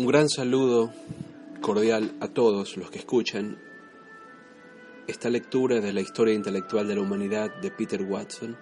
Un 0.00 0.06
gran 0.06 0.30
saludo 0.30 0.90
cordial 1.60 2.16
a 2.20 2.28
todos 2.28 2.78
los 2.78 2.90
que 2.90 3.00
escuchan 3.00 3.58
esta 5.06 5.28
lectura 5.28 5.78
de 5.82 5.92
la 5.92 6.00
historia 6.00 6.32
intelectual 6.32 6.88
de 6.88 6.94
la 6.94 7.02
humanidad 7.02 7.54
de 7.60 7.70
Peter 7.70 8.02
Watson. 8.02 8.56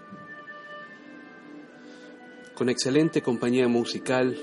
Con 2.57 2.69
excelente 2.69 3.23
compañía 3.23 3.69
musical 3.69 4.37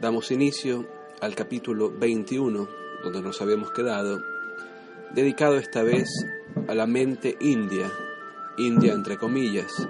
damos 0.00 0.32
inicio 0.32 0.88
al 1.20 1.36
capítulo 1.36 1.96
21, 1.96 2.68
donde 3.04 3.22
nos 3.22 3.40
habíamos 3.40 3.70
quedado, 3.70 4.20
dedicado 5.14 5.56
esta 5.56 5.84
vez 5.84 6.08
a 6.66 6.74
la 6.74 6.88
mente 6.88 7.36
india, 7.38 7.92
india 8.58 8.92
entre 8.92 9.18
comillas, 9.18 9.86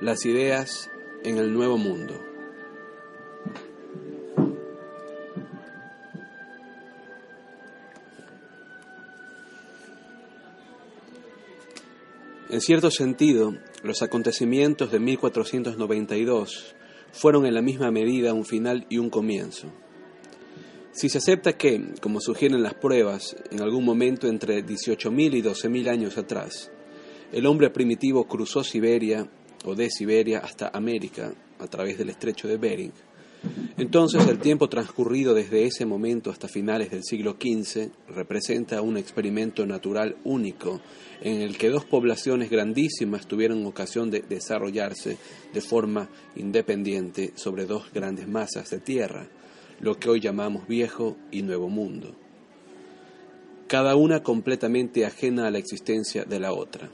las 0.00 0.24
ideas 0.24 0.88
en 1.24 1.36
el 1.36 1.52
nuevo 1.52 1.76
mundo. 1.76 2.27
En 12.58 12.62
cierto 12.62 12.90
sentido, 12.90 13.54
los 13.84 14.02
acontecimientos 14.02 14.90
de 14.90 14.98
1492 14.98 16.74
fueron 17.12 17.46
en 17.46 17.54
la 17.54 17.62
misma 17.62 17.92
medida 17.92 18.34
un 18.34 18.44
final 18.44 18.84
y 18.90 18.98
un 18.98 19.10
comienzo. 19.10 19.72
Si 20.90 21.08
se 21.08 21.18
acepta 21.18 21.52
que, 21.52 21.94
como 22.00 22.20
sugieren 22.20 22.64
las 22.64 22.74
pruebas, 22.74 23.36
en 23.52 23.62
algún 23.62 23.84
momento 23.84 24.26
entre 24.26 24.66
18.000 24.66 25.36
y 25.36 25.40
12.000 25.40 25.88
años 25.88 26.18
atrás, 26.18 26.72
el 27.30 27.46
hombre 27.46 27.70
primitivo 27.70 28.26
cruzó 28.26 28.64
Siberia 28.64 29.30
o 29.64 29.76
de 29.76 29.88
Siberia 29.88 30.40
hasta 30.40 30.72
América 30.74 31.32
a 31.60 31.68
través 31.68 31.96
del 31.96 32.10
estrecho 32.10 32.48
de 32.48 32.56
Bering, 32.56 32.92
entonces 33.76 34.26
el 34.26 34.38
tiempo 34.38 34.68
transcurrido 34.68 35.34
desde 35.34 35.64
ese 35.64 35.86
momento 35.86 36.30
hasta 36.30 36.48
finales 36.48 36.90
del 36.90 37.04
siglo 37.04 37.36
XV 37.40 37.90
representa 38.08 38.82
un 38.82 38.96
experimento 38.96 39.66
natural 39.66 40.16
único 40.24 40.80
en 41.20 41.40
el 41.40 41.56
que 41.56 41.68
dos 41.68 41.84
poblaciones 41.84 42.50
grandísimas 42.50 43.26
tuvieron 43.26 43.64
ocasión 43.66 44.10
de 44.10 44.22
desarrollarse 44.22 45.16
de 45.52 45.60
forma 45.60 46.08
independiente 46.36 47.32
sobre 47.36 47.66
dos 47.66 47.92
grandes 47.92 48.26
masas 48.26 48.70
de 48.70 48.80
tierra, 48.80 49.28
lo 49.80 49.98
que 49.98 50.10
hoy 50.10 50.20
llamamos 50.20 50.66
viejo 50.66 51.16
y 51.30 51.42
nuevo 51.42 51.68
mundo, 51.68 52.16
cada 53.68 53.94
una 53.94 54.22
completamente 54.22 55.06
ajena 55.06 55.46
a 55.46 55.50
la 55.50 55.58
existencia 55.58 56.24
de 56.24 56.40
la 56.40 56.52
otra. 56.52 56.90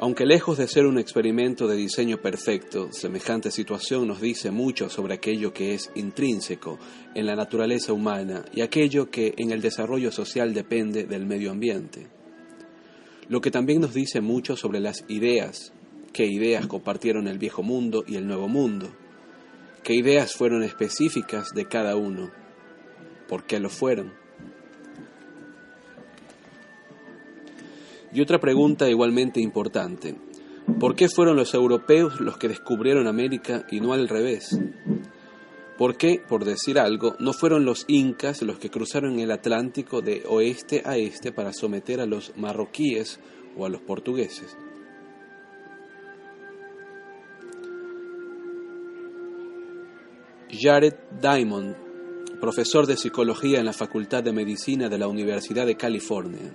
Aunque 0.00 0.26
lejos 0.26 0.58
de 0.58 0.68
ser 0.68 0.86
un 0.86 0.96
experimento 0.96 1.66
de 1.66 1.74
diseño 1.74 2.18
perfecto, 2.18 2.92
semejante 2.92 3.50
situación 3.50 4.06
nos 4.06 4.20
dice 4.20 4.52
mucho 4.52 4.88
sobre 4.88 5.14
aquello 5.14 5.52
que 5.52 5.74
es 5.74 5.90
intrínseco 5.96 6.78
en 7.16 7.26
la 7.26 7.34
naturaleza 7.34 7.92
humana 7.92 8.44
y 8.54 8.60
aquello 8.60 9.10
que 9.10 9.34
en 9.38 9.50
el 9.50 9.60
desarrollo 9.60 10.12
social 10.12 10.54
depende 10.54 11.02
del 11.02 11.26
medio 11.26 11.50
ambiente. 11.50 12.06
Lo 13.28 13.40
que 13.40 13.50
también 13.50 13.80
nos 13.80 13.92
dice 13.92 14.20
mucho 14.20 14.56
sobre 14.56 14.78
las 14.78 15.04
ideas, 15.08 15.72
qué 16.12 16.26
ideas 16.26 16.68
compartieron 16.68 17.26
el 17.26 17.38
viejo 17.38 17.64
mundo 17.64 18.04
y 18.06 18.14
el 18.14 18.26
nuevo 18.28 18.46
mundo, 18.46 18.92
qué 19.82 19.94
ideas 19.94 20.32
fueron 20.32 20.62
específicas 20.62 21.52
de 21.54 21.64
cada 21.64 21.96
uno, 21.96 22.30
por 23.26 23.46
qué 23.46 23.58
lo 23.58 23.68
fueron. 23.68 24.12
Y 28.12 28.20
otra 28.20 28.38
pregunta 28.38 28.88
igualmente 28.88 29.40
importante. 29.40 30.16
¿Por 30.80 30.94
qué 30.94 31.08
fueron 31.08 31.36
los 31.36 31.54
europeos 31.54 32.20
los 32.20 32.38
que 32.38 32.48
descubrieron 32.48 33.06
América 33.06 33.66
y 33.70 33.80
no 33.80 33.92
al 33.92 34.08
revés? 34.08 34.58
¿Por 35.76 35.96
qué, 35.96 36.20
por 36.26 36.44
decir 36.44 36.78
algo, 36.78 37.14
no 37.20 37.32
fueron 37.32 37.64
los 37.64 37.84
incas 37.88 38.42
los 38.42 38.58
que 38.58 38.70
cruzaron 38.70 39.18
el 39.18 39.30
Atlántico 39.30 40.02
de 40.02 40.24
oeste 40.28 40.82
a 40.84 40.96
este 40.96 41.32
para 41.32 41.52
someter 41.52 42.00
a 42.00 42.06
los 42.06 42.36
marroquíes 42.36 43.20
o 43.56 43.64
a 43.64 43.68
los 43.68 43.80
portugueses? 43.82 44.56
Jared 50.50 50.94
Diamond, 51.20 51.76
profesor 52.40 52.86
de 52.86 52.96
psicología 52.96 53.60
en 53.60 53.66
la 53.66 53.72
Facultad 53.72 54.22
de 54.22 54.32
Medicina 54.32 54.88
de 54.88 54.98
la 54.98 55.06
Universidad 55.06 55.66
de 55.66 55.76
California, 55.76 56.54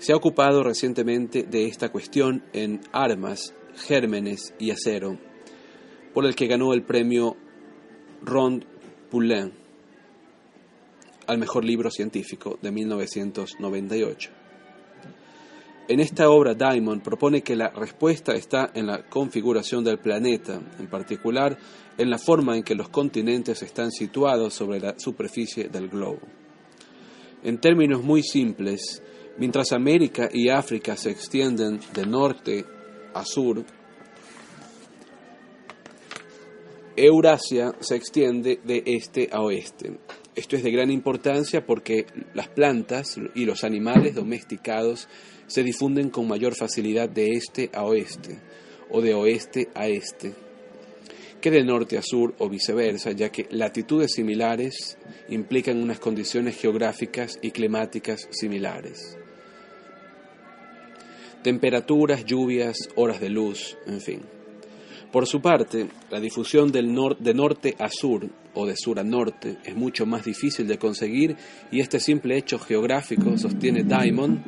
se 0.00 0.12
ha 0.12 0.16
ocupado 0.16 0.62
recientemente 0.62 1.42
de 1.42 1.66
esta 1.66 1.90
cuestión 1.90 2.42
en 2.54 2.80
Armas, 2.90 3.54
Gérmenes 3.86 4.54
y 4.58 4.70
Acero, 4.70 5.18
por 6.14 6.24
el 6.24 6.34
que 6.34 6.46
ganó 6.46 6.72
el 6.72 6.82
premio 6.82 7.36
Rond 8.22 8.64
Poulain 9.10 9.52
al 11.26 11.38
mejor 11.38 11.66
libro 11.66 11.90
científico 11.90 12.58
de 12.62 12.72
1998. 12.72 14.30
En 15.88 16.00
esta 16.00 16.30
obra, 16.30 16.54
Diamond 16.54 17.02
propone 17.02 17.42
que 17.42 17.54
la 17.54 17.68
respuesta 17.68 18.32
está 18.32 18.70
en 18.74 18.86
la 18.86 19.02
configuración 19.06 19.84
del 19.84 19.98
planeta, 19.98 20.62
en 20.78 20.86
particular 20.86 21.58
en 21.98 22.08
la 22.08 22.16
forma 22.16 22.56
en 22.56 22.62
que 22.62 22.74
los 22.74 22.88
continentes 22.88 23.62
están 23.62 23.90
situados 23.90 24.54
sobre 24.54 24.80
la 24.80 24.98
superficie 24.98 25.68
del 25.68 25.88
globo. 25.88 26.20
En 27.42 27.58
términos 27.58 28.02
muy 28.02 28.22
simples, 28.22 29.02
Mientras 29.40 29.72
América 29.72 30.28
y 30.30 30.50
África 30.50 30.98
se 30.98 31.10
extienden 31.10 31.80
de 31.94 32.04
norte 32.04 32.62
a 33.14 33.24
sur, 33.24 33.64
Eurasia 36.94 37.72
se 37.80 37.96
extiende 37.96 38.60
de 38.62 38.82
este 38.84 39.30
a 39.32 39.40
oeste. 39.40 39.92
Esto 40.34 40.56
es 40.56 40.62
de 40.62 40.70
gran 40.70 40.90
importancia 40.90 41.64
porque 41.64 42.04
las 42.34 42.48
plantas 42.48 43.18
y 43.34 43.46
los 43.46 43.64
animales 43.64 44.14
domesticados 44.14 45.08
se 45.46 45.62
difunden 45.62 46.10
con 46.10 46.28
mayor 46.28 46.54
facilidad 46.54 47.08
de 47.08 47.30
este 47.30 47.70
a 47.72 47.84
oeste 47.84 48.38
o 48.90 49.00
de 49.00 49.14
oeste 49.14 49.70
a 49.74 49.88
este 49.88 50.34
que 51.40 51.50
de 51.50 51.64
norte 51.64 51.96
a 51.96 52.02
sur 52.02 52.34
o 52.36 52.50
viceversa, 52.50 53.12
ya 53.12 53.30
que 53.30 53.46
latitudes 53.50 54.12
similares 54.12 54.98
implican 55.30 55.82
unas 55.82 55.98
condiciones 55.98 56.60
geográficas 56.60 57.38
y 57.40 57.52
climáticas 57.52 58.28
similares 58.30 59.16
temperaturas, 61.42 62.24
lluvias, 62.24 62.76
horas 62.96 63.20
de 63.20 63.30
luz, 63.30 63.76
en 63.86 64.00
fin. 64.00 64.20
Por 65.12 65.26
su 65.26 65.40
parte, 65.40 65.88
la 66.10 66.20
difusión 66.20 66.70
de 66.70 66.82
norte 67.34 67.74
a 67.78 67.88
sur 67.88 68.28
o 68.54 68.66
de 68.66 68.76
sur 68.76 69.00
a 69.00 69.04
norte 69.04 69.58
es 69.64 69.74
mucho 69.74 70.06
más 70.06 70.24
difícil 70.24 70.68
de 70.68 70.78
conseguir 70.78 71.36
y 71.72 71.80
este 71.80 71.98
simple 71.98 72.36
hecho 72.36 72.58
geográfico, 72.58 73.36
sostiene 73.36 73.82
Diamond, 73.82 74.40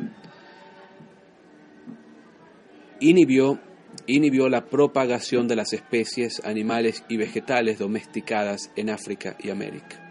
inhibió, 3.01 3.59
inhibió 4.07 4.49
la 4.49 4.65
propagación 4.67 5.49
de 5.49 5.57
las 5.57 5.73
especies 5.73 6.41
animales 6.45 7.05
y 7.09 7.17
vegetales 7.17 7.81
domesticadas 7.81 8.71
en 8.77 8.91
África 8.91 9.37
y 9.41 9.51
América. 9.51 10.02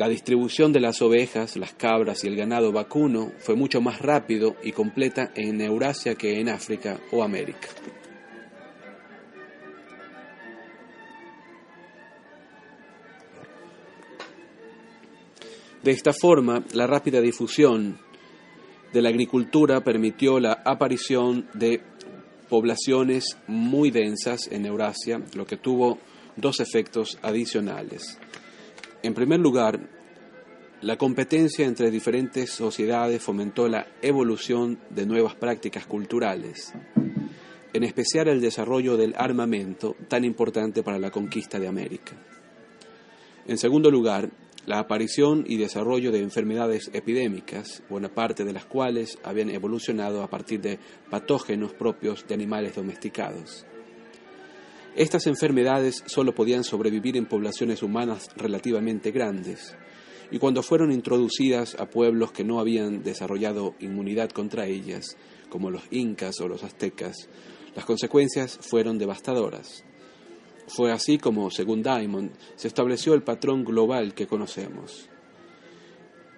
La 0.00 0.08
distribución 0.08 0.72
de 0.72 0.80
las 0.80 1.02
ovejas, 1.02 1.58
las 1.58 1.74
cabras 1.74 2.24
y 2.24 2.26
el 2.26 2.34
ganado 2.34 2.72
vacuno 2.72 3.32
fue 3.38 3.54
mucho 3.54 3.82
más 3.82 4.00
rápido 4.00 4.56
y 4.62 4.72
completa 4.72 5.30
en 5.34 5.60
Eurasia 5.60 6.14
que 6.14 6.40
en 6.40 6.48
África 6.48 6.98
o 7.12 7.22
América. 7.22 7.68
De 15.82 15.90
esta 15.90 16.14
forma, 16.14 16.64
la 16.72 16.86
rápida 16.86 17.20
difusión 17.20 17.98
de 18.94 19.02
la 19.02 19.10
agricultura 19.10 19.84
permitió 19.84 20.40
la 20.40 20.62
aparición 20.64 21.46
de 21.52 21.82
poblaciones 22.48 23.36
muy 23.46 23.90
densas 23.90 24.48
en 24.50 24.64
Eurasia, 24.64 25.20
lo 25.34 25.44
que 25.44 25.58
tuvo 25.58 25.98
dos 26.36 26.58
efectos 26.60 27.18
adicionales. 27.20 28.18
En 29.02 29.14
primer 29.14 29.40
lugar, 29.40 29.80
la 30.82 30.96
competencia 30.96 31.66
entre 31.66 31.90
diferentes 31.90 32.50
sociedades 32.50 33.22
fomentó 33.22 33.66
la 33.66 33.86
evolución 34.02 34.78
de 34.90 35.06
nuevas 35.06 35.34
prácticas 35.34 35.86
culturales, 35.86 36.74
en 37.72 37.82
especial 37.82 38.28
el 38.28 38.42
desarrollo 38.42 38.98
del 38.98 39.14
armamento 39.16 39.96
tan 40.08 40.24
importante 40.24 40.82
para 40.82 40.98
la 40.98 41.10
conquista 41.10 41.58
de 41.58 41.68
América. 41.68 42.12
En 43.46 43.56
segundo 43.56 43.90
lugar, 43.90 44.28
la 44.66 44.78
aparición 44.78 45.44
y 45.46 45.56
desarrollo 45.56 46.12
de 46.12 46.20
enfermedades 46.20 46.90
epidémicas, 46.92 47.82
buena 47.88 48.10
parte 48.10 48.44
de 48.44 48.52
las 48.52 48.66
cuales 48.66 49.18
habían 49.24 49.48
evolucionado 49.48 50.22
a 50.22 50.28
partir 50.28 50.60
de 50.60 50.78
patógenos 51.08 51.72
propios 51.72 52.26
de 52.28 52.34
animales 52.34 52.74
domesticados. 52.74 53.64
Estas 54.96 55.26
enfermedades 55.26 56.02
solo 56.06 56.34
podían 56.34 56.64
sobrevivir 56.64 57.16
en 57.16 57.26
poblaciones 57.26 57.82
humanas 57.82 58.28
relativamente 58.36 59.12
grandes, 59.12 59.76
y 60.32 60.38
cuando 60.38 60.62
fueron 60.62 60.92
introducidas 60.92 61.74
a 61.78 61.90
pueblos 61.90 62.32
que 62.32 62.44
no 62.44 62.60
habían 62.60 63.02
desarrollado 63.02 63.74
inmunidad 63.80 64.30
contra 64.30 64.66
ellas, 64.66 65.16
como 65.48 65.70
los 65.70 65.82
incas 65.90 66.40
o 66.40 66.48
los 66.48 66.64
aztecas, 66.64 67.28
las 67.74 67.84
consecuencias 67.84 68.58
fueron 68.62 68.98
devastadoras. 68.98 69.84
Fue 70.68 70.92
así 70.92 71.18
como, 71.18 71.50
según 71.50 71.82
Diamond, 71.82 72.30
se 72.54 72.68
estableció 72.68 73.14
el 73.14 73.22
patrón 73.22 73.64
global 73.64 74.14
que 74.14 74.28
conocemos. 74.28 75.09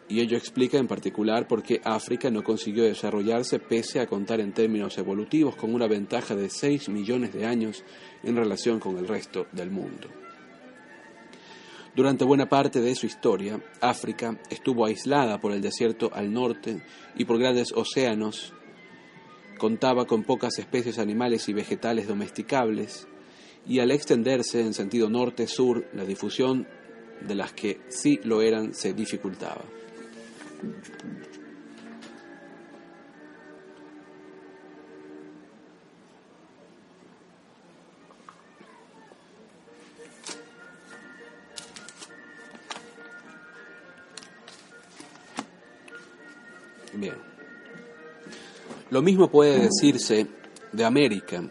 Y 0.08 0.20
ello 0.20 0.36
explica 0.36 0.78
en 0.78 0.88
particular 0.88 1.46
por 1.46 1.62
qué 1.62 1.80
África 1.84 2.30
no 2.30 2.42
consiguió 2.42 2.84
desarrollarse 2.84 3.58
pese 3.58 4.00
a 4.00 4.06
contar 4.06 4.40
en 4.40 4.52
términos 4.52 4.98
evolutivos 4.98 5.56
con 5.56 5.74
una 5.74 5.86
ventaja 5.86 6.34
de 6.34 6.50
6 6.50 6.88
millones 6.88 7.32
de 7.32 7.46
años 7.46 7.84
en 8.22 8.36
relación 8.36 8.78
con 8.78 8.98
el 8.98 9.08
resto 9.08 9.46
del 9.52 9.70
mundo. 9.70 10.08
Durante 11.94 12.24
buena 12.24 12.48
parte 12.48 12.80
de 12.80 12.94
su 12.94 13.04
historia, 13.04 13.62
África 13.80 14.40
estuvo 14.48 14.86
aislada 14.86 15.38
por 15.38 15.52
el 15.52 15.60
desierto 15.60 16.10
al 16.14 16.32
norte 16.32 16.82
y 17.16 17.26
por 17.26 17.38
grandes 17.38 17.72
océanos, 17.72 18.54
contaba 19.58 20.06
con 20.06 20.24
pocas 20.24 20.58
especies 20.58 20.98
animales 20.98 21.48
y 21.50 21.52
vegetales 21.52 22.08
domesticables, 22.08 23.06
y 23.66 23.78
al 23.78 23.90
extenderse 23.90 24.60
en 24.60 24.72
sentido 24.72 25.10
norte-sur, 25.10 25.86
la 25.92 26.04
difusión 26.04 26.66
de 27.20 27.34
las 27.34 27.52
que 27.52 27.80
sí 27.88 28.18
lo 28.24 28.40
eran 28.40 28.74
se 28.74 28.94
dificultaba. 28.94 29.62
Bien. 46.94 47.14
Lo 48.90 49.02
mismo 49.02 49.30
puede 49.30 49.58
decirse 49.58 50.28
de 50.72 50.84
América. 50.84 51.42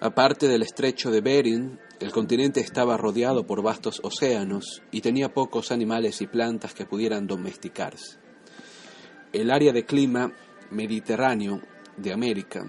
Aparte 0.00 0.48
del 0.48 0.62
estrecho 0.62 1.10
de 1.10 1.20
Bering, 1.20 1.78
el 2.00 2.12
continente 2.12 2.60
estaba 2.60 2.96
rodeado 2.96 3.46
por 3.46 3.62
vastos 3.62 4.00
océanos 4.02 4.82
y 4.90 5.00
tenía 5.00 5.34
pocos 5.34 5.72
animales 5.72 6.20
y 6.20 6.26
plantas 6.26 6.74
que 6.74 6.86
pudieran 6.86 7.26
domesticarse. 7.26 8.18
El 9.32 9.50
área 9.50 9.72
de 9.72 9.84
clima 9.84 10.32
mediterráneo 10.70 11.60
de 11.96 12.12
América 12.12 12.64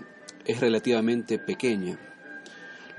es 0.46 0.60
relativamente 0.60 1.38
pequeña, 1.38 2.00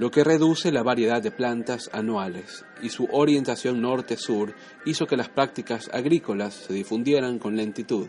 lo 0.01 0.11
que 0.11 0.25
reduce 0.25 0.73
la 0.73 0.83
variedad 0.83 1.21
de 1.21 1.31
plantas 1.31 1.91
anuales 1.93 2.65
y 2.81 2.89
su 2.89 3.07
orientación 3.13 3.83
norte-sur 3.83 4.55
hizo 4.87 5.07
que 5.07 5.19
las 5.19 5.29
prácticas 5.29 5.91
agrícolas 5.93 6.55
se 6.55 6.73
difundieran 6.73 7.39
con 7.39 7.55
lentitud. 7.55 8.09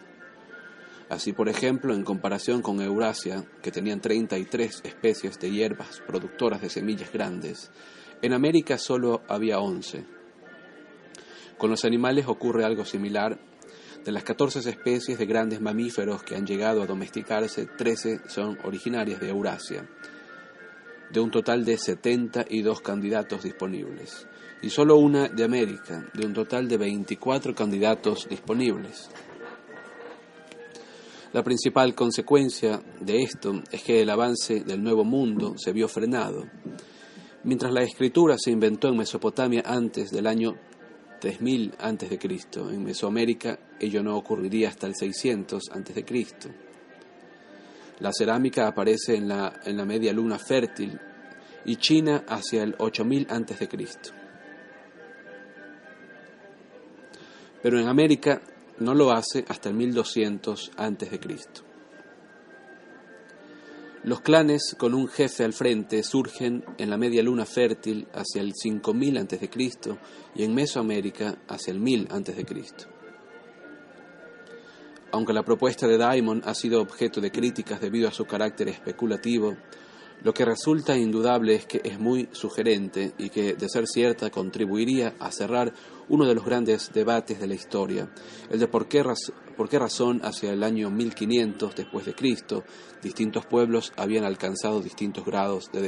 Así, 1.09 1.33
por 1.33 1.49
ejemplo, 1.49 1.93
en 1.93 2.05
comparación 2.05 2.61
con 2.61 2.81
Eurasia, 2.81 3.43
que 3.61 3.71
tenían 3.71 3.99
33 3.99 4.83
especies 4.85 5.37
de 5.37 5.51
hierbas 5.51 6.01
productoras 6.07 6.61
de 6.61 6.69
semillas 6.69 7.11
grandes, 7.11 7.69
en 8.21 8.33
América 8.33 8.77
solo 8.77 9.21
había 9.27 9.59
11. 9.59 10.05
Con 11.57 11.69
los 11.69 11.85
animales 11.85 12.27
ocurre 12.27 12.65
algo 12.65 12.85
similar. 12.85 13.39
De 14.03 14.11
las 14.11 14.23
14 14.23 14.67
especies 14.67 15.19
de 15.19 15.25
grandes 15.27 15.61
mamíferos 15.61 16.23
que 16.23 16.35
han 16.35 16.47
llegado 16.47 16.81
a 16.81 16.87
domesticarse, 16.87 17.67
13 17.67 18.21
son 18.27 18.57
originarias 18.63 19.19
de 19.19 19.29
Eurasia, 19.29 19.87
de 21.11 21.19
un 21.19 21.29
total 21.29 21.63
de 21.63 21.77
72 21.77 22.81
candidatos 22.81 23.43
disponibles, 23.43 24.25
y 24.63 24.71
solo 24.71 24.97
una 24.97 25.27
de 25.27 25.43
América, 25.43 26.09
de 26.15 26.25
un 26.25 26.33
total 26.33 26.67
de 26.67 26.77
24 26.77 27.53
candidatos 27.53 28.27
disponibles. 28.27 29.11
La 31.33 31.43
principal 31.43 31.93
consecuencia 31.93 32.81
de 32.99 33.21
esto 33.21 33.61
es 33.71 33.83
que 33.83 34.01
el 34.01 34.09
avance 34.09 34.63
del 34.65 34.83
Nuevo 34.83 35.03
Mundo 35.03 35.53
se 35.57 35.71
vio 35.71 35.87
frenado. 35.87 36.45
Mientras 37.43 37.73
la 37.73 37.81
escritura 37.81 38.35
se 38.37 38.51
inventó 38.51 38.87
en 38.87 38.97
Mesopotamia 38.97 39.63
antes 39.65 40.11
del 40.11 40.27
año 40.27 40.57
3000 41.19 41.73
a.C., 41.79 42.19
en 42.55 42.83
Mesoamérica 42.83 43.57
ello 43.79 44.03
no 44.03 44.15
ocurriría 44.15 44.69
hasta 44.69 44.87
el 44.87 44.95
600 44.95 45.71
a.C. 45.71 46.25
La 47.99 48.11
cerámica 48.11 48.67
aparece 48.67 49.15
en 49.15 49.27
la, 49.27 49.59
en 49.63 49.77
la 49.77 49.85
media 49.85 50.13
luna 50.13 50.37
fértil 50.37 50.99
y 51.65 51.75
China 51.77 52.25
hacia 52.27 52.63
el 52.63 52.75
8000 52.77 53.27
a.C. 53.29 53.69
Pero 57.61 57.79
en 57.79 57.87
América 57.87 58.41
no 58.79 58.93
lo 58.93 59.11
hace 59.11 59.45
hasta 59.47 59.69
el 59.69 59.75
1200 59.75 60.71
a.C. 60.77 61.70
Los 64.03 64.21
clanes 64.21 64.75
con 64.79 64.95
un 64.95 65.07
jefe 65.07 65.43
al 65.43 65.53
frente 65.53 66.01
surgen 66.01 66.65
en 66.79 66.89
la 66.89 66.97
media 66.97 67.21
luna 67.21 67.45
fértil 67.45 68.07
hacia 68.13 68.41
el 68.41 68.53
5000 68.55 69.17
a.C. 69.19 69.49
y 70.33 70.43
en 70.43 70.55
Mesoamérica 70.55 71.37
hacia 71.47 71.71
el 71.71 71.79
1000 71.79 72.07
a.C. 72.09 72.45
Aunque 75.11 75.33
la 75.33 75.43
propuesta 75.43 75.87
de 75.87 75.99
Diamond 75.99 76.41
ha 76.47 76.55
sido 76.55 76.81
objeto 76.81 77.21
de 77.21 77.31
críticas 77.31 77.79
debido 77.79 78.07
a 78.07 78.11
su 78.11 78.25
carácter 78.25 78.69
especulativo, 78.69 79.55
lo 80.23 80.33
que 80.33 80.45
resulta 80.45 80.97
indudable 80.97 81.53
es 81.53 81.67
que 81.67 81.81
es 81.83 81.99
muy 81.99 82.27
sugerente 82.31 83.13
y 83.19 83.29
que, 83.29 83.53
de 83.53 83.69
ser 83.69 83.85
cierta, 83.85 84.31
contribuiría 84.31 85.13
a 85.19 85.31
cerrar 85.31 85.73
uno 86.11 86.25
de 86.25 86.35
los 86.35 86.43
grandes 86.43 86.91
debates 86.93 87.39
de 87.39 87.47
la 87.47 87.53
historia, 87.53 88.09
el 88.49 88.59
de 88.59 88.67
por 88.67 88.89
qué, 88.89 89.01
por 89.55 89.69
qué 89.69 89.79
razón 89.79 90.19
hacia 90.25 90.51
el 90.51 90.61
año 90.61 90.89
1500 90.89 91.73
después 91.73 92.05
de 92.05 92.13
Cristo 92.13 92.65
distintos 93.01 93.45
pueblos 93.45 93.93
habían 93.95 94.25
alcanzado 94.25 94.81
distintos 94.81 95.25
grados 95.25 95.71
de. 95.71 95.81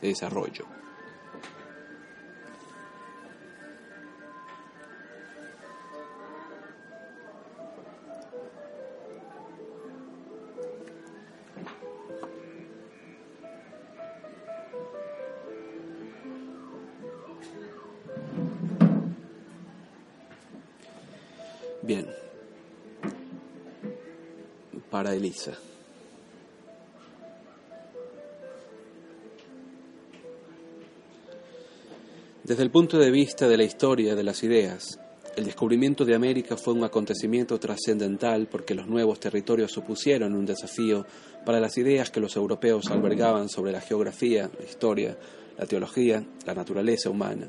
De 0.00 0.08
desarrollo. 0.08 0.81
Bien. 21.82 22.06
Para 24.90 25.14
Elisa. 25.14 25.52
Desde 32.44 32.62
el 32.62 32.70
punto 32.70 32.98
de 32.98 33.10
vista 33.10 33.48
de 33.48 33.56
la 33.56 33.64
historia 33.64 34.14
de 34.14 34.22
las 34.22 34.42
ideas, 34.42 34.98
el 35.36 35.44
descubrimiento 35.44 36.04
de 36.04 36.14
América 36.14 36.56
fue 36.56 36.74
un 36.74 36.84
acontecimiento 36.84 37.58
trascendental 37.58 38.48
porque 38.48 38.74
los 38.74 38.86
nuevos 38.86 39.18
territorios 39.18 39.72
supusieron 39.72 40.34
un 40.34 40.44
desafío 40.44 41.06
para 41.44 41.60
las 41.60 41.78
ideas 41.78 42.10
que 42.10 42.20
los 42.20 42.36
europeos 42.36 42.90
albergaban 42.90 43.48
sobre 43.48 43.72
la 43.72 43.80
geografía, 43.80 44.50
la 44.58 44.64
historia, 44.64 45.16
la 45.56 45.66
teología, 45.66 46.22
la 46.44 46.54
naturaleza 46.54 47.10
humana. 47.10 47.48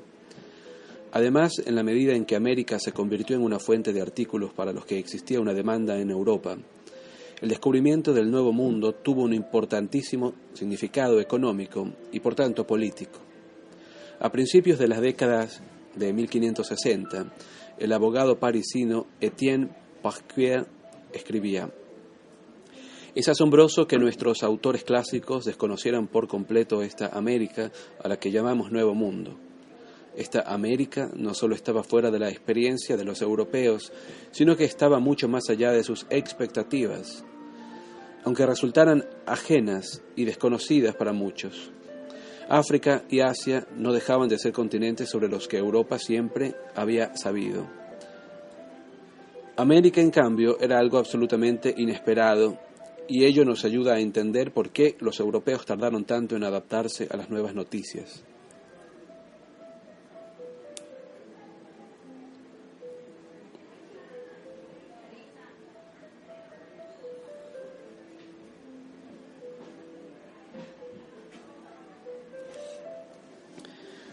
Además, 1.16 1.62
en 1.64 1.76
la 1.76 1.84
medida 1.84 2.16
en 2.16 2.26
que 2.26 2.36
América 2.36 2.80
se 2.80 2.92
convirtió 2.92 3.36
en 3.36 3.44
una 3.44 3.60
fuente 3.60 3.94
de 3.94 4.02
artículos 4.02 4.52
para 4.52 4.74
los 4.74 4.84
que 4.84 4.98
existía 4.98 5.40
una 5.40 5.54
demanda 5.54 6.00
en 6.00 6.10
Europa, 6.10 6.58
el 7.40 7.50
descubrimiento 7.50 8.14
del 8.14 8.32
Nuevo 8.32 8.52
Mundo 8.52 8.96
tuvo 8.96 9.22
un 9.22 9.32
importantísimo 9.32 10.34
significado 10.54 11.20
económico 11.20 11.88
y 12.12 12.20
por 12.20 12.34
tanto 12.34 12.66
político. 12.66 13.20
A 14.20 14.32
principios 14.32 14.80
de 14.80 14.88
las 14.88 15.02
décadas 15.02 15.62
de 15.96 16.12
1560, 16.14 17.32
el 17.78 17.94
abogado 17.94 18.40
parisino 18.40 19.06
Etienne 19.22 19.70
Pasquier 20.02 20.66
escribía 21.14 21.70
es 23.14 23.30
asombroso 23.30 23.86
que 23.86 24.00
nuestros 24.00 24.42
autores 24.42 24.84
clásicos 24.84 25.46
desconocieran 25.46 26.08
por 26.08 26.28
completo 26.28 26.82
esta 26.82 27.10
América 27.10 27.72
a 28.04 28.08
la 28.08 28.18
que 28.18 28.32
llamamos 28.32 28.72
Nuevo 28.72 28.96
Mundo. 28.96 29.38
Esta 30.16 30.42
América 30.42 31.10
no 31.16 31.34
solo 31.34 31.56
estaba 31.56 31.84
fuera 31.84 32.12
de 32.12 32.20
la 32.20 32.30
experiencia 32.30 32.96
de 32.98 33.04
los 33.04 33.22
europeos, 33.22 33.92
sino 34.32 34.56
que 34.56 34.66
estaba 34.66 35.00
mucho 35.00 35.28
más 35.28 35.50
allá 35.50 35.72
de 35.72 35.84
sus 35.84 36.06
expectativas, 36.10 37.24
aunque 38.24 38.46
resultaran 38.46 39.06
ajenas 39.26 40.02
y 40.16 40.26
desconocidas 40.26 40.96
para 40.96 41.14
muchos. 41.14 41.72
África 42.48 43.04
y 43.10 43.22
Asia 43.22 43.66
no 43.76 43.92
dejaban 43.92 44.30
de 44.30 44.38
ser 44.38 44.52
continentes 44.52 45.10
sobre 45.10 45.30
los 45.30 45.48
que 45.48 45.58
Europa 45.58 45.98
siempre 45.98 46.54
había 46.76 47.16
sabido. 47.16 47.68
América, 49.56 50.02
en 50.02 50.12
cambio, 50.12 50.60
era 50.60 50.78
algo 50.78 50.98
absolutamente 50.98 51.74
inesperado, 51.76 52.60
y 53.08 53.26
ello 53.26 53.46
nos 53.46 53.66
ayuda 53.66 53.96
a 53.96 54.00
entender 54.00 54.52
por 54.52 54.72
qué 54.72 54.96
los 55.00 55.20
europeos 55.20 55.66
tardaron 55.66 56.06
tanto 56.06 56.36
en 56.36 56.44
adaptarse 56.44 57.08
a 57.12 57.18
las 57.18 57.30
nuevas 57.30 57.54
noticias. 57.54 58.24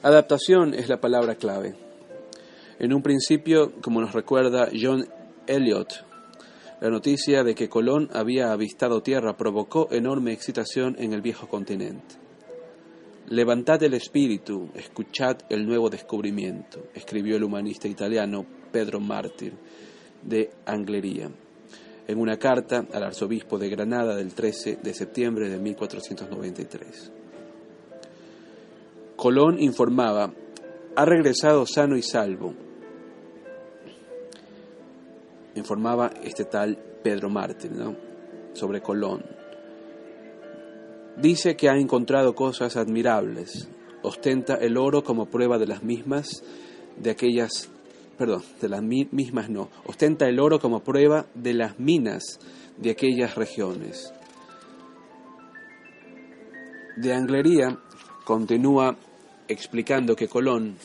Adaptación 0.02 0.72
es 0.72 0.88
la 0.88 0.98
palabra 0.98 1.34
clave. 1.34 1.74
En 2.78 2.94
un 2.94 3.02
principio, 3.02 3.72
como 3.82 4.00
nos 4.00 4.14
recuerda 4.14 4.70
John 4.72 5.06
Elliot, 5.46 6.06
la 6.80 6.88
noticia 6.88 7.44
de 7.44 7.54
que 7.54 7.68
Colón 7.68 8.08
había 8.14 8.50
avistado 8.50 9.02
tierra 9.02 9.36
provocó 9.36 9.88
enorme 9.90 10.32
excitación 10.32 10.96
en 10.98 11.12
el 11.12 11.20
viejo 11.20 11.48
continente. 11.48 12.14
Levantad 13.28 13.82
el 13.82 13.92
espíritu, 13.92 14.70
escuchad 14.74 15.36
el 15.50 15.66
nuevo 15.66 15.90
descubrimiento, 15.90 16.86
escribió 16.94 17.36
el 17.36 17.44
humanista 17.44 17.86
italiano 17.86 18.46
Pedro 18.72 19.00
Mártir 19.00 19.52
de 20.22 20.50
Anglería 20.64 21.30
en 22.08 22.18
una 22.18 22.38
carta 22.38 22.86
al 22.92 23.04
arzobispo 23.04 23.58
de 23.58 23.68
Granada 23.68 24.16
del 24.16 24.34
13 24.34 24.78
de 24.82 24.94
septiembre 24.94 25.48
de 25.48 25.58
1493. 25.58 27.19
Colón 29.20 29.60
informaba, 29.60 30.32
ha 30.96 31.04
regresado 31.04 31.66
sano 31.66 31.98
y 31.98 32.02
salvo, 32.02 32.54
informaba 35.54 36.10
este 36.24 36.46
tal 36.46 36.78
Pedro 37.02 37.28
Martín 37.28 37.98
sobre 38.54 38.80
Colón. 38.80 39.22
Dice 41.18 41.54
que 41.54 41.68
ha 41.68 41.76
encontrado 41.76 42.34
cosas 42.34 42.78
admirables, 42.78 43.68
ostenta 44.00 44.54
el 44.54 44.78
oro 44.78 45.04
como 45.04 45.26
prueba 45.26 45.58
de 45.58 45.66
las 45.66 45.82
mismas, 45.82 46.42
de 46.96 47.10
aquellas, 47.10 47.68
perdón, 48.16 48.42
de 48.58 48.70
las 48.70 48.82
mismas 48.82 49.50
no, 49.50 49.68
ostenta 49.84 50.30
el 50.30 50.40
oro 50.40 50.60
como 50.60 50.80
prueba 50.80 51.26
de 51.34 51.52
las 51.52 51.78
minas 51.78 52.40
de 52.78 52.92
aquellas 52.92 53.34
regiones. 53.34 54.14
De 56.96 57.12
Anglería 57.12 57.78
continúa 58.24 58.96
explicando 59.50 60.14
que 60.14 60.28
Colón 60.28 60.76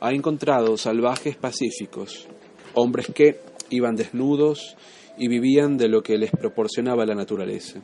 ha 0.00 0.12
encontrado 0.12 0.76
salvajes 0.76 1.36
pacíficos, 1.36 2.28
hombres 2.74 3.06
que 3.14 3.40
iban 3.70 3.96
desnudos 3.96 4.76
y 5.16 5.28
vivían 5.28 5.78
de 5.78 5.88
lo 5.88 6.02
que 6.02 6.18
les 6.18 6.30
proporcionaba 6.30 7.06
la 7.06 7.14
naturaleza. 7.14 7.80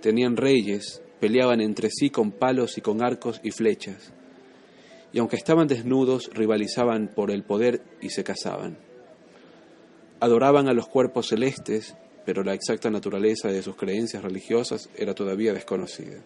Tenían 0.00 0.36
reyes, 0.36 1.02
peleaban 1.20 1.60
entre 1.60 1.90
sí 1.90 2.10
con 2.10 2.32
palos 2.32 2.78
y 2.78 2.80
con 2.80 3.04
arcos 3.04 3.40
y 3.42 3.50
flechas, 3.50 4.12
y 5.12 5.18
aunque 5.18 5.36
estaban 5.36 5.66
desnudos, 5.66 6.30
rivalizaban 6.32 7.08
por 7.14 7.30
el 7.30 7.42
poder 7.42 7.82
y 8.00 8.10
se 8.10 8.24
casaban. 8.24 8.78
Adoraban 10.20 10.68
a 10.68 10.72
los 10.72 10.88
cuerpos 10.88 11.28
celestes, 11.28 11.96
pero 12.24 12.42
la 12.42 12.54
exacta 12.54 12.90
naturaleza 12.90 13.48
de 13.48 13.62
sus 13.62 13.76
creencias 13.76 14.22
religiosas 14.22 14.88
era 14.96 15.14
todavía 15.14 15.52
desconocida. 15.52 16.22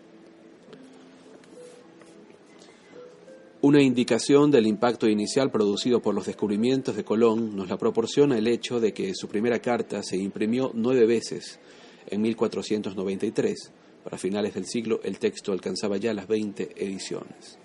Una 3.62 3.82
indicación 3.82 4.50
del 4.50 4.66
impacto 4.66 5.06
inicial 5.06 5.50
producido 5.50 6.00
por 6.00 6.14
los 6.14 6.24
descubrimientos 6.24 6.96
de 6.96 7.04
Colón 7.04 7.54
nos 7.54 7.68
la 7.68 7.76
proporciona 7.76 8.38
el 8.38 8.46
hecho 8.46 8.80
de 8.80 8.94
que 8.94 9.14
su 9.14 9.28
primera 9.28 9.58
carta 9.58 10.02
se 10.02 10.16
imprimió 10.16 10.70
nueve 10.72 11.04
veces 11.04 11.60
en 12.06 12.22
1493. 12.22 13.70
Para 14.02 14.16
finales 14.16 14.54
del 14.54 14.64
siglo 14.64 15.00
el 15.04 15.18
texto 15.18 15.52
alcanzaba 15.52 15.98
ya 15.98 16.14
las 16.14 16.26
20 16.26 16.70
ediciones. 16.74 17.58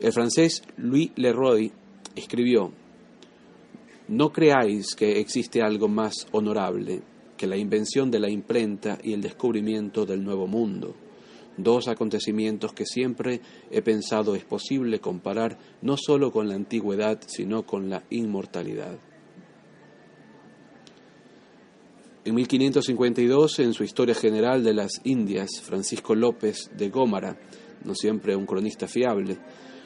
El 0.00 0.10
francés 0.14 0.62
Louis 0.78 1.10
Leroy 1.16 1.70
escribió, 2.16 2.72
No 4.08 4.32
creáis 4.32 4.94
que 4.94 5.20
existe 5.20 5.60
algo 5.60 5.88
más 5.88 6.26
honorable 6.32 7.02
que 7.36 7.46
la 7.46 7.58
invención 7.58 8.10
de 8.10 8.20
la 8.20 8.30
imprenta 8.30 8.98
y 9.02 9.12
el 9.12 9.20
descubrimiento 9.20 10.06
del 10.06 10.24
nuevo 10.24 10.46
mundo 10.46 10.94
dos 11.58 11.88
acontecimientos 11.88 12.72
que 12.72 12.86
siempre 12.86 13.40
he 13.70 13.82
pensado 13.82 14.34
es 14.34 14.44
posible 14.44 15.00
comparar 15.00 15.58
no 15.82 15.96
solo 15.96 16.32
con 16.32 16.48
la 16.48 16.54
antigüedad, 16.54 17.20
sino 17.26 17.66
con 17.66 17.90
la 17.90 18.04
inmortalidad. 18.10 18.98
En 22.24 22.34
1552, 22.34 23.58
en 23.60 23.72
su 23.72 23.84
Historia 23.84 24.14
General 24.14 24.62
de 24.62 24.74
las 24.74 25.00
Indias, 25.04 25.60
Francisco 25.62 26.14
López 26.14 26.70
de 26.76 26.90
Gómara, 26.90 27.38
no 27.84 27.94
siempre 27.94 28.36
un 28.36 28.44
cronista 28.44 28.86
fiable, 28.86 29.38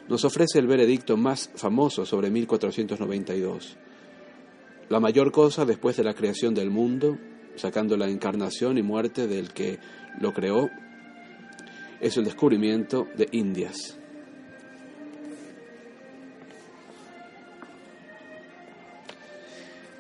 nos 0.09 0.25
ofrece 0.25 0.59
el 0.59 0.67
veredicto 0.67 1.17
más 1.17 1.51
famoso 1.55 2.05
sobre 2.05 2.31
1492. 2.31 3.77
La 4.89 5.01
mayor 5.01 5.31
cosa 5.31 5.65
después 5.65 5.97
de 5.97 6.05
la 6.05 6.15
creación 6.15 6.55
del 6.55 6.71
mundo, 6.71 7.17
sacando 7.55 7.97
la 7.97 8.09
encarnación 8.09 8.77
y 8.77 8.83
muerte 8.83 9.27
del 9.29 9.53
que 9.53 9.79
lo 10.21 10.33
creó, 10.33 10.69
es 12.03 12.17
el 12.17 12.25
descubrimiento 12.25 13.07
de 13.17 13.29
Indias. 13.33 13.97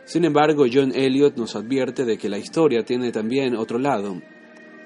Sin 0.05 0.27
embargo, 0.27 0.67
John 0.71 0.93
Eliot 0.95 1.37
nos 1.37 1.57
advierte 1.57 2.05
de 2.05 2.19
que 2.19 2.29
la 2.29 2.37
historia 2.37 2.85
tiene 2.85 3.13
también 3.13 3.57
otro 3.57 3.79
lado 3.79 4.21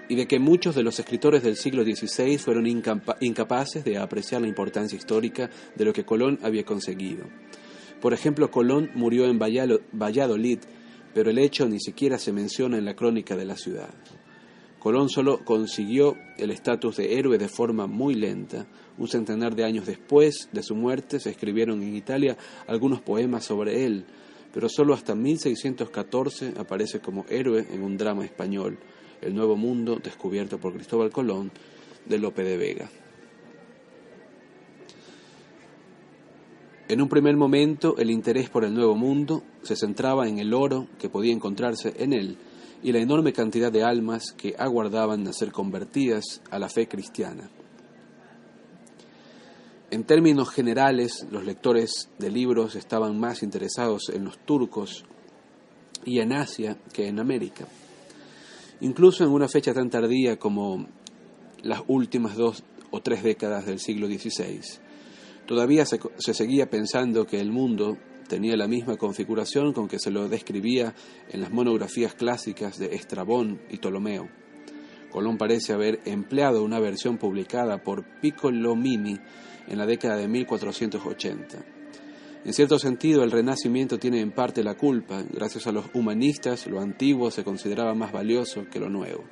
y 0.09 0.15
de 0.15 0.29
que 0.29 0.39
muchos 0.39 0.77
de 0.77 0.85
los 0.85 1.01
escritores 1.01 1.43
del 1.43 1.57
siglo 1.57 1.83
XVI 1.83 2.39
fueron 2.39 2.67
incapaces 2.69 3.85
de 3.85 3.99
apreciar 3.99 4.43
la 4.43 4.47
importancia 4.47 4.97
histórica 4.97 5.51
de 5.75 5.85
lo 5.85 5.93
que 5.93 6.05
Colón 6.05 6.39
había 6.43 6.65
conseguido. 6.65 7.25
Por 8.01 8.13
ejemplo, 8.13 8.51
Colón 8.53 8.91
murió 8.95 9.25
en 9.25 9.39
Valladolid, 9.39 10.59
pero 11.13 11.31
el 11.31 11.39
hecho 11.39 11.67
ni 11.67 11.81
siquiera 11.81 12.19
se 12.19 12.33
menciona 12.33 12.79
en 12.79 12.85
la 12.85 12.95
crónica 12.95 13.35
de 13.35 13.47
la 13.47 13.57
ciudad. 13.57 13.95
Colón 14.87 15.09
solo 15.09 15.45
consiguió 15.45 16.17
el 16.39 16.53
estatus 16.53 16.99
de 16.99 17.19
héroe 17.19 17.39
de 17.39 17.49
forma 17.49 17.89
muy 17.89 18.15
lenta. 18.15 18.69
Un 18.99 19.09
centenar 19.09 19.57
de 19.57 19.65
años 19.65 19.85
después 19.85 20.49
de 20.53 20.63
su 20.63 20.77
muerte 20.77 21.19
se 21.19 21.31
escribieron 21.31 21.83
en 21.83 21.97
Italia 21.97 22.37
algunos 22.69 23.01
poemas 23.01 23.45
sobre 23.45 23.85
él, 23.85 24.05
pero 24.55 24.69
solo 24.69 24.95
hasta 24.95 25.17
1614 25.17 26.55
aparece 26.57 27.01
como 27.01 27.27
héroe 27.29 27.67
en 27.69 27.83
un 27.83 27.97
drama 27.97 28.25
español, 28.25 28.79
El 29.21 29.35
Nuevo 29.35 29.57
Mundo, 29.57 29.99
descubierto 30.01 30.59
por 30.59 30.75
Cristóbal 30.75 31.11
Colón, 31.11 31.51
de 32.05 32.19
Lope 32.21 32.45
de 32.45 32.57
Vega. 32.57 32.89
En 36.87 37.03
un 37.03 37.09
primer 37.09 37.37
momento, 37.37 37.97
el 37.99 38.09
interés 38.09 38.51
por 38.51 38.65
el 38.65 38.73
Nuevo 38.73 38.95
Mundo 38.95 39.43
se 39.65 39.75
centraba 39.75 40.29
en 40.29 40.39
el 40.39 40.55
oro 40.55 40.87
que 41.01 41.09
podía 41.09 41.33
encontrarse 41.33 41.93
en 41.99 42.13
él, 42.13 42.39
y 42.83 42.93
la 42.93 42.99
enorme 42.99 43.33
cantidad 43.33 43.73
de 43.73 43.83
almas 43.83 44.33
que 44.33 44.55
aguardaban 44.59 45.27
a 45.27 45.33
ser 45.33 45.53
convertidas 45.53 46.43
a 46.51 46.59
la 46.59 46.69
fe 46.69 46.89
cristiana. 46.89 47.51
En 49.91 50.05
términos 50.05 50.51
generales, 50.51 51.27
los 51.31 51.45
lectores 51.45 52.11
de 52.19 52.31
libros 52.31 52.75
estaban 52.75 53.19
más 53.19 53.43
interesados 53.43 54.09
en 54.13 54.25
los 54.25 54.39
turcos 54.39 55.05
y 56.05 56.19
en 56.19 56.33
Asia 56.33 56.77
que 56.93 57.07
en 57.07 57.21
América. 57.21 57.67
Incluso 58.81 59.25
en 59.25 59.31
una 59.31 59.49
fecha 59.49 59.73
tan 59.73 59.89
tardía 59.89 60.39
como 60.39 60.87
las 61.63 61.83
últimas 61.87 62.37
dos 62.37 62.65
o 62.91 63.01
tres 63.01 63.23
décadas 63.23 63.65
del 63.65 63.79
siglo 63.79 64.07
XVI, 64.09 64.61
todavía 65.47 65.87
se, 65.87 66.01
se 66.19 66.35
seguía 66.35 66.69
pensando 66.69 67.25
que 67.25 67.41
el 67.41 67.53
mundo 67.53 67.97
tenía 68.29 68.57
la 68.57 68.69
misma 68.69 68.97
configuración 68.97 69.73
con 69.73 69.89
que 69.89 69.99
se 69.99 70.11
lo 70.11 70.29
describía 70.29 70.95
en 71.31 71.41
las 71.41 71.51
monografías 71.51 72.15
clásicas 72.15 72.79
de 72.79 72.95
Estrabón 72.95 73.61
y 73.71 73.79
Ptolomeo. 73.79 74.29
Colón 75.11 75.39
parece 75.39 75.73
haber 75.73 76.01
empleado 76.05 76.63
una 76.63 76.81
versión 76.81 77.17
publicada 77.17 77.83
por 77.83 78.05
Piccolomini 78.21 79.19
en 79.69 79.79
la 79.79 79.87
década 79.87 80.17
de 80.17 80.29
1480. 80.29 81.65
En 82.45 82.53
cierto 82.53 82.79
sentido, 82.79 83.25
el 83.25 83.33
Renacimiento 83.33 83.99
tiene 83.99 84.21
en 84.21 84.31
parte 84.31 84.63
la 84.63 84.75
culpa. 84.75 85.25
Gracias 85.33 85.67
a 85.67 85.73
los 85.73 85.87
humanistas, 85.95 86.67
lo 86.67 86.81
antiguo 86.81 87.31
se 87.31 87.45
consideraba 87.45 87.95
más 87.95 88.13
valioso 88.13 88.67
que 88.71 88.79
lo 88.79 88.89
nuevo. 88.89 89.25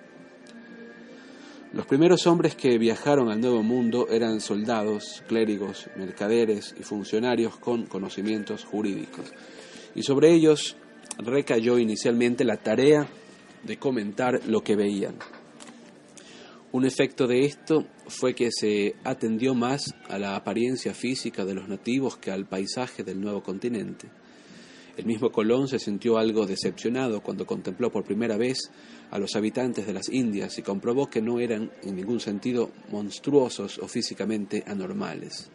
Los 1.74 1.86
primeros 1.86 2.28
hombres 2.28 2.54
que 2.54 2.78
viajaron 2.78 3.32
al 3.32 3.40
Nuevo 3.40 3.64
Mundo 3.64 4.06
eran 4.08 4.40
soldados, 4.40 5.24
clérigos, 5.26 5.90
mercaderes 5.96 6.72
y 6.78 6.84
funcionarios 6.84 7.56
con 7.56 7.86
conocimientos 7.86 8.62
jurídicos. 8.64 9.32
Y 9.96 10.04
sobre 10.04 10.32
ellos 10.32 10.76
recayó 11.18 11.80
inicialmente 11.80 12.44
la 12.44 12.58
tarea 12.58 13.08
de 13.64 13.76
comentar 13.76 14.40
lo 14.46 14.62
que 14.62 14.76
veían. 14.76 15.16
Un 16.70 16.84
efecto 16.84 17.26
de 17.26 17.40
esto 17.40 17.84
fue 18.06 18.36
que 18.36 18.50
se 18.52 18.94
atendió 19.02 19.56
más 19.56 19.96
a 20.08 20.16
la 20.20 20.36
apariencia 20.36 20.94
física 20.94 21.44
de 21.44 21.54
los 21.54 21.68
nativos 21.68 22.16
que 22.16 22.30
al 22.30 22.46
paisaje 22.46 23.02
del 23.02 23.20
nuevo 23.20 23.42
continente. 23.42 24.06
El 24.96 25.06
mismo 25.06 25.32
Colón 25.32 25.66
se 25.66 25.80
sintió 25.80 26.18
algo 26.18 26.46
decepcionado 26.46 27.20
cuando 27.20 27.46
contempló 27.46 27.90
por 27.90 28.04
primera 28.04 28.36
vez 28.36 28.70
a 29.10 29.18
los 29.18 29.34
habitantes 29.34 29.86
de 29.86 29.92
las 29.92 30.08
Indias 30.08 30.56
y 30.58 30.62
comprobó 30.62 31.10
que 31.10 31.20
no 31.20 31.40
eran 31.40 31.72
en 31.82 31.96
ningún 31.96 32.20
sentido 32.20 32.70
monstruosos 32.92 33.78
o 33.78 33.88
físicamente 33.88 34.62
anormales. 34.66 35.50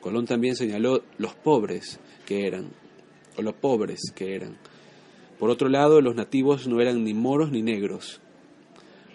Colón 0.00 0.26
también 0.26 0.54
señaló 0.54 1.02
los 1.18 1.34
pobres 1.34 1.98
que 2.26 2.46
eran, 2.46 2.70
o 3.36 3.42
los 3.42 3.54
pobres 3.54 4.12
que 4.14 4.36
eran. 4.36 4.56
Por 5.40 5.50
otro 5.50 5.68
lado, 5.68 6.00
los 6.00 6.14
nativos 6.14 6.68
no 6.68 6.80
eran 6.80 7.02
ni 7.02 7.14
moros 7.14 7.50
ni 7.50 7.62
negros. 7.62 8.20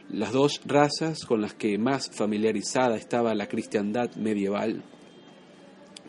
Las 0.09 0.33
dos 0.33 0.61
razas 0.65 1.25
con 1.25 1.41
las 1.41 1.53
que 1.53 1.77
más 1.77 2.09
familiarizada 2.11 2.97
estaba 2.97 3.33
la 3.35 3.47
cristiandad 3.47 4.13
medieval, 4.15 4.83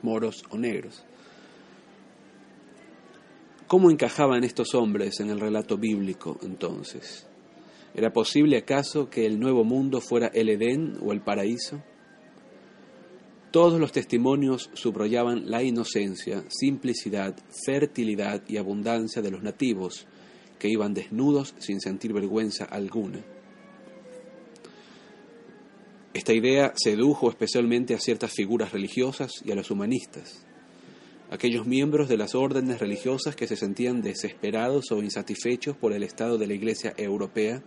moros 0.03 0.43
o 0.51 0.59
negros. 0.59 1.04
¿Cómo 3.67 3.91
encajaban 3.91 4.45
estos 4.45 4.75
hombres 4.75 5.21
en 5.21 5.31
el 5.31 5.41
relato 5.41 5.79
bíblico 5.79 6.39
entonces? 6.43 7.27
¿Era 7.95 8.13
posible 8.13 8.59
acaso 8.59 9.09
que 9.09 9.25
el 9.25 9.41
nuevo 9.41 9.65
mundo 9.65 10.03
fuera 10.03 10.27
el 10.35 10.51
Edén 10.51 10.99
o 11.01 11.13
el 11.13 11.23
paraíso? 11.23 11.83
Todos 13.51 13.81
los 13.81 13.93
testimonios 13.93 14.69
subrayaban 14.75 15.51
la 15.51 15.63
inocencia, 15.63 16.45
simplicidad, 16.49 17.37
fertilidad 17.65 18.43
y 18.49 18.59
abundancia 18.59 19.23
de 19.23 19.31
los 19.31 19.43
nativos, 19.43 20.07
que 20.59 20.69
iban 20.69 20.93
desnudos 20.93 21.55
sin 21.59 21.81
sentir 21.81 22.13
vergüenza 22.13 22.65
alguna. 22.65 23.25
Esta 26.13 26.35
idea 26.35 26.73
sedujo 26.77 27.31
especialmente 27.31 27.95
a 27.95 27.99
ciertas 27.99 28.33
figuras 28.33 28.73
religiosas 28.73 29.33
y 29.43 29.53
a 29.53 29.55
los 29.55 29.71
humanistas, 29.71 30.45
aquellos 31.35 31.67
miembros 31.67 32.09
de 32.09 32.17
las 32.17 32.37
órdenes 32.37 32.79
religiosas 32.79 33.35
que 33.35 33.49
se 33.49 33.57
sentían 33.57 34.03
desesperados 34.03 34.93
o 34.93 35.03
insatisfechos 35.03 35.77
por 35.77 35.93
el 35.93 36.05
estado 36.05 36.39
de 36.39 36.47
la 36.47 36.55
Iglesia 36.55 36.95
europea, 36.97 37.61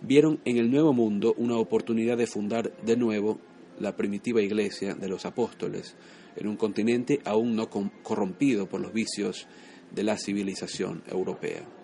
vieron 0.00 0.40
en 0.44 0.56
el 0.56 0.72
Nuevo 0.72 0.92
Mundo 0.92 1.32
una 1.38 1.56
oportunidad 1.56 2.16
de 2.16 2.26
fundar 2.26 2.76
de 2.84 2.96
nuevo 2.96 3.38
la 3.78 3.94
primitiva 3.94 4.42
iglesia 4.42 4.94
de 4.94 5.08
los 5.08 5.24
apóstoles 5.24 5.94
en 6.34 6.48
un 6.48 6.56
continente 6.56 7.20
aún 7.24 7.54
no 7.54 7.70
corrompido 7.70 8.66
por 8.66 8.80
los 8.80 8.92
vicios 8.92 9.46
de 9.94 10.02
la 10.02 10.18
civilización 10.18 11.02
europea. 11.08 11.75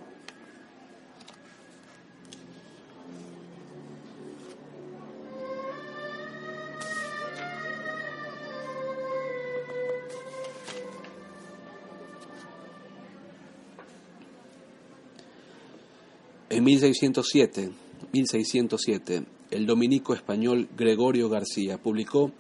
En 16.53 16.65
1607, 16.65 17.71
1607 18.12 19.25
el 19.53 19.65
dominico 19.65 20.12
español 20.12 20.69
Gregorio 20.77 21.31
García 21.31 21.79
publicó 21.79 22.31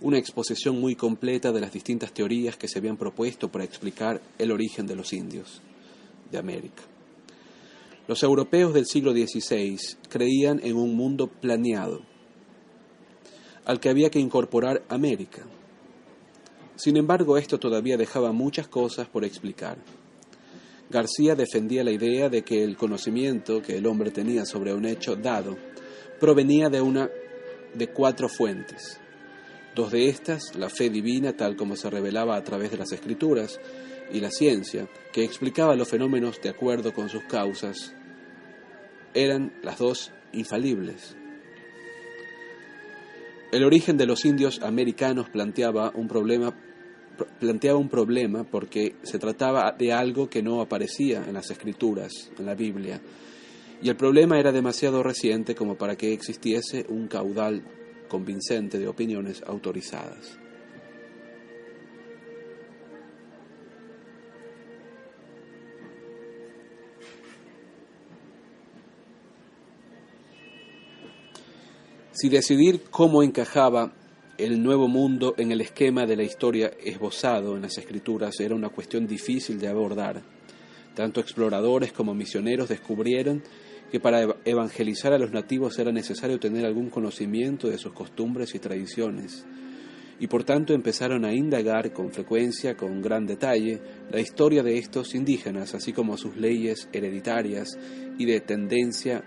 una 0.00 0.18
exposición 0.18 0.80
muy 0.80 0.96
completa 0.96 1.52
de 1.52 1.60
las 1.60 1.72
distintas 1.72 2.12
teorías 2.12 2.56
que 2.56 2.66
se 2.66 2.80
habían 2.80 2.96
propuesto 2.96 3.48
para 3.48 3.62
explicar 3.62 4.20
el 4.38 4.50
origen 4.50 4.88
de 4.88 4.96
los 4.96 5.12
indios 5.12 5.62
de 6.32 6.38
América. 6.38 6.82
Los 8.08 8.24
europeos 8.24 8.74
del 8.74 8.86
siglo 8.86 9.12
XVI 9.12 9.78
creían 10.08 10.60
en 10.64 10.74
un 10.74 10.96
mundo 10.96 11.28
planeado, 11.28 12.00
al 13.66 13.78
que 13.78 13.88
había 13.88 14.10
que 14.10 14.18
incorporar 14.18 14.82
América. 14.88 15.46
Sin 16.74 16.96
embargo, 16.96 17.38
esto 17.38 17.60
todavía 17.60 17.96
dejaba 17.96 18.32
muchas 18.32 18.66
cosas 18.66 19.06
por 19.06 19.24
explicar. 19.24 19.78
García 20.90 21.36
defendía 21.36 21.84
la 21.84 21.92
idea 21.92 22.28
de 22.28 22.42
que 22.42 22.64
el 22.64 22.76
conocimiento 22.76 23.62
que 23.62 23.76
el 23.76 23.86
hombre 23.86 24.10
tenía 24.10 24.44
sobre 24.44 24.74
un 24.74 24.84
hecho 24.84 25.14
dado 25.14 25.56
provenía 26.18 26.68
de 26.68 26.80
una 26.80 27.08
de 27.74 27.86
cuatro 27.88 28.28
fuentes. 28.28 29.00
Dos 29.76 29.92
de 29.92 30.08
estas, 30.08 30.56
la 30.56 30.68
fe 30.68 30.90
divina 30.90 31.36
tal 31.36 31.54
como 31.54 31.76
se 31.76 31.88
revelaba 31.88 32.36
a 32.36 32.42
través 32.42 32.72
de 32.72 32.76
las 32.76 32.90
escrituras, 32.90 33.60
y 34.12 34.18
la 34.18 34.30
ciencia, 34.32 34.88
que 35.12 35.22
explicaba 35.22 35.76
los 35.76 35.88
fenómenos 35.88 36.40
de 36.42 36.48
acuerdo 36.48 36.92
con 36.92 37.08
sus 37.08 37.22
causas, 37.22 37.94
eran 39.14 39.52
las 39.62 39.78
dos 39.78 40.10
infalibles. 40.32 41.16
El 43.52 43.62
origen 43.62 43.96
de 43.96 44.06
los 44.06 44.24
indios 44.24 44.60
americanos 44.62 45.28
planteaba 45.28 45.92
un 45.94 46.08
problema 46.08 46.56
planteaba 47.38 47.78
un 47.78 47.88
problema 47.88 48.44
porque 48.44 48.96
se 49.02 49.18
trataba 49.18 49.74
de 49.78 49.92
algo 49.92 50.28
que 50.28 50.42
no 50.42 50.60
aparecía 50.60 51.24
en 51.26 51.34
las 51.34 51.50
escrituras, 51.50 52.30
en 52.38 52.46
la 52.46 52.54
Biblia, 52.54 53.00
y 53.82 53.88
el 53.88 53.96
problema 53.96 54.38
era 54.38 54.52
demasiado 54.52 55.02
reciente 55.02 55.54
como 55.54 55.76
para 55.76 55.96
que 55.96 56.12
existiese 56.12 56.84
un 56.88 57.08
caudal 57.08 57.62
convincente 58.08 58.78
de 58.78 58.88
opiniones 58.88 59.42
autorizadas. 59.46 60.38
Si 72.12 72.28
decidir 72.28 72.82
cómo 72.90 73.22
encajaba 73.22 73.94
el 74.40 74.62
nuevo 74.62 74.88
mundo 74.88 75.34
en 75.36 75.52
el 75.52 75.60
esquema 75.60 76.06
de 76.06 76.16
la 76.16 76.22
historia 76.22 76.72
esbozado 76.82 77.56
en 77.56 77.62
las 77.62 77.76
escrituras 77.76 78.40
era 78.40 78.54
una 78.54 78.70
cuestión 78.70 79.06
difícil 79.06 79.58
de 79.58 79.68
abordar, 79.68 80.22
tanto 80.94 81.20
exploradores 81.20 81.92
como 81.92 82.14
misioneros 82.14 82.68
descubrieron 82.68 83.42
que 83.90 84.00
para 84.00 84.36
evangelizar 84.44 85.12
a 85.12 85.18
los 85.18 85.32
nativos 85.32 85.78
era 85.78 85.92
necesario 85.92 86.38
tener 86.38 86.64
algún 86.64 86.90
conocimiento 86.90 87.68
de 87.68 87.76
sus 87.76 87.92
costumbres 87.92 88.54
y 88.54 88.60
tradiciones, 88.60 89.44
y 90.18 90.26
por 90.26 90.44
tanto 90.44 90.72
empezaron 90.72 91.24
a 91.24 91.34
indagar 91.34 91.92
con 91.92 92.10
frecuencia, 92.10 92.76
con 92.76 93.02
gran 93.02 93.26
detalle, 93.26 93.80
la 94.10 94.20
historia 94.20 94.62
de 94.62 94.78
estos 94.78 95.14
indígenas, 95.14 95.74
así 95.74 95.92
como 95.92 96.16
sus 96.16 96.36
leyes 96.36 96.88
hereditarias 96.92 97.78
y 98.18 98.24
de 98.26 98.40
tendencia, 98.40 99.22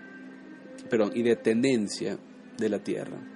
perdón, 0.88 1.12
y 1.14 1.22
de 1.22 1.36
tendencia 1.36 2.18
de 2.56 2.68
la 2.68 2.78
tierra. 2.78 3.33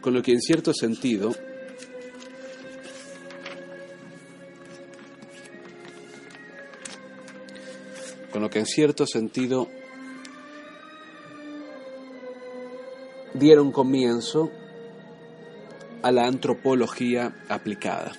Con 0.00 0.14
lo 0.14 0.22
que 0.22 0.32
en 0.32 0.40
cierto 0.40 0.72
sentido 0.72 1.34
con 8.32 8.42
lo 8.42 8.50
que 8.50 8.60
en 8.60 8.66
cierto 8.66 9.06
sentido 9.06 9.68
dieron 13.34 13.72
comienzo 13.72 14.50
a 16.02 16.12
la 16.12 16.26
antropología 16.26 17.34
aplicada. 17.48 18.12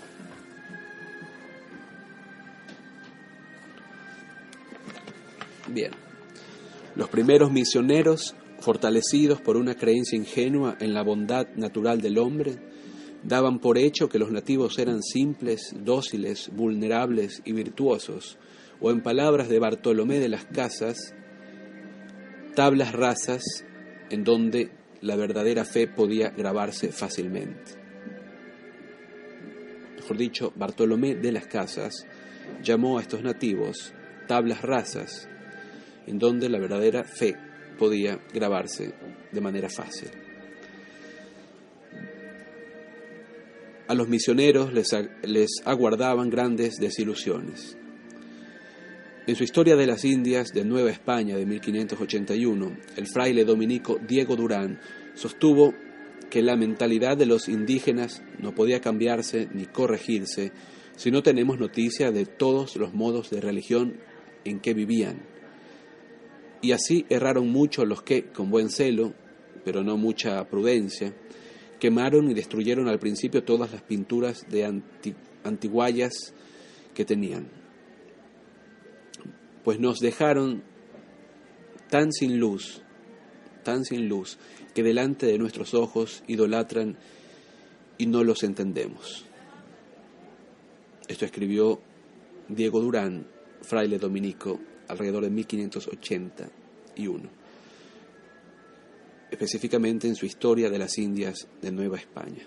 Bien, 5.67 5.91
los 6.95 7.07
primeros 7.09 7.51
misioneros, 7.51 8.35
fortalecidos 8.61 9.41
por 9.41 9.57
una 9.57 9.75
creencia 9.75 10.17
ingenua 10.17 10.77
en 10.79 10.93
la 10.93 11.03
bondad 11.03 11.47
natural 11.55 11.99
del 11.99 12.19
hombre, 12.19 12.57
daban 13.23 13.59
por 13.59 13.77
hecho 13.77 14.07
que 14.07 14.19
los 14.19 14.31
nativos 14.31 14.79
eran 14.79 15.01
simples, 15.01 15.75
dóciles, 15.77 16.51
vulnerables 16.53 17.41
y 17.43 17.53
virtuosos, 17.53 18.37
o 18.79 18.91
en 18.91 19.01
palabras 19.01 19.49
de 19.49 19.59
Bartolomé 19.59 20.19
de 20.19 20.29
las 20.29 20.45
Casas, 20.45 21.15
tablas 22.55 22.93
rasas 22.93 23.65
en 24.09 24.23
donde 24.23 24.71
la 25.01 25.15
verdadera 25.15 25.65
fe 25.65 25.87
podía 25.87 26.29
grabarse 26.29 26.91
fácilmente. 26.91 27.79
Mejor 29.95 30.17
dicho, 30.17 30.53
Bartolomé 30.55 31.15
de 31.15 31.31
las 31.31 31.47
Casas 31.47 32.05
llamó 32.63 32.97
a 32.97 33.01
estos 33.01 33.23
nativos 33.23 33.93
tablas 34.27 34.61
rasas, 34.61 35.27
en 36.07 36.19
donde 36.19 36.49
la 36.49 36.59
verdadera 36.59 37.03
fe 37.03 37.37
podía 37.81 38.19
grabarse 38.31 38.93
de 39.31 39.41
manera 39.41 39.67
fácil. 39.67 40.09
A 43.87 43.95
los 43.95 44.07
misioneros 44.07 44.71
les, 44.71 44.95
les 45.23 45.49
aguardaban 45.65 46.29
grandes 46.29 46.75
desilusiones. 46.75 47.75
En 49.25 49.35
su 49.35 49.43
Historia 49.43 49.75
de 49.75 49.87
las 49.87 50.05
Indias 50.05 50.49
de 50.53 50.63
Nueva 50.63 50.91
España 50.91 51.35
de 51.35 51.47
1581, 51.47 52.77
el 52.97 53.07
fraile 53.07 53.45
dominico 53.45 53.97
Diego 54.07 54.35
Durán 54.35 54.79
sostuvo 55.15 55.73
que 56.29 56.43
la 56.43 56.55
mentalidad 56.55 57.17
de 57.17 57.25
los 57.25 57.49
indígenas 57.49 58.21
no 58.37 58.53
podía 58.53 58.79
cambiarse 58.79 59.49
ni 59.55 59.65
corregirse 59.65 60.51
si 60.97 61.09
no 61.09 61.23
tenemos 61.23 61.57
noticia 61.57 62.11
de 62.11 62.27
todos 62.27 62.75
los 62.75 62.93
modos 62.93 63.31
de 63.31 63.41
religión 63.41 63.97
en 64.45 64.59
que 64.59 64.75
vivían. 64.75 65.30
Y 66.61 66.73
así 66.73 67.05
erraron 67.09 67.49
mucho 67.49 67.85
los 67.85 68.03
que, 68.03 68.25
con 68.25 68.49
buen 68.51 68.69
celo, 68.69 69.13
pero 69.65 69.83
no 69.83 69.97
mucha 69.97 70.47
prudencia, 70.47 71.13
quemaron 71.79 72.29
y 72.29 72.33
destruyeron 72.33 72.87
al 72.87 72.99
principio 72.99 73.43
todas 73.43 73.71
las 73.71 73.81
pinturas 73.81 74.45
de 74.49 74.81
antiguayas 75.43 76.33
que 76.93 77.05
tenían 77.05 77.61
pues 79.63 79.79
nos 79.79 79.99
dejaron 79.99 80.63
tan 81.89 82.11
sin 82.11 82.39
luz, 82.39 82.81
tan 83.63 83.85
sin 83.85 84.07
luz, 84.07 84.37
que 84.73 84.83
delante 84.83 85.25
de 85.25 85.37
nuestros 85.37 85.73
ojos 85.73 86.23
idolatran 86.27 86.97
y 87.97 88.07
no 88.07 88.23
los 88.23 88.43
entendemos. 88.43 89.25
Esto 91.07 91.25
escribió 91.25 91.81
Diego 92.47 92.79
Durán, 92.79 93.27
fraile 93.61 93.99
dominico, 93.99 94.59
alrededor 94.91 95.23
de 95.23 95.29
1581. 95.29 97.41
específicamente 99.31 100.09
en 100.09 100.15
su 100.15 100.25
historia 100.25 100.69
de 100.69 100.77
las 100.77 100.97
Indias 100.97 101.47
de 101.61 101.71
Nueva 101.71 101.97
España. 101.97 102.45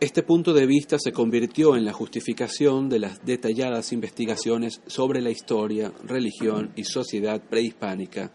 Este 0.00 0.22
punto 0.22 0.52
de 0.52 0.66
vista 0.66 0.98
se 0.98 1.12
convirtió 1.12 1.76
en 1.76 1.84
la 1.84 1.92
justificación 1.92 2.88
de 2.88 2.98
las 2.98 3.24
detalladas 3.24 3.92
investigaciones 3.92 4.80
sobre 4.86 5.20
la 5.20 5.30
historia, 5.30 5.92
religión 6.02 6.72
y 6.76 6.84
sociedad 6.84 7.40
prehispánica 7.40 8.32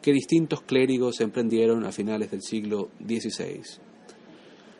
que 0.00 0.12
distintos 0.12 0.62
clérigos 0.62 1.20
emprendieron 1.20 1.84
a 1.84 1.92
finales 1.92 2.30
del 2.30 2.42
siglo 2.42 2.90
XVI. 3.06 3.89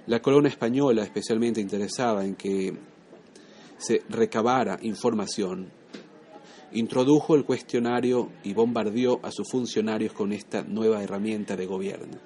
La 0.07 0.21
corona 0.21 0.49
española, 0.49 1.03
especialmente 1.03 1.61
interesada 1.61 2.25
en 2.25 2.35
que 2.35 2.75
se 3.79 4.03
recabara 4.09 4.79
información, 4.83 5.71
introdujo 6.73 7.35
el 7.35 7.45
cuestionario 7.45 8.31
y 8.43 8.55
bombardeó 8.55 9.21
a 9.23 9.31
sus 9.31 9.49
funcionarios 9.51 10.13
con 10.13 10.33
esta 10.33 10.63
nueva 10.63 11.03
herramienta 11.03 11.57
de 11.57 11.67
gobierno. 11.67 12.19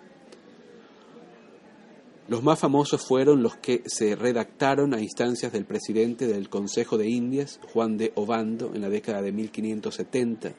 Los 2.27 2.43
más 2.43 2.59
famosos 2.59 3.07
fueron 3.07 3.43
los 3.43 3.57
que 3.57 3.83
se 3.85 4.17
redactaron 4.17 4.95
a 4.95 5.01
instancias 5.01 5.53
del 5.53 5.67
presidente 5.67 6.27
del 6.27 6.49
Consejo 6.49 6.97
de 6.97 7.09
Indias, 7.09 7.61
Juan 7.73 7.99
de 7.99 8.13
Obando, 8.15 8.73
en 8.75 8.81
la 8.81 8.89
década 8.89 9.21
de 9.21 9.33
1570. 9.33 10.55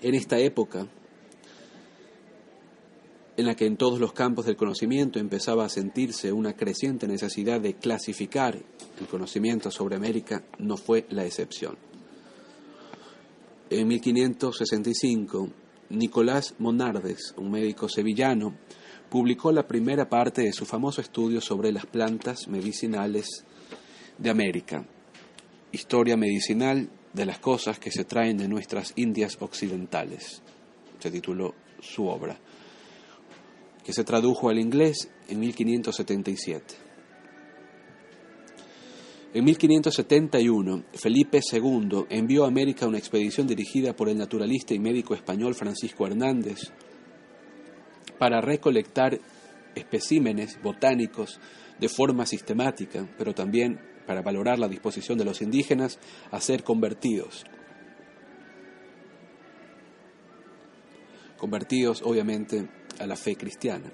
En 0.00 0.14
esta 0.14 0.38
época, 0.38 0.86
en 3.36 3.46
la 3.46 3.54
que 3.54 3.66
en 3.66 3.76
todos 3.76 4.00
los 4.00 4.12
campos 4.12 4.46
del 4.46 4.56
conocimiento 4.56 5.18
empezaba 5.18 5.64
a 5.64 5.68
sentirse 5.68 6.32
una 6.32 6.54
creciente 6.54 7.06
necesidad 7.06 7.60
de 7.60 7.74
clasificar 7.74 8.58
el 9.00 9.06
conocimiento 9.06 9.70
sobre 9.70 9.96
América, 9.96 10.44
no 10.58 10.76
fue 10.76 11.06
la 11.10 11.24
excepción. 11.24 11.76
En 13.70 13.86
1565, 13.86 15.50
Nicolás 15.90 16.54
Monardes, 16.58 17.34
un 17.36 17.50
médico 17.50 17.88
sevillano, 17.88 18.56
publicó 19.08 19.52
la 19.52 19.66
primera 19.66 20.08
parte 20.08 20.42
de 20.42 20.52
su 20.52 20.64
famoso 20.64 21.00
estudio 21.00 21.40
sobre 21.40 21.72
las 21.72 21.86
plantas 21.86 22.48
medicinales 22.48 23.44
de 24.18 24.30
América, 24.30 24.86
Historia 25.70 26.16
medicinal 26.16 26.88
de 27.12 27.26
las 27.26 27.38
cosas 27.38 27.78
que 27.78 27.90
se 27.90 28.04
traen 28.04 28.36
de 28.36 28.48
nuestras 28.48 28.92
Indias 28.96 29.36
occidentales. 29.40 30.42
Se 30.98 31.10
tituló 31.10 31.54
su 31.80 32.06
obra, 32.06 32.38
que 33.84 33.92
se 33.92 34.04
tradujo 34.04 34.48
al 34.48 34.58
inglés 34.58 35.08
en 35.28 35.40
1577. 35.40 36.88
En 39.34 39.44
1571, 39.44 40.84
Felipe 40.94 41.40
II 41.52 42.06
envió 42.08 42.44
a 42.44 42.48
América 42.48 42.86
una 42.86 42.98
expedición 42.98 43.46
dirigida 43.46 43.94
por 43.94 44.08
el 44.08 44.16
naturalista 44.16 44.72
y 44.74 44.78
médico 44.78 45.14
español 45.14 45.54
Francisco 45.54 46.06
Hernández 46.06 46.72
para 48.18 48.40
recolectar 48.40 49.20
especímenes 49.74 50.58
botánicos 50.62 51.38
de 51.78 51.88
forma 51.88 52.26
sistemática, 52.26 53.06
pero 53.16 53.34
también 53.34 53.78
para 54.08 54.22
valorar 54.22 54.58
la 54.58 54.68
disposición 54.68 55.18
de 55.18 55.26
los 55.26 55.42
indígenas 55.42 55.98
a 56.30 56.40
ser 56.40 56.64
convertidos. 56.64 57.44
Convertidos, 61.36 62.00
obviamente, 62.02 62.70
a 62.98 63.06
la 63.06 63.16
fe 63.16 63.36
cristiana. 63.36 63.92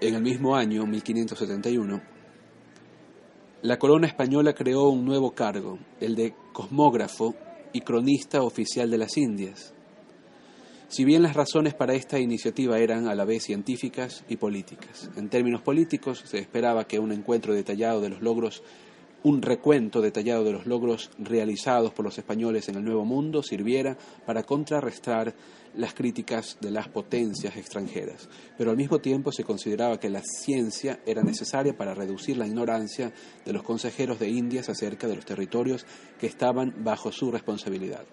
En 0.00 0.14
el 0.14 0.22
mismo 0.22 0.54
año, 0.54 0.86
1571, 0.86 2.00
la 3.62 3.78
corona 3.80 4.06
española 4.06 4.54
creó 4.54 4.88
un 4.88 5.04
nuevo 5.04 5.32
cargo, 5.32 5.80
el 5.98 6.14
de 6.14 6.36
cosmógrafo 6.52 7.34
y 7.72 7.80
cronista 7.80 8.42
oficial 8.42 8.92
de 8.92 8.98
las 8.98 9.16
Indias. 9.16 9.74
Si 10.88 11.04
bien 11.04 11.22
las 11.22 11.34
razones 11.34 11.74
para 11.74 11.94
esta 11.94 12.20
iniciativa 12.20 12.78
eran 12.78 13.08
a 13.08 13.14
la 13.14 13.24
vez 13.24 13.42
científicas 13.42 14.24
y 14.28 14.36
políticas. 14.36 15.10
En 15.16 15.28
términos 15.28 15.60
políticos, 15.62 16.22
se 16.24 16.38
esperaba 16.38 16.86
que 16.86 17.00
un 17.00 17.10
encuentro 17.10 17.54
detallado 17.54 18.00
de 18.00 18.10
los 18.10 18.22
logros 18.22 18.62
un 19.26 19.42
recuento 19.42 20.00
detallado 20.00 20.44
de 20.44 20.52
los 20.52 20.66
logros 20.66 21.10
realizados 21.18 21.92
por 21.92 22.04
los 22.04 22.16
españoles 22.16 22.68
en 22.68 22.76
el 22.76 22.84
Nuevo 22.84 23.04
Mundo 23.04 23.42
sirviera 23.42 23.96
para 24.24 24.44
contrarrestar 24.44 25.34
las 25.74 25.94
críticas 25.94 26.56
de 26.60 26.70
las 26.70 26.88
potencias 26.88 27.56
extranjeras, 27.56 28.28
pero 28.56 28.70
al 28.70 28.76
mismo 28.76 29.00
tiempo 29.00 29.32
se 29.32 29.42
consideraba 29.42 29.98
que 29.98 30.10
la 30.10 30.22
ciencia 30.22 31.00
era 31.04 31.24
necesaria 31.24 31.76
para 31.76 31.92
reducir 31.92 32.36
la 32.36 32.46
ignorancia 32.46 33.12
de 33.44 33.52
los 33.52 33.64
consejeros 33.64 34.20
de 34.20 34.28
Indias 34.28 34.68
acerca 34.68 35.08
de 35.08 35.16
los 35.16 35.24
territorios 35.24 35.84
que 36.20 36.28
estaban 36.28 36.72
bajo 36.84 37.10
su 37.10 37.32
responsabilidad. 37.32 38.04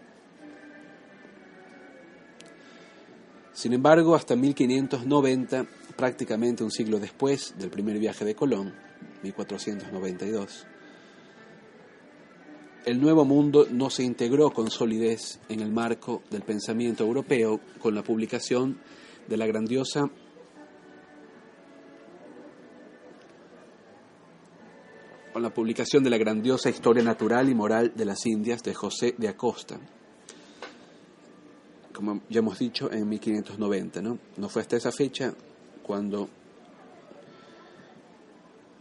Sin 3.53 3.73
embargo, 3.73 4.15
hasta 4.15 4.35
1590, 4.35 5.65
prácticamente 5.95 6.63
un 6.63 6.71
siglo 6.71 6.99
después 6.99 7.53
del 7.57 7.69
primer 7.69 7.99
viaje 7.99 8.25
de 8.25 8.35
Colón, 8.35 8.73
1492, 9.21 10.65
el 12.85 12.99
nuevo 12.99 13.23
mundo 13.23 13.67
no 13.69 13.89
se 13.89 14.03
integró 14.03 14.51
con 14.51 14.69
solidez 14.69 15.39
en 15.49 15.61
el 15.61 15.71
marco 15.71 16.23
del 16.29 16.41
pensamiento 16.41 17.05
europeo 17.05 17.61
con 17.79 17.95
la 17.95 18.03
publicación 18.03 18.79
de 19.27 19.37
la 19.37 19.45
grandiosa 19.45 20.09
con 25.31 25.41
la 25.41 25.53
publicación 25.53 26.03
de 26.03 26.09
la 26.11 26.17
grandiosa 26.17 26.69
historia 26.69 27.03
natural 27.03 27.49
y 27.49 27.55
moral 27.55 27.93
de 27.95 28.05
las 28.05 28.25
Indias 28.25 28.61
de 28.61 28.73
José 28.75 29.15
de 29.17 29.29
Acosta, 29.29 29.79
como 31.93 32.21
ya 32.29 32.39
hemos 32.39 32.59
dicho, 32.59 32.91
en 32.91 33.07
1590. 33.07 34.01
¿no? 34.01 34.17
no 34.37 34.49
fue 34.49 34.61
hasta 34.61 34.75
esa 34.75 34.91
fecha 34.91 35.33
cuando 35.83 36.27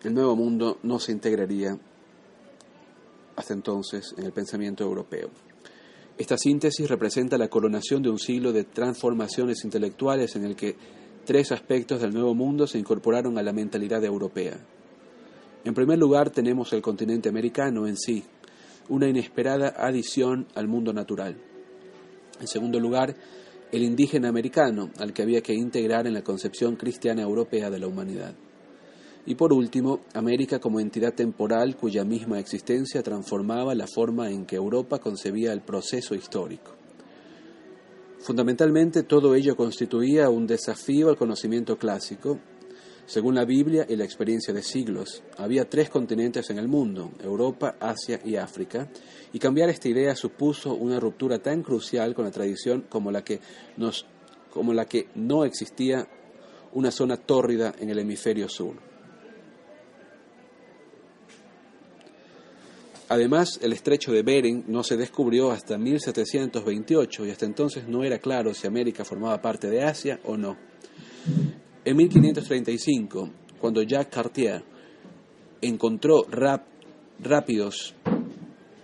el 0.03 0.15
nuevo 0.15 0.35
mundo 0.35 0.79
no 0.83 0.99
se 0.99 1.13
integraría 1.13 1.79
hasta 3.37 3.55
entonces 3.55 4.15
en 4.17 4.25
el 4.25 4.33
pensamiento 4.33 4.83
europeo. 4.83 5.31
Esta 6.19 6.37
síntesis 6.37 6.89
representa 6.89 7.39
la 7.39 7.49
coronación 7.49 8.03
de 8.03 8.11
un 8.11 8.19
siglo 8.19 8.53
de 8.53 8.65
transformaciones 8.65 9.65
intelectuales 9.65 10.37
en 10.37 10.45
el 10.45 10.57
que 10.57 10.77
tres 11.25 11.53
aspectos 11.53 12.01
del 12.01 12.13
nuevo 12.13 12.35
mundo 12.35 12.67
se 12.67 12.79
incorporaron 12.79 13.39
a 13.39 13.43
la 13.43 13.53
mentalidad 13.53 14.05
europea. 14.05 14.59
En 15.65 15.75
primer 15.75 15.99
lugar 15.99 16.31
tenemos 16.31 16.73
el 16.73 16.83
continente 16.83 17.29
americano 17.29 17.87
en 17.87 17.97
sí, 17.97 18.25
una 18.89 19.09
inesperada 19.09 19.75
adición 19.79 20.47
al 20.55 20.69
mundo 20.69 20.93
natural. 20.93 21.37
En 22.43 22.49
segundo 22.49 22.81
lugar, 22.81 23.15
el 23.71 23.85
indígena 23.85 24.29
americano, 24.29 24.91
al 24.99 25.13
que 25.13 25.23
había 25.23 25.43
que 25.43 25.55
integrar 25.55 26.09
en 26.09 26.15
la 26.15 26.25
concepción 26.25 26.75
cristiana 26.75 27.23
europea 27.23 27.71
de 27.71 27.79
la 27.79 27.87
humanidad. 27.87 28.35
Y 29.25 29.37
por 29.37 29.53
último, 29.53 30.01
América 30.13 30.59
como 30.59 30.81
entidad 30.81 31.15
temporal 31.15 31.77
cuya 31.77 32.05
misma 32.05 32.41
existencia 32.41 33.01
transformaba 33.05 33.77
la 33.77 33.87
forma 33.87 34.29
en 34.29 34.45
que 34.45 34.57
Europa 34.57 34.99
concebía 34.99 35.53
el 35.53 35.61
proceso 35.61 36.17
histórico. 36.17 36.73
Fundamentalmente 38.19 39.05
todo 39.05 39.37
ello 39.37 39.55
constituía 39.55 40.29
un 40.29 40.49
desafío 40.49 41.09
al 41.09 41.17
conocimiento 41.17 41.79
clásico. 41.79 42.41
Según 43.07 43.35
la 43.35 43.45
Biblia 43.45 43.85
y 43.89 43.97
la 43.97 44.05
experiencia 44.05 44.55
de 44.55 44.63
siglos, 44.63 45.23
había 45.37 45.69
tres 45.69 45.91
continentes 45.91 46.49
en 46.51 46.59
el 46.59 46.69
mundo, 46.69 47.11
Europa, 47.23 47.77
Asia 47.81 48.21
y 48.25 48.37
África, 48.37 48.89
y 49.33 49.39
cambiar 49.39 49.69
esta 49.71 49.89
idea 49.89 50.15
supuso 50.15 50.75
una 50.75 51.01
ruptura 51.01 51.41
tan 51.41 51.63
crucial 51.63 52.15
con 52.15 52.25
la 52.25 52.31
tradición 52.31 52.87
como 52.89 53.11
la 53.11 53.23
que, 53.25 53.41
no 55.17 55.45
existía 55.45 56.07
una 56.73 56.91
zona 56.91 57.17
tórrida 57.17 57.75
en 57.79 57.91
el 57.91 57.99
hemisferio 57.99 58.49
sur. 58.49 58.77
Además, 63.09 63.59
el 63.61 63.75
estrecho 63.75 64.11
de 64.13 64.23
Bering 64.23 64.65
no 64.69 64.83
se 64.83 64.97
descubrió 64.97 65.51
hasta 65.51 65.77
1728 65.77 67.27
y 67.27 67.31
hasta 67.31 67.45
entonces 67.45 67.87
no 67.87 68.05
era 68.05 68.19
claro 68.19 68.55
si 68.55 68.67
América 68.67 69.05
formaba 69.05 69.43
parte 69.43 69.69
de 69.69 69.83
Asia 69.83 70.19
o 70.25 70.39
no. 70.39 70.57
En 71.85 71.97
1535, 71.97 73.29
cuando 73.61 73.83
Jacques 73.83 74.15
Cartier 74.15 74.63
encontró 75.61 76.25
rápidos, 77.21 77.95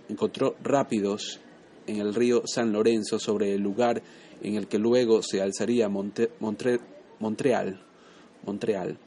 encontró 0.09 0.55
rápidos 0.61 1.39
en 1.87 2.01
el 2.01 2.13
río 2.13 2.43
San 2.45 2.73
Lorenzo 2.73 3.17
sobre 3.17 3.53
el 3.53 3.61
lugar 3.61 4.01
en 4.41 4.55
el 4.55 4.67
que 4.67 4.77
luego 4.77 5.21
se 5.23 5.41
alzaría 5.41 5.87
Montreal, 5.87 7.81
Montreal 8.45 8.99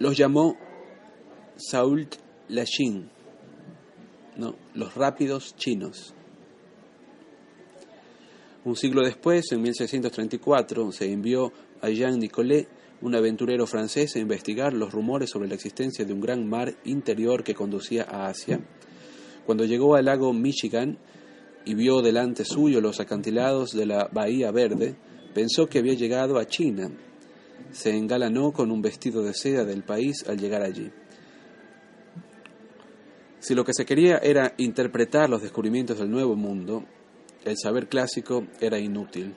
Los 0.00 0.16
llamó 0.16 0.56
Sault 1.56 2.16
Lachin, 2.48 3.10
¿no? 4.36 4.56
los 4.72 4.94
rápidos 4.94 5.54
chinos. 5.56 6.14
Un 8.62 8.76
siglo 8.76 9.02
después, 9.02 9.50
en 9.52 9.62
1634, 9.62 10.92
se 10.92 11.10
envió 11.10 11.50
a 11.80 11.88
Jean 11.88 12.18
Nicolet, 12.18 12.68
un 13.00 13.14
aventurero 13.14 13.66
francés, 13.66 14.14
a 14.16 14.18
investigar 14.18 14.74
los 14.74 14.92
rumores 14.92 15.30
sobre 15.30 15.48
la 15.48 15.54
existencia 15.54 16.04
de 16.04 16.12
un 16.12 16.20
gran 16.20 16.46
mar 16.46 16.74
interior 16.84 17.42
que 17.42 17.54
conducía 17.54 18.02
a 18.02 18.26
Asia. 18.26 18.60
Cuando 19.46 19.64
llegó 19.64 19.94
al 19.94 20.04
lago 20.04 20.34
Michigan 20.34 20.98
y 21.64 21.74
vio 21.74 22.02
delante 22.02 22.44
suyo 22.44 22.82
los 22.82 23.00
acantilados 23.00 23.72
de 23.72 23.86
la 23.86 24.10
Bahía 24.12 24.50
Verde, 24.50 24.94
pensó 25.32 25.66
que 25.66 25.78
había 25.78 25.94
llegado 25.94 26.38
a 26.38 26.46
China. 26.46 26.90
Se 27.72 27.96
engalanó 27.96 28.52
con 28.52 28.70
un 28.70 28.82
vestido 28.82 29.22
de 29.22 29.32
seda 29.32 29.64
del 29.64 29.84
país 29.84 30.28
al 30.28 30.38
llegar 30.38 30.62
allí. 30.62 30.90
Si 33.38 33.54
lo 33.54 33.64
que 33.64 33.72
se 33.72 33.86
quería 33.86 34.18
era 34.18 34.52
interpretar 34.58 35.30
los 35.30 35.40
descubrimientos 35.40 35.98
del 35.98 36.10
Nuevo 36.10 36.36
Mundo, 36.36 36.84
el 37.44 37.56
saber 37.56 37.88
clásico 37.88 38.46
era 38.60 38.78
inútil. 38.78 39.34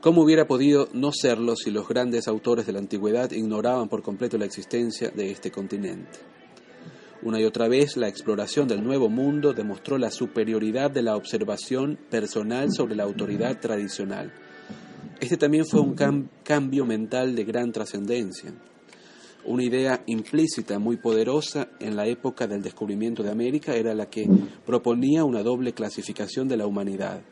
¿Cómo 0.00 0.22
hubiera 0.22 0.46
podido 0.46 0.88
no 0.92 1.12
serlo 1.12 1.54
si 1.54 1.70
los 1.70 1.88
grandes 1.88 2.26
autores 2.26 2.66
de 2.66 2.72
la 2.72 2.80
antigüedad 2.80 3.30
ignoraban 3.30 3.88
por 3.88 4.02
completo 4.02 4.36
la 4.36 4.44
existencia 4.44 5.10
de 5.10 5.30
este 5.30 5.50
continente? 5.50 6.18
Una 7.22 7.40
y 7.40 7.44
otra 7.44 7.68
vez 7.68 7.96
la 7.96 8.08
exploración 8.08 8.66
del 8.66 8.82
Nuevo 8.82 9.08
Mundo 9.08 9.52
demostró 9.52 9.98
la 9.98 10.10
superioridad 10.10 10.90
de 10.90 11.02
la 11.02 11.14
observación 11.14 11.96
personal 12.10 12.72
sobre 12.72 12.96
la 12.96 13.04
autoridad 13.04 13.60
tradicional. 13.60 14.32
Este 15.20 15.36
también 15.36 15.64
fue 15.66 15.80
un 15.80 15.94
cambio 16.42 16.84
mental 16.84 17.36
de 17.36 17.44
gran 17.44 17.70
trascendencia 17.70 18.52
una 19.44 19.64
idea 19.64 20.02
implícita 20.06 20.78
muy 20.78 20.96
poderosa 20.96 21.68
en 21.80 21.96
la 21.96 22.06
época 22.06 22.46
del 22.46 22.62
descubrimiento 22.62 23.22
de 23.22 23.30
América 23.30 23.74
era 23.74 23.94
la 23.94 24.08
que 24.08 24.28
proponía 24.64 25.24
una 25.24 25.42
doble 25.42 25.72
clasificación 25.72 26.48
de 26.48 26.56
la 26.56 26.66
humanidad, 26.66 27.22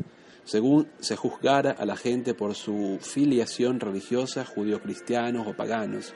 según 0.45 0.89
se 0.99 1.17
juzgara 1.17 1.71
a 1.71 1.87
la 1.87 1.97
gente 1.97 2.35
por 2.35 2.55
su 2.55 2.99
filiación 3.01 3.79
religiosa, 3.79 4.45
judío-cristianos 4.45 5.47
o 5.47 5.55
paganos, 5.55 6.15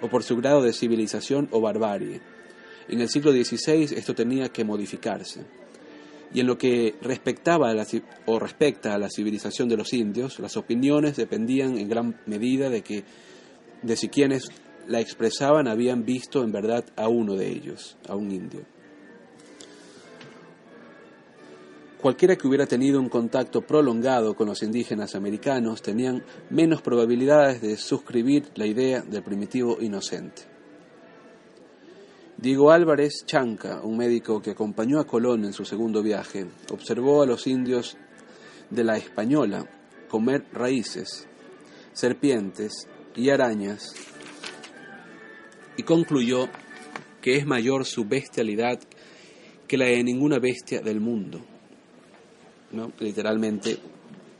o 0.00 0.08
por 0.08 0.22
su 0.22 0.36
grado 0.36 0.62
de 0.62 0.72
civilización 0.72 1.48
o 1.52 1.60
barbarie. 1.60 2.20
En 2.88 3.00
el 3.00 3.08
siglo 3.08 3.32
XVI 3.32 3.96
esto 3.96 4.14
tenía 4.14 4.48
que 4.48 4.64
modificarse. 4.64 5.44
Y 6.34 6.40
en 6.40 6.46
lo 6.48 6.58
que 6.58 6.96
respectaba 7.00 7.72
o 8.26 8.38
respecta 8.38 8.94
a 8.94 8.98
la 8.98 9.08
civilización 9.08 9.68
de 9.68 9.76
los 9.76 9.92
indios, 9.92 10.40
las 10.40 10.56
opiniones 10.56 11.16
dependían 11.16 11.78
en 11.78 11.88
gran 11.88 12.20
medida 12.26 12.68
de 12.68 12.82
que 12.82 13.04
de 13.82 13.96
si 13.96 14.08
quienes 14.08 14.50
la 14.88 15.00
expresaban 15.00 15.68
habían 15.68 16.04
visto 16.04 16.42
en 16.42 16.52
verdad 16.52 16.84
a 16.96 17.08
uno 17.08 17.34
de 17.34 17.48
ellos, 17.48 17.96
a 18.08 18.14
un 18.14 18.30
indio. 18.30 18.64
Cualquiera 22.00 22.36
que 22.36 22.46
hubiera 22.46 22.66
tenido 22.66 23.00
un 23.00 23.08
contacto 23.08 23.62
prolongado 23.62 24.36
con 24.36 24.46
los 24.46 24.62
indígenas 24.62 25.14
americanos 25.14 25.82
tenían 25.82 26.22
menos 26.50 26.82
probabilidades 26.82 27.60
de 27.60 27.76
suscribir 27.76 28.50
la 28.54 28.66
idea 28.66 29.00
del 29.00 29.22
primitivo 29.22 29.78
inocente. 29.80 30.42
Diego 32.36 32.70
Álvarez 32.70 33.24
Chanca, 33.24 33.80
un 33.82 33.96
médico 33.96 34.42
que 34.42 34.50
acompañó 34.50 35.00
a 35.00 35.06
Colón 35.06 35.46
en 35.46 35.54
su 35.54 35.64
segundo 35.64 36.02
viaje, 36.02 36.46
observó 36.70 37.22
a 37.22 37.26
los 37.26 37.46
indios 37.46 37.96
de 38.68 38.84
la 38.84 38.98
Española 38.98 39.68
comer 40.08 40.44
raíces, 40.52 41.26
serpientes 41.94 42.88
y 43.16 43.30
arañas 43.30 43.94
y 45.76 45.82
concluyó 45.82 46.48
que 47.20 47.36
es 47.36 47.46
mayor 47.46 47.84
su 47.84 48.04
bestialidad 48.04 48.80
que 49.66 49.76
la 49.76 49.86
de 49.86 50.02
ninguna 50.04 50.38
bestia 50.38 50.80
del 50.80 51.00
mundo. 51.00 51.40
¿no? 52.72 52.92
Literalmente 53.00 53.78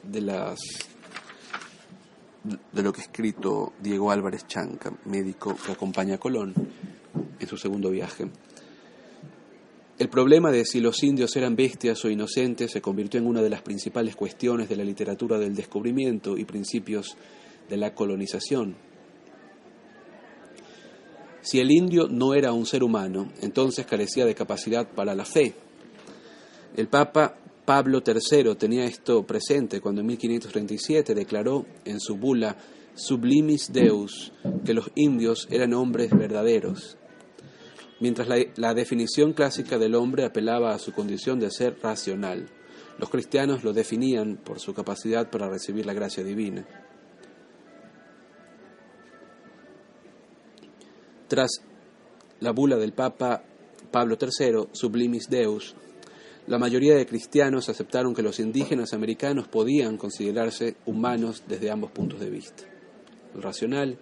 de 0.03 0.21
las 0.21 0.59
de 2.73 2.83
lo 2.83 2.93
que 2.93 3.01
ha 3.01 3.05
escrito 3.05 3.73
Diego 3.81 4.13
Álvarez 4.13 4.47
Chanca, 4.47 4.97
médico 5.07 5.57
que 5.65 5.73
acompaña 5.73 6.15
a 6.15 6.19
Colón 6.19 6.55
en 7.41 7.49
su 7.49 7.57
segundo 7.57 7.91
viaje. 7.91 8.31
El 9.99 10.09
problema 10.09 10.53
de 10.53 10.65
si 10.65 10.81
los 10.81 11.03
indios 11.03 11.35
eran 11.37 11.57
bestias 11.57 12.05
o 12.05 12.11
inocentes 12.11 12.71
se 12.71 12.83
convirtió 12.83 13.19
en 13.19 13.27
una 13.27 13.43
de 13.43 13.51
las 13.51 13.63
principales 13.63 14.15
cuestiones 14.15 14.69
de 14.69 14.77
la 14.77 14.85
literatura 14.85 15.39
del 15.39 15.55
descubrimiento 15.55 16.37
y 16.37 16.45
principios 16.45 17.17
de 17.69 17.79
la 17.79 17.95
colonización. 17.95 18.77
Si 21.47 21.61
el 21.61 21.71
indio 21.71 22.09
no 22.09 22.35
era 22.35 22.53
un 22.53 22.67
ser 22.67 22.83
humano, 22.83 23.31
entonces 23.41 23.87
carecía 23.87 24.27
de 24.27 24.35
capacidad 24.35 24.89
para 24.89 25.15
la 25.15 25.25
fe. 25.25 25.55
El 26.77 26.89
Papa 26.89 27.37
Pablo 27.65 28.03
III 28.05 28.57
tenía 28.57 28.85
esto 28.85 29.25
presente 29.25 29.81
cuando 29.81 30.01
en 30.01 30.09
1537 30.09 31.15
declaró 31.15 31.65
en 31.85 32.01
su 32.01 32.17
bula 32.17 32.57
Sublimis 32.97 33.73
Deus 33.73 34.33
que 34.65 34.75
los 34.75 34.91
indios 34.97 35.47
eran 35.49 35.73
hombres 35.73 36.11
verdaderos, 36.11 36.99
mientras 38.01 38.27
la, 38.27 38.39
la, 38.57 38.75
definición 38.75 39.33
clásica 39.33 39.79
del 39.79 39.95
hombre 39.95 40.25
apelaba 40.25 40.75
a 40.75 40.81
su 40.81 40.91
condición 40.91 41.39
de 41.39 41.53
ser 41.53 41.79
racional. 41.81 42.49
Los 42.99 43.09
cristianos 43.09 43.63
lo 43.63 43.73
definían 43.73 44.37
por 44.37 44.59
su 44.59 44.75
capacidad 44.75 45.31
para 45.31 45.49
recibir 45.49 45.87
la 45.87 45.95
gracia 45.95 46.25
divina. 46.25 46.67
Tras 51.29 51.63
la 52.41 52.53
bula 52.53 52.77
del 52.77 52.93
Papa 52.93 53.43
Pablo 53.91 54.17
III, 54.21 54.69
Sublimis 54.73 55.29
Deus, 55.29 55.75
la 56.47 56.59
mayoría 56.59 56.95
de 56.95 57.07
cristianos 57.07 57.69
aceptaron 57.69 58.15
que 58.15 58.23
los 58.23 58.39
indígenas 58.39 58.93
americanos 58.93 59.49
podían 59.49 59.97
considerarse 59.97 60.77
humanos 60.87 61.43
desde 61.49 61.71
ambos 61.71 61.91
puntos 61.91 62.21
de 62.21 62.31
vista, 62.31 62.65
racional 63.35 63.99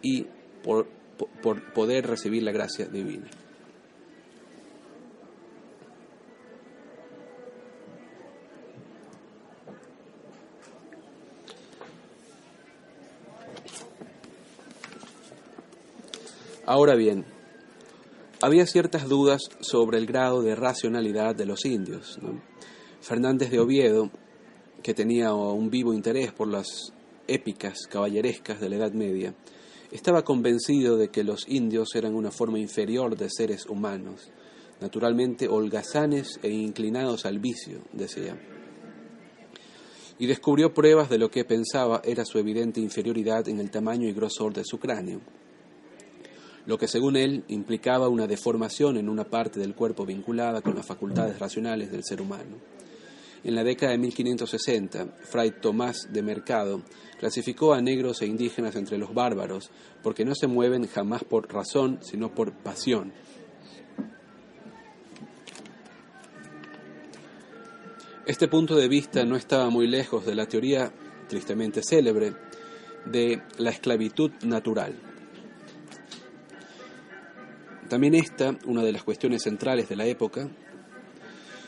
y 0.00 0.26
por, 0.62 0.88
por 1.42 1.72
poder 1.72 2.06
recibir 2.06 2.42
la 2.42 2.52
gracia 2.52 2.86
divina. 2.86 3.28
Ahora 16.68 16.96
bien, 16.96 17.24
había 18.42 18.66
ciertas 18.66 19.08
dudas 19.08 19.40
sobre 19.60 19.98
el 19.98 20.06
grado 20.06 20.42
de 20.42 20.56
racionalidad 20.56 21.36
de 21.36 21.46
los 21.46 21.64
indios. 21.64 22.18
Fernández 23.00 23.52
de 23.52 23.60
Oviedo, 23.60 24.10
que 24.82 24.92
tenía 24.92 25.32
un 25.32 25.70
vivo 25.70 25.94
interés 25.94 26.32
por 26.32 26.48
las 26.48 26.92
épicas 27.28 27.86
caballerescas 27.88 28.60
de 28.60 28.68
la 28.68 28.76
Edad 28.76 28.90
Media, 28.90 29.32
estaba 29.92 30.24
convencido 30.24 30.96
de 30.96 31.06
que 31.06 31.22
los 31.22 31.48
indios 31.48 31.94
eran 31.94 32.16
una 32.16 32.32
forma 32.32 32.58
inferior 32.58 33.16
de 33.16 33.30
seres 33.30 33.66
humanos, 33.66 34.32
naturalmente 34.80 35.46
holgazanes 35.46 36.40
e 36.42 36.50
inclinados 36.50 37.26
al 37.26 37.38
vicio, 37.38 37.78
decía. 37.92 38.36
Y 40.18 40.26
descubrió 40.26 40.74
pruebas 40.74 41.10
de 41.10 41.18
lo 41.18 41.30
que 41.30 41.44
pensaba 41.44 42.02
era 42.04 42.24
su 42.24 42.40
evidente 42.40 42.80
inferioridad 42.80 43.48
en 43.48 43.60
el 43.60 43.70
tamaño 43.70 44.08
y 44.08 44.12
grosor 44.12 44.52
de 44.52 44.64
su 44.64 44.80
cráneo 44.80 45.20
lo 46.66 46.78
que 46.78 46.88
según 46.88 47.16
él 47.16 47.44
implicaba 47.48 48.08
una 48.08 48.26
deformación 48.26 48.96
en 48.96 49.08
una 49.08 49.24
parte 49.24 49.60
del 49.60 49.74
cuerpo 49.74 50.04
vinculada 50.04 50.60
con 50.60 50.74
las 50.74 50.86
facultades 50.86 51.38
racionales 51.38 51.90
del 51.90 52.04
ser 52.04 52.20
humano. 52.20 52.56
En 53.44 53.54
la 53.54 53.62
década 53.62 53.92
de 53.92 53.98
1560, 53.98 55.06
Fray 55.22 55.52
Tomás 55.60 56.12
de 56.12 56.22
Mercado 56.22 56.82
clasificó 57.18 57.74
a 57.74 57.80
negros 57.80 58.20
e 58.20 58.26
indígenas 58.26 58.74
entre 58.74 58.98
los 58.98 59.14
bárbaros 59.14 59.70
porque 60.02 60.24
no 60.24 60.34
se 60.34 60.48
mueven 60.48 60.88
jamás 60.88 61.22
por 61.22 61.52
razón, 61.52 62.00
sino 62.02 62.34
por 62.34 62.52
pasión. 62.52 63.12
Este 68.26 68.48
punto 68.48 68.74
de 68.74 68.88
vista 68.88 69.24
no 69.24 69.36
estaba 69.36 69.70
muy 69.70 69.86
lejos 69.86 70.26
de 70.26 70.34
la 70.34 70.46
teoría, 70.46 70.92
tristemente 71.28 71.80
célebre, 71.88 72.34
de 73.04 73.40
la 73.58 73.70
esclavitud 73.70 74.32
natural. 74.42 74.96
También 77.88 78.14
esta, 78.14 78.56
una 78.66 78.82
de 78.82 78.92
las 78.92 79.04
cuestiones 79.04 79.42
centrales 79.42 79.88
de 79.88 79.96
la 79.96 80.06
época, 80.06 80.48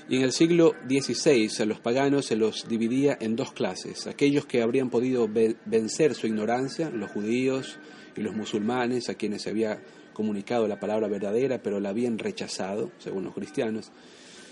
y 0.09 0.17
en 0.17 0.23
el 0.23 0.33
siglo 0.33 0.75
XVI 0.89 1.51
a 1.61 1.67
los 1.67 1.81
paganos 1.81 2.27
se 2.27 2.37
los 2.37 2.67
dividía 2.67 3.19
en 3.21 3.37
dos 3.37 3.53
clases, 3.53 4.07
aquellos 4.07 4.47
que 4.47 4.63
habrían 4.63 4.89
podido 4.89 5.29
vencer 5.67 6.15
su 6.15 6.27
ignorancia, 6.27 6.91
los 6.91 7.11
judíos 7.11 7.79
y 8.17 8.23
los 8.23 8.35
musulmanes, 8.35 9.11
a 9.11 9.15
quienes 9.15 9.43
se 9.43 9.51
había 9.51 9.83
comunicado 10.15 10.67
la 10.67 10.81
palabra 10.81 11.09
verdadera, 11.09 11.63
pero 11.63 11.79
la 11.79 11.91
habían 11.91 12.19
rechazado, 12.19 12.91
según 12.99 13.25
los 13.25 13.35
cristianos, 13.35 13.93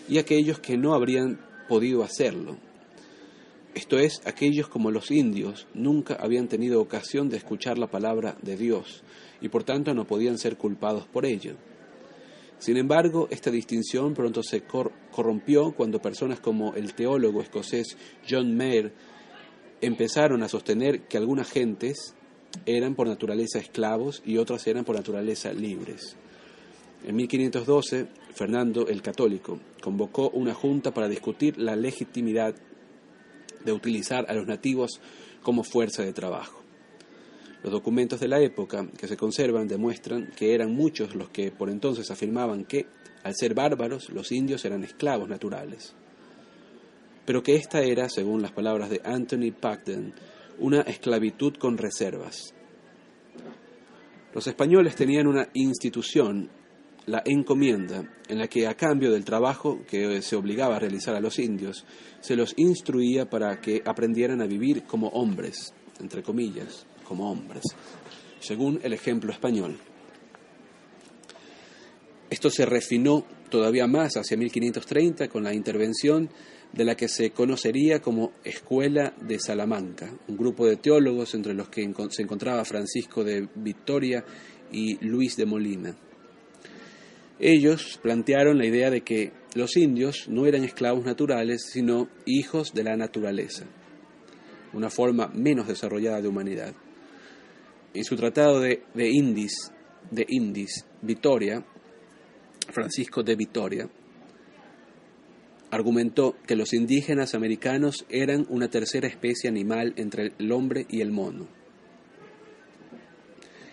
y 0.08 0.18
aquellos 0.18 0.60
que 0.60 0.76
no 0.76 0.94
habrían 0.94 1.40
podido 1.68 2.04
hacerlo. 2.04 2.58
Esto 3.74 3.98
es, 3.98 4.20
aquellos 4.24 4.68
como 4.68 4.90
los 4.90 5.10
indios 5.10 5.66
nunca 5.74 6.14
habían 6.14 6.48
tenido 6.48 6.80
ocasión 6.80 7.28
de 7.28 7.38
escuchar 7.38 7.78
la 7.78 7.90
palabra 7.90 8.36
de 8.42 8.56
Dios, 8.56 9.02
y 9.40 9.48
por 9.48 9.64
tanto 9.64 9.94
no 9.94 10.06
podían 10.06 10.38
ser 10.38 10.56
culpados 10.56 11.06
por 11.06 11.26
ello. 11.26 11.54
Sin 12.58 12.76
embargo, 12.76 13.28
esta 13.30 13.50
distinción 13.50 14.14
pronto 14.14 14.42
se 14.42 14.62
corrompió 14.62 15.72
cuando 15.72 16.00
personas 16.00 16.40
como 16.40 16.74
el 16.74 16.94
teólogo 16.94 17.42
escocés 17.42 17.96
John 18.28 18.56
Mayer 18.56 18.92
empezaron 19.80 20.42
a 20.42 20.48
sostener 20.48 21.02
que 21.02 21.18
algunas 21.18 21.50
gentes 21.50 22.14
eran 22.64 22.94
por 22.94 23.08
naturaleza 23.08 23.58
esclavos 23.58 24.22
y 24.24 24.38
otras 24.38 24.66
eran 24.66 24.84
por 24.84 24.96
naturaleza 24.96 25.52
libres. 25.52 26.16
En 27.04 27.14
1512, 27.16 28.06
Fernando 28.34 28.88
el 28.88 29.02
Católico 29.02 29.60
convocó 29.82 30.30
una 30.30 30.54
junta 30.54 30.92
para 30.92 31.08
discutir 31.08 31.58
la 31.58 31.76
legitimidad 31.76 32.54
de 33.64 33.72
utilizar 33.72 34.24
a 34.28 34.34
los 34.34 34.46
nativos 34.46 35.00
como 35.42 35.62
fuerza 35.62 36.02
de 36.02 36.12
trabajo. 36.12 36.65
Los 37.62 37.72
documentos 37.72 38.20
de 38.20 38.28
la 38.28 38.40
época 38.40 38.86
que 38.96 39.08
se 39.08 39.16
conservan 39.16 39.66
demuestran 39.66 40.30
que 40.36 40.54
eran 40.54 40.72
muchos 40.72 41.14
los 41.14 41.30
que 41.30 41.50
por 41.50 41.70
entonces 41.70 42.10
afirmaban 42.10 42.64
que, 42.64 42.86
al 43.22 43.34
ser 43.34 43.54
bárbaros, 43.54 44.10
los 44.10 44.30
indios 44.30 44.64
eran 44.64 44.84
esclavos 44.84 45.28
naturales. 45.28 45.94
Pero 47.24 47.42
que 47.42 47.56
esta 47.56 47.80
era, 47.80 48.08
según 48.08 48.40
las 48.40 48.52
palabras 48.52 48.88
de 48.88 49.00
Anthony 49.04 49.52
Pagden, 49.58 50.14
una 50.58 50.82
esclavitud 50.82 51.54
con 51.54 51.76
reservas. 51.76 52.54
Los 54.32 54.46
españoles 54.46 54.94
tenían 54.94 55.26
una 55.26 55.48
institución, 55.54 56.50
la 57.06 57.22
encomienda, 57.24 58.04
en 58.28 58.38
la 58.38 58.48
que 58.48 58.66
a 58.66 58.74
cambio 58.74 59.10
del 59.10 59.24
trabajo 59.24 59.80
que 59.88 60.20
se 60.22 60.36
obligaba 60.36 60.76
a 60.76 60.78
realizar 60.78 61.14
a 61.14 61.20
los 61.20 61.38
indios, 61.38 61.84
se 62.20 62.36
los 62.36 62.52
instruía 62.56 63.28
para 63.30 63.60
que 63.60 63.82
aprendieran 63.84 64.42
a 64.42 64.46
vivir 64.46 64.84
como 64.84 65.08
hombres, 65.08 65.72
entre 66.00 66.22
comillas, 66.22 66.86
como 67.06 67.30
hombres, 67.30 67.64
según 68.40 68.80
el 68.82 68.92
ejemplo 68.92 69.32
español. 69.32 69.76
Esto 72.28 72.50
se 72.50 72.66
refinó 72.66 73.24
todavía 73.48 73.86
más 73.86 74.16
hacia 74.16 74.36
1530 74.36 75.28
con 75.28 75.44
la 75.44 75.54
intervención 75.54 76.28
de 76.72 76.84
la 76.84 76.96
que 76.96 77.08
se 77.08 77.30
conocería 77.30 78.00
como 78.00 78.32
Escuela 78.44 79.14
de 79.20 79.38
Salamanca, 79.38 80.12
un 80.28 80.36
grupo 80.36 80.66
de 80.66 80.76
teólogos 80.76 81.34
entre 81.34 81.54
los 81.54 81.68
que 81.68 81.88
se 82.10 82.22
encontraba 82.22 82.64
Francisco 82.64 83.24
de 83.24 83.48
Victoria 83.54 84.24
y 84.72 84.96
Luis 85.06 85.36
de 85.36 85.46
Molina. 85.46 85.96
Ellos 87.38 87.98
plantearon 88.02 88.58
la 88.58 88.66
idea 88.66 88.90
de 88.90 89.02
que 89.02 89.32
los 89.54 89.76
indios 89.76 90.26
no 90.28 90.46
eran 90.46 90.64
esclavos 90.64 91.04
naturales, 91.04 91.66
sino 91.70 92.08
hijos 92.24 92.74
de 92.74 92.84
la 92.84 92.96
naturaleza, 92.96 93.64
una 94.72 94.90
forma 94.90 95.28
menos 95.28 95.68
desarrollada 95.68 96.20
de 96.20 96.28
humanidad. 96.28 96.74
En 97.96 98.04
su 98.04 98.14
tratado 98.14 98.60
de, 98.60 98.82
de 98.92 99.48
de 100.10 100.26
Indis, 100.28 100.84
Victoria, 101.00 101.64
Francisco 102.68 103.22
de 103.22 103.36
Victoria, 103.36 103.88
argumentó 105.70 106.36
que 106.46 106.56
los 106.56 106.74
indígenas 106.74 107.34
americanos 107.34 108.04
eran 108.10 108.44
una 108.50 108.68
tercera 108.68 109.08
especie 109.08 109.48
animal 109.48 109.94
entre 109.96 110.34
el 110.38 110.52
hombre 110.52 110.84
y 110.90 111.00
el 111.00 111.10
mono, 111.10 111.48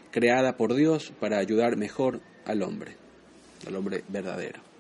creada 0.10 0.56
por 0.56 0.74
Dios 0.74 1.12
para 1.20 1.40
ayudar 1.40 1.76
mejor 1.76 2.22
al 2.46 2.62
hombre, 2.62 2.96
al 3.68 3.76
hombre 3.76 4.06
verdadero. 4.08 4.73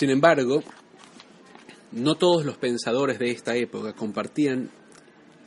Sin 0.00 0.08
embargo, 0.08 0.62
no 1.92 2.14
todos 2.14 2.46
los 2.46 2.56
pensadores 2.56 3.18
de 3.18 3.32
esta 3.32 3.54
época 3.56 3.92
compartían 3.92 4.70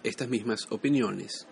estas 0.03 0.29
mismas 0.29 0.67
opiniones. 0.69 1.47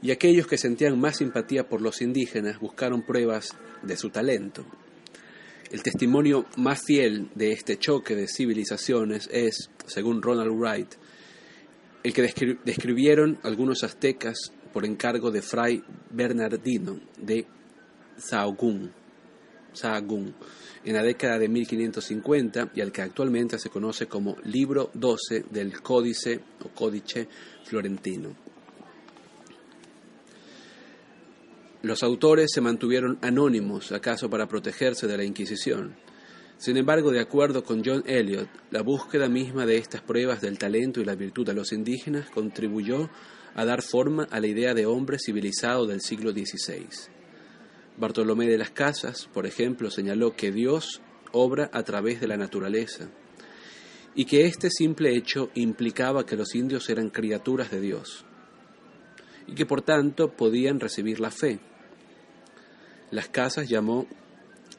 Y 0.00 0.10
aquellos 0.10 0.46
que 0.46 0.56
sentían 0.56 0.98
más 0.98 1.18
simpatía 1.18 1.68
por 1.68 1.82
los 1.82 2.00
indígenas 2.00 2.58
buscaron 2.58 3.02
pruebas 3.02 3.54
de 3.82 3.98
su 3.98 4.08
talento. 4.08 4.64
El 5.70 5.82
testimonio 5.82 6.46
más 6.56 6.80
fiel 6.86 7.28
de 7.34 7.52
este 7.52 7.76
choque 7.76 8.16
de 8.16 8.28
civilizaciones 8.28 9.28
es, 9.30 9.68
según 9.84 10.22
Ronald 10.22 10.58
Wright, 10.58 10.94
el 12.02 12.14
que 12.14 12.56
describieron 12.64 13.40
algunos 13.42 13.84
aztecas 13.84 14.38
por 14.72 14.86
encargo 14.86 15.30
de 15.30 15.42
Fray 15.42 15.84
Bernardino 16.08 16.98
de 17.18 17.44
Sahagún 18.16 18.90
en 20.84 20.94
la 20.94 21.02
década 21.02 21.38
de 21.38 21.48
1550 21.48 22.72
y 22.74 22.80
al 22.80 22.92
que 22.92 23.02
actualmente 23.02 23.58
se 23.58 23.70
conoce 23.70 24.06
como 24.06 24.36
Libro 24.44 24.90
12 24.94 25.44
del 25.50 25.80
Códice 25.80 26.40
o 26.64 26.68
Códice 26.68 27.28
Florentino. 27.64 28.34
Los 31.82 32.02
autores 32.02 32.50
se 32.52 32.60
mantuvieron 32.60 33.18
anónimos, 33.22 33.92
acaso 33.92 34.28
para 34.28 34.48
protegerse 34.48 35.06
de 35.06 35.16
la 35.16 35.24
Inquisición. 35.24 35.94
Sin 36.56 36.76
embargo, 36.76 37.12
de 37.12 37.20
acuerdo 37.20 37.62
con 37.62 37.82
John 37.84 38.02
Eliot, 38.04 38.48
la 38.72 38.82
búsqueda 38.82 39.28
misma 39.28 39.64
de 39.64 39.76
estas 39.76 40.02
pruebas 40.02 40.40
del 40.40 40.58
talento 40.58 41.00
y 41.00 41.04
la 41.04 41.14
virtud 41.14 41.46
de 41.46 41.54
los 41.54 41.72
indígenas 41.72 42.30
contribuyó 42.30 43.08
a 43.54 43.64
dar 43.64 43.82
forma 43.82 44.24
a 44.24 44.40
la 44.40 44.48
idea 44.48 44.74
de 44.74 44.86
hombre 44.86 45.18
civilizado 45.24 45.86
del 45.86 46.00
siglo 46.00 46.32
XVI. 46.32 47.17
Bartolomé 47.98 48.46
de 48.46 48.58
las 48.58 48.70
Casas, 48.70 49.28
por 49.32 49.46
ejemplo, 49.46 49.90
señaló 49.90 50.36
que 50.36 50.52
Dios 50.52 51.00
obra 51.32 51.68
a 51.72 51.82
través 51.82 52.20
de 52.20 52.28
la 52.28 52.36
naturaleza 52.36 53.08
y 54.14 54.24
que 54.24 54.46
este 54.46 54.70
simple 54.70 55.16
hecho 55.16 55.50
implicaba 55.54 56.24
que 56.24 56.36
los 56.36 56.54
indios 56.54 56.88
eran 56.90 57.10
criaturas 57.10 57.70
de 57.70 57.80
Dios 57.80 58.24
y 59.46 59.54
que 59.54 59.66
por 59.66 59.82
tanto 59.82 60.32
podían 60.32 60.78
recibir 60.78 61.20
la 61.20 61.30
fe. 61.30 61.58
Las 63.10 63.28
Casas 63.28 63.68
llamó 63.68 64.06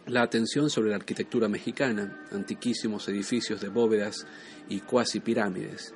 la 0.06 0.22
atención 0.22 0.70
sobre 0.70 0.90
la 0.90 0.96
arquitectura 0.96 1.48
mexicana, 1.48 2.26
antiquísimos 2.32 3.08
edificios 3.10 3.60
de 3.60 3.70
bóvedas 3.70 4.26
y 4.70 4.80
cuasi 4.80 5.20
pirámides, 5.20 5.94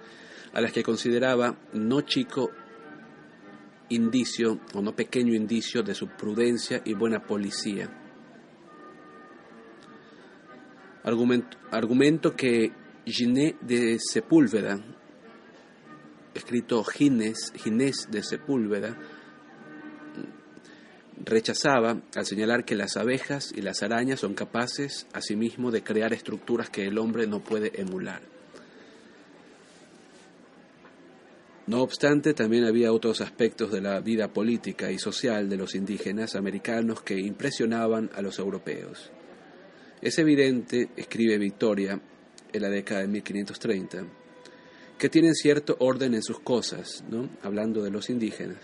a 0.54 0.62
las 0.62 0.72
que 0.72 0.84
consideraba 0.84 1.58
no 1.74 2.02
chico 2.02 2.52
indicio 3.90 4.60
o 4.74 4.82
no 4.82 4.96
pequeño 4.96 5.34
indicio 5.34 5.84
de 5.84 5.94
su 5.94 6.08
prudencia 6.08 6.82
y 6.86 6.94
buena 6.94 7.24
policía. 7.26 7.90
Argumento, 11.04 11.58
argumento 11.72 12.36
que 12.36 12.72
Giné 13.06 13.58
de 13.62 13.98
Sepúlveda, 14.00 14.80
escrito 16.34 16.84
Ginés, 16.84 17.52
Ginés 17.56 18.08
de 18.10 18.24
Sepúlveda, 18.24 18.98
rechazaba 21.24 22.02
al 22.16 22.26
señalar 22.26 22.66
que 22.66 22.76
las 22.76 22.98
abejas 22.98 23.52
y 23.56 23.62
las 23.62 23.84
arañas 23.84 24.20
son 24.20 24.34
capaces 24.34 25.08
asimismo 25.14 25.72
de 25.72 25.84
crear 25.84 26.14
estructuras 26.14 26.70
que 26.70 26.86
el 26.86 26.98
hombre 26.98 27.28
no 27.28 27.44
puede 27.44 27.80
emular. 27.80 28.22
No 31.66 31.82
obstante, 31.82 32.34
también 32.34 32.66
había 32.66 32.92
otros 32.92 33.22
aspectos 33.22 33.72
de 33.72 33.80
la 33.80 34.02
vida 34.02 34.34
política 34.34 34.92
y 34.92 35.00
social 35.00 35.50
de 35.50 35.56
los 35.56 35.76
indígenas 35.76 36.36
americanos 36.36 37.02
que 37.02 37.18
impresionaban 37.18 38.10
a 38.16 38.22
los 38.22 38.38
europeos. 38.38 39.12
Es 40.02 40.20
evidente, 40.20 40.90
escribe 40.98 41.38
Victoria 41.38 42.02
en 42.52 42.62
la 42.62 42.70
década 42.70 43.02
de 43.02 43.08
1530, 43.08 44.06
que 44.98 45.08
tienen 45.08 45.34
cierto 45.34 45.78
orden 45.80 46.14
en 46.14 46.22
sus 46.22 46.42
cosas, 46.42 47.06
hablando 47.42 47.82
de 47.82 47.92
los 47.92 48.10
indígenas, 48.10 48.60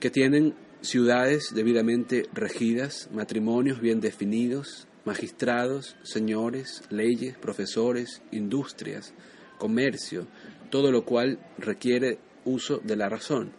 que 0.00 0.08
tienen 0.08 0.54
ciudades 0.80 1.52
debidamente 1.54 2.24
regidas, 2.32 3.10
matrimonios 3.12 3.82
bien 3.82 4.00
definidos, 4.00 4.88
magistrados, 5.04 5.96
señores, 6.02 6.82
leyes, 6.88 7.36
profesores, 7.36 8.22
industrias, 8.30 9.12
comercio, 9.58 10.26
todo 10.70 10.90
lo 10.90 11.04
cual 11.04 11.38
requiere 11.58 12.18
uso 12.44 12.78
de 12.78 12.96
la 12.96 13.08
razón. 13.08 13.52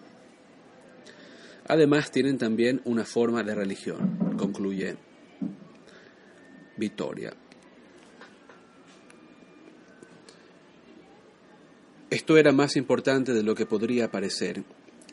Además 1.68 2.12
tienen 2.12 2.38
también 2.38 2.82
una 2.86 3.06
forma 3.06 3.44
de 3.44 3.54
religión, 3.54 4.36
concluye 4.38 4.98
Victoria. 6.78 7.34
Esto 12.10 12.38
era 12.38 12.52
más 12.52 12.76
importante 12.76 13.34
de 13.34 13.44
lo 13.44 13.54
que 13.54 13.68
podría 13.68 14.10
parecer. 14.10 14.64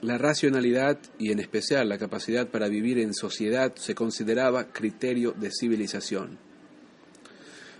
La 0.00 0.16
racionalidad 0.16 0.98
y 1.18 1.30
en 1.30 1.40
especial 1.40 1.90
la 1.90 1.98
capacidad 1.98 2.48
para 2.48 2.68
vivir 2.68 2.98
en 2.98 3.12
sociedad 3.12 3.74
se 3.76 3.94
consideraba 3.94 4.72
criterio 4.72 5.32
de 5.32 5.50
civilización. 5.50 6.38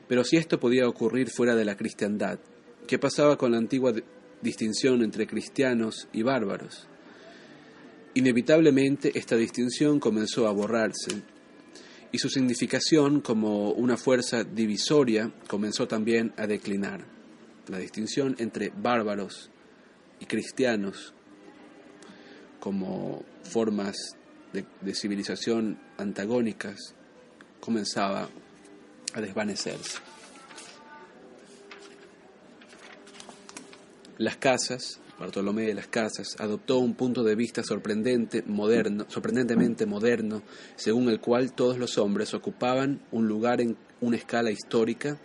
Pero 0.07 0.23
si 0.23 0.37
esto 0.37 0.61
podía 0.61 0.87
ocurrir 0.87 1.31
fuera 1.31 1.57
de 1.57 1.65
la 1.65 1.77
cristiandad, 1.77 2.39
¿qué 2.87 2.99
pasaba 2.99 3.37
con 3.37 3.53
la 3.53 3.59
antigua 3.59 3.93
distinción 4.43 5.03
entre 5.03 5.27
cristianos 5.27 6.09
y 6.13 6.23
bárbaros? 6.23 6.87
Inevitablemente 8.15 9.19
esta 9.19 9.37
distinción 9.37 10.01
comenzó 10.01 10.49
a 10.49 10.53
borrarse 10.53 11.23
y 12.13 12.19
su 12.19 12.31
significación 12.31 13.21
como 13.21 13.73
una 13.73 13.97
fuerza 13.97 14.43
divisoria 14.43 15.31
comenzó 15.49 15.87
también 15.87 16.33
a 16.37 16.47
declinar. 16.47 17.05
La 17.69 17.79
distinción 17.79 18.37
entre 18.39 18.71
bárbaros 18.71 19.51
y 20.21 20.27
cristianos 20.27 21.13
como 22.61 23.23
formas 23.43 23.97
de, 24.53 24.95
civilización 24.95 25.79
antagónicas 25.99 26.95
comenzaba 27.61 28.29
a 29.13 29.21
desvanecerse. 29.21 29.99
Las 34.19 34.39
casas, 34.39 34.99
Bartolomé 35.19 35.67
de 35.67 35.75
las 35.75 35.89
Casas, 35.89 36.37
adoptó 36.39 36.79
un 36.79 36.95
punto 36.95 37.23
de 37.23 37.35
vista 37.35 37.63
sorprendente, 37.63 38.43
moderno, 38.47 39.05
sorprendentemente 39.09 39.85
moderno, 39.85 40.43
según 40.77 41.11
el 41.11 41.21
cual 41.21 41.53
todos 41.53 41.79
los 41.79 41.99
hombres 41.99 42.33
ocupaban 42.33 43.03
un 43.13 43.29
lugar 43.29 43.61
en 43.61 43.77
una 44.01 44.17
escala 44.17 44.51
histórica 44.51 45.19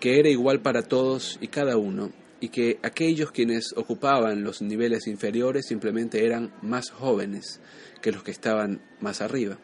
que 0.00 0.18
era 0.18 0.28
igual 0.28 0.60
para 0.60 0.82
todos 0.82 1.38
y 1.40 1.48
cada 1.48 1.76
uno, 1.76 2.12
y 2.40 2.48
que 2.48 2.78
aquellos 2.82 3.30
quienes 3.30 3.74
ocupaban 3.76 4.42
los 4.42 4.62
niveles 4.62 5.06
inferiores 5.06 5.66
simplemente 5.66 6.24
eran 6.24 6.52
más 6.62 6.90
jóvenes 6.90 7.60
que 8.02 8.12
los 8.12 8.22
que 8.22 8.30
estaban 8.30 8.82
más 9.00 9.20
arriba. 9.20 9.58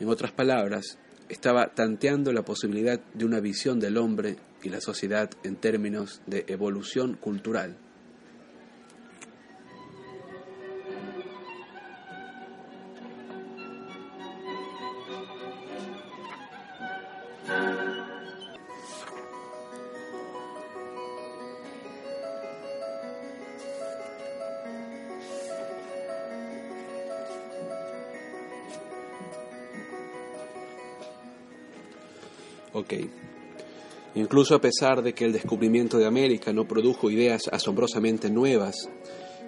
En 0.00 0.08
otras 0.08 0.32
palabras, 0.32 0.98
estaba 1.28 1.74
tanteando 1.74 2.32
la 2.32 2.44
posibilidad 2.44 3.00
de 3.14 3.24
una 3.24 3.40
visión 3.40 3.78
del 3.78 3.96
hombre 3.96 4.36
y 4.62 4.68
la 4.68 4.80
sociedad 4.80 5.30
en 5.42 5.56
términos 5.56 6.22
de 6.26 6.44
evolución 6.48 7.14
cultural. 7.14 7.76
Ok. 32.74 32.94
Incluso 34.14 34.54
a 34.54 34.60
pesar 34.60 35.02
de 35.02 35.14
que 35.14 35.24
el 35.24 35.32
descubrimiento 35.32 35.98
de 35.98 36.06
América 36.06 36.52
no 36.52 36.68
produjo 36.68 37.10
ideas 37.10 37.48
asombrosamente 37.50 38.30
nuevas, 38.30 38.90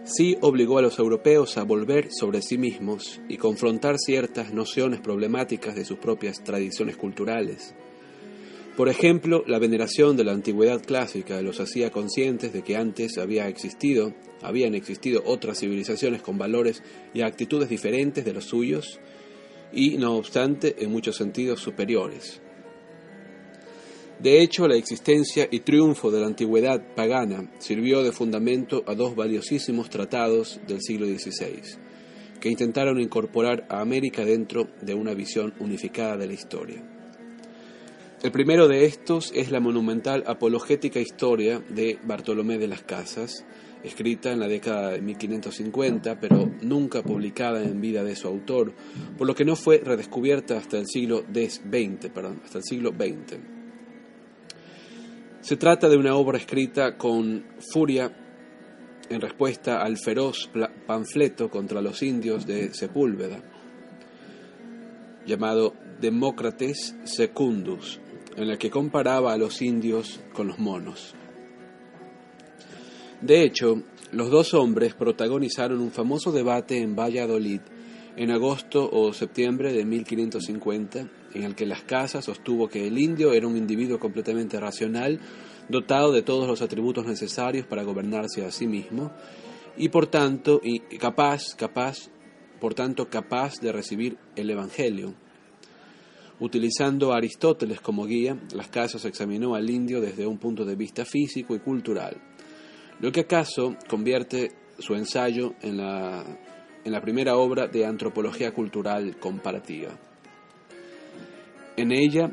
sí 0.05 0.39
obligó 0.41 0.79
a 0.79 0.83
los 0.83 0.99
europeos 0.99 1.59
a 1.59 1.65
volver 1.65 2.09
sobre 2.11 2.41
sí 2.41 2.57
mismos 2.57 3.21
y 3.29 3.37
confrontar 3.37 3.99
ciertas 3.99 4.55
nociones 4.55 5.01
problemáticas 5.01 5.75
de 5.75 5.85
sus 5.85 5.99
propias 5.99 6.43
tradiciones 6.43 6.97
culturales. 6.97 7.75
Por 8.77 8.89
ejemplo, 8.89 9.45
la 9.47 9.59
veneración 9.59 10.17
de 10.17 10.25
la 10.25 10.33
antigüedad 10.33 10.83
clásica 10.83 11.41
los 11.43 11.61
hacía 11.61 11.91
conscientes 11.91 12.53
de 12.53 12.63
que 12.63 12.77
antes 12.77 13.19
había 13.19 13.47
existido, 13.49 14.15
habían 14.43 14.75
existido 14.75 15.23
otras 15.27 15.61
civilizaciones 15.61 16.23
con 16.23 16.39
valores 16.39 16.83
y 17.13 17.21
actitudes 17.21 17.69
diferentes 17.69 18.25
de 18.25 18.33
los 18.33 18.47
suyos 18.47 18.99
y, 19.73 19.97
no 19.99 20.17
obstante, 20.17 20.75
en 20.83 20.91
muchos 20.91 21.17
sentidos 21.17 21.61
superiores. 21.61 22.41
De 24.25 24.41
hecho, 24.41 24.67
la 24.67 24.77
existencia 24.77 25.47
y 25.51 25.61
triunfo 25.61 26.11
de 26.11 26.19
la 26.19 26.27
antigüedad 26.27 26.83
pagana 26.95 27.51
sirvió 27.59 28.03
de 28.03 28.11
fundamento 28.11 28.83
a 28.87 28.95
dos 28.95 29.15
valiosísimos 29.15 29.91
tratados 29.91 30.63
del 30.67 30.81
siglo 30.81 31.05
XVI, 31.05 31.61
que 32.41 32.49
intentaron 32.49 32.99
incorporar 32.99 33.67
a 33.69 33.83
América 33.83 34.25
dentro 34.25 34.71
de 34.81 34.95
una 34.95 35.13
visión 35.13 35.53
unificada 35.61 36.17
de 36.17 36.27
la 36.27 36.33
historia. 36.33 36.83
El 38.23 38.33
primero 38.33 38.67
de 38.67 38.87
estos 38.87 39.31
es 39.35 39.51
la 39.51 39.61
monumental 39.61 40.25
apologética 40.27 41.01
historia 41.01 41.59
de 41.59 41.99
Bartolomé 42.03 42.57
de 42.57 42.69
las 42.69 42.83
Casas, 42.83 43.45
escrita 43.83 44.33
en 44.33 44.41
la 44.41 44.49
década 44.49 44.93
de 44.93 45.03
1550, 45.03 46.19
pero 46.19 46.51
nunca 46.63 47.03
publicada 47.03 47.63
en 47.63 47.79
vida 47.83 48.03
de 48.03 48.17
su 48.17 48.27
autor, 48.27 48.73
por 49.19 49.27
lo 49.27 49.35
que 49.35 49.45
no 49.45 49.55
fue 49.55 49.83
redescubierta 49.85 50.57
hasta 50.57 50.79
el 50.79 50.87
siglo 50.87 51.27
XX, 51.31 52.09
perdón, 52.09 52.41
hasta 52.43 52.57
el 52.57 52.65
siglo 52.65 52.89
XX. 52.89 53.54
Se 55.45 55.59
trata 55.59 55.91
de 55.91 55.99
una 55.99 56.15
obra 56.15 56.39
escrita 56.39 56.97
con 56.97 57.45
furia 57.71 58.11
en 59.11 59.21
respuesta 59.21 59.83
al 59.83 59.99
feroz 59.99 60.51
panfleto 60.87 61.51
contra 61.51 61.83
los 61.83 62.03
indios 62.03 62.47
de 62.47 62.73
Sepúlveda, 62.73 63.43
llamado 65.27 65.75
Demócrates 66.01 66.97
Secundus, 67.05 68.01
en 68.37 68.49
el 68.49 68.57
que 68.57 68.71
comparaba 68.71 69.35
a 69.35 69.37
los 69.37 69.61
indios 69.61 70.19
con 70.33 70.47
los 70.47 70.59
monos. 70.59 71.15
De 73.21 73.43
hecho, 73.43 73.83
los 74.13 74.31
dos 74.31 74.55
hombres 74.55 74.95
protagonizaron 74.95 75.79
un 75.83 75.91
famoso 75.91 76.33
debate 76.33 76.81
en 76.81 76.97
Valladolid 76.97 77.61
en 78.17 78.31
agosto 78.31 78.89
o 78.91 79.13
septiembre 79.13 79.75
de 79.75 79.85
1550, 79.85 81.07
en 81.35 81.43
el 81.43 81.55
que 81.55 81.67
las 81.67 81.83
casas 81.83 82.25
sostuvo 82.25 82.69
que 82.69 82.87
el 82.87 82.99
indio 82.99 83.33
era 83.33 83.47
un 83.47 83.57
individuo 83.57 83.99
completamente 83.99 84.59
racional, 84.59 85.21
dotado 85.69 86.13
de 86.13 86.23
todos 86.23 86.47
los 86.47 86.63
atributos 86.63 87.07
necesarios 87.07 87.67
para 87.67 87.83
gobernarse 87.83 88.45
a 88.45 88.51
sí 88.51 88.67
mismo, 88.67 89.11
y 89.77 89.89
por 89.89 90.07
tanto, 90.07 90.61
capaz, 91.01 91.55
capaz, 91.57 92.09
por 92.61 92.75
tanto 92.75 93.09
capaz 93.09 93.61
de 93.61 93.73
recibir 93.73 94.17
el 94.37 94.49
Evangelio. 94.51 95.15
Utilizando 96.39 97.13
a 97.13 97.17
Aristóteles 97.17 97.81
como 97.81 98.07
guía, 98.07 98.37
las 98.55 98.69
casas 98.69 99.05
examinó 99.05 99.55
al 99.55 99.69
indio 99.69 100.01
desde 100.01 100.27
un 100.27 100.39
punto 100.39 100.65
de 100.65 100.77
vista 100.77 101.05
físico 101.05 101.55
y 101.55 101.61
cultural, 101.61 102.17
lo 103.01 103.11
que 103.11 103.21
acaso 103.21 103.77
convierte 103.89 104.53
su 104.79 104.95
ensayo 104.95 105.55
en 105.63 105.77
la 105.77 107.01
primera 107.01 107.37
obra 107.37 107.67
de 107.67 107.85
antropología 107.87 108.53
cultural 108.53 109.17
comparativa. 109.19 109.99
En 111.77 111.93
ella, 111.93 112.31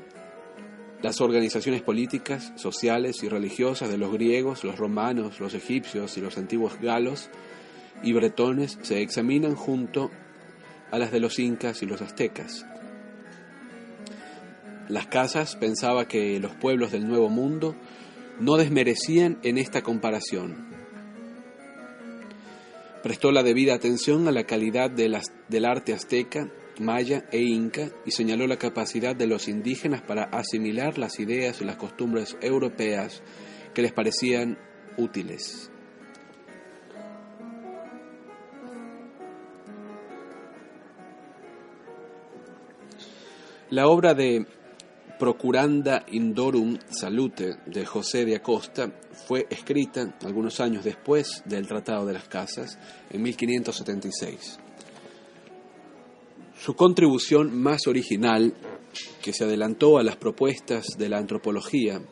las 1.01 1.19
organizaciones 1.21 1.81
políticas, 1.81 2.53
sociales 2.55 3.23
y 3.23 3.29
religiosas 3.29 3.89
de 3.89 3.97
los 3.97 4.11
griegos, 4.11 4.63
los 4.63 4.77
romanos, 4.77 5.39
los 5.39 5.53
egipcios 5.53 6.17
y 6.17 6.21
los 6.21 6.37
antiguos 6.37 6.79
galos 6.79 7.29
y 8.03 8.13
bretones 8.13 8.77
se 8.81 9.01
examinan 9.01 9.55
junto 9.55 10.11
a 10.91 10.99
las 10.99 11.11
de 11.11 11.19
los 11.19 11.39
incas 11.39 11.81
y 11.81 11.85
los 11.85 12.01
aztecas. 12.01 12.65
Las 14.89 15.07
casas 15.07 15.55
pensaba 15.55 16.07
que 16.07 16.39
los 16.39 16.53
pueblos 16.55 16.91
del 16.91 17.07
Nuevo 17.07 17.29
Mundo 17.29 17.75
no 18.39 18.57
desmerecían 18.57 19.39
en 19.43 19.57
esta 19.57 19.81
comparación, 19.81 20.71
Prestó 23.03 23.31
la 23.31 23.41
debida 23.41 23.73
atención 23.73 24.27
a 24.27 24.31
la 24.31 24.43
calidad 24.43 24.91
del 24.91 25.65
arte 25.65 25.93
azteca, 25.93 26.51
maya 26.81 27.25
e 27.31 27.41
inca 27.41 27.89
y 28.05 28.11
señaló 28.11 28.47
la 28.47 28.57
capacidad 28.57 29.15
de 29.15 29.27
los 29.27 29.47
indígenas 29.47 30.01
para 30.01 30.23
asimilar 30.23 30.97
las 30.97 31.19
ideas 31.19 31.61
y 31.61 31.65
las 31.65 31.77
costumbres 31.77 32.35
europeas 32.41 33.21
que 33.73 33.81
les 33.81 33.93
parecían 33.93 34.57
útiles. 34.97 35.71
La 43.69 43.87
obra 43.87 44.13
de 44.13 44.45
Procuranda 45.17 46.03
Indorum 46.11 46.77
Salute 46.89 47.57
de 47.65 47.85
José 47.85 48.25
de 48.25 48.35
Acosta 48.35 48.91
fue 49.27 49.47
escrita 49.49 50.13
algunos 50.25 50.59
años 50.59 50.83
después 50.83 51.43
del 51.45 51.67
Tratado 51.67 52.05
de 52.05 52.13
las 52.13 52.27
Casas, 52.27 52.77
en 53.09 53.21
1576. 53.21 54.59
Su 56.63 56.75
contribución 56.75 57.59
más 57.59 57.87
original, 57.87 58.53
que 59.23 59.33
se 59.33 59.45
adelantó 59.45 59.97
a 59.97 60.03
las 60.03 60.17
propuestas 60.17 60.85
de 60.95 61.09
la 61.09 61.17
antropología, 61.17 62.03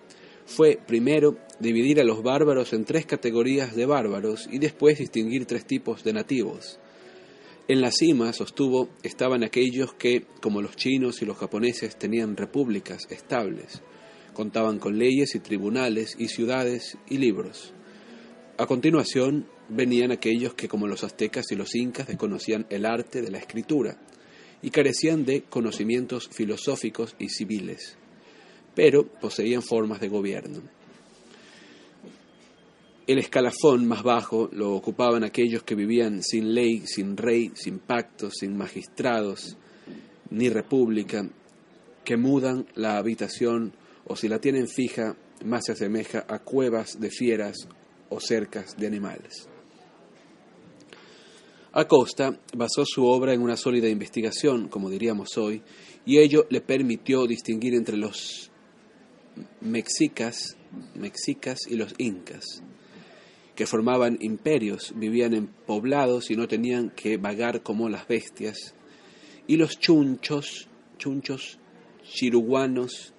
fue 0.48 0.80
primero 0.88 1.38
dividir 1.60 2.02
a 2.02 2.04
los 2.04 2.24
bárbaros 2.24 2.74
en 2.74 2.84
tres 2.84 3.06
categorías 3.06 3.76
de 3.76 3.86
bárbaros 3.86 4.50
y 4.52 4.58
después 4.58 4.98
distinguir 4.98 5.46
tres 5.46 5.66
tipos 5.66 6.04
de 6.04 6.14
nativos 6.14 6.80
en 7.68 7.82
la 7.82 7.92
cima, 7.92 8.34
sostuvo, 8.34 8.90
estaban 9.04 9.44
aquellos 9.44 9.94
que, 9.94 10.26
como 10.42 10.64
los 10.64 10.76
chinos 10.76 11.22
y 11.22 11.26
los 11.26 11.38
japoneses, 11.38 11.96
tenían 12.00 12.36
repúblicas 12.36 13.06
estables, 13.12 13.84
contaban 14.34 14.80
con 14.80 14.98
leyes 14.98 15.36
y 15.36 15.40
tribunales 15.42 16.16
y 16.18 16.30
ciudades 16.30 16.98
y 17.08 17.20
libros. 17.20 17.76
A 18.58 18.66
continuación 18.66 19.48
venían 19.68 20.12
aquellos 20.12 20.56
que, 20.56 20.68
como 20.68 20.88
los 20.88 21.04
aztecas 21.04 21.52
y 21.52 21.56
los 21.56 21.76
incas, 21.76 22.08
desconocían 22.08 22.66
el 22.72 22.88
arte 22.88 23.22
de 23.22 23.30
la 23.30 23.38
escritura 23.38 24.00
y 24.62 24.70
carecían 24.72 25.26
de 25.26 25.44
conocimientos 25.44 26.30
filosóficos 26.32 27.16
y 27.20 27.30
civiles, 27.30 27.98
pero 28.76 29.06
poseían 29.06 29.62
formas 29.62 30.00
de 30.00 30.10
gobierno. 30.10 30.62
El 33.08 33.18
escalafón 33.18 33.88
más 33.88 34.04
bajo 34.04 34.50
lo 34.52 34.76
ocupaban 34.76 35.24
aquellos 35.24 35.64
que 35.64 35.74
vivían 35.74 36.22
sin 36.22 36.54
ley, 36.54 36.84
sin 36.86 37.18
rey, 37.18 37.52
sin 37.56 37.80
pactos, 37.80 38.36
sin 38.40 38.56
magistrados, 38.56 39.58
ni 40.30 40.50
república, 40.50 41.28
que 42.04 42.18
mudan 42.18 42.68
la 42.76 42.98
habitación 42.98 43.74
o 44.06 44.16
si 44.16 44.28
la 44.28 44.40
tienen 44.40 44.68
fija, 44.68 45.16
más 45.44 45.66
se 45.66 45.72
asemeja 45.72 46.26
a 46.28 46.40
cuevas 46.40 47.00
de 47.00 47.10
fieras 47.10 47.68
o 48.10 48.20
cercas 48.20 48.78
de 48.78 48.88
animales. 48.88 49.48
Acosta 51.72 52.40
basó 52.56 52.84
su 52.86 53.06
obra 53.06 53.34
en 53.34 53.42
una 53.42 53.56
sólida 53.56 53.88
investigación, 53.90 54.70
como 54.70 54.90
diríamos 54.90 55.38
hoy, 55.38 55.62
y 56.06 56.18
ello 56.18 56.48
le 56.50 56.62
permitió 56.62 57.28
distinguir 57.28 57.76
entre 57.76 57.96
los 57.96 58.52
mexicas, 59.62 60.58
mexicas 60.96 61.60
y 61.68 61.76
los 61.76 61.94
incas 61.98 62.64
que 63.56 63.68
formaban 63.68 64.18
imperios, 64.22 64.94
vivían 64.96 65.34
en 65.34 65.48
poblados 65.48 66.32
y 66.32 66.38
no 66.38 66.48
tenían 66.48 66.92
que 66.92 67.18
vagar 67.18 67.62
como 67.62 67.90
las 67.90 68.08
bestias, 68.08 68.74
y 69.48 69.58
los 69.58 69.78
chunchos, 69.78 70.70
chunchos, 70.98 71.60
chiruguanos, 72.04 73.14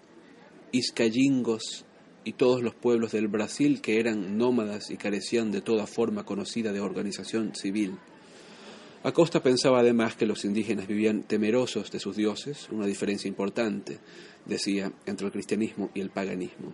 iscayingos 0.72 1.84
y 2.24 2.32
todos 2.32 2.62
los 2.62 2.74
pueblos 2.74 3.12
del 3.12 3.28
Brasil 3.28 3.82
que 3.82 4.00
eran 4.00 4.38
nómadas 4.38 4.90
y 4.90 4.96
carecían 4.96 5.50
de 5.50 5.60
toda 5.60 5.86
forma 5.86 6.24
conocida 6.24 6.72
de 6.72 6.80
organización 6.80 7.54
civil. 7.54 7.98
Acosta 9.02 9.42
pensaba 9.42 9.80
además 9.80 10.14
que 10.14 10.26
los 10.26 10.44
indígenas 10.44 10.86
vivían 10.86 11.22
temerosos 11.22 11.90
de 11.90 11.98
sus 11.98 12.16
dioses, 12.16 12.68
una 12.70 12.84
diferencia 12.84 13.28
importante, 13.28 13.98
decía, 14.44 14.92
entre 15.06 15.26
el 15.26 15.32
cristianismo 15.32 15.90
y 15.94 16.00
el 16.00 16.10
paganismo. 16.10 16.72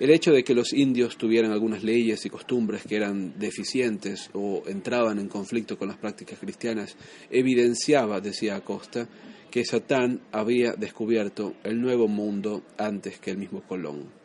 El 0.00 0.10
hecho 0.10 0.32
de 0.32 0.42
que 0.42 0.54
los 0.54 0.72
indios 0.72 1.18
tuvieran 1.18 1.52
algunas 1.52 1.84
leyes 1.84 2.24
y 2.24 2.30
costumbres 2.30 2.84
que 2.84 2.96
eran 2.96 3.38
deficientes 3.38 4.30
o 4.32 4.62
entraban 4.66 5.18
en 5.18 5.28
conflicto 5.28 5.78
con 5.78 5.88
las 5.88 5.98
prácticas 5.98 6.38
cristianas 6.38 6.96
evidenciaba, 7.30 8.22
decía 8.22 8.56
Acosta, 8.56 9.06
que 9.50 9.66
Satán 9.66 10.22
había 10.32 10.72
descubierto 10.72 11.54
el 11.62 11.78
nuevo 11.80 12.08
mundo 12.08 12.62
antes 12.78 13.18
que 13.18 13.30
el 13.30 13.36
mismo 13.36 13.62
Colón. 13.62 14.23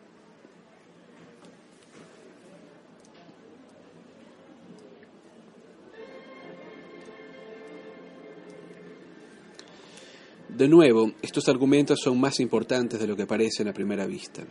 De 10.59 10.67
nuevo, 10.67 11.13
estos 11.21 11.47
argumentos 11.47 12.01
son 12.03 12.19
más 12.19 12.41
importantes 12.41 12.99
de 12.99 13.07
lo 13.07 13.15
que 13.15 13.25
parecen 13.25 13.69
a 13.69 13.73
primera 13.73 14.05
vista. 14.05 14.43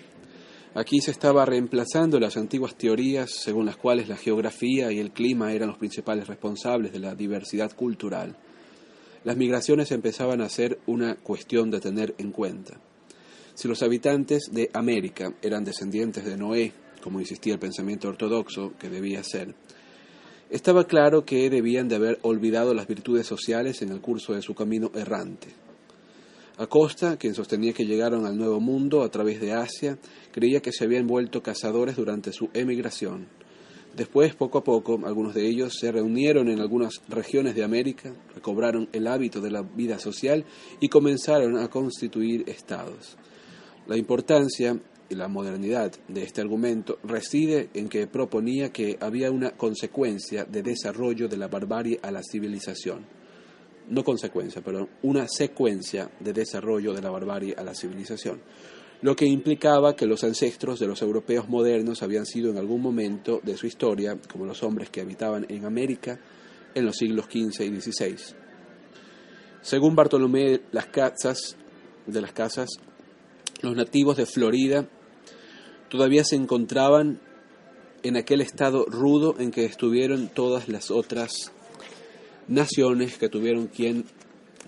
Aquí 0.74 1.02
se 1.02 1.10
estaba 1.10 1.44
reemplazando 1.44 2.18
las 2.18 2.38
antiguas 2.38 2.76
teorías 2.76 3.30
según 3.30 3.66
las 3.66 3.76
cuales 3.76 4.08
la 4.08 4.16
geografía 4.16 4.90
y 4.90 5.00
el 5.00 5.10
clima 5.10 5.52
eran 5.52 5.68
los 5.68 5.76
principales 5.76 6.26
responsables 6.26 6.92
de 6.92 6.98
la 6.98 7.14
diversidad 7.14 7.76
cultural. 7.76 8.38
Las 9.22 9.36
migraciones 9.36 9.92
empezaban 9.92 10.40
a 10.40 10.48
ser 10.48 10.78
una 10.86 11.16
cuestión 11.16 11.70
de 11.70 11.80
tener 11.80 12.14
en 12.16 12.32
cuenta. 12.32 12.80
Si 13.52 13.68
los 13.68 13.82
habitantes 13.82 14.48
de 14.50 14.70
América 14.72 15.34
eran 15.42 15.62
descendientes 15.62 16.24
de 16.24 16.38
Noé, 16.38 16.72
como 17.02 17.20
insistía 17.20 17.52
el 17.52 17.60
pensamiento 17.60 18.08
ortodoxo 18.08 18.72
que 18.78 18.88
debía 18.88 19.22
ser, 19.22 19.54
estaba 20.48 20.84
claro 20.84 21.26
que 21.26 21.50
debían 21.50 21.86
de 21.86 21.96
haber 21.96 22.18
olvidado 22.22 22.72
las 22.72 22.86
virtudes 22.86 23.26
sociales 23.26 23.82
en 23.82 23.90
el 23.90 24.00
curso 24.00 24.32
de 24.32 24.40
su 24.40 24.54
camino 24.54 24.90
errante. 24.94 25.67
Acosta, 26.58 27.16
quien 27.16 27.36
sostenía 27.36 27.72
que 27.72 27.86
llegaron 27.86 28.26
al 28.26 28.36
Nuevo 28.36 28.58
Mundo 28.58 29.04
a 29.04 29.10
través 29.12 29.40
de 29.40 29.52
Asia, 29.52 29.96
creía 30.32 30.60
que 30.60 30.72
se 30.72 30.82
habían 30.82 31.06
vuelto 31.06 31.40
cazadores 31.40 31.94
durante 31.94 32.32
su 32.32 32.50
emigración. 32.52 33.28
Después, 33.96 34.34
poco 34.34 34.58
a 34.58 34.64
poco, 34.64 34.98
algunos 35.04 35.34
de 35.34 35.46
ellos 35.46 35.78
se 35.78 35.92
reunieron 35.92 36.48
en 36.48 36.58
algunas 36.58 37.00
regiones 37.08 37.54
de 37.54 37.62
América, 37.62 38.12
recobraron 38.34 38.88
el 38.92 39.06
hábito 39.06 39.40
de 39.40 39.52
la 39.52 39.62
vida 39.62 40.00
social 40.00 40.44
y 40.80 40.88
comenzaron 40.88 41.58
a 41.58 41.68
constituir 41.68 42.42
estados. 42.48 43.16
La 43.86 43.96
importancia 43.96 44.80
y 45.08 45.14
la 45.14 45.28
modernidad 45.28 45.92
de 46.08 46.24
este 46.24 46.40
argumento 46.40 46.98
reside 47.04 47.70
en 47.74 47.88
que 47.88 48.08
proponía 48.08 48.72
que 48.72 48.98
había 49.00 49.30
una 49.30 49.52
consecuencia 49.52 50.44
de 50.44 50.64
desarrollo 50.64 51.28
de 51.28 51.36
la 51.36 51.46
barbarie 51.46 52.00
a 52.02 52.10
la 52.10 52.22
civilización 52.28 53.17
no 53.88 54.04
consecuencia, 54.04 54.62
pero 54.64 54.88
una 55.02 55.26
secuencia 55.28 56.10
de 56.20 56.32
desarrollo 56.32 56.92
de 56.92 57.02
la 57.02 57.10
barbarie 57.10 57.54
a 57.56 57.64
la 57.64 57.74
civilización, 57.74 58.40
lo 59.02 59.14
que 59.14 59.26
implicaba 59.26 59.94
que 59.94 60.06
los 60.06 60.24
ancestros 60.24 60.78
de 60.78 60.88
los 60.88 61.02
europeos 61.02 61.48
modernos 61.48 62.02
habían 62.02 62.26
sido 62.26 62.50
en 62.50 62.58
algún 62.58 62.82
momento 62.82 63.40
de 63.42 63.56
su 63.56 63.66
historia 63.66 64.18
como 64.30 64.44
los 64.44 64.62
hombres 64.62 64.90
que 64.90 65.00
habitaban 65.00 65.46
en 65.48 65.64
América 65.64 66.18
en 66.74 66.84
los 66.84 66.96
siglos 66.96 67.26
XV 67.26 67.62
y 67.62 67.80
XVI. 67.80 68.16
Según 69.62 69.94
Bartolomé 69.94 70.60
las 70.72 70.86
casas, 70.86 71.56
de 72.06 72.20
las 72.20 72.32
casas, 72.32 72.68
los 73.60 73.76
nativos 73.76 74.16
de 74.16 74.26
Florida 74.26 74.88
todavía 75.88 76.24
se 76.24 76.36
encontraban 76.36 77.20
en 78.02 78.16
aquel 78.16 78.40
estado 78.40 78.84
rudo 78.86 79.34
en 79.38 79.50
que 79.50 79.64
estuvieron 79.64 80.28
todas 80.28 80.68
las 80.68 80.90
otras 80.90 81.52
naciones 82.48 83.18
que 83.18 83.28
tuvieron 83.28 83.68
quien 83.68 84.04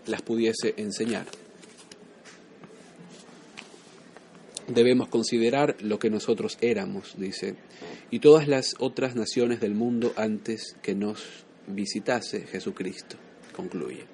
las 0.07 0.23
pudiese 0.23 0.75
enseñar. 0.77 1.27
Debemos 4.69 5.09
considerar 5.09 5.77
lo 5.81 5.99
que 5.99 6.11
nosotros 6.11 6.57
éramos, 6.61 7.15
dice, 7.19 7.57
y 8.11 8.21
todas 8.21 8.47
las 8.47 8.75
otras 8.79 9.17
naciones 9.17 9.61
del 9.61 9.75
mundo 9.75 10.13
antes 10.17 10.77
que 10.81 10.95
nos 10.95 11.25
visitase 11.67 12.47
Jesucristo, 12.47 13.17
concluye. 13.57 14.05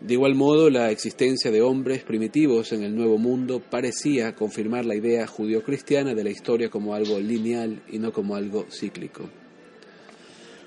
De 0.00 0.12
igual 0.12 0.34
modo, 0.34 0.68
la 0.68 0.90
existencia 0.90 1.50
de 1.50 1.62
hombres 1.62 2.04
primitivos 2.04 2.72
en 2.72 2.82
el 2.82 2.94
Nuevo 2.94 3.16
Mundo 3.16 3.60
parecía 3.60 4.34
confirmar 4.34 4.84
la 4.84 4.94
idea 4.94 5.26
judío-cristiana 5.26 6.14
de 6.14 6.22
la 6.22 6.30
historia 6.30 6.68
como 6.68 6.94
algo 6.94 7.18
lineal 7.18 7.82
y 7.90 7.98
no 7.98 8.12
como 8.12 8.36
algo 8.36 8.66
cíclico. 8.70 9.30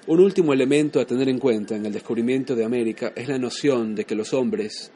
Un 0.10 0.22
último 0.22 0.54
elemento 0.54 1.00
a 1.00 1.06
tener 1.06 1.30
en 1.30 1.38
cuenta 1.38 1.76
en 1.76 1.86
el 1.86 1.94
descubrimiento 1.94 2.56
de 2.56 2.66
América 2.66 3.14
es 3.16 3.28
la 3.28 3.38
noción 3.38 3.94
de 3.94 4.06
que 4.06 4.16
los 4.16 4.34
hombres 4.34 4.92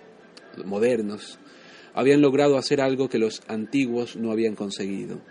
modernos 0.66 1.38
habían 1.94 2.20
logrado 2.20 2.58
hacer 2.58 2.82
algo 2.82 3.08
que 3.08 3.20
los 3.20 3.44
antiguos 3.48 4.16
no 4.16 4.32
habían 4.32 4.56
conseguido. 4.56 5.22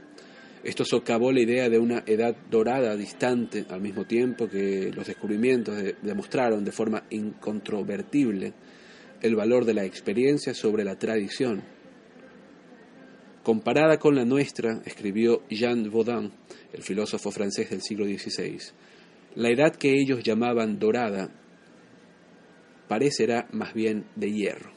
Esto 0.62 0.84
socavó 0.84 1.32
la 1.32 1.40
idea 1.40 1.68
de 1.68 1.80
una 1.80 2.04
edad 2.06 2.36
dorada 2.48 2.94
distante, 2.94 3.66
al 3.70 3.80
mismo 3.80 4.04
tiempo 4.04 4.48
que 4.48 4.92
los 4.94 5.08
descubrimientos 5.08 5.74
demostraron 6.00 6.64
de 6.64 6.70
forma 6.70 7.02
incontrovertible 7.10 8.52
el 9.20 9.34
valor 9.34 9.64
de 9.64 9.74
la 9.74 9.84
experiencia 9.84 10.54
sobre 10.54 10.84
la 10.84 10.96
tradición. 10.96 11.60
Comparada 13.42 13.98
con 13.98 14.14
la 14.14 14.24
nuestra, 14.24 14.80
escribió 14.84 15.42
Jean 15.50 15.90
Baudin, 15.90 16.30
el 16.72 16.82
filósofo 16.84 17.32
francés 17.32 17.70
del 17.70 17.82
siglo 17.82 18.04
XVI, 18.04 18.60
la 19.34 19.48
edad 19.50 19.74
que 19.74 19.94
ellos 19.94 20.22
llamaban 20.22 20.78
dorada 20.78 21.30
parecerá 22.88 23.48
más 23.52 23.72
bien 23.72 24.06
de 24.16 24.32
hierro. 24.32 24.71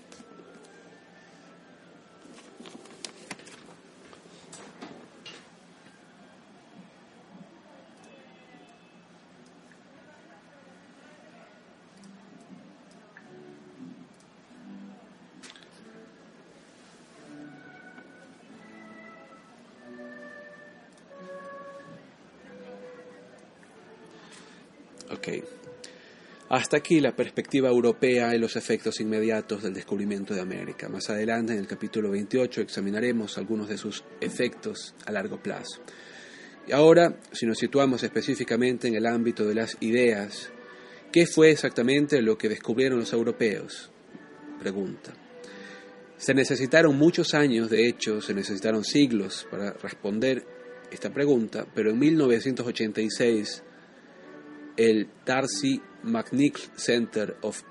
Hasta 26.56 26.78
aquí 26.78 27.02
la 27.02 27.14
perspectiva 27.14 27.68
europea 27.68 28.34
y 28.34 28.40
los 28.40 28.56
efectos 28.56 29.02
inmediatos 29.02 29.62
del 29.62 29.74
descubrimiento 29.74 30.34
de 30.34 30.40
América. 30.40 30.88
Más 30.88 31.10
adelante, 31.10 31.52
en 31.52 31.60
el 31.60 31.68
capítulo 31.68 32.12
28, 32.12 32.62
examinaremos 32.62 33.38
algunos 33.38 33.68
de 33.68 33.78
sus 33.78 34.06
efectos 34.22 34.96
a 35.06 35.12
largo 35.12 35.44
plazo. 35.44 35.82
Y 36.66 36.72
ahora, 36.72 37.20
si 37.34 37.46
nos 37.46 37.58
situamos 37.58 38.04
específicamente 38.04 38.88
en 38.88 38.96
el 38.96 39.06
ámbito 39.06 39.46
de 39.46 39.54
las 39.54 39.76
ideas, 39.82 40.50
¿qué 41.12 41.26
fue 41.28 41.52
exactamente 41.52 42.22
lo 42.22 42.38
que 42.38 42.48
descubrieron 42.48 43.00
los 43.00 43.12
europeos? 43.12 43.92
Pregunta. 44.58 45.14
Se 46.16 46.34
necesitaron 46.34 46.98
muchos 46.98 47.34
años, 47.34 47.70
de 47.70 47.86
hecho, 47.86 48.22
se 48.22 48.34
necesitaron 48.34 48.86
siglos 48.86 49.46
para 49.52 49.74
responder 49.74 50.48
esta 50.90 51.12
pregunta, 51.12 51.68
pero 51.76 51.90
en 51.90 52.00
1986 52.00 53.62
el 54.78 55.08
Darcy 55.26 55.82
McNichol 56.04 56.70
Center 56.76 57.38
of, 57.42 57.62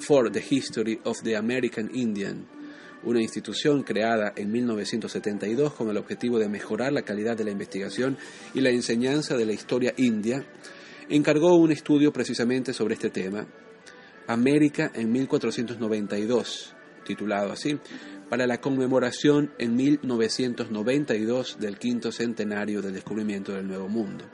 for 0.00 0.30
the 0.30 0.40
History 0.40 1.00
of 1.04 1.22
the 1.22 1.36
American 1.36 1.90
Indian, 1.94 2.46
una 3.04 3.20
institución 3.22 3.82
creada 3.82 4.32
en 4.36 4.50
1972 4.50 5.72
con 5.74 5.88
el 5.88 5.96
objetivo 5.96 6.38
de 6.38 6.48
mejorar 6.48 6.92
la 6.92 7.02
calidad 7.02 7.36
de 7.36 7.44
la 7.44 7.50
investigación 7.50 8.18
y 8.54 8.60
la 8.60 8.70
enseñanza 8.70 9.36
de 9.36 9.46
la 9.46 9.52
historia 9.52 9.94
india, 9.96 10.44
encargó 11.08 11.54
un 11.54 11.72
estudio 11.72 12.12
precisamente 12.12 12.72
sobre 12.72 12.94
este 12.94 13.10
tema, 13.10 13.46
América 14.26 14.90
en 14.94 15.10
1492, 15.10 16.74
titulado 17.04 17.52
así, 17.52 17.78
para 18.28 18.46
la 18.46 18.60
conmemoración 18.60 19.52
en 19.58 19.74
1992 19.74 21.58
del 21.58 21.78
quinto 21.78 22.12
centenario 22.12 22.82
del 22.82 22.92
descubrimiento 22.92 23.52
del 23.52 23.66
Nuevo 23.66 23.88
Mundo. 23.88 24.26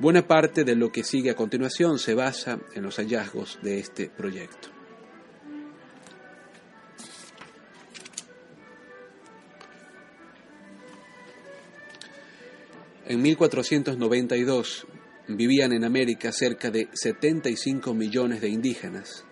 Buena 0.00 0.26
parte 0.26 0.64
de 0.64 0.74
lo 0.76 0.90
que 0.90 1.04
sigue 1.04 1.28
a 1.28 1.36
continuación 1.36 1.98
se 1.98 2.14
basa 2.14 2.58
en 2.74 2.84
los 2.84 2.96
hallazgos 2.96 3.58
de 3.62 3.80
este 3.80 4.08
proyecto. 4.08 4.70
En 13.04 13.20
1492 13.20 14.86
vivían 15.28 15.74
en 15.74 15.84
América 15.84 16.32
cerca 16.32 16.70
de 16.70 16.88
75 16.94 17.92
millones 17.92 18.40
de 18.40 18.48
indígenas. 18.48 19.26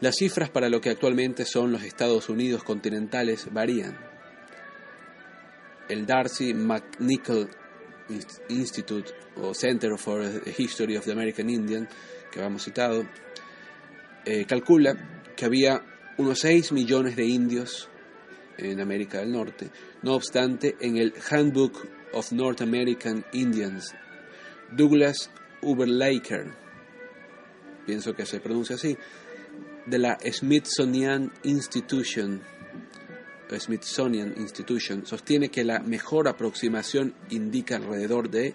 Las 0.00 0.16
cifras 0.16 0.48
para 0.48 0.70
lo 0.70 0.80
que 0.80 0.88
actualmente 0.88 1.44
son 1.44 1.72
los 1.72 1.82
Estados 1.82 2.30
Unidos 2.30 2.64
continentales 2.64 3.52
varían. 3.52 4.17
El 5.88 6.06
Darcy 6.06 6.54
McNichol 6.54 7.48
Institute 8.48 9.12
o 9.36 9.54
Center 9.54 9.96
for 9.98 10.22
the 10.22 10.54
History 10.56 10.96
of 10.96 11.04
the 11.04 11.12
American 11.12 11.48
Indian, 11.50 11.88
que 12.30 12.40
habíamos 12.40 12.64
citado, 12.64 13.06
eh, 14.24 14.44
calcula 14.46 14.96
que 15.36 15.44
había 15.44 15.82
unos 16.16 16.40
6 16.40 16.72
millones 16.72 17.16
de 17.16 17.26
indios 17.26 17.88
en 18.56 18.80
América 18.80 19.18
del 19.18 19.32
Norte. 19.32 19.70
No 20.02 20.14
obstante, 20.14 20.76
en 20.80 20.96
el 20.96 21.14
Handbook 21.30 21.88
of 22.12 22.32
North 22.32 22.60
American 22.60 23.24
Indians, 23.32 23.94
Douglas 24.70 25.30
Uberlaker, 25.62 26.52
pienso 27.86 28.14
que 28.14 28.26
se 28.26 28.40
pronuncia 28.40 28.76
así, 28.76 28.96
de 29.86 29.98
la 29.98 30.18
Smithsonian 30.20 31.32
Institution, 31.44 32.42
Smithsonian 33.56 34.34
Institution 34.36 35.06
sostiene 35.06 35.48
que 35.48 35.64
la 35.64 35.80
mejor 35.80 36.28
aproximación 36.28 37.14
indica 37.30 37.76
alrededor 37.76 38.30
de 38.30 38.54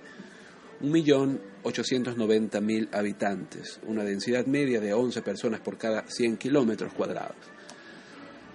1.890.000 0.82 2.90
habitantes, 2.92 3.80
una 3.88 4.04
densidad 4.04 4.46
media 4.46 4.80
de 4.80 4.94
11 4.94 5.22
personas 5.22 5.60
por 5.62 5.78
cada 5.78 6.04
100 6.08 6.38
kilómetros 6.38 6.94
cuadrados. 6.94 7.38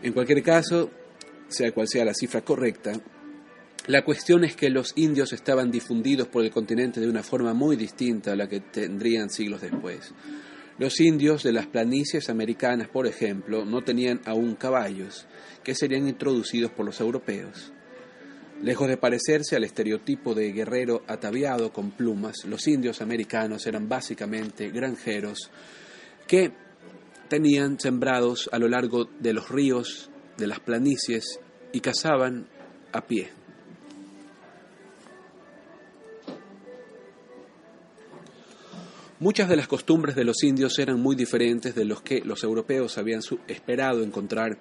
En 0.03 0.13
cualquier 0.13 0.43
caso, 0.43 0.91
sea 1.49 1.73
cual 1.73 1.89
sea 1.89 2.05
la 2.05 2.15
cifra 2.15 2.43
correcta, 2.43 2.93
la 3.87 4.05
cuestión 4.05 4.45
es 4.45 4.55
que 4.55 4.69
los 4.69 4.93
indios 4.97 5.33
estaban 5.33 5.71
difundidos 5.71 6.29
por 6.29 6.45
el 6.45 6.51
continente 6.51 7.01
de 7.01 7.09
una 7.09 7.23
forma 7.23 7.55
muy 7.55 7.75
distinta 7.75 8.33
a 8.33 8.37
la 8.37 8.47
que 8.47 8.61
tendrían 8.61 9.31
siglos 9.31 9.63
después. 9.63 10.13
Los 10.79 11.01
indios 11.01 11.43
de 11.43 11.53
las 11.53 11.67
planicies 11.67 12.31
americanas, 12.31 12.89
por 12.89 13.09
ejemplo, 13.09 13.65
no 13.65 13.83
tenían 13.83 14.21
aún 14.25 14.55
caballos, 14.55 15.27
que 15.65 15.75
serían 15.75 16.07
introducidos 16.07 16.71
por 16.71 16.87
los 16.87 17.01
europeos. 17.01 17.73
Lejos 18.63 18.89
de 18.89 18.97
parecerse 18.97 19.57
al 19.57 19.65
estereotipo 19.65 20.35
de 20.35 20.53
guerrero 20.53 21.03
ataviado 21.09 21.73
con 21.73 21.91
plumas, 21.91 22.45
los 22.45 22.67
indios 22.69 23.03
americanos 23.03 23.67
eran 23.67 23.89
básicamente 23.89 24.71
granjeros 24.71 25.51
que 26.29 26.53
tenían 27.29 27.79
sembrados 27.81 28.49
a 28.53 28.59
lo 28.59 28.69
largo 28.69 29.05
de 29.19 29.33
los 29.33 29.49
ríos, 29.49 30.11
de 30.37 30.47
las 30.47 30.61
planicies 30.61 31.41
y 31.73 31.81
cazaban 31.81 32.49
a 32.93 33.07
pie. 33.07 33.38
Muchas 39.21 39.49
de 39.49 39.57
las 39.57 39.67
costumbres 39.67 40.15
de 40.15 40.23
los 40.23 40.45
indios 40.45 40.79
eran 40.79 41.01
muy 41.01 41.17
diferentes 41.17 41.75
de 41.75 41.85
los 41.85 42.03
que 42.03 42.21
los 42.21 42.45
europeos 42.45 42.99
habían 42.99 43.21
esperado 43.49 44.05
encontrar. 44.05 44.59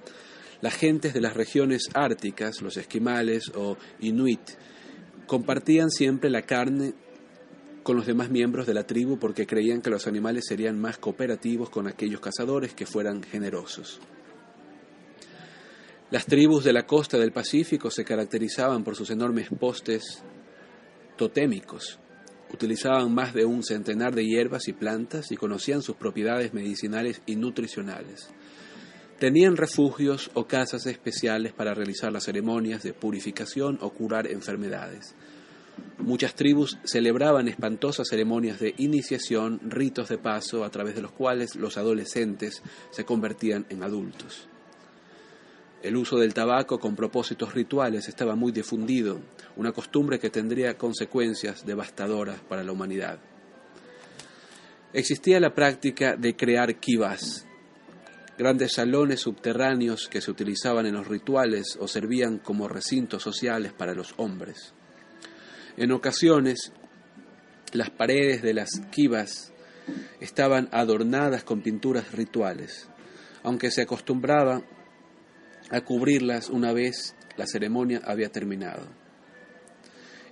Las 0.61 0.73
gentes 0.73 1.13
de 1.13 1.21
las 1.21 1.35
regiones 1.35 1.91
árticas, 1.93 2.63
los 2.63 2.75
esquimales 2.75 3.51
o 3.53 3.77
inuit, 3.99 4.41
compartían 5.27 5.91
siempre 5.91 6.31
la 6.31 6.41
carne 6.41 6.95
con 7.83 7.97
los 7.97 8.07
demás 8.07 8.31
miembros 8.31 8.65
de 8.65 8.73
la 8.73 8.87
tribu 8.87 9.19
porque 9.19 9.45
creían 9.45 9.79
que 9.79 9.91
los 9.91 10.07
animales 10.07 10.45
serían 10.47 10.79
más 10.79 10.97
cooperativos 10.97 11.69
con 11.69 11.87
aquellos 11.87 12.19
cazadores 12.19 12.73
que 12.73 12.87
fueran 12.87 13.21
generosos. 13.21 13.99
Las 16.09 16.25
tribus 16.25 16.63
de 16.63 16.73
la 16.73 16.87
costa 16.87 17.19
del 17.19 17.31
Pacífico 17.31 17.91
se 17.91 18.03
caracterizaban 18.03 18.83
por 18.83 18.95
sus 18.95 19.11
enormes 19.11 19.49
postes 19.59 20.23
totémicos, 21.15 21.99
Utilizaban 22.53 23.13
más 23.13 23.33
de 23.33 23.45
un 23.45 23.63
centenar 23.63 24.15
de 24.15 24.25
hierbas 24.25 24.67
y 24.67 24.73
plantas 24.73 25.31
y 25.31 25.37
conocían 25.37 25.81
sus 25.81 25.95
propiedades 25.95 26.53
medicinales 26.53 27.21
y 27.25 27.35
nutricionales. 27.35 28.29
Tenían 29.19 29.57
refugios 29.57 30.29
o 30.33 30.45
casas 30.45 30.85
especiales 30.85 31.51
para 31.51 31.73
realizar 31.73 32.11
las 32.11 32.25
ceremonias 32.25 32.83
de 32.83 32.93
purificación 32.93 33.79
o 33.81 33.89
curar 33.89 34.27
enfermedades. 34.27 35.15
Muchas 35.97 36.35
tribus 36.35 36.77
celebraban 36.83 37.47
espantosas 37.47 38.07
ceremonias 38.07 38.59
de 38.59 38.73
iniciación, 38.77 39.59
ritos 39.63 40.09
de 40.09 40.17
paso 40.17 40.63
a 40.63 40.69
través 40.69 40.95
de 40.95 41.01
los 41.01 41.11
cuales 41.11 41.55
los 41.55 41.77
adolescentes 41.77 42.61
se 42.91 43.05
convertían 43.05 43.65
en 43.69 43.83
adultos. 43.83 44.47
El 45.83 45.95
uso 45.95 46.17
del 46.17 46.33
tabaco 46.33 46.79
con 46.79 46.95
propósitos 46.95 47.53
rituales 47.53 48.07
estaba 48.07 48.35
muy 48.35 48.51
difundido, 48.51 49.21
una 49.55 49.71
costumbre 49.71 50.19
que 50.19 50.29
tendría 50.29 50.77
consecuencias 50.77 51.65
devastadoras 51.65 52.39
para 52.39 52.63
la 52.63 52.71
humanidad. 52.71 53.19
Existía 54.91 55.39
la 55.39 55.53
práctica 55.53 56.15
de 56.15 56.35
crear 56.35 56.79
kivas, 56.79 57.45
grandes 58.37 58.73
salones 58.73 59.19
subterráneos 59.21 60.07
que 60.07 60.21
se 60.21 60.31
utilizaban 60.31 60.85
en 60.87 60.95
los 60.95 61.07
rituales 61.07 61.77
o 61.79 61.87
servían 61.87 62.39
como 62.39 62.67
recintos 62.67 63.21
sociales 63.21 63.73
para 63.73 63.93
los 63.93 64.15
hombres. 64.17 64.73
En 65.75 65.91
ocasiones, 65.91 66.71
las 67.73 67.91
paredes 67.91 68.41
de 68.41 68.53
las 68.55 68.79
kivas 68.91 69.51
estaban 70.19 70.69
adornadas 70.71 71.43
con 71.43 71.61
pinturas 71.61 72.11
rituales, 72.13 72.87
aunque 73.43 73.69
se 73.69 73.83
acostumbraba 73.83 74.63
a 75.69 75.81
cubrirlas 75.81 76.49
una 76.49 76.73
vez 76.73 77.15
la 77.35 77.45
ceremonia 77.45 78.01
había 78.03 78.29
terminado. 78.29 78.87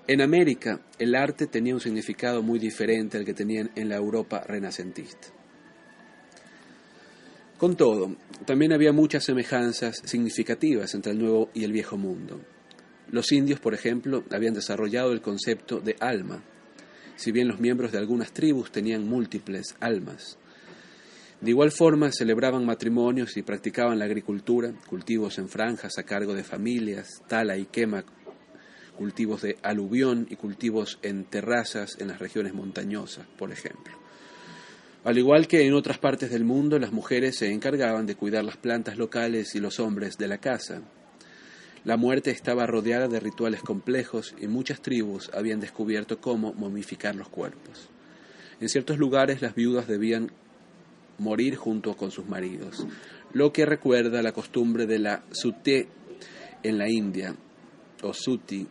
En 0.08 0.22
América, 0.22 0.82
el 1.00 1.16
arte 1.16 1.48
tenía 1.48 1.74
un 1.74 1.82
significado 1.82 2.44
muy 2.44 2.60
diferente 2.60 3.18
al 3.18 3.26
que 3.26 3.34
tenían 3.34 3.72
en 3.76 3.90
la 3.90 3.96
Europa 3.96 4.44
renacentista. 4.46 5.30
Con 7.58 7.76
todo, 7.76 8.16
también 8.46 8.74
había 8.74 8.92
muchas 8.92 9.24
semejanzas 9.24 10.02
significativas 10.04 10.94
entre 10.94 11.14
el 11.14 11.20
Nuevo 11.20 11.50
y 11.54 11.64
el 11.64 11.72
Viejo 11.72 11.98
Mundo. 11.98 12.42
Los 13.10 13.32
indios, 13.32 13.60
por 13.60 13.74
ejemplo, 13.74 14.24
habían 14.30 14.54
desarrollado 14.54 15.12
el 15.12 15.22
concepto 15.22 15.80
de 15.80 15.96
alma, 16.00 16.44
si 17.16 17.32
bien 17.32 17.48
los 17.48 17.60
miembros 17.60 17.92
de 17.92 17.98
algunas 17.98 18.32
tribus 18.34 18.72
tenían 18.72 19.08
múltiples 19.08 19.76
almas. 19.80 20.38
De 21.42 21.52
igual 21.52 21.72
forma, 21.72 22.12
celebraban 22.12 22.66
matrimonios 22.66 23.38
y 23.38 23.42
practicaban 23.42 24.00
la 24.00 24.06
agricultura, 24.06 24.74
cultivos 24.88 25.38
en 25.38 25.50
franjas 25.50 25.98
a 25.98 26.04
cargo 26.04 26.34
de 26.34 26.44
familias, 26.44 27.22
tala 27.28 27.58
y 27.58 27.66
quema, 27.66 28.06
cultivos 28.98 29.42
de 29.42 29.58
aluvión 29.62 30.28
y 30.30 30.38
cultivos 30.38 30.98
en 31.02 31.26
terrazas 31.26 31.98
en 32.00 32.08
las 32.08 32.20
regiones 32.20 32.54
montañosas, 32.54 33.28
por 33.38 33.52
ejemplo. 33.52 33.94
Al 35.04 35.18
igual 35.20 35.48
que 35.48 35.68
en 35.68 35.74
otras 35.74 36.00
partes 36.00 36.32
del 36.32 36.46
mundo, 36.46 36.80
las 36.80 36.92
mujeres 36.92 37.38
se 37.38 37.52
encargaban 37.52 38.08
de 38.08 38.16
cuidar 38.16 38.44
las 38.44 38.58
plantas 38.58 38.98
locales 38.98 39.54
y 39.54 39.60
los 39.60 39.80
hombres 39.80 40.18
de 40.18 40.28
la 40.28 40.40
casa. 40.40 40.82
La 41.84 41.98
muerte 41.98 42.32
estaba 42.32 42.66
rodeada 42.66 43.08
de 43.08 43.20
rituales 43.20 43.62
complejos 43.62 44.34
y 44.42 44.48
muchas 44.48 44.82
tribus 44.82 45.30
habían 45.32 45.60
descubierto 45.60 46.20
cómo 46.20 46.54
momificar 46.54 47.16
los 47.16 47.30
cuerpos. 47.30 47.90
En 48.60 48.70
ciertos 48.70 48.98
lugares 48.98 49.44
las 49.44 49.54
viudas 49.54 49.88
debían 49.88 50.32
morir 51.18 51.56
junto 51.56 51.96
con 51.96 52.12
sus 52.12 52.28
maridos, 52.28 52.86
lo 53.34 53.52
que 53.52 53.66
recuerda 53.66 54.22
la 54.22 54.32
costumbre 54.32 54.86
de 54.86 55.00
la 55.00 55.24
suté 55.32 55.88
en 56.64 56.78
la 56.78 56.90
India, 56.90 57.36
o 58.02 58.14
suti. 58.14 58.68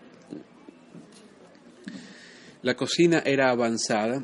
La 2.62 2.74
cocina 2.74 3.22
era 3.24 3.51
avanzada, 3.51 4.22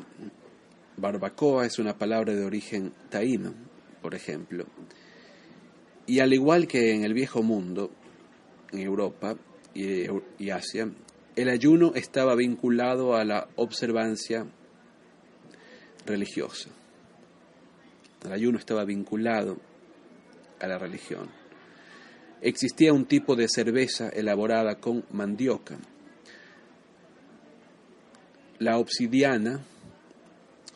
barbacoa 0.97 1.65
es 1.65 1.79
una 1.79 1.97
palabra 1.97 2.33
de 2.33 2.43
origen 2.43 2.93
taíno, 3.09 3.53
por 4.01 4.15
ejemplo, 4.15 4.65
y 6.07 6.19
al 6.19 6.33
igual 6.33 6.67
que 6.67 6.93
en 6.93 7.03
el 7.03 7.13
viejo 7.13 7.43
mundo, 7.43 7.91
en 8.71 8.79
Europa, 8.79 9.35
y, 9.73 10.05
y 10.39 10.49
Asia, 10.49 10.89
el 11.35 11.49
ayuno 11.49 11.93
estaba 11.95 12.35
vinculado 12.35 13.15
a 13.15 13.23
la 13.23 13.47
observancia 13.55 14.45
religiosa. 16.05 16.69
El 18.25 18.31
ayuno 18.31 18.57
estaba 18.57 18.85
vinculado 18.85 19.57
a 20.59 20.67
la 20.67 20.77
religión. 20.77 21.29
Existía 22.41 22.93
un 22.93 23.05
tipo 23.05 23.35
de 23.35 23.47
cerveza 23.47 24.09
elaborada 24.09 24.75
con 24.79 25.05
mandioca. 25.11 25.77
La 28.59 28.77
obsidiana 28.77 29.61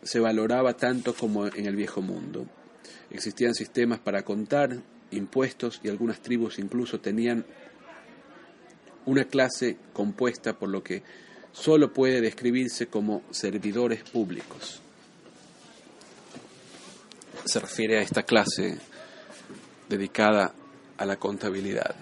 se 0.02 0.20
valoraba 0.20 0.76
tanto 0.76 1.14
como 1.14 1.48
en 1.48 1.66
el 1.66 1.76
viejo 1.76 2.02
mundo. 2.02 2.48
Existían 3.10 3.54
sistemas 3.54 4.00
para 4.00 4.24
contar 4.24 4.78
impuestos 5.12 5.82
y 5.84 5.90
algunas 5.90 6.22
tribus 6.22 6.60
incluso 6.60 7.00
tenían 7.00 7.46
una 9.06 9.26
clase 9.26 9.78
compuesta 9.94 10.58
por 10.58 10.70
lo 10.70 10.84
que 10.84 11.04
solo 11.52 11.94
puede 11.94 12.22
describirse 12.22 12.88
como 12.88 13.24
servidores 13.32 14.04
públicos. 14.04 14.82
Se 17.46 17.60
refiere 17.60 18.00
a 18.00 18.02
esta 18.02 18.24
clase 18.24 18.78
dedicada 19.88 20.54
a 20.98 21.06
la 21.06 21.18
contabilidad. 21.18 21.96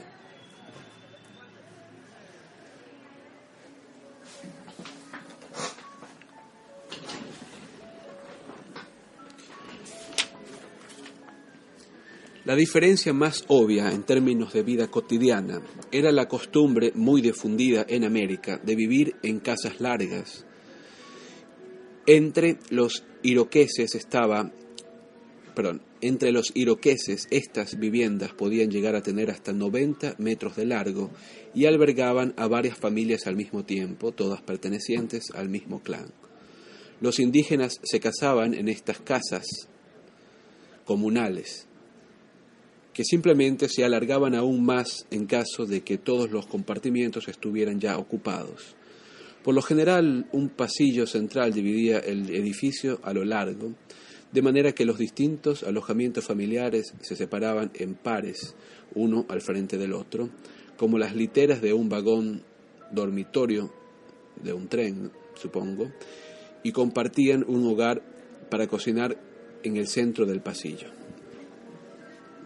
La 12.45 12.55
diferencia 12.55 13.13
más 13.13 13.45
obvia 13.47 13.91
en 13.91 14.03
términos 14.03 14.51
de 14.51 14.63
vida 14.63 14.87
cotidiana 14.87 15.61
era 15.91 16.11
la 16.11 16.27
costumbre 16.27 16.91
muy 16.93 17.21
difundida 17.21 17.85
en 17.87 18.03
América 18.03 18.59
de 18.61 18.75
vivir 18.75 19.15
en 19.23 19.39
casas 19.39 19.79
largas. 19.79 20.45
Entre 22.05 22.59
los 22.69 23.05
iroqueses 23.21 23.95
estaba, 23.95 24.51
perdón, 25.53 25.81
entre 26.01 26.31
los 26.31 26.51
iroqueses 26.55 27.27
estas 27.31 27.77
viviendas 27.79 28.33
podían 28.33 28.69
llegar 28.69 28.95
a 28.95 29.01
tener 29.01 29.29
hasta 29.31 29.53
90 29.53 30.15
metros 30.17 30.55
de 30.55 30.65
largo 30.65 31.11
y 31.53 31.65
albergaban 31.65 32.33
a 32.37 32.47
varias 32.47 32.77
familias 32.77 33.27
al 33.27 33.35
mismo 33.35 33.63
tiempo, 33.63 34.11
todas 34.11 34.41
pertenecientes 34.41 35.31
al 35.33 35.49
mismo 35.49 35.81
clan. 35.81 36.11
Los 37.01 37.19
indígenas 37.19 37.79
se 37.83 37.99
casaban 37.99 38.53
en 38.53 38.67
estas 38.67 38.99
casas 38.99 39.45
comunales 40.85 41.67
que 42.93 43.03
simplemente 43.03 43.67
se 43.69 43.83
alargaban 43.83 44.35
aún 44.35 44.63
más 44.63 45.07
en 45.09 45.25
caso 45.25 45.65
de 45.65 45.81
que 45.81 45.97
todos 45.97 46.31
los 46.31 46.45
compartimientos 46.45 47.27
estuvieran 47.27 47.79
ya 47.79 47.97
ocupados. 47.97 48.75
Por 49.43 49.55
lo 49.55 49.61
general, 49.61 50.27
un 50.31 50.49
pasillo 50.49 51.05
central 51.05 51.51
dividía 51.51 51.99
el 51.99 52.29
edificio 52.29 52.99
a 53.03 53.13
lo 53.13 53.25
largo, 53.25 53.73
de 54.33 54.41
manera 54.41 54.73
que 54.73 54.85
los 54.85 54.97
distintos 54.97 55.63
alojamientos 55.63 56.25
familiares 56.25 56.93
se 57.01 57.15
separaban 57.15 57.71
en 57.75 57.93
pares, 57.93 58.55
uno 58.95 59.25
al 59.29 59.41
frente 59.41 59.77
del 59.77 59.93
otro, 59.93 60.29
como 60.75 60.97
las 60.97 61.15
literas 61.15 61.61
de 61.61 61.73
un 61.73 61.87
vagón 61.87 62.43
dormitorio 62.91 63.71
de 64.43 64.53
un 64.53 64.67
tren, 64.67 65.11
supongo, 65.35 65.91
y 66.63 66.71
compartían 66.71 67.45
un 67.47 67.65
hogar 67.67 68.01
para 68.49 68.67
cocinar 68.67 69.17
en 69.63 69.77
el 69.77 69.87
centro 69.87 70.25
del 70.25 70.41
pasillo 70.41 70.87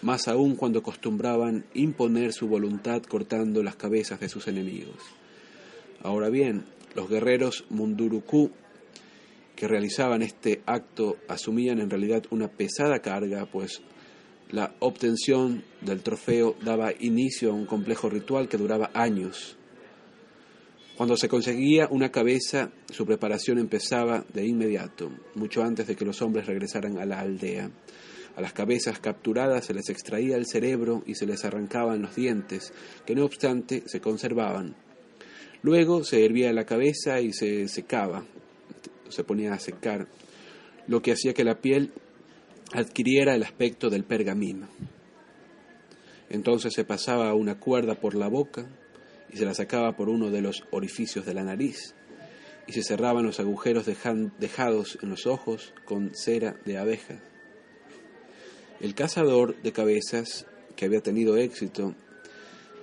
más 0.02 0.28
aún 0.28 0.56
cuando 0.56 0.80
acostumbraban 0.80 1.64
imponer 1.74 2.32
su 2.32 2.48
voluntad 2.48 3.02
cortando 3.02 3.62
las 3.62 3.76
cabezas 3.76 4.20
de 4.20 4.28
sus 4.28 4.48
enemigos. 4.48 4.98
Ahora 6.02 6.28
bien, 6.28 6.64
los 6.94 7.08
guerreros 7.08 7.64
Munduruku 7.70 8.50
que 9.56 9.68
realizaban 9.68 10.22
este 10.22 10.60
acto 10.66 11.16
asumían 11.28 11.78
en 11.78 11.88
realidad 11.88 12.24
una 12.30 12.48
pesada 12.48 12.98
carga, 12.98 13.46
pues 13.46 13.80
la 14.50 14.74
obtención 14.80 15.64
del 15.80 16.02
trofeo 16.02 16.56
daba 16.64 16.92
inicio 16.98 17.50
a 17.50 17.54
un 17.54 17.66
complejo 17.66 18.10
ritual 18.10 18.48
que 18.48 18.58
duraba 18.58 18.90
años. 18.92 19.56
Cuando 20.96 21.16
se 21.16 21.28
conseguía 21.28 21.88
una 21.90 22.10
cabeza, 22.10 22.70
su 22.90 23.06
preparación 23.06 23.58
empezaba 23.58 24.24
de 24.32 24.46
inmediato, 24.46 25.10
mucho 25.34 25.62
antes 25.62 25.86
de 25.86 25.96
que 25.96 26.04
los 26.04 26.20
hombres 26.22 26.46
regresaran 26.46 26.98
a 26.98 27.06
la 27.06 27.20
aldea. 27.20 27.70
A 28.34 28.40
las 28.40 28.52
cabezas 28.52 28.98
capturadas 28.98 29.66
se 29.66 29.74
les 29.74 29.90
extraía 29.90 30.36
el 30.36 30.46
cerebro 30.46 31.02
y 31.06 31.14
se 31.14 31.26
les 31.26 31.44
arrancaban 31.44 32.02
los 32.02 32.16
dientes, 32.16 32.72
que 33.04 33.14
no 33.14 33.24
obstante 33.24 33.82
se 33.86 34.00
conservaban. 34.00 34.74
Luego 35.62 36.02
se 36.02 36.24
hervía 36.24 36.52
la 36.52 36.64
cabeza 36.64 37.20
y 37.20 37.32
se 37.32 37.68
secaba, 37.68 38.24
se 39.08 39.22
ponía 39.22 39.52
a 39.52 39.58
secar, 39.58 40.08
lo 40.86 41.02
que 41.02 41.12
hacía 41.12 41.34
que 41.34 41.44
la 41.44 41.60
piel 41.60 41.92
adquiriera 42.72 43.34
el 43.34 43.42
aspecto 43.42 43.90
del 43.90 44.04
pergamino. 44.04 44.68
Entonces 46.30 46.72
se 46.72 46.84
pasaba 46.84 47.34
una 47.34 47.60
cuerda 47.60 47.94
por 47.94 48.14
la 48.14 48.28
boca 48.28 48.66
y 49.30 49.36
se 49.36 49.44
la 49.44 49.54
sacaba 49.54 49.94
por 49.94 50.08
uno 50.08 50.30
de 50.30 50.40
los 50.40 50.64
orificios 50.70 51.26
de 51.26 51.34
la 51.34 51.44
nariz 51.44 51.94
y 52.66 52.72
se 52.72 52.82
cerraban 52.82 53.26
los 53.26 53.40
agujeros 53.40 53.86
dejados 53.86 54.98
en 55.02 55.10
los 55.10 55.26
ojos 55.26 55.74
con 55.84 56.14
cera 56.14 56.56
de 56.64 56.78
abeja. 56.78 57.20
El 58.82 58.96
cazador 58.96 59.62
de 59.62 59.70
cabezas, 59.72 60.44
que 60.74 60.84
había 60.86 61.00
tenido 61.00 61.36
éxito, 61.36 61.94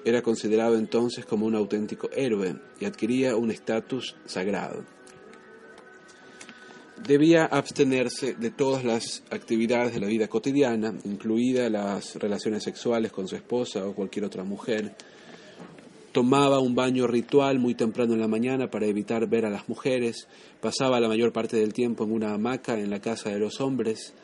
era 0.06 0.22
considerado 0.22 0.78
entonces 0.78 1.26
como 1.26 1.46
un 1.46 1.56
auténtico 1.56 2.10
héroe 2.16 2.56
y 2.80 2.86
adquiría 2.86 3.36
un 3.36 3.52
estatus 3.52 4.16
sagrado. 4.26 4.86
Debía 7.06 7.46
abstenerse 7.46 8.34
de 8.34 8.50
todas 8.50 8.86
las 8.86 9.24
actividades 9.30 9.94
de 9.94 10.00
la 10.00 10.08
vida 10.08 10.30
cotidiana, 10.30 10.94
incluidas 11.04 11.70
las 11.70 12.16
relaciones 12.16 12.64
sexuales 12.64 13.12
con 13.12 13.28
su 13.28 13.36
esposa 13.36 13.86
o 13.86 13.94
cualquier 13.94 14.24
otra 14.24 14.46
mujer, 14.46 14.96
Tomaba 16.12 16.60
un 16.60 16.74
baño 16.74 17.06
ritual 17.06 17.60
muy 17.60 17.76
temprano 17.76 18.16
en 18.16 18.20
la 18.20 18.28
mañana 18.28 18.72
para 18.72 18.88
evitar 18.88 19.28
ver 19.30 19.46
a 19.46 19.52
las 19.52 19.70
mujeres, 19.70 20.28
pasaba 20.60 21.00
la 21.00 21.08
mayor 21.08 21.32
parte 21.32 21.58
del 21.58 21.72
tiempo 21.72 22.04
en 22.04 22.12
una 22.12 22.34
hamaca 22.34 22.80
en 22.80 22.90
la 22.90 23.00
casa 23.00 23.30
de 23.30 23.38
los 23.38 23.62
hombres 23.62 24.16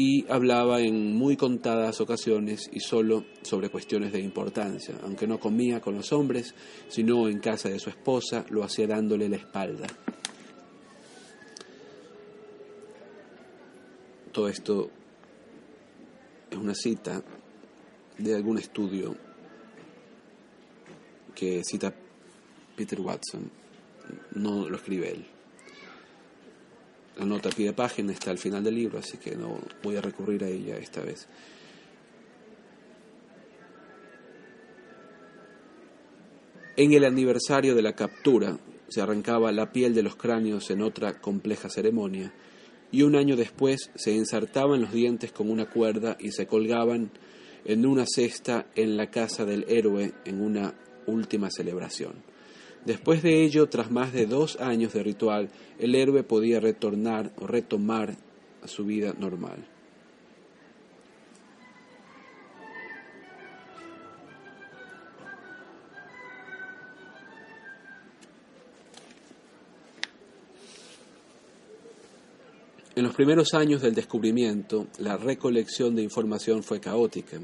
y 0.00 0.24
hablaba 0.30 0.80
en 0.80 1.16
muy 1.16 1.36
contadas 1.36 2.00
ocasiones 2.00 2.70
y 2.72 2.78
solo 2.78 3.24
sobre 3.42 3.68
cuestiones 3.68 4.12
de 4.12 4.20
importancia. 4.20 4.94
Aunque 5.02 5.26
no 5.26 5.40
comía 5.40 5.80
con 5.80 5.96
los 5.96 6.12
hombres, 6.12 6.54
sino 6.86 7.26
en 7.26 7.40
casa 7.40 7.68
de 7.68 7.80
su 7.80 7.90
esposa, 7.90 8.46
lo 8.50 8.62
hacía 8.62 8.86
dándole 8.86 9.28
la 9.28 9.34
espalda. 9.34 9.88
Todo 14.30 14.46
esto 14.46 14.88
es 16.48 16.56
una 16.56 16.76
cita 16.76 17.20
de 18.18 18.36
algún 18.36 18.58
estudio 18.58 19.16
que 21.34 21.64
cita 21.64 21.92
Peter 22.76 23.00
Watson, 23.00 23.50
no 24.36 24.68
lo 24.68 24.76
escribe 24.76 25.10
él. 25.10 25.37
La 27.18 27.24
nota 27.24 27.50
pie 27.50 27.66
de 27.66 27.72
página 27.72 28.12
está 28.12 28.30
al 28.30 28.38
final 28.38 28.62
del 28.62 28.76
libro, 28.76 28.98
así 28.98 29.18
que 29.18 29.34
no 29.34 29.58
voy 29.82 29.96
a 29.96 30.00
recurrir 30.00 30.44
a 30.44 30.48
ella 30.48 30.76
esta 30.76 31.00
vez. 31.00 31.26
En 36.76 36.92
el 36.92 37.04
aniversario 37.04 37.74
de 37.74 37.82
la 37.82 37.94
captura 37.94 38.56
se 38.88 39.00
arrancaba 39.00 39.50
la 39.50 39.72
piel 39.72 39.96
de 39.96 40.04
los 40.04 40.14
cráneos 40.14 40.70
en 40.70 40.80
otra 40.80 41.20
compleja 41.20 41.68
ceremonia 41.68 42.32
y 42.92 43.02
un 43.02 43.16
año 43.16 43.34
después 43.34 43.90
se 43.96 44.14
ensartaban 44.14 44.82
los 44.82 44.92
dientes 44.92 45.32
con 45.32 45.50
una 45.50 45.68
cuerda 45.68 46.16
y 46.20 46.30
se 46.30 46.46
colgaban 46.46 47.10
en 47.64 47.84
una 47.84 48.04
cesta 48.06 48.66
en 48.76 48.96
la 48.96 49.10
casa 49.10 49.44
del 49.44 49.64
héroe 49.68 50.12
en 50.24 50.40
una 50.40 50.72
última 51.06 51.50
celebración. 51.50 52.12
Después 52.84 53.22
de 53.22 53.44
ello, 53.44 53.68
tras 53.68 53.90
más 53.90 54.12
de 54.12 54.26
dos 54.26 54.60
años 54.60 54.92
de 54.92 55.02
ritual, 55.02 55.50
el 55.78 55.94
héroe 55.94 56.22
podía 56.22 56.60
retornar 56.60 57.32
o 57.36 57.46
retomar 57.46 58.16
a 58.62 58.68
su 58.68 58.84
vida 58.84 59.14
normal. 59.18 59.64
En 72.98 73.04
los 73.04 73.14
primeros 73.14 73.54
años 73.54 73.80
del 73.80 73.94
descubrimiento, 73.94 74.88
la 74.98 75.16
recolección 75.16 75.94
de 75.94 76.02
información 76.02 76.64
fue 76.64 76.80
caótica. 76.80 77.38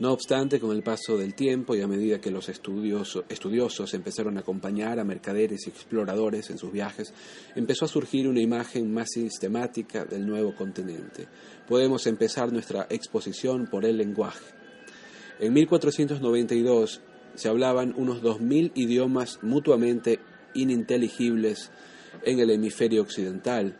No 0.00 0.12
obstante, 0.12 0.58
con 0.58 0.74
el 0.74 0.82
paso 0.82 1.18
del 1.18 1.34
tiempo 1.34 1.76
y 1.76 1.82
a 1.82 1.86
medida 1.86 2.22
que 2.22 2.30
los 2.30 2.48
estudiosos 2.48 3.92
empezaron 3.92 4.38
a 4.38 4.40
acompañar 4.40 4.98
a 4.98 5.04
mercaderes 5.04 5.66
y 5.66 5.70
exploradores 5.70 6.48
en 6.48 6.56
sus 6.56 6.72
viajes, 6.72 7.12
empezó 7.54 7.84
a 7.84 7.88
surgir 7.88 8.26
una 8.26 8.40
imagen 8.40 8.90
más 8.94 9.10
sistemática 9.10 10.06
del 10.06 10.26
nuevo 10.26 10.54
continente. 10.54 11.28
Podemos 11.68 12.06
empezar 12.06 12.50
nuestra 12.50 12.86
exposición 12.88 13.66
por 13.66 13.84
el 13.84 13.98
lenguaje. 13.98 14.46
En 15.38 15.52
1492 15.52 17.02
se 17.34 17.48
hablaban 17.50 17.92
unos 17.94 18.22
2.000 18.22 18.72
idiomas 18.74 19.38
mutuamente 19.42 20.18
ininteligibles 20.54 21.70
en 22.22 22.40
el 22.40 22.50
hemisferio 22.50 23.02
occidental, 23.02 23.78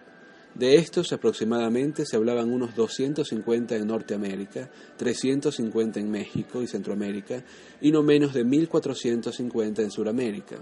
de 0.54 0.74
estos 0.76 1.12
aproximadamente 1.12 2.04
se 2.04 2.16
hablaban 2.16 2.50
unos 2.50 2.74
250 2.74 3.76
en 3.76 3.86
Norteamérica, 3.86 4.70
350 4.96 6.00
en 6.00 6.10
México 6.10 6.62
y 6.62 6.66
Centroamérica 6.66 7.44
y 7.80 7.92
no 7.92 8.02
menos 8.02 8.34
de 8.34 8.44
1450 8.44 9.82
en 9.82 9.90
Sudamérica. 9.90 10.56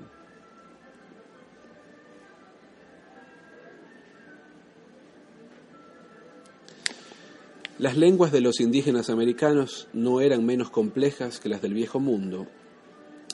Las 7.78 7.96
lenguas 7.96 8.32
de 8.32 8.40
los 8.40 8.60
indígenas 8.60 9.08
americanos 9.08 9.88
no 9.92 10.20
eran 10.20 10.44
menos 10.44 10.68
complejas 10.68 11.38
que 11.38 11.48
las 11.48 11.62
del 11.62 11.74
viejo 11.74 12.00
mundo, 12.00 12.48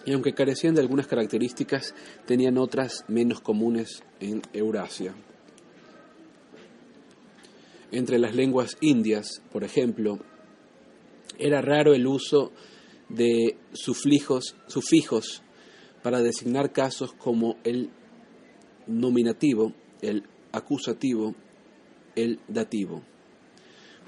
y 0.05 0.13
aunque 0.13 0.35
carecían 0.35 0.75
de 0.75 0.83
algunas 0.83 1.07
características, 1.07 1.95
tenían 2.27 2.59
otras 2.59 3.07
menos 3.09 3.41
comunes 3.41 4.03
en 4.21 4.43
Eurasia. 4.53 5.15
Entre 7.95 8.19
las 8.19 8.35
lenguas 8.35 8.77
indias, 8.81 9.41
por 9.53 9.63
ejemplo, 9.63 10.19
era 11.39 11.63
raro 11.63 11.95
el 11.95 12.09
uso 12.09 12.51
de 13.09 13.57
sufijos, 13.73 14.57
sufijos 14.67 15.45
para 16.03 16.21
designar 16.21 16.73
casos 16.73 17.13
como 17.13 17.57
el 17.63 17.91
nominativo, 18.89 19.75
el 20.03 20.25
acusativo, 20.51 21.37
el 22.17 22.41
dativo, 22.49 23.05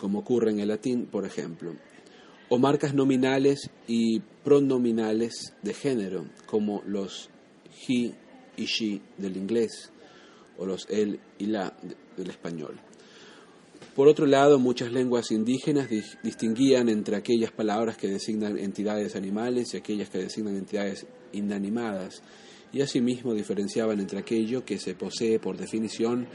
como 0.01 0.19
ocurre 0.19 0.51
en 0.51 0.59
el 0.59 0.67
latín, 0.67 1.07
por 1.07 1.25
ejemplo, 1.25 1.77
o 2.49 2.59
marcas 2.59 2.93
nominales 2.93 3.71
y 3.87 4.19
pronominales 4.43 5.55
de 5.63 5.75
género, 5.75 6.27
como 6.47 6.83
los 6.87 7.31
he 7.89 8.17
y 8.57 8.65
she 8.65 9.01
del 9.17 9.37
inglés, 9.37 9.93
o 10.59 10.67
los 10.67 10.91
él 10.91 11.21
y 11.39 11.47
la 11.47 11.73
del 12.17 12.31
español. 12.31 12.81
Por 13.97 14.09
otro 14.09 14.27
lado, 14.27 14.59
muchas 14.59 14.93
lenguas 14.93 15.31
indígenas 15.31 15.89
distinguían 16.23 16.91
entre 16.91 17.17
aquellas 17.17 17.51
palabras 17.51 17.97
que 17.97 18.09
designan 18.09 18.59
entidades 18.59 19.17
animales 19.17 19.73
y 19.73 19.79
aquellas 19.79 20.11
que 20.11 20.19
designan 20.19 20.55
entidades 20.55 21.07
inanimadas, 21.33 22.23
y 22.75 22.83
asimismo 22.83 23.33
diferenciaban 23.33 23.99
entre 23.99 24.19
aquello 24.19 24.67
que 24.67 24.77
se 24.77 24.95
posee 24.95 25.39
por 25.39 25.57
definición, 25.57 26.29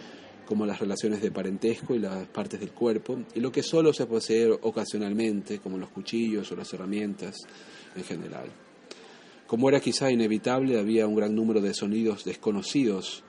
como 0.48 0.66
las 0.66 0.80
relaciones 0.80 1.22
de 1.22 1.30
parentesco 1.30 1.94
y 1.94 2.00
las 2.00 2.26
partes 2.30 2.60
del 2.60 2.72
cuerpo, 2.72 3.20
y 3.36 3.40
lo 3.40 3.52
que 3.52 3.62
solo 3.62 3.94
se 3.94 4.08
posee 4.08 4.50
ocasionalmente, 4.50 5.60
como 5.60 5.78
los 5.78 5.92
cuchillos 5.92 6.52
o 6.52 6.56
las 6.56 6.74
herramientas 6.74 7.36
en 7.96 8.04
general. 8.04 8.50
Como 9.46 9.70
era 9.70 9.80
quizá 9.80 10.12
inevitable, 10.12 10.80
había 10.80 11.06
un 11.06 11.14
gran 11.14 11.36
número 11.36 11.62
de 11.62 11.76
sonidos 11.76 12.26
desconocidos 12.26 13.24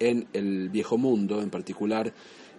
en 0.00 0.26
el 0.32 0.68
viejo 0.68 0.98
mundo, 0.98 1.40
en 1.40 1.50
particular 1.50 2.12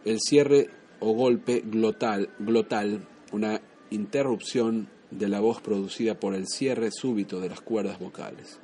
el 0.05 0.19
cierre 0.21 0.69
o 0.99 1.13
golpe 1.13 1.63
glotal, 1.65 2.29
glotal, 2.39 3.07
una 3.31 3.61
interrupción 3.89 4.89
de 5.11 5.29
la 5.29 5.39
voz 5.39 5.61
producida 5.61 6.19
por 6.19 6.33
el 6.33 6.47
cierre 6.47 6.89
súbito 6.91 7.39
de 7.39 7.49
las 7.49 7.61
cuerdas 7.61 7.99
vocales. 7.99 8.59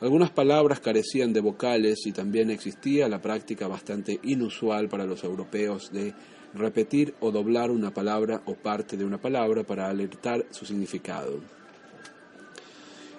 Algunas 0.00 0.30
palabras 0.30 0.80
carecían 0.80 1.32
de 1.32 1.40
vocales 1.40 2.06
y 2.06 2.12
también 2.12 2.50
existía 2.50 3.08
la 3.08 3.20
práctica 3.20 3.68
bastante 3.68 4.18
inusual 4.22 4.88
para 4.88 5.06
los 5.06 5.24
europeos 5.24 5.90
de 5.92 6.14
repetir 6.54 7.14
o 7.20 7.30
doblar 7.30 7.70
una 7.70 7.92
palabra 7.92 8.42
o 8.46 8.54
parte 8.54 8.96
de 8.96 9.04
una 9.04 9.18
palabra 9.18 9.64
para 9.64 9.88
alertar 9.88 10.46
su 10.50 10.66
significado. 10.66 11.40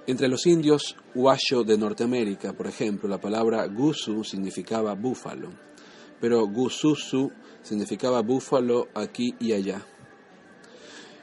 Entre 0.08 0.28
los 0.28 0.45
indios 0.45 0.95
huacho 1.16 1.64
de 1.64 1.78
Norteamérica, 1.78 2.53
por 2.53 2.68
ejemplo, 2.68 3.10
la 3.10 3.20
palabra 3.20 3.66
gusu 3.66 4.24
significaba 4.24 4.93
búfalo, 4.93 5.49
pero 6.22 6.45
gususu 6.45 7.32
significaba 7.66 8.22
búfalo 8.22 8.88
aquí 8.93 9.36
y 9.39 9.53
allá. 9.53 9.82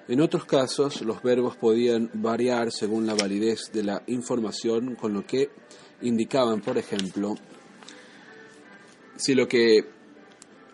En 0.08 0.20
otros 0.20 0.44
casos, 0.44 1.00
los 1.02 1.22
verbos 1.22 1.56
podían 1.56 2.10
variar 2.12 2.72
según 2.72 3.06
la 3.06 3.14
validez 3.14 3.70
de 3.72 3.84
la 3.84 4.02
información, 4.08 4.96
con 4.96 5.14
lo 5.14 5.24
que 5.24 5.50
indicaban, 6.02 6.60
por 6.60 6.76
ejemplo, 6.76 7.36
si 9.16 9.34
lo 9.34 9.46
que 9.46 9.84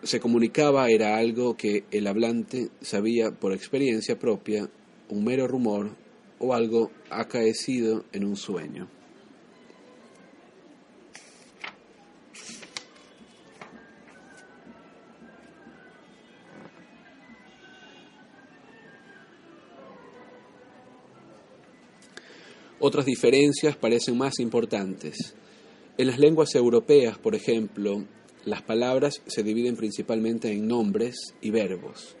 se 0.01 0.19
comunicaba 0.19 0.89
era 0.89 1.17
algo 1.17 1.55
que 1.55 1.85
el 1.91 2.07
hablante 2.07 2.69
sabía 2.81 3.31
por 3.31 3.53
experiencia 3.53 4.17
propia, 4.17 4.67
un 5.09 5.23
mero 5.23 5.47
rumor 5.47 5.91
o 6.39 6.53
algo 6.53 6.91
acaecido 7.11 8.05
en 8.11 8.25
un 8.25 8.35
sueño. 8.35 8.98
Otras 22.81 23.05
diferencias 23.05 23.75
parecen 23.75 24.17
más 24.17 24.39
importantes. 24.39 25.35
En 25.97 26.07
las 26.07 26.17
lenguas 26.17 26.55
europeas, 26.55 27.17
por 27.17 27.35
ejemplo, 27.35 28.05
las 28.45 28.61
palabras 28.61 29.21
se 29.27 29.43
dividen 29.43 29.75
principalmente 29.75 30.49
en 30.49 30.65
nombres 30.65 31.17
y 31.41 31.51
verbos. 31.51 32.15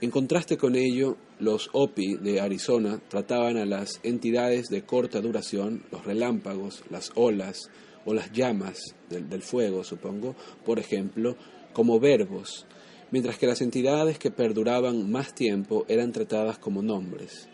En 0.00 0.10
contraste 0.10 0.56
con 0.56 0.74
ello, 0.74 1.18
los 1.38 1.68
Opi 1.74 2.14
de 2.14 2.40
Arizona 2.40 2.98
trataban 3.08 3.58
a 3.58 3.66
las 3.66 4.00
entidades 4.02 4.68
de 4.68 4.86
corta 4.86 5.20
duración, 5.20 5.84
los 5.92 6.06
relámpagos, 6.06 6.82
las 6.88 7.12
olas 7.14 7.68
o 8.06 8.14
las 8.14 8.32
llamas 8.32 8.80
del, 9.10 9.28
del, 9.28 9.42
fuego, 9.42 9.84
supongo, 9.84 10.34
por 10.64 10.78
ejemplo, 10.78 11.36
como 11.74 12.00
verbos, 12.00 12.64
mientras 13.10 13.36
que 13.36 13.46
las 13.46 13.60
entidades 13.60 14.18
que 14.18 14.30
perduraban 14.30 15.10
más 15.10 15.34
tiempo 15.34 15.84
eran 15.88 16.12
tratadas 16.12 16.56
como 16.56 16.80
nombres. 16.80 17.49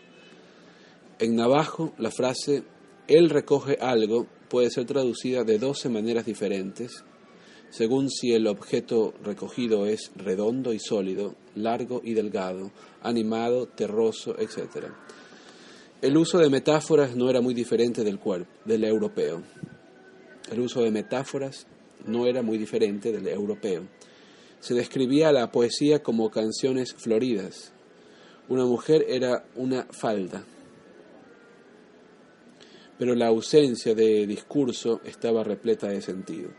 En 1.19 1.35
navajo, 1.35 1.93
la 1.97 2.11
frase 2.11 2.63
él 3.07 3.31
recoge 3.31 3.77
algo 3.81 4.27
puede 4.49 4.69
ser 4.69 4.85
traducida 4.85 5.43
de 5.43 5.57
12 5.57 5.89
maneras 5.89 6.25
diferentes, 6.25 7.03
según 7.71 8.11
si 8.11 8.33
el 8.33 8.45
objeto 8.45 9.15
recogido 9.23 9.87
es 9.87 10.11
redondo 10.15 10.73
y 10.73 10.79
sólido, 10.79 11.35
largo 11.55 12.01
y 12.03 12.13
delgado, 12.13 12.71
animado, 13.01 13.67
terroso, 13.67 14.35
etc. 14.37 14.89
El 16.03 16.17
uso 16.17 16.37
de 16.37 16.51
metáforas 16.51 17.15
no 17.15 17.31
era 17.31 17.41
muy 17.41 17.55
diferente 17.55 18.03
del 18.03 18.19
cuerpo, 18.19 18.51
del 18.65 18.83
europeo. 18.83 19.41
El 20.51 20.59
uso 20.59 20.83
de 20.83 20.91
metáforas 20.91 21.65
no 22.05 22.27
era 22.27 22.43
muy 22.43 22.59
diferente 22.59 23.11
del 23.11 23.27
europeo. 23.27 23.87
Se 24.59 24.75
describía 24.75 25.31
la 25.31 25.51
poesía 25.51 26.03
como 26.03 26.29
canciones 26.29 26.93
floridas. 26.93 27.73
Una 28.49 28.65
mujer 28.65 29.05
era 29.09 29.45
una 29.55 29.87
falda, 29.89 30.45
pero 32.97 33.15
la 33.15 33.27
ausencia 33.27 33.93
de 33.93 34.25
discurso 34.25 35.01
estaba 35.05 35.43
repleta 35.43 35.87
de 35.87 36.01
sentido. 36.01 36.49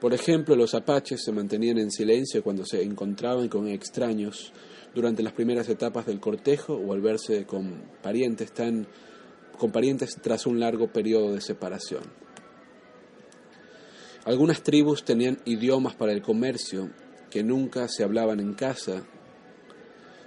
Por 0.00 0.12
ejemplo, 0.12 0.56
los 0.56 0.74
apaches 0.74 1.22
se 1.24 1.32
mantenían 1.32 1.78
en 1.78 1.90
silencio 1.90 2.42
cuando 2.42 2.66
se 2.66 2.82
encontraban 2.82 3.48
con 3.48 3.68
extraños 3.68 4.52
durante 4.94 5.22
las 5.22 5.32
primeras 5.32 5.68
etapas 5.68 6.06
del 6.06 6.20
cortejo 6.20 6.74
o 6.74 6.92
al 6.92 7.00
verse 7.00 7.46
con 7.46 7.84
parientes, 8.02 8.52
con 9.58 9.72
parientes 9.72 10.16
tras 10.20 10.46
un 10.46 10.60
largo 10.60 10.88
periodo 10.88 11.32
de 11.32 11.40
separación. 11.40 12.02
Algunas 14.24 14.62
tribus 14.62 15.04
tenían 15.04 15.38
idiomas 15.44 15.94
para 15.94 16.12
el 16.12 16.22
comercio 16.22 16.90
que 17.30 17.42
nunca 17.42 17.88
se 17.88 18.04
hablaban 18.04 18.40
en 18.40 18.54
casa 18.54 19.04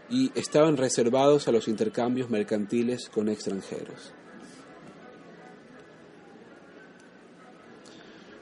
y 0.09 0.32
estaban 0.36 0.78
reservados 0.78 1.47
a 1.47 1.51
los 1.51 1.68
intercambios 1.68 2.30
mercantiles 2.30 3.09
con 3.09 3.28
extranjeros. 3.28 4.13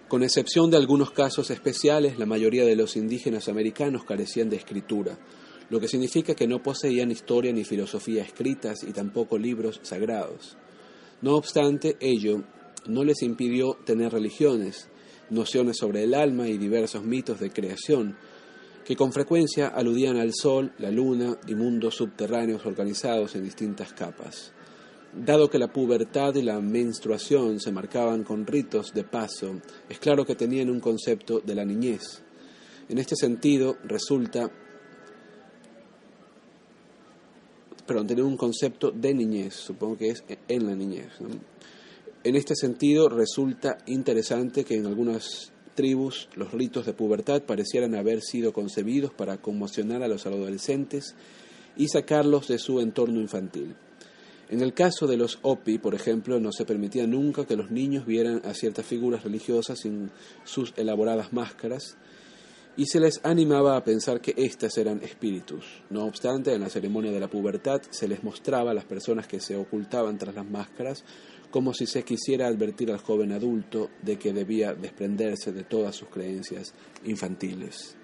Con 0.07 0.21
excepción 0.21 0.69
de 0.69 0.77
algunos 0.77 1.09
casos 1.09 1.49
especiales, 1.49 2.19
la 2.19 2.27
mayoría 2.27 2.63
de 2.63 2.75
los 2.75 2.95
indígenas 2.95 3.49
americanos 3.49 4.03
carecían 4.03 4.51
de 4.51 4.57
escritura, 4.57 5.17
lo 5.71 5.79
que 5.79 5.87
significa 5.87 6.35
que 6.35 6.47
no 6.47 6.61
poseían 6.61 7.09
historia 7.09 7.51
ni 7.51 7.63
filosofía 7.63 8.21
escritas 8.21 8.83
y 8.83 8.91
tampoco 8.91 9.39
libros 9.39 9.79
sagrados. 9.81 10.57
No 11.23 11.35
obstante, 11.35 11.97
ello 11.99 12.43
no 12.85 13.03
les 13.03 13.23
impidió 13.23 13.79
tener 13.83 14.11
religiones, 14.13 14.89
nociones 15.31 15.77
sobre 15.77 16.03
el 16.03 16.13
alma 16.13 16.47
y 16.49 16.59
diversos 16.59 17.03
mitos 17.03 17.39
de 17.39 17.49
creación, 17.49 18.15
que 18.85 18.95
con 18.95 19.11
frecuencia 19.11 19.67
aludían 19.69 20.17
al 20.17 20.33
sol, 20.35 20.71
la 20.77 20.91
luna 20.91 21.39
y 21.47 21.55
mundos 21.55 21.95
subterráneos 21.95 22.67
organizados 22.67 23.35
en 23.35 23.43
distintas 23.43 23.91
capas. 23.93 24.53
Dado 25.17 25.49
que 25.49 25.57
la 25.57 25.71
pubertad 25.71 26.35
y 26.35 26.41
la 26.41 26.59
menstruación 26.59 27.61
se 27.61 27.71
marcaban 27.71 28.25
con 28.25 28.45
ritos 28.45 28.93
de 28.93 29.05
paso, 29.05 29.61
es 29.87 29.97
claro 29.97 30.25
que 30.25 30.35
tenían 30.35 30.69
un 30.69 30.81
concepto 30.81 31.39
de 31.39 31.55
la 31.55 31.63
niñez. 31.63 32.21
En 32.89 32.97
este 32.97 33.15
sentido, 33.15 33.77
resulta. 33.85 34.51
Perdón, 37.87 38.07
tener 38.07 38.25
un 38.25 38.35
concepto 38.35 38.91
de 38.91 39.13
niñez, 39.13 39.53
supongo 39.53 39.97
que 39.97 40.09
es 40.09 40.23
en 40.49 40.67
la 40.67 40.75
niñez. 40.75 41.13
En 42.25 42.35
este 42.35 42.55
sentido, 42.55 43.07
resulta 43.07 43.77
interesante 43.85 44.65
que 44.65 44.75
en 44.75 44.85
algunas 44.85 45.53
tribus 45.75 46.27
los 46.35 46.51
ritos 46.51 46.85
de 46.85 46.93
pubertad 46.93 47.43
parecieran 47.43 47.95
haber 47.95 48.21
sido 48.21 48.51
concebidos 48.51 49.13
para 49.13 49.37
conmocionar 49.37 50.03
a 50.03 50.09
los 50.09 50.25
adolescentes 50.25 51.15
y 51.77 51.87
sacarlos 51.87 52.47
de 52.49 52.57
su 52.57 52.81
entorno 52.81 53.21
infantil. 53.21 53.75
En 54.49 54.61
el 54.61 54.73
caso 54.73 55.07
de 55.07 55.17
los 55.17 55.39
Opi, 55.41 55.79
por 55.79 55.95
ejemplo, 55.95 56.39
no 56.39 56.51
se 56.51 56.65
permitía 56.65 57.07
nunca 57.07 57.45
que 57.45 57.55
los 57.55 57.71
niños 57.71 58.05
vieran 58.05 58.41
a 58.45 58.53
ciertas 58.53 58.85
figuras 58.85 59.23
religiosas 59.23 59.79
sin 59.79 60.11
sus 60.43 60.73
elaboradas 60.77 61.33
máscaras 61.33 61.97
y 62.77 62.85
se 62.85 62.99
les 62.99 63.21
animaba 63.23 63.77
a 63.77 63.83
pensar 63.83 64.21
que 64.21 64.33
éstas 64.37 64.77
eran 64.77 65.01
espíritus. 65.01 65.65
No 65.89 66.05
obstante, 66.05 66.53
en 66.53 66.61
la 66.61 66.69
ceremonia 66.69 67.11
de 67.11 67.19
la 67.19 67.29
pubertad 67.29 67.81
se 67.89 68.07
les 68.07 68.23
mostraba 68.23 68.71
a 68.71 68.73
las 68.73 68.85
personas 68.85 69.27
que 69.27 69.39
se 69.39 69.55
ocultaban 69.55 70.17
tras 70.17 70.35
las 70.35 70.45
máscaras 70.45 71.03
como 71.49 71.73
si 71.73 71.85
se 71.85 72.03
quisiera 72.03 72.47
advertir 72.47 72.91
al 72.91 72.97
joven 72.97 73.31
adulto 73.31 73.89
de 74.01 74.17
que 74.17 74.33
debía 74.33 74.73
desprenderse 74.73 75.53
de 75.53 75.63
todas 75.63 75.95
sus 75.95 76.09
creencias 76.09 76.73
infantiles. 77.05 77.95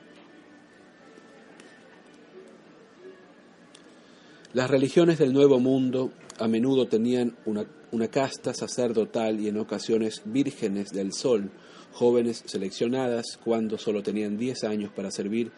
Las 4.54 4.70
religiones 4.70 5.18
del 5.18 5.34
Nuevo 5.34 5.60
Mundo 5.60 6.12
a 6.40 6.48
menudo 6.48 6.88
tenían 6.88 7.36
una, 7.46 8.08
casta 8.08 8.54
sacerdotal 8.54 9.40
y 9.40 9.48
en 9.48 9.58
ocasiones 9.58 10.22
vírgenes 10.26 10.90
del 10.92 11.14
sol, 11.14 11.52
jóvenes 11.92 12.44
seleccionadas 12.46 13.38
cuando 13.44 13.78
solo 13.78 14.02
tenían 14.02 14.38
10 14.38 14.64
años 14.64 14.92
para 14.92 15.12
servir 15.12 15.52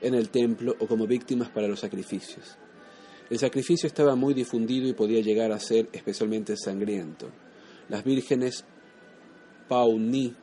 en 0.00 0.14
el 0.14 0.30
templo 0.30 0.74
o 0.78 0.86
como 0.86 1.06
víctimas 1.06 1.50
para 1.50 1.68
los 1.68 1.80
sacrificios. 1.80 2.56
El 3.30 3.38
sacrificio 3.38 3.86
estaba 3.86 4.14
muy 4.14 4.34
difundido 4.34 4.88
y 4.88 4.92
podía 4.92 5.20
llegar 5.20 5.52
a 5.52 5.58
ser 5.58 5.88
especialmente 5.92 6.56
sangriento. 6.56 7.30
Las 7.88 8.04
vírgenes 8.04 8.64
Pauni 9.68 10.34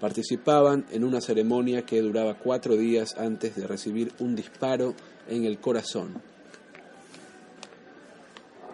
participaban 0.00 0.86
en 0.90 1.04
una 1.04 1.20
ceremonia 1.20 1.82
que 1.82 2.00
duraba 2.00 2.38
cuatro 2.38 2.76
días 2.76 3.16
antes 3.18 3.56
de 3.56 3.66
recibir 3.66 4.12
un 4.20 4.36
disparo 4.36 4.94
en 5.28 5.44
el 5.44 5.58
corazón. 5.58 6.22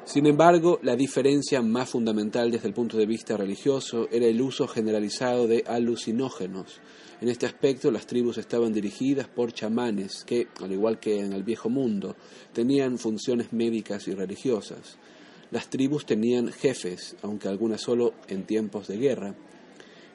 Sin 0.05 0.27
embargo, 0.27 0.79
la 0.83 0.97
diferencia 0.97 1.63
más 1.63 1.89
fundamental 1.89 2.51
desde 2.51 2.69
el 2.69 2.75
punto 2.75 2.99
de 2.99 3.07
vista 3.07 3.39
religioso 3.39 4.07
era 4.13 4.27
el 4.27 4.41
uso 4.43 4.69
generalizado 4.69 5.47
de 5.47 5.65
alucinógenos. 5.67 6.81
En 7.23 7.31
este 7.31 7.47
aspecto, 7.47 7.91
las 7.91 8.07
tribus 8.07 8.37
estaban 8.37 8.75
dirigidas 8.75 9.29
por 9.29 9.55
chamanes 9.55 10.23
que, 10.25 10.49
al 10.61 10.73
igual 10.73 11.01
que 11.01 11.21
en 11.21 11.33
el 11.33 11.43
viejo 11.43 11.71
mundo, 11.71 12.17
tenían 12.53 12.99
funciones 12.99 13.55
médicas 13.55 14.07
y 14.07 14.15
religiosas. 14.15 14.99
Las 15.51 15.71
tribus 15.71 16.05
tenían 16.05 16.53
jefes, 16.53 17.17
aunque 17.23 17.49
algunas 17.49 17.81
solo 17.81 18.13
en 18.29 18.45
tiempos 18.45 18.89
de 18.89 18.99
guerra, 18.99 19.35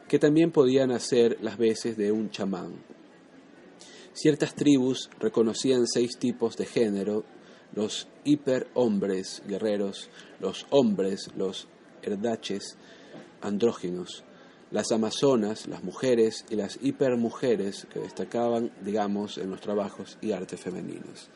que 0.07 0.19
también 0.19 0.51
podían 0.51 0.91
hacer 0.91 1.39
las 1.41 1.57
veces 1.57 1.97
de 1.97 2.11
un 2.11 2.29
chamán. 2.29 2.73
Ciertas 4.13 4.53
tribus 4.53 5.09
reconocían 5.19 5.87
seis 5.87 6.19
tipos 6.19 6.57
de 6.57 6.65
género 6.67 7.23
los 7.73 8.07
hiperhombres 8.23 9.43
guerreros, 9.47 10.09
los 10.39 10.65
hombres, 10.69 11.29
los 11.35 11.67
herdaches 12.01 12.77
andróginos, 13.41 14.23
las 14.71 14.91
amazonas, 14.91 15.67
las 15.67 15.83
mujeres 15.83 16.45
y 16.49 16.55
las 16.55 16.79
hipermujeres 16.81 17.87
que 17.91 17.99
destacaban, 17.99 18.71
digamos, 18.81 19.37
en 19.37 19.49
los 19.49 19.61
trabajos 19.61 20.17
y 20.21 20.31
artes 20.31 20.59
femeninos. 20.59 21.29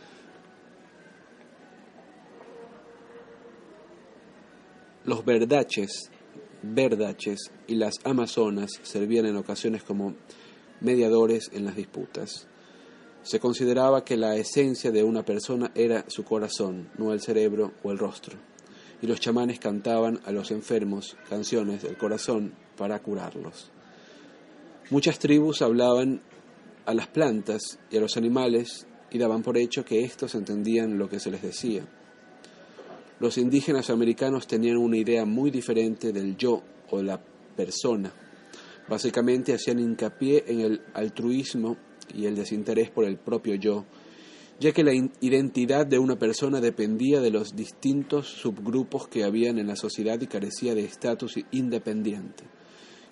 Los 5.05 5.25
verdaches, 5.25 6.09
verdaches 6.61 7.51
y 7.67 7.75
las 7.75 7.95
amazonas 8.05 8.69
servían 8.83 9.25
en 9.25 9.35
ocasiones 9.35 9.83
como 9.83 10.15
mediadores 10.79 11.49
en 11.53 11.65
las 11.65 11.75
disputas. 11.75 12.47
Se 13.23 13.39
consideraba 13.39 14.03
que 14.03 14.17
la 14.17 14.35
esencia 14.35 14.91
de 14.91 15.01
una 15.01 15.23
persona 15.23 15.71
era 15.75 16.03
su 16.09 16.25
corazón, 16.25 16.89
no 16.97 17.13
el 17.13 17.21
cerebro 17.21 17.71
o 17.81 17.91
el 17.91 17.97
rostro, 17.97 18.37
y 19.01 19.07
los 19.07 19.21
chamanes 19.21 19.59
cantaban 19.59 20.19
a 20.25 20.31
los 20.31 20.51
enfermos 20.51 21.15
canciones 21.29 21.83
del 21.83 21.97
corazón 21.97 22.53
para 22.77 22.99
curarlos. 22.99 23.71
Muchas 24.89 25.19
tribus 25.19 25.61
hablaban 25.61 26.21
a 26.85 26.93
las 26.93 27.07
plantas 27.07 27.79
y 27.89 27.97
a 27.97 28.01
los 28.01 28.17
animales 28.17 28.85
y 29.09 29.17
daban 29.17 29.41
por 29.41 29.57
hecho 29.57 29.85
que 29.85 30.03
éstos 30.03 30.35
entendían 30.35 30.97
lo 30.97 31.07
que 31.07 31.21
se 31.21 31.31
les 31.31 31.41
decía. 31.41 31.85
Los 33.21 33.37
indígenas 33.37 33.89
americanos 33.89 34.47
tenían 34.47 34.75
una 34.75 34.97
idea 34.97 35.23
muy 35.23 35.49
diferente 35.49 36.11
del 36.11 36.35
yo 36.35 36.61
o 36.89 37.01
la 37.01 37.21
persona. 37.55 38.11
Básicamente 38.89 39.53
hacían 39.53 39.79
hincapié 39.79 40.43
en 40.47 40.59
el 40.59 40.81
altruismo 40.93 41.77
y 42.13 42.25
el 42.25 42.35
desinterés 42.35 42.89
por 42.89 43.05
el 43.05 43.17
propio 43.17 43.55
yo, 43.55 43.85
ya 44.59 44.71
que 44.71 44.83
la 44.83 44.93
identidad 44.93 45.85
de 45.85 45.99
una 45.99 46.17
persona 46.17 46.61
dependía 46.61 47.21
de 47.21 47.31
los 47.31 47.55
distintos 47.55 48.27
subgrupos 48.27 49.07
que 49.07 49.23
habían 49.23 49.59
en 49.59 49.67
la 49.67 49.75
sociedad 49.75 50.19
y 50.21 50.27
carecía 50.27 50.75
de 50.75 50.85
estatus 50.85 51.35
independiente. 51.51 52.43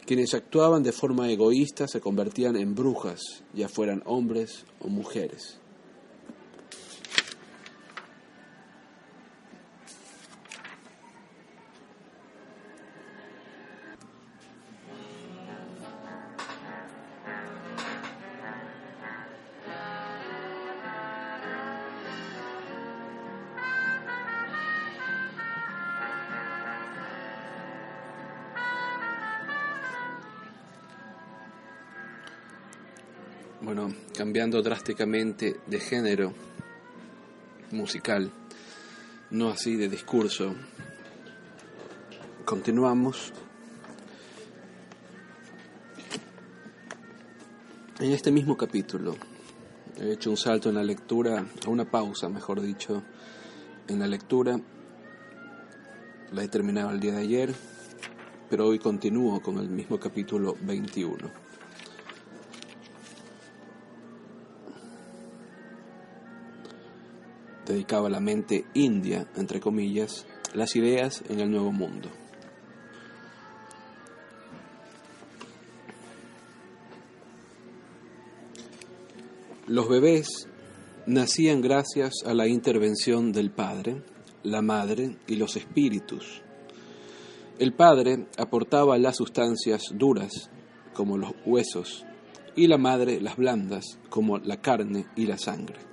Quienes 0.06 0.34
actuaban 0.34 0.84
de 0.84 0.92
forma 0.92 1.32
egoísta 1.32 1.88
se 1.88 2.02
convertían 2.02 2.58
en 2.58 2.76
brujas, 2.76 3.44
ya 3.54 3.70
fueran 3.70 4.02
hombres 4.06 4.66
o 4.80 4.88
mujeres. 4.88 5.61
Cambiando 34.22 34.62
drásticamente 34.62 35.62
de 35.66 35.80
género 35.80 36.32
musical, 37.72 38.32
no 39.32 39.50
así 39.50 39.76
de 39.76 39.90
discurso, 39.90 40.54
continuamos. 42.46 43.34
En 48.00 48.12
este 48.12 48.30
mismo 48.30 48.56
capítulo 48.56 49.18
he 50.00 50.12
hecho 50.12 50.30
un 50.30 50.38
salto 50.38 50.70
en 50.70 50.76
la 50.76 50.84
lectura, 50.84 51.44
una 51.66 51.90
pausa, 51.90 52.30
mejor 52.30 52.62
dicho, 52.62 53.02
en 53.88 53.98
la 53.98 54.06
lectura. 54.06 54.60
La 56.32 56.44
he 56.44 56.48
terminado 56.48 56.92
el 56.92 57.00
día 57.00 57.14
de 57.14 57.22
ayer, 57.22 57.56
pero 58.52 58.68
hoy 58.68 58.78
continúo 58.78 59.42
con 59.42 59.58
el 59.58 59.70
mismo 59.70 60.00
capítulo 60.00 60.56
21. 60.62 61.51
Dedicaba 67.72 68.10
la 68.10 68.20
mente 68.20 68.66
india, 68.74 69.28
entre 69.36 69.60
comillas, 69.60 70.26
las 70.54 70.76
ideas 70.76 71.24
en 71.30 71.40
el 71.40 71.50
nuevo 71.50 71.72
mundo. 71.72 72.10
Los 79.68 79.88
bebés 79.88 80.50
nacían 81.06 81.62
gracias 81.62 82.14
a 82.26 82.34
la 82.34 82.48
intervención 82.48 83.32
del 83.32 83.52
padre, 83.52 84.04
la 84.44 84.62
madre 84.62 85.18
y 85.28 85.36
los 85.36 85.56
espíritus. 85.56 86.42
El 87.58 87.74
padre 87.74 88.28
aportaba 88.38 88.98
las 88.98 89.18
sustancias 89.18 89.84
duras, 89.94 90.50
como 90.94 91.18
los 91.18 91.32
huesos, 91.46 92.06
y 92.56 92.68
la 92.68 92.78
madre 92.78 93.22
las 93.22 93.38
blandas, 93.38 94.00
como 94.10 94.40
la 94.40 94.58
carne 94.58 95.06
y 95.16 95.26
la 95.26 95.38
sangre. 95.38 95.91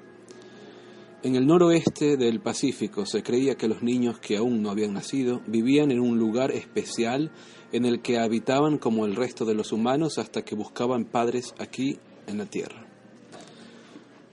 En 1.21 1.35
el 1.35 1.49
noroeste 1.49 2.17
del 2.17 2.39
Pacífico 2.39 3.05
se 3.05 3.25
creía 3.25 3.57
que 3.57 3.67
los 3.67 3.83
niños 3.83 4.21
que 4.21 4.37
aún 4.37 4.63
no 4.63 4.71
habían 4.71 4.93
nacido 4.93 5.43
vivían 5.49 5.91
en 5.91 5.99
un 5.99 6.17
lugar 6.17 6.53
especial 6.53 7.33
en 7.73 7.85
el 7.85 8.03
que 8.03 8.21
habitaban 8.21 8.79
como 8.79 9.05
el 9.05 9.17
resto 9.17 9.45
de 9.45 9.55
los 9.55 9.73
humanos 9.73 10.19
hasta 10.19 10.43
que 10.43 10.55
buscaban 10.55 11.07
padres 11.07 11.55
aquí 11.59 11.99
en 12.29 12.39
la 12.39 12.47
tierra. 12.47 12.87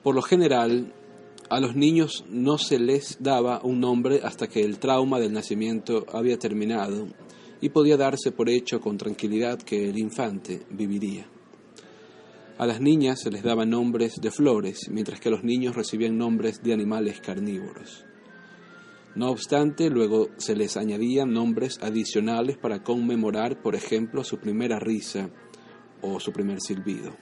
Por 0.03 0.13
lo 0.13 0.21
general, 0.21 0.93
a 1.49 1.59
los 1.59 1.75
niños 1.75 2.23
no 2.29 2.59
se 2.59 2.77
les 2.77 3.17
daba 3.19 3.61
un 3.63 3.79
nombre 3.79 4.21
hasta 4.23 4.45
que 4.45 4.61
el 4.61 4.77
trauma 4.77 5.19
del 5.19 5.33
nacimiento 5.33 6.05
había 6.13 6.37
terminado 6.37 7.07
y 7.61 7.69
podía 7.69 7.97
darse 7.97 8.31
por 8.31 8.47
hecho 8.47 8.79
con 8.79 8.97
tranquilidad 8.97 9.57
que 9.57 9.89
el 9.89 9.97
infante 9.97 10.61
viviría. 10.69 11.25
A 12.57 12.65
las 12.65 12.79
niñas 12.79 13.19
se 13.19 13.31
les 13.31 13.43
daban 13.43 13.71
nombres 13.71 14.15
de 14.21 14.31
flores, 14.31 14.89
mientras 14.89 15.19
que 15.19 15.29
los 15.29 15.43
niños 15.43 15.75
recibían 15.75 16.17
nombres 16.17 16.63
de 16.63 16.71
animales 16.71 17.19
carnívoros. 17.19 18.05
No 19.13 19.29
obstante, 19.29 19.89
luego 19.89 20.29
se 20.37 20.55
les 20.55 20.77
añadían 20.77 21.33
nombres 21.33 21.79
adicionales 21.81 22.57
para 22.57 22.81
conmemorar, 22.81 23.61
por 23.61 23.75
ejemplo, 23.75 24.23
su 24.23 24.39
primera 24.39 24.79
risa 24.79 25.29
o 26.01 26.21
su 26.21 26.31
primer 26.31 26.61
silbido, 26.61 27.17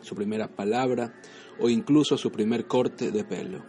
su 0.00 0.14
primera 0.14 0.48
palabra 0.48 1.14
o 1.60 1.68
incluso 1.68 2.16
su 2.16 2.30
primer 2.30 2.66
corte 2.66 3.10
de 3.10 3.24
pelo. 3.24 3.62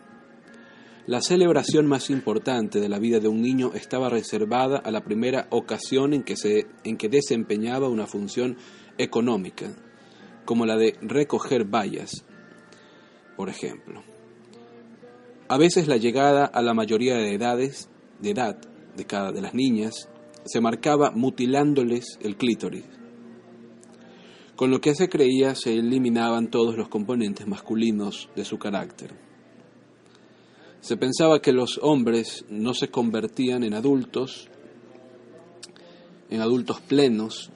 La 1.05 1.21
celebración 1.21 1.85
más 1.85 2.09
importante 2.09 2.79
de 2.79 2.89
la 2.89 2.99
vida 2.99 3.19
de 3.19 3.27
un 3.27 3.41
niño 3.41 3.71
estaba 3.75 4.09
reservada 4.09 4.77
a 4.77 4.89
la 4.89 5.03
primera 5.03 5.47
ocasión 5.51 6.13
en 6.13 6.23
que, 6.23 6.37
se, 6.37 6.65
en 6.83 6.97
que 6.97 7.09
desempeñaba 7.09 7.89
una 7.89 8.07
función 8.07 8.57
económica, 8.97 9.75
como 10.45 10.65
la 10.65 10.77
de 10.77 10.97
recoger 11.01 11.65
vallas, 11.65 12.23
por 13.35 13.49
ejemplo. 13.49 14.03
A 15.47 15.57
veces 15.57 15.87
la 15.87 15.97
llegada 15.97 16.45
a 16.45 16.61
la 16.61 16.73
mayoría 16.73 17.15
de 17.15 17.33
edades, 17.33 17.89
de 18.19 18.31
edad 18.31 18.57
de 18.95 19.05
cada 19.05 19.31
de 19.31 19.41
las 19.41 19.53
niñas, 19.53 20.09
se 20.45 20.61
marcaba 20.61 21.11
mutilándoles 21.11 22.17
el 22.21 22.37
clítoris, 22.37 22.85
con 24.55 24.71
lo 24.71 24.79
que 24.79 24.95
se 24.95 25.09
creía 25.09 25.53
se 25.53 25.73
eliminaban 25.73 26.49
todos 26.49 26.77
los 26.77 26.87
componentes 26.87 27.45
masculinos 27.45 28.29
de 28.35 28.45
su 28.45 28.57
carácter. 28.57 29.11
Se 30.79 30.97
pensaba 30.97 31.41
que 31.41 31.51
los 31.51 31.79
hombres 31.81 32.45
no 32.49 32.73
se 32.73 32.89
convertían 32.89 33.63
en 33.63 33.73
adultos, 33.73 34.47
en 36.29 36.41
adultos 36.41 36.79
plenos, 36.81 37.51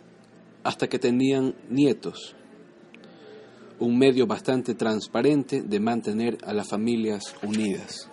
hasta 0.64 0.90
que 0.90 1.00
tenían 1.00 1.56
nietos, 1.70 2.36
un 3.80 3.98
medio 3.98 4.28
bastante 4.28 4.76
transparente 4.76 5.62
de 5.62 5.80
mantener 5.80 6.38
a 6.44 6.54
las 6.54 6.68
familias 6.68 7.36
unidas. 7.44 8.10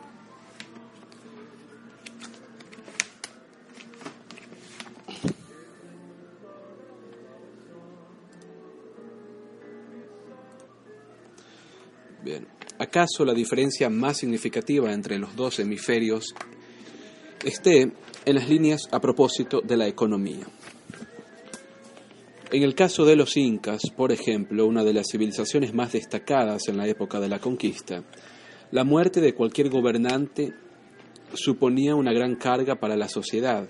Bien, 12.22 12.48
¿acaso 12.78 13.24
la 13.24 13.34
diferencia 13.34 13.88
más 13.88 14.16
significativa 14.16 14.92
entre 14.92 15.18
los 15.18 15.36
dos 15.36 15.60
hemisferios 15.60 16.34
esté 17.44 17.92
en 18.24 18.34
las 18.34 18.48
líneas 18.48 18.82
a 18.90 19.00
propósito 19.00 19.60
de 19.60 19.76
la 19.76 19.86
economía? 19.86 20.46
En 22.52 22.62
el 22.62 22.76
caso 22.76 23.04
de 23.04 23.16
los 23.16 23.36
incas, 23.36 23.90
por 23.96 24.12
ejemplo, 24.12 24.66
una 24.66 24.84
de 24.84 24.92
las 24.92 25.08
civilizaciones 25.10 25.74
más 25.74 25.92
destacadas 25.92 26.68
en 26.68 26.76
la 26.76 26.86
época 26.86 27.18
de 27.18 27.28
la 27.28 27.40
conquista, 27.40 28.04
la 28.70 28.84
muerte 28.84 29.20
de 29.20 29.34
cualquier 29.34 29.68
gobernante 29.68 30.54
suponía 31.34 31.96
una 31.96 32.12
gran 32.12 32.36
carga 32.36 32.76
para 32.76 32.96
la 32.96 33.08
sociedad. 33.08 33.68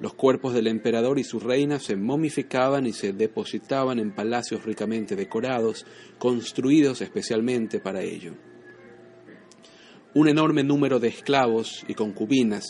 Los 0.00 0.14
cuerpos 0.14 0.54
del 0.54 0.66
emperador 0.66 1.20
y 1.20 1.24
su 1.24 1.38
reina 1.38 1.78
se 1.78 1.94
momificaban 1.94 2.84
y 2.84 2.92
se 2.92 3.12
depositaban 3.12 4.00
en 4.00 4.12
palacios 4.12 4.64
ricamente 4.64 5.14
decorados, 5.14 5.86
construidos 6.18 7.00
especialmente 7.00 7.78
para 7.78 8.02
ello. 8.02 8.34
Un 10.14 10.28
enorme 10.28 10.64
número 10.64 10.98
de 10.98 11.08
esclavos 11.08 11.84
y 11.86 11.94
concubinas 11.94 12.64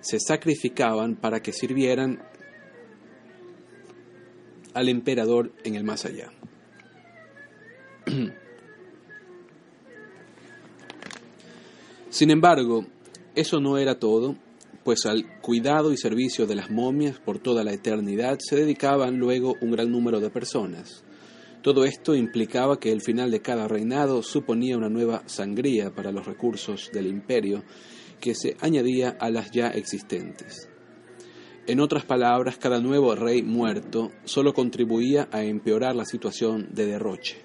se 0.00 0.18
sacrificaban 0.20 1.16
para 1.16 1.40
que 1.40 1.52
sirvieran 1.52 2.22
al 4.74 4.88
emperador 4.88 5.52
en 5.64 5.76
el 5.76 5.84
más 5.84 6.04
allá. 6.04 6.30
Sin 12.10 12.30
embargo, 12.30 12.84
eso 13.34 13.58
no 13.60 13.78
era 13.78 13.98
todo, 13.98 14.36
pues 14.84 15.06
al 15.06 15.40
cuidado 15.40 15.92
y 15.92 15.96
servicio 15.96 16.46
de 16.46 16.54
las 16.54 16.70
momias 16.70 17.18
por 17.18 17.38
toda 17.38 17.64
la 17.64 17.72
eternidad 17.72 18.38
se 18.38 18.56
dedicaban 18.56 19.18
luego 19.18 19.56
un 19.60 19.72
gran 19.72 19.90
número 19.90 20.20
de 20.20 20.30
personas. 20.30 21.02
Todo 21.62 21.86
esto 21.86 22.14
implicaba 22.14 22.78
que 22.78 22.92
el 22.92 23.00
final 23.00 23.30
de 23.30 23.40
cada 23.40 23.66
reinado 23.66 24.22
suponía 24.22 24.76
una 24.76 24.90
nueva 24.90 25.22
sangría 25.26 25.94
para 25.94 26.12
los 26.12 26.26
recursos 26.26 26.90
del 26.92 27.06
imperio 27.06 27.64
que 28.20 28.34
se 28.34 28.56
añadía 28.60 29.16
a 29.18 29.30
las 29.30 29.50
ya 29.50 29.68
existentes. 29.68 30.68
En 31.66 31.80
otras 31.80 32.04
palabras, 32.04 32.58
cada 32.58 32.78
nuevo 32.78 33.14
rey 33.14 33.42
muerto 33.42 34.12
solo 34.26 34.52
contribuía 34.52 35.28
a 35.32 35.44
empeorar 35.44 35.96
la 35.96 36.04
situación 36.04 36.68
de 36.72 36.84
derroche. 36.84 37.38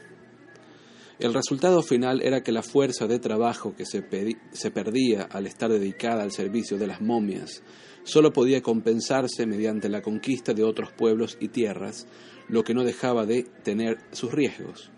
El 1.20 1.34
resultado 1.34 1.82
final 1.82 2.22
era 2.22 2.44
que 2.44 2.52
la 2.52 2.62
fuerza 2.62 3.08
de 3.08 3.20
trabajo 3.20 3.74
que 3.78 3.86
se, 3.86 4.02
perdía 4.02 5.24
al 5.24 5.48
estar 5.48 5.72
dedicada 5.72 6.24
al 6.24 6.34
servicio 6.34 6.78
de 6.78 6.88
las 6.88 7.00
momias 7.00 7.64
solo 8.04 8.34
podía 8.34 8.62
compensarse 8.62 9.46
mediante 9.46 9.88
la 9.88 10.02
conquista 10.02 10.54
de 10.54 10.64
otros 10.66 10.92
pueblos 10.92 11.38
y 11.40 11.48
tierras, 11.48 12.06
lo 12.50 12.66
que 12.66 12.74
no 12.74 12.84
dejaba 12.84 13.26
de 13.26 13.44
tener 13.64 14.00
sus 14.12 14.34
riesgos. 14.34 14.92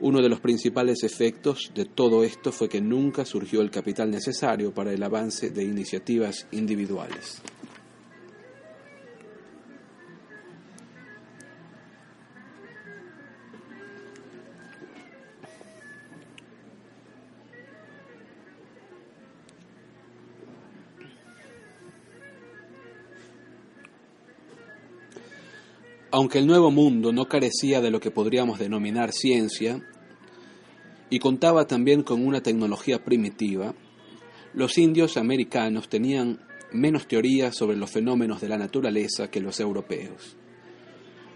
Uno 0.00 0.20
de 0.20 0.28
los 0.28 0.40
principales 0.40 1.04
efectos 1.04 1.70
de 1.72 1.84
todo 1.84 2.24
esto 2.24 2.50
fue 2.50 2.68
que 2.68 2.80
nunca 2.80 3.24
surgió 3.24 3.60
el 3.60 3.70
capital 3.70 4.10
necesario 4.10 4.74
para 4.74 4.92
el 4.92 5.02
avance 5.04 5.50
de 5.50 5.62
iniciativas 5.62 6.48
individuales. 6.50 7.40
Aunque 26.16 26.38
el 26.38 26.46
Nuevo 26.46 26.70
Mundo 26.70 27.12
no 27.12 27.24
carecía 27.24 27.80
de 27.80 27.90
lo 27.90 27.98
que 27.98 28.12
podríamos 28.12 28.60
denominar 28.60 29.10
ciencia 29.10 29.84
y 31.10 31.18
contaba 31.18 31.66
también 31.66 32.04
con 32.04 32.24
una 32.24 32.40
tecnología 32.40 33.04
primitiva, 33.04 33.74
los 34.52 34.78
indios 34.78 35.16
americanos 35.16 35.88
tenían 35.88 36.38
menos 36.70 37.08
teorías 37.08 37.56
sobre 37.56 37.76
los 37.76 37.90
fenómenos 37.90 38.40
de 38.40 38.48
la 38.48 38.56
naturaleza 38.56 39.28
que 39.28 39.40
los 39.40 39.58
europeos. 39.58 40.36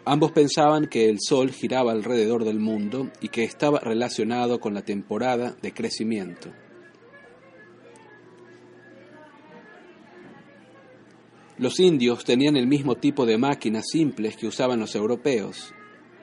Ambos 0.05 0.31
pensaban 0.31 0.87
que 0.87 1.09
el 1.09 1.17
Sol 1.19 1.51
giraba 1.51 1.91
alrededor 1.91 2.45
del 2.45 2.61
mundo 2.61 3.11
y 3.21 3.31
que 3.31 3.43
estaba 3.43 3.81
relacionado 3.81 4.61
con 4.61 4.75
la 4.75 4.83
temporada 4.83 5.57
de 5.61 5.75
crecimiento. 5.75 6.51
Los 11.59 11.81
indios 11.81 12.25
tenían 12.25 12.57
el 12.57 12.69
mismo 12.69 12.95
tipo 12.95 13.27
de 13.27 13.37
máquinas 13.37 13.87
simples 13.91 14.37
que 14.37 14.47
usaban 14.47 14.79
los 14.79 14.95
europeos, 14.95 15.75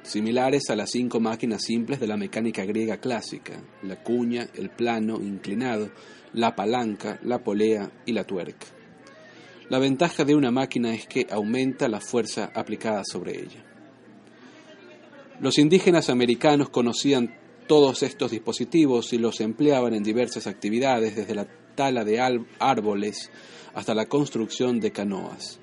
similares 0.02 0.70
a 0.70 0.78
las 0.78 0.92
cinco 0.92 1.20
máquinas 1.20 1.62
simples 1.62 2.00
de 2.00 2.08
la 2.08 2.16
mecánica 2.16 2.64
griega 2.64 2.98
clásica, 3.02 3.62
la 3.84 4.02
cuña, 4.02 4.48
el 4.56 4.70
plano 4.70 5.18
inclinado, 5.18 5.92
la 6.32 6.56
palanca, 6.56 7.20
la 7.24 7.44
polea 7.44 7.92
y 8.06 8.14
la 8.14 8.24
tuerca. 8.24 8.68
La 9.70 9.80
ventaja 9.80 10.24
de 10.24 10.36
una 10.36 10.52
máquina 10.52 10.94
es 10.94 11.06
que 11.06 11.28
aumenta 11.30 11.90
la 11.90 12.00
fuerza 12.00 12.52
aplicada 12.54 13.04
sobre 13.04 13.40
ella. 13.42 13.66
Los 15.42 15.58
indígenas 15.58 16.10
americanos 16.10 16.70
conocían 16.70 17.36
todos 17.68 18.04
estos 18.04 18.32
dispositivos 18.32 19.12
y 19.12 19.18
los 19.18 19.42
empleaban 19.42 19.96
en 19.96 20.04
diversas 20.04 20.48
actividades, 20.48 21.16
desde 21.16 21.36
la 21.36 21.48
tala 21.76 22.04
de 22.04 22.20
árboles 22.60 23.32
hasta 23.74 23.94
la 23.94 24.06
construcción 24.06 24.80
de 24.80 24.92
canoas. 24.92 25.60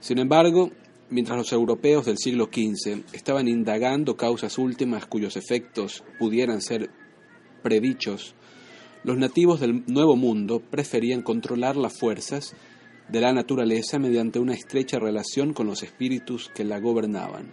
Sin 0.00 0.18
embargo, 0.18 0.70
mientras 1.10 1.36
los 1.36 1.52
europeos 1.52 2.06
del 2.06 2.18
siglo 2.18 2.46
XV 2.46 3.04
estaban 3.12 3.48
indagando 3.48 4.16
causas 4.16 4.58
últimas 4.58 5.06
cuyos 5.06 5.36
efectos 5.36 6.04
pudieran 6.18 6.60
ser 6.60 6.90
predichos, 7.62 8.34
los 9.04 9.18
nativos 9.18 9.60
del 9.60 9.84
Nuevo 9.86 10.16
Mundo 10.16 10.60
preferían 10.60 11.22
controlar 11.22 11.76
las 11.76 11.98
fuerzas 11.98 12.56
de 13.08 13.20
la 13.20 13.32
naturaleza 13.32 13.98
mediante 13.98 14.38
una 14.38 14.54
estrecha 14.54 14.98
relación 14.98 15.52
con 15.52 15.66
los 15.66 15.82
espíritus 15.82 16.50
que 16.54 16.64
la 16.64 16.80
gobernaban, 16.80 17.52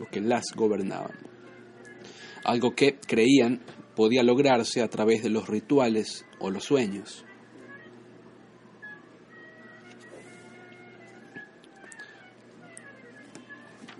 o 0.00 0.10
que 0.10 0.20
las 0.20 0.46
gobernaban. 0.56 1.16
Algo 2.44 2.74
que 2.74 2.96
creían 3.06 3.60
podía 3.98 4.22
lograrse 4.22 4.80
a 4.80 4.86
través 4.86 5.24
de 5.24 5.28
los 5.28 5.48
rituales 5.48 6.24
o 6.38 6.52
los 6.52 6.62
sueños. 6.62 7.24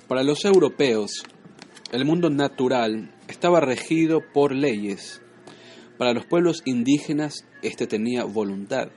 Para 0.06 0.22
los 0.22 0.44
europeos, 0.44 1.24
el 1.90 2.04
mundo 2.04 2.30
natural 2.30 3.12
estaba 3.26 3.58
regido 3.60 4.20
por 4.32 4.54
leyes. 4.54 5.20
Para 5.98 6.12
los 6.12 6.26
pueblos 6.26 6.62
indígenas, 6.64 7.44
éste 7.62 7.88
tenía 7.88 8.22
voluntad. 8.22 8.90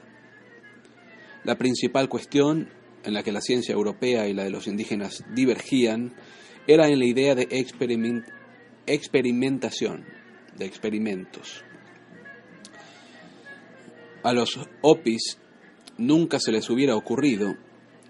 La 1.43 1.57
principal 1.57 2.09
cuestión 2.09 2.69
en 3.03 3.15
la 3.15 3.23
que 3.23 3.31
la 3.31 3.41
ciencia 3.41 3.73
europea 3.73 4.27
y 4.27 4.35
la 4.35 4.43
de 4.43 4.51
los 4.51 4.67
indígenas 4.67 5.25
divergían 5.33 6.13
era 6.67 6.89
en 6.89 6.99
la 6.99 7.05
idea 7.05 7.33
de 7.33 7.47
experimentación, 8.85 10.20
de 10.61 10.67
experimentos. 10.67 11.63
A 14.23 14.31
los 14.31 14.59
opis 14.81 15.39
nunca 15.97 16.39
se 16.39 16.51
les 16.51 16.69
hubiera 16.69 16.95
ocurrido 16.95 17.55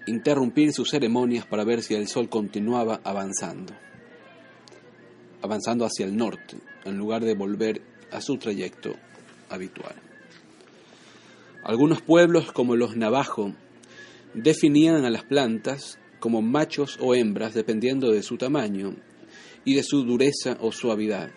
interrumpir 0.05 0.73
sus 0.73 0.89
ceremonias 0.89 1.45
para 1.45 1.63
ver 1.63 1.81
si 1.81 1.95
el 1.95 2.07
sol 2.07 2.27
continuaba 2.27 2.99
avanzando, 3.05 3.73
avanzando 5.41 5.85
hacia 5.85 6.05
el 6.05 6.17
norte, 6.17 6.57
en 6.83 6.97
lugar 6.97 7.23
de 7.23 7.35
volver 7.35 7.81
a 8.11 8.19
su 8.19 8.37
trayecto 8.37 8.93
habitual. 9.49 9.95
Algunos 11.63 12.01
pueblos, 12.01 12.51
como 12.51 12.75
los 12.75 12.97
navajo, 12.97 13.53
definían 14.33 15.05
a 15.05 15.09
las 15.09 15.23
plantas 15.23 15.99
como 16.19 16.41
machos 16.41 16.97
o 16.99 17.15
hembras 17.15 17.53
dependiendo 17.53 18.11
de 18.11 18.23
su 18.23 18.37
tamaño 18.37 18.95
y 19.63 19.75
de 19.75 19.83
su 19.83 20.03
dureza 20.03 20.57
o 20.59 20.73
suavidad. 20.73 21.31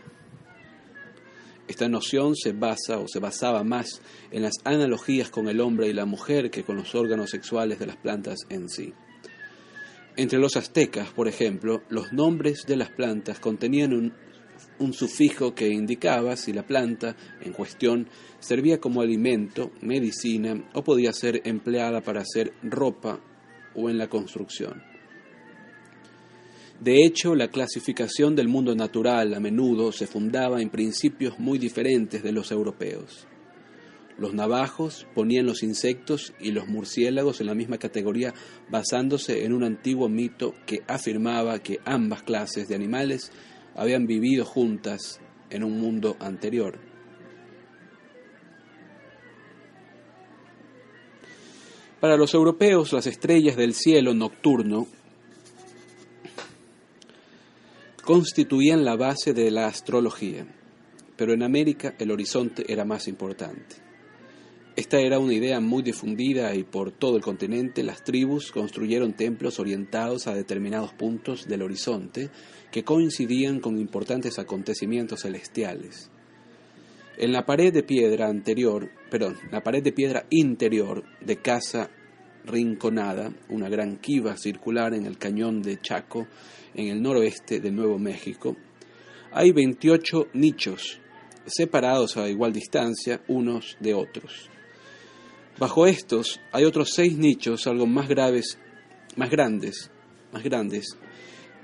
Esta 1.66 1.88
noción 1.88 2.36
se 2.36 2.52
basa 2.52 2.98
o 2.98 3.08
se 3.08 3.20
basaba 3.20 3.64
más 3.64 4.02
en 4.30 4.42
las 4.42 4.54
analogías 4.64 5.30
con 5.30 5.48
el 5.48 5.60
hombre 5.60 5.88
y 5.88 5.94
la 5.94 6.04
mujer 6.04 6.50
que 6.50 6.62
con 6.62 6.76
los 6.76 6.94
órganos 6.94 7.30
sexuales 7.30 7.78
de 7.78 7.86
las 7.86 7.96
plantas 7.96 8.40
en 8.50 8.68
sí. 8.68 8.92
Entre 10.16 10.38
los 10.38 10.56
aztecas, 10.56 11.10
por 11.10 11.26
ejemplo, 11.26 11.82
los 11.88 12.12
nombres 12.12 12.64
de 12.66 12.76
las 12.76 12.90
plantas 12.90 13.40
contenían 13.40 14.14
un 14.78 14.92
sufijo 14.92 15.54
que 15.54 15.68
indicaba 15.68 16.36
si 16.36 16.52
la 16.52 16.66
planta 16.66 17.16
en 17.40 17.52
cuestión 17.52 18.08
servía 18.38 18.78
como 18.78 19.00
alimento, 19.00 19.72
medicina 19.80 20.70
o 20.74 20.84
podía 20.84 21.12
ser 21.12 21.40
empleada 21.44 22.02
para 22.02 22.20
hacer 22.20 22.52
ropa 22.62 23.20
o 23.74 23.88
en 23.88 23.98
la 23.98 24.08
construcción. 24.08 24.93
De 26.84 27.02
hecho, 27.02 27.34
la 27.34 27.48
clasificación 27.48 28.36
del 28.36 28.48
mundo 28.48 28.74
natural 28.74 29.32
a 29.32 29.40
menudo 29.40 29.90
se 29.90 30.06
fundaba 30.06 30.60
en 30.60 30.68
principios 30.68 31.38
muy 31.38 31.58
diferentes 31.58 32.22
de 32.22 32.30
los 32.30 32.52
europeos. 32.52 33.26
Los 34.18 34.34
navajos 34.34 35.06
ponían 35.14 35.46
los 35.46 35.62
insectos 35.62 36.34
y 36.38 36.50
los 36.52 36.68
murciélagos 36.68 37.40
en 37.40 37.46
la 37.46 37.54
misma 37.54 37.78
categoría 37.78 38.34
basándose 38.68 39.46
en 39.46 39.54
un 39.54 39.64
antiguo 39.64 40.10
mito 40.10 40.52
que 40.66 40.82
afirmaba 40.86 41.58
que 41.60 41.80
ambas 41.86 42.22
clases 42.22 42.68
de 42.68 42.74
animales 42.74 43.32
habían 43.74 44.06
vivido 44.06 44.44
juntas 44.44 45.22
en 45.48 45.64
un 45.64 45.80
mundo 45.80 46.18
anterior. 46.20 46.78
Para 51.98 52.18
los 52.18 52.34
europeos, 52.34 52.92
las 52.92 53.06
estrellas 53.06 53.56
del 53.56 53.72
cielo 53.72 54.12
nocturno 54.12 54.86
constituían 58.04 58.84
la 58.84 58.96
base 58.96 59.32
de 59.32 59.50
la 59.50 59.66
astrología, 59.66 60.46
pero 61.16 61.32
en 61.32 61.42
América 61.42 61.94
el 61.98 62.10
horizonte 62.10 62.70
era 62.70 62.84
más 62.84 63.08
importante. 63.08 63.76
Esta 64.76 64.98
era 64.98 65.18
una 65.18 65.32
idea 65.32 65.60
muy 65.60 65.82
difundida 65.82 66.54
y 66.54 66.64
por 66.64 66.90
todo 66.92 67.16
el 67.16 67.22
continente 67.22 67.82
las 67.82 68.04
tribus 68.04 68.52
construyeron 68.52 69.14
templos 69.14 69.58
orientados 69.58 70.26
a 70.26 70.34
determinados 70.34 70.92
puntos 70.92 71.46
del 71.46 71.62
horizonte 71.62 72.28
que 72.70 72.84
coincidían 72.84 73.60
con 73.60 73.78
importantes 73.78 74.38
acontecimientos 74.38 75.22
celestiales. 75.22 76.10
En 77.16 77.32
la 77.32 77.46
pared 77.46 77.72
de 77.72 77.84
piedra 77.84 78.28
anterior, 78.28 78.90
perdón, 79.10 79.38
la 79.50 79.62
pared 79.62 79.82
de 79.82 79.92
piedra 79.92 80.26
interior 80.28 81.04
de 81.24 81.36
Casa 81.36 81.88
Rinconada, 82.44 83.32
una 83.48 83.68
gran 83.68 83.96
kiva 83.96 84.36
circular 84.36 84.94
en 84.94 85.06
el 85.06 85.18
cañón 85.18 85.62
de 85.62 85.80
Chaco, 85.80 86.26
en 86.74 86.88
el 86.88 87.02
noroeste 87.02 87.60
de 87.60 87.70
Nuevo 87.70 87.98
México, 87.98 88.56
hay 89.32 89.52
28 89.52 90.28
nichos, 90.34 91.00
separados 91.46 92.16
a 92.16 92.28
igual 92.28 92.52
distancia 92.52 93.22
unos 93.28 93.76
de 93.80 93.94
otros. 93.94 94.48
Bajo 95.58 95.86
estos 95.86 96.40
hay 96.52 96.64
otros 96.64 96.90
seis 96.94 97.16
nichos 97.16 97.66
algo 97.66 97.86
más 97.86 98.08
graves, 98.08 98.58
más 99.16 99.30
grandes, 99.30 99.90
más 100.32 100.42
grandes, 100.42 100.96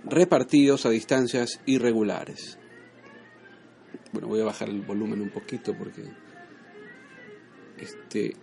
repartidos 0.05 0.87
a 0.87 0.91
distancias 0.91 1.61
irregulares. 1.67 2.59
Bueno, 4.13 4.29
voy 4.29 4.41
a 4.41 4.45
bajar 4.45 4.69
el 4.69 4.81
volumen 4.81 5.21
un 5.21 5.31
poquito 5.31 5.77
porque 5.77 6.03
este 7.79 8.35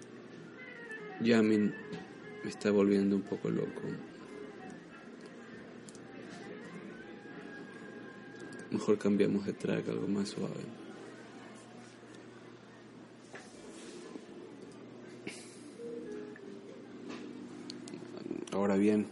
jamming 1.23 1.73
me 2.48 2.52
está 2.52 2.72
volviendo 2.72 3.14
un 3.14 3.24
poco 3.24 3.49
loco. 3.49 3.82
Mejor 8.72 8.98
cambiamos 8.98 9.45
de 9.45 9.52
track, 9.52 9.90
algo 9.90 10.07
más 10.07 10.30
suave. 10.30 10.53
Ahora 18.53 18.78
bien, 18.78 19.07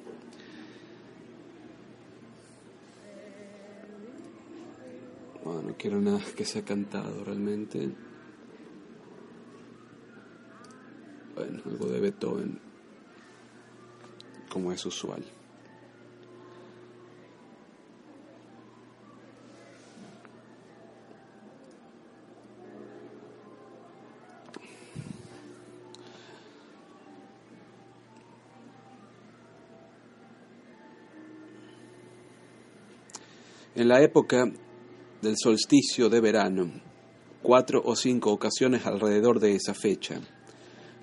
no 5.44 5.76
quiero 5.78 6.00
nada 6.00 6.22
que 6.38 6.46
sea 6.46 6.64
cantado 6.64 7.26
realmente. 7.26 7.90
Bueno, 11.36 11.62
algo 11.66 11.88
de 11.88 12.00
Beethoven, 12.00 12.65
como 14.56 14.72
es 14.72 14.86
usual. 14.86 15.22
En 33.76 33.90
la 33.90 34.02
época 34.02 34.50
del 35.22 35.36
solsticio 35.38 36.08
de 36.08 36.22
verano, 36.22 36.72
cuatro 37.44 37.82
o 37.84 37.98
cinco 37.98 38.32
ocasiones 38.32 38.86
alrededor 38.86 39.42
de 39.42 39.56
esa 39.56 39.74
fecha. 39.74 40.22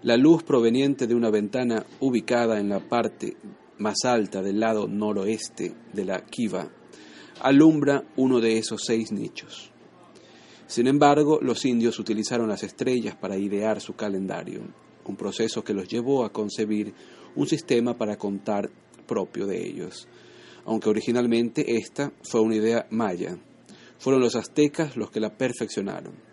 La 0.03 0.17
luz 0.17 0.43
proveniente 0.43 1.07
de 1.07 1.15
una 1.15 1.31
ventana 1.31 1.87
ubicada 2.01 2.59
en 2.59 2.69
la 2.69 2.81
parte 2.81 3.37
más 3.79 4.05
alta 4.05 4.43
del 4.43 4.59
lado 4.59 4.89
noroeste 4.89 5.77
de 5.93 6.05
la 6.05 6.25
kiva 6.25 6.73
alumbra 7.41 8.03
uno 8.17 8.41
de 8.41 8.59
esos 8.59 8.83
seis 8.85 9.13
nichos. 9.13 9.71
Sin 10.67 10.89
embargo, 10.89 11.39
los 11.41 11.65
indios 11.65 12.01
utilizaron 12.01 12.49
las 12.49 12.65
estrellas 12.65 13.15
para 13.15 13.37
idear 13.37 13.81
su 13.81 13.95
calendario, 13.95 14.63
un 15.05 15.17
proceso 15.17 15.63
que 15.63 15.73
los 15.73 15.87
llevó 15.87 16.25
a 16.25 16.33
concebir 16.33 16.93
un 17.37 17.47
sistema 17.47 17.97
para 17.97 18.17
contar 18.17 18.71
propio 19.07 19.47
de 19.47 19.65
ellos, 19.65 20.09
aunque 20.65 20.89
originalmente 20.89 21.77
esta 21.77 22.13
fue 22.23 22.41
una 22.41 22.57
idea 22.57 22.89
maya. 22.91 23.39
Fueron 23.99 24.21
los 24.21 24.35
aztecas 24.35 24.97
los 24.97 25.13
que 25.13 25.21
la 25.21 25.37
perfeccionaron. 25.37 26.32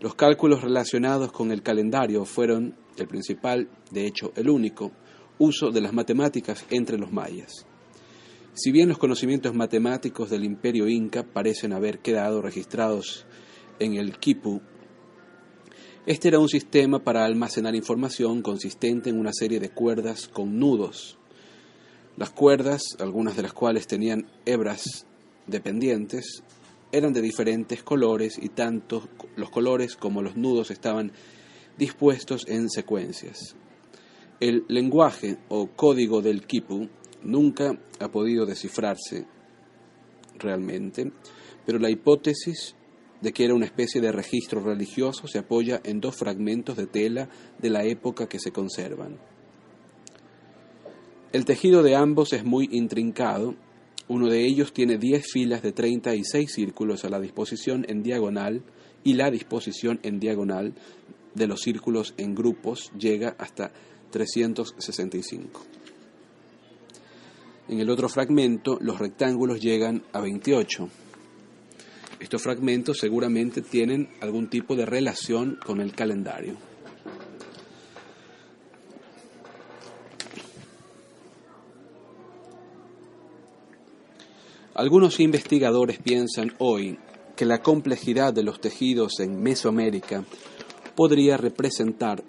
Los 0.00 0.14
cálculos 0.14 0.62
relacionados 0.62 1.32
con 1.32 1.50
el 1.50 1.62
calendario 1.62 2.24
fueron 2.24 2.76
el 2.96 3.08
principal, 3.08 3.68
de 3.90 4.06
hecho 4.06 4.32
el 4.36 4.48
único, 4.48 4.92
uso 5.38 5.70
de 5.70 5.80
las 5.80 5.92
matemáticas 5.92 6.64
entre 6.70 6.98
los 6.98 7.10
mayas. 7.10 7.66
Si 8.54 8.70
bien 8.70 8.88
los 8.88 8.98
conocimientos 8.98 9.54
matemáticos 9.54 10.30
del 10.30 10.44
imperio 10.44 10.88
inca 10.88 11.24
parecen 11.24 11.72
haber 11.72 11.98
quedado 11.98 12.42
registrados 12.42 13.26
en 13.78 13.94
el 13.94 14.18
Quipu, 14.18 14.60
este 16.06 16.28
era 16.28 16.38
un 16.38 16.48
sistema 16.48 17.00
para 17.00 17.24
almacenar 17.24 17.74
información 17.74 18.40
consistente 18.40 19.10
en 19.10 19.18
una 19.18 19.32
serie 19.32 19.60
de 19.60 19.70
cuerdas 19.70 20.26
con 20.26 20.58
nudos. 20.58 21.18
Las 22.16 22.30
cuerdas, 22.30 22.96
algunas 22.98 23.36
de 23.36 23.42
las 23.42 23.52
cuales 23.52 23.86
tenían 23.86 24.26
hebras 24.46 25.06
dependientes, 25.46 26.42
eran 26.92 27.12
de 27.12 27.20
diferentes 27.20 27.82
colores 27.82 28.38
y 28.40 28.48
tanto 28.50 29.08
los 29.36 29.50
colores 29.50 29.96
como 29.96 30.22
los 30.22 30.36
nudos 30.36 30.70
estaban 30.70 31.12
dispuestos 31.76 32.46
en 32.48 32.68
secuencias. 32.70 33.56
El 34.40 34.64
lenguaje 34.68 35.38
o 35.48 35.68
código 35.68 36.22
del 36.22 36.46
Quipu 36.46 36.88
nunca 37.22 37.78
ha 38.00 38.08
podido 38.08 38.46
descifrarse 38.46 39.26
realmente, 40.38 41.12
pero 41.66 41.78
la 41.78 41.90
hipótesis 41.90 42.74
de 43.20 43.32
que 43.32 43.44
era 43.44 43.54
una 43.54 43.66
especie 43.66 44.00
de 44.00 44.12
registro 44.12 44.60
religioso 44.60 45.26
se 45.26 45.38
apoya 45.38 45.80
en 45.84 46.00
dos 46.00 46.16
fragmentos 46.16 46.76
de 46.76 46.86
tela 46.86 47.28
de 47.58 47.70
la 47.70 47.84
época 47.84 48.28
que 48.28 48.38
se 48.38 48.52
conservan. 48.52 49.18
El 51.32 51.44
tejido 51.44 51.82
de 51.82 51.96
ambos 51.96 52.32
es 52.32 52.44
muy 52.44 52.68
intrincado, 52.72 53.54
uno 54.08 54.28
de 54.28 54.44
ellos 54.44 54.72
tiene 54.72 54.98
10 54.98 55.26
filas 55.30 55.62
de 55.62 55.72
36 55.72 56.50
círculos 56.52 57.04
a 57.04 57.10
la 57.10 57.20
disposición 57.20 57.84
en 57.88 58.02
diagonal 58.02 58.62
y 59.04 59.14
la 59.14 59.30
disposición 59.30 60.00
en 60.02 60.18
diagonal 60.18 60.74
de 61.34 61.46
los 61.46 61.60
círculos 61.60 62.14
en 62.16 62.34
grupos 62.34 62.90
llega 62.98 63.36
hasta 63.38 63.70
365. 64.10 65.62
En 67.68 67.80
el 67.80 67.90
otro 67.90 68.08
fragmento, 68.08 68.78
los 68.80 68.98
rectángulos 68.98 69.60
llegan 69.60 70.02
a 70.12 70.20
28. 70.20 70.88
Estos 72.20 72.42
fragmentos 72.42 72.98
seguramente 72.98 73.60
tienen 73.60 74.08
algún 74.20 74.48
tipo 74.48 74.74
de 74.74 74.86
relación 74.86 75.58
con 75.64 75.80
el 75.80 75.92
calendario. 75.92 76.67
Algunos 84.78 85.18
investigadores 85.18 85.98
piensan 85.98 86.52
hoy 86.58 87.00
que 87.34 87.44
la 87.44 87.62
complejidad 87.62 88.32
de 88.32 88.44
los 88.44 88.60
tejidos 88.60 89.18
en 89.18 89.42
Mesoamérica 89.42 90.24
podría 90.94 91.36
representar 91.36 92.22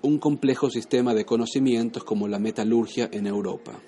un 0.00 0.18
complejo 0.18 0.70
sistema 0.70 1.12
de 1.12 1.26
conocimientos 1.26 2.02
como 2.02 2.26
la 2.26 2.38
metalurgia 2.38 3.10
en 3.12 3.26
Europa. 3.26 3.78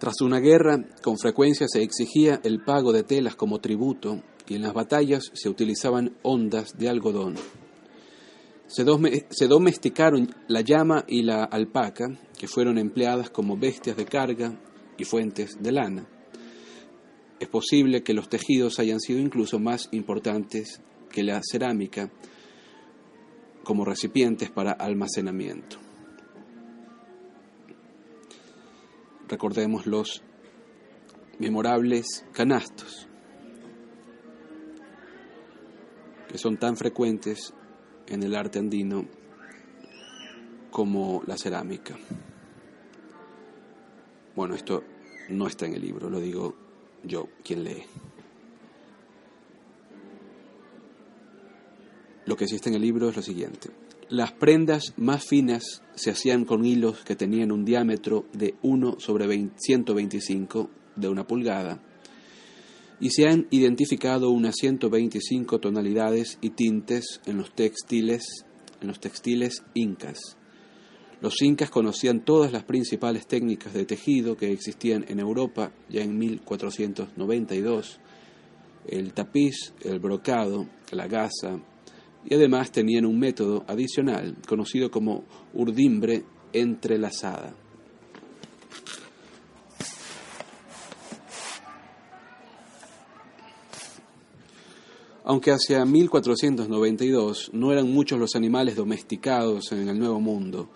Tras 0.00 0.22
una 0.22 0.40
guerra, 0.40 0.82
con 1.02 1.18
frecuencia 1.18 1.68
se 1.68 1.82
exigía 1.82 2.40
el 2.42 2.64
pago 2.64 2.90
de 2.90 3.02
telas 3.02 3.36
como 3.36 3.58
tributo 3.58 4.22
y 4.48 4.54
en 4.54 4.62
las 4.62 4.72
batallas 4.72 5.30
se 5.34 5.50
utilizaban 5.50 6.16
ondas 6.22 6.78
de 6.78 6.88
algodón. 6.88 7.34
Se, 8.66 8.82
domesticaron 9.46 10.34
la 10.48 10.62
llama 10.62 11.04
y 11.06 11.22
la 11.22 11.44
alpaca, 11.44 12.08
que 12.38 12.48
fueron 12.48 12.78
empleadas 12.78 13.30
como 13.30 13.56
bestias 13.56 13.96
de 13.96 14.04
carga 14.04 14.58
y 14.98 15.04
fuentes 15.04 15.62
de 15.62 15.72
lana. 15.72 16.06
Es 17.38 17.48
posible 17.48 18.02
que 18.02 18.14
los 18.14 18.28
tejidos 18.28 18.78
hayan 18.78 19.00
sido 19.00 19.20
incluso 19.20 19.58
más 19.58 19.88
importantes 19.92 20.80
que 21.10 21.22
la 21.22 21.40
cerámica 21.42 22.10
como 23.64 23.84
recipientes 23.84 24.50
para 24.50 24.72
almacenamiento. 24.72 25.86
recordemos 29.28 29.86
los 29.86 30.22
memorables 31.38 32.24
canastos, 32.32 33.08
que 36.28 36.38
son 36.38 36.58
tan 36.58 36.76
frecuentes 36.76 37.52
en 38.06 38.22
el 38.22 38.34
arte 38.34 38.58
andino 38.58 39.06
como 40.70 41.22
la 41.26 41.36
cerámica. 41.36 41.96
Bueno, 44.34 44.54
esto 44.54 44.82
no 45.30 45.46
está 45.46 45.66
en 45.66 45.74
el 45.74 45.82
libro, 45.82 46.10
lo 46.10 46.20
digo 46.20 46.54
yo, 47.04 47.28
quien 47.42 47.64
lee. 47.64 47.82
Lo 52.26 52.36
que 52.36 52.46
sí 52.46 52.56
está 52.56 52.68
en 52.68 52.74
el 52.74 52.82
libro 52.82 53.08
es 53.08 53.16
lo 53.16 53.22
siguiente. 53.22 53.70
Las 54.08 54.32
prendas 54.32 54.94
más 54.96 55.24
finas 55.24 55.82
se 55.94 56.10
hacían 56.10 56.44
con 56.44 56.64
hilos 56.64 57.02
que 57.04 57.16
tenían 57.16 57.50
un 57.50 57.64
diámetro 57.64 58.26
de 58.32 58.54
1 58.62 59.00
sobre 59.00 59.26
125 59.56 60.70
de 60.96 61.08
una 61.08 61.26
pulgada 61.26 61.80
y 63.00 63.10
se 63.10 63.28
han 63.28 63.46
identificado 63.50 64.30
unas 64.30 64.54
125 64.56 65.58
tonalidades 65.60 66.38
y 66.40 66.50
tintes 66.50 67.20
en 67.26 67.36
los 67.36 67.54
textiles, 67.54 68.44
en 68.80 68.88
los 68.88 69.00
textiles 69.00 69.62
incas. 69.74 70.35
Los 71.20 71.40
incas 71.40 71.70
conocían 71.70 72.24
todas 72.24 72.52
las 72.52 72.64
principales 72.64 73.26
técnicas 73.26 73.72
de 73.72 73.86
tejido 73.86 74.36
que 74.36 74.52
existían 74.52 75.04
en 75.08 75.18
Europa 75.18 75.72
ya 75.88 76.02
en 76.02 76.18
1492, 76.18 78.00
el 78.86 79.12
tapiz, 79.14 79.72
el 79.82 79.98
brocado, 79.98 80.66
la 80.90 81.06
gasa, 81.06 81.58
y 82.28 82.34
además 82.34 82.70
tenían 82.70 83.06
un 83.06 83.18
método 83.18 83.64
adicional 83.66 84.36
conocido 84.46 84.90
como 84.90 85.24
urdimbre 85.54 86.24
entrelazada. 86.52 87.54
Aunque 95.24 95.50
hacia 95.50 95.84
1492 95.84 97.50
no 97.52 97.72
eran 97.72 97.90
muchos 97.90 98.18
los 98.18 98.36
animales 98.36 98.76
domesticados 98.76 99.72
en 99.72 99.88
el 99.88 99.98
Nuevo 99.98 100.20
Mundo, 100.20 100.68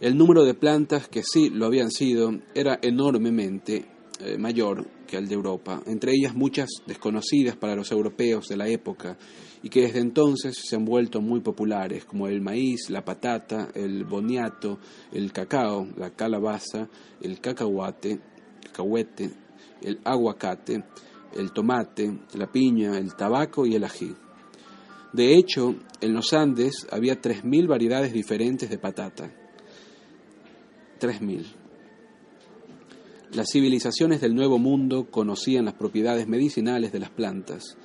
el 0.00 0.16
número 0.16 0.44
de 0.44 0.54
plantas 0.54 1.08
que 1.08 1.22
sí 1.22 1.50
lo 1.50 1.66
habían 1.66 1.90
sido 1.90 2.32
era 2.54 2.78
enormemente 2.80 3.84
eh, 4.20 4.38
mayor 4.38 4.86
que 5.06 5.18
el 5.18 5.28
de 5.28 5.34
Europa, 5.34 5.82
entre 5.86 6.12
ellas 6.12 6.34
muchas 6.34 6.70
desconocidas 6.86 7.56
para 7.56 7.76
los 7.76 7.90
europeos 7.92 8.48
de 8.48 8.56
la 8.56 8.68
época 8.68 9.18
y 9.62 9.68
que 9.68 9.82
desde 9.82 10.00
entonces 10.00 10.56
se 10.56 10.76
han 10.76 10.86
vuelto 10.86 11.20
muy 11.20 11.40
populares, 11.40 12.06
como 12.06 12.28
el 12.28 12.40
maíz, 12.40 12.88
la 12.88 13.04
patata, 13.04 13.68
el 13.74 14.04
boniato, 14.04 14.78
el 15.12 15.32
cacao, 15.32 15.86
la 15.96 16.10
calabaza, 16.10 16.88
el 17.20 17.40
cacahuate, 17.40 18.20
cacahuete, 18.62 19.30
el 19.82 20.00
aguacate, 20.04 20.82
el 21.34 21.52
tomate, 21.52 22.20
la 22.34 22.50
piña, 22.50 22.96
el 22.98 23.14
tabaco 23.14 23.66
y 23.66 23.74
el 23.74 23.84
ají. 23.84 24.14
De 25.12 25.34
hecho, 25.34 25.74
en 26.00 26.14
los 26.14 26.32
Andes 26.32 26.86
había 26.90 27.20
3.000 27.20 27.68
variedades 27.68 28.12
diferentes 28.12 28.70
de 28.70 28.78
patata. 28.78 29.39
3.000. 31.00 31.46
Las 33.32 33.48
civilizaciones 33.52 34.20
del 34.20 34.34
Nuevo 34.34 34.58
Mundo 34.58 35.10
conocían 35.10 35.64
las 35.64 35.74
propiedades 35.74 36.28
medicinales 36.28 36.92
de 36.92 37.00
las 37.00 37.10
plantas 37.10 37.76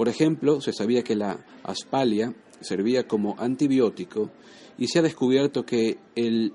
por 0.00 0.08
ejemplo, 0.08 0.62
se 0.62 0.72
sabía 0.72 1.02
que 1.02 1.14
la 1.14 1.44
aspalia 1.62 2.34
servía 2.62 3.06
como 3.06 3.38
antibiótico 3.38 4.30
y 4.78 4.86
se 4.86 4.98
ha 4.98 5.02
descubierto 5.02 5.66
que 5.66 5.98
el 6.14 6.54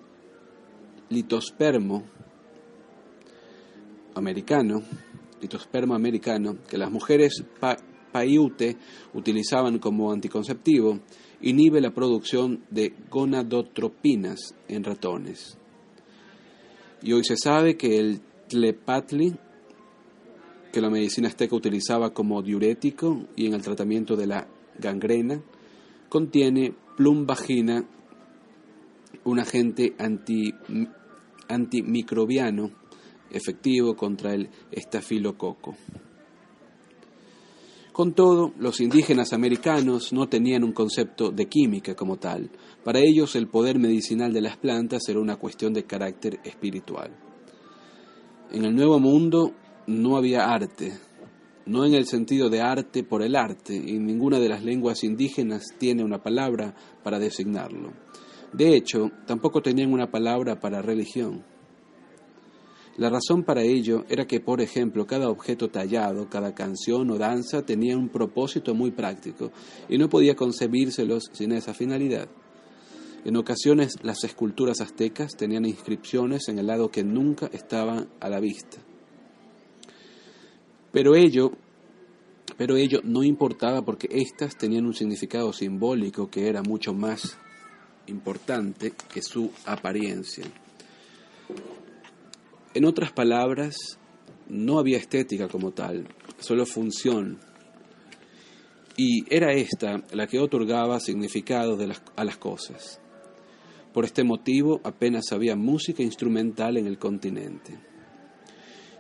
litospermo 1.09 2.05
americano, 4.15 4.81
litospermo 5.43 5.93
americano, 5.93 6.57
que 6.67 6.79
las 6.79 6.89
mujeres 6.89 7.43
paiute 8.11 8.77
utilizaban 9.13 9.77
como 9.77 10.11
anticonceptivo, 10.11 11.01
inhibe 11.41 11.81
la 11.81 11.93
producción 11.93 12.65
de 12.71 12.95
gonadotropinas 13.11 14.55
en 14.67 14.83
ratones. 14.83 15.59
Y 17.05 17.13
hoy 17.13 17.23
se 17.23 17.37
sabe 17.37 17.77
que 17.77 17.99
el 17.99 18.19
tlepatli 18.49 19.35
que 20.73 20.81
la 20.81 20.89
medicina 20.89 21.29
azteca 21.29 21.55
utilizaba 21.55 22.13
como 22.13 22.41
diurético 22.41 23.27
y 23.37 23.45
en 23.45 23.53
el 23.53 23.61
tratamiento 23.61 24.17
de 24.17 24.27
la 24.27 24.47
gangrena, 24.77 25.41
contiene 26.09 26.73
plumbagina 26.97 27.85
un 29.23 29.39
agente 29.39 29.93
anti, 29.99 30.53
antimicrobiano 31.47 32.71
efectivo 33.29 33.95
contra 33.95 34.33
el 34.33 34.49
estafilococo. 34.71 35.77
Con 37.95 38.11
todo, 38.11 38.51
los 38.59 38.81
indígenas 38.81 39.31
americanos 39.31 40.11
no 40.11 40.27
tenían 40.27 40.65
un 40.65 40.73
concepto 40.73 41.31
de 41.31 41.45
química 41.45 41.95
como 41.95 42.17
tal. 42.17 42.49
Para 42.83 42.99
ellos 42.99 43.37
el 43.37 43.47
poder 43.47 43.79
medicinal 43.79 44.33
de 44.33 44.41
las 44.41 44.57
plantas 44.57 45.07
era 45.07 45.21
una 45.21 45.37
cuestión 45.37 45.71
de 45.71 45.85
carácter 45.85 46.41
espiritual. 46.43 47.11
En 48.51 48.65
el 48.65 48.75
Nuevo 48.75 48.99
Mundo 48.99 49.53
no 49.87 50.17
había 50.17 50.43
arte, 50.43 50.91
no 51.67 51.85
en 51.85 51.93
el 51.93 52.05
sentido 52.05 52.49
de 52.49 52.59
arte 52.59 53.05
por 53.05 53.21
el 53.21 53.33
arte, 53.33 53.73
y 53.77 53.97
ninguna 53.97 54.39
de 54.39 54.49
las 54.49 54.61
lenguas 54.61 55.05
indígenas 55.05 55.63
tiene 55.77 56.03
una 56.03 56.21
palabra 56.21 56.75
para 57.01 57.17
designarlo. 57.17 57.93
De 58.51 58.75
hecho, 58.75 59.09
tampoco 59.25 59.61
tenían 59.61 59.93
una 59.93 60.11
palabra 60.11 60.59
para 60.59 60.81
religión. 60.81 61.45
La 62.97 63.09
razón 63.09 63.43
para 63.43 63.61
ello 63.61 64.05
era 64.07 64.25
que, 64.25 64.39
por 64.39 64.61
ejemplo, 64.61 65.05
cada 65.05 65.29
objeto 65.29 65.69
tallado, 65.69 66.29
cada 66.29 66.55
canción 66.55 67.11
o 67.11 67.17
danza 67.17 67.65
tenía 67.65 67.97
un 67.97 68.07
propósito 68.07 68.73
muy 68.73 68.91
práctico 68.91 69.51
y 69.89 69.97
no 69.97 70.07
podía 70.07 70.35
concebírselos 70.35 71.29
sin 71.33 71.51
esa 71.51 71.73
finalidad. 71.73 72.29
En 73.25 73.35
ocasiones 73.35 73.95
las 74.01 74.23
esculturas 74.23 74.79
aztecas 74.79 75.35
tenían 75.35 75.65
inscripciones 75.65 76.47
en 76.47 76.59
el 76.59 76.67
lado 76.67 76.89
que 76.89 77.03
nunca 77.03 77.47
estaban 77.51 78.07
a 78.21 78.29
la 78.29 78.39
vista. 78.39 78.77
Pero 80.93 81.15
ello, 81.15 81.51
pero 82.55 82.77
ello 82.77 83.01
no 83.03 83.23
importaba 83.23 83.83
porque 83.83 84.07
éstas 84.09 84.55
tenían 84.55 84.85
un 84.85 84.93
significado 84.93 85.51
simbólico 85.51 86.29
que 86.29 86.47
era 86.47 86.61
mucho 86.61 86.93
más 86.93 87.37
importante 88.07 88.93
que 89.11 89.21
su 89.21 89.51
apariencia. 89.65 90.45
En 92.75 92.83
otras 92.83 93.13
palabras, 93.13 93.77
no 94.49 94.79
había 94.79 94.97
estética 94.97 95.47
como 95.47 95.71
tal, 95.71 96.09
solo 96.39 96.65
función. 96.65 97.39
Y 98.97 99.23
era 99.33 99.53
esta 99.53 100.03
la 100.11 100.27
que 100.27 100.39
otorgaba 100.39 100.99
significado 100.99 101.77
a 102.17 102.25
las 102.25 102.37
cosas. 102.37 102.99
Por 103.93 104.03
este 104.03 104.25
motivo 104.25 104.81
apenas 104.83 105.31
había 105.31 105.55
música 105.55 106.03
instrumental 106.03 106.75
en 106.75 106.85
el 106.85 106.97
continente, 106.97 107.79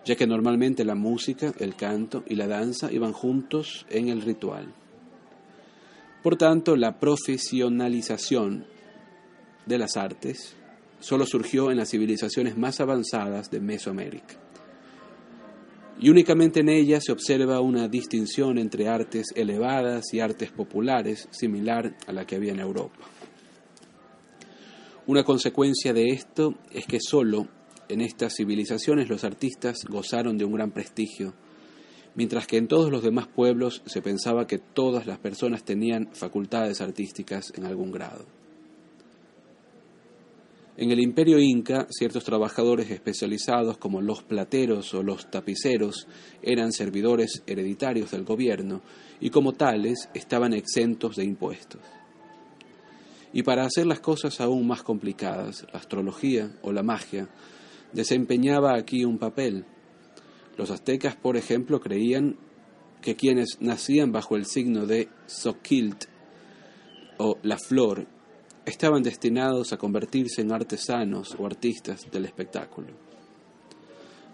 ya 0.05 0.15
que 0.15 0.25
normalmente 0.25 0.85
la 0.85 0.95
música, 0.95 1.53
el 1.59 1.75
canto 1.75 2.23
y 2.29 2.35
la 2.35 2.47
danza 2.47 2.93
iban 2.93 3.11
juntos 3.11 3.85
en 3.89 4.07
el 4.07 4.21
ritual. 4.21 4.73
Por 6.23 6.37
tanto, 6.37 6.77
la 6.77 6.97
profesionalización 6.97 8.67
de 9.65 9.77
las 9.77 9.97
artes 9.97 10.55
solo 11.05 11.27
surgió 11.27 11.69
en 11.69 11.77
las 11.77 11.91
civilizaciones 11.91 12.57
más 12.57 12.79
avanzadas 12.79 13.51
de 13.51 13.59
Mesoamérica. 13.59 14.39
Y 15.99 16.09
únicamente 16.09 16.61
en 16.61 16.69
ella 16.69 16.99
se 16.99 17.11
observa 17.11 17.61
una 17.61 17.87
distinción 17.87 18.57
entre 18.57 18.87
artes 18.87 19.27
elevadas 19.35 20.05
y 20.13 20.19
artes 20.19 20.51
populares 20.51 21.27
similar 21.29 21.95
a 22.07 22.11
la 22.11 22.25
que 22.25 22.37
había 22.37 22.53
en 22.53 22.59
Europa. 22.59 23.05
Una 25.05 25.23
consecuencia 25.23 25.93
de 25.93 26.07
esto 26.07 26.55
es 26.71 26.87
que 26.87 26.97
solo 26.99 27.49
en 27.87 28.01
estas 28.01 28.33
civilizaciones 28.35 29.07
los 29.07 29.23
artistas 29.23 29.85
gozaron 29.87 30.39
de 30.39 30.45
un 30.45 30.53
gran 30.53 30.71
prestigio, 30.71 31.35
mientras 32.15 32.47
que 32.47 32.57
en 32.57 32.67
todos 32.67 32.89
los 32.89 33.03
demás 33.03 33.27
pueblos 33.27 33.83
se 33.85 34.01
pensaba 34.01 34.47
que 34.47 34.57
todas 34.57 35.05
las 35.05 35.19
personas 35.19 35.63
tenían 35.63 36.09
facultades 36.13 36.81
artísticas 36.81 37.53
en 37.55 37.65
algún 37.65 37.91
grado. 37.91 38.25
En 40.77 40.91
el 40.91 40.99
imperio 40.99 41.39
inca, 41.39 41.87
ciertos 41.89 42.25
trabajadores 42.25 42.91
especializados 42.91 43.77
como 43.77 44.01
los 44.01 44.23
plateros 44.23 44.93
o 44.93 45.03
los 45.03 45.31
tapiceros 45.31 46.05
eran 46.41 46.73
servidores 46.73 47.43
hereditarios 47.47 48.11
del 48.11 48.25
gobierno 48.25 48.81
y 49.21 49.29
como 49.29 49.53
tales 49.53 50.09
estaban 50.13 50.53
exentos 50.53 51.15
de 51.15 51.23
impuestos. 51.23 51.79
Y 53.31 53.43
para 53.43 53.63
hacer 53.63 53.85
las 53.85 54.01
cosas 54.01 54.41
aún 54.41 54.67
más 54.67 54.83
complicadas, 54.83 55.65
la 55.71 55.79
astrología 55.79 56.51
o 56.61 56.73
la 56.73 56.83
magia 56.83 57.29
desempeñaba 57.93 58.75
aquí 58.75 59.05
un 59.05 59.17
papel. 59.17 59.65
Los 60.57 60.71
aztecas, 60.71 61.15
por 61.15 61.37
ejemplo, 61.37 61.79
creían 61.79 62.37
que 63.01 63.15
quienes 63.15 63.61
nacían 63.61 64.11
bajo 64.11 64.35
el 64.35 64.45
signo 64.45 64.85
de 64.85 65.07
Soquilt 65.25 66.05
o 67.17 67.37
la 67.43 67.57
flor 67.57 68.07
estaban 68.65 69.03
destinados 69.03 69.73
a 69.73 69.77
convertirse 69.77 70.41
en 70.41 70.51
artesanos 70.51 71.35
o 71.37 71.45
artistas 71.45 72.09
del 72.11 72.25
espectáculo. 72.25 72.87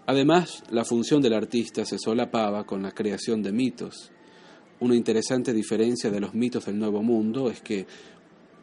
Además, 0.06 0.64
la 0.70 0.84
función 0.84 1.22
del 1.22 1.34
artista 1.34 1.84
se 1.84 1.98
solapaba 1.98 2.64
con 2.64 2.82
la 2.82 2.92
creación 2.92 3.42
de 3.42 3.52
mitos. 3.52 4.10
Una 4.80 4.96
interesante 4.96 5.52
diferencia 5.52 6.10
de 6.10 6.20
los 6.20 6.34
mitos 6.34 6.66
del 6.66 6.78
Nuevo 6.78 7.02
Mundo 7.02 7.50
es 7.50 7.60
que, 7.60 7.86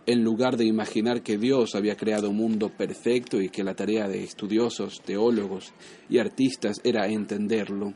en 0.06 0.24
lugar 0.24 0.58
de 0.58 0.66
imaginar 0.66 1.22
que 1.22 1.38
Dios 1.38 1.76
había 1.76 1.96
creado 1.96 2.30
un 2.30 2.38
mundo 2.38 2.70
perfecto 2.76 3.40
y 3.40 3.50
que 3.50 3.64
la 3.64 3.76
tarea 3.76 4.08
de 4.08 4.24
estudiosos, 4.24 5.02
teólogos 5.02 5.72
y 6.10 6.18
artistas 6.18 6.82
era 6.84 7.08
entenderlo, 7.08 7.94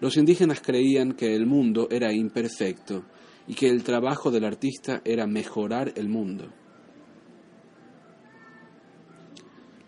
los 0.00 0.16
indígenas 0.16 0.60
creían 0.60 1.12
que 1.12 1.34
el 1.34 1.46
mundo 1.46 1.88
era 1.90 2.12
imperfecto 2.12 3.04
y 3.46 3.54
que 3.54 3.68
el 3.68 3.82
trabajo 3.82 4.30
del 4.30 4.44
artista 4.44 5.00
era 5.04 5.26
mejorar 5.26 5.92
el 5.96 6.08
mundo. 6.08 6.52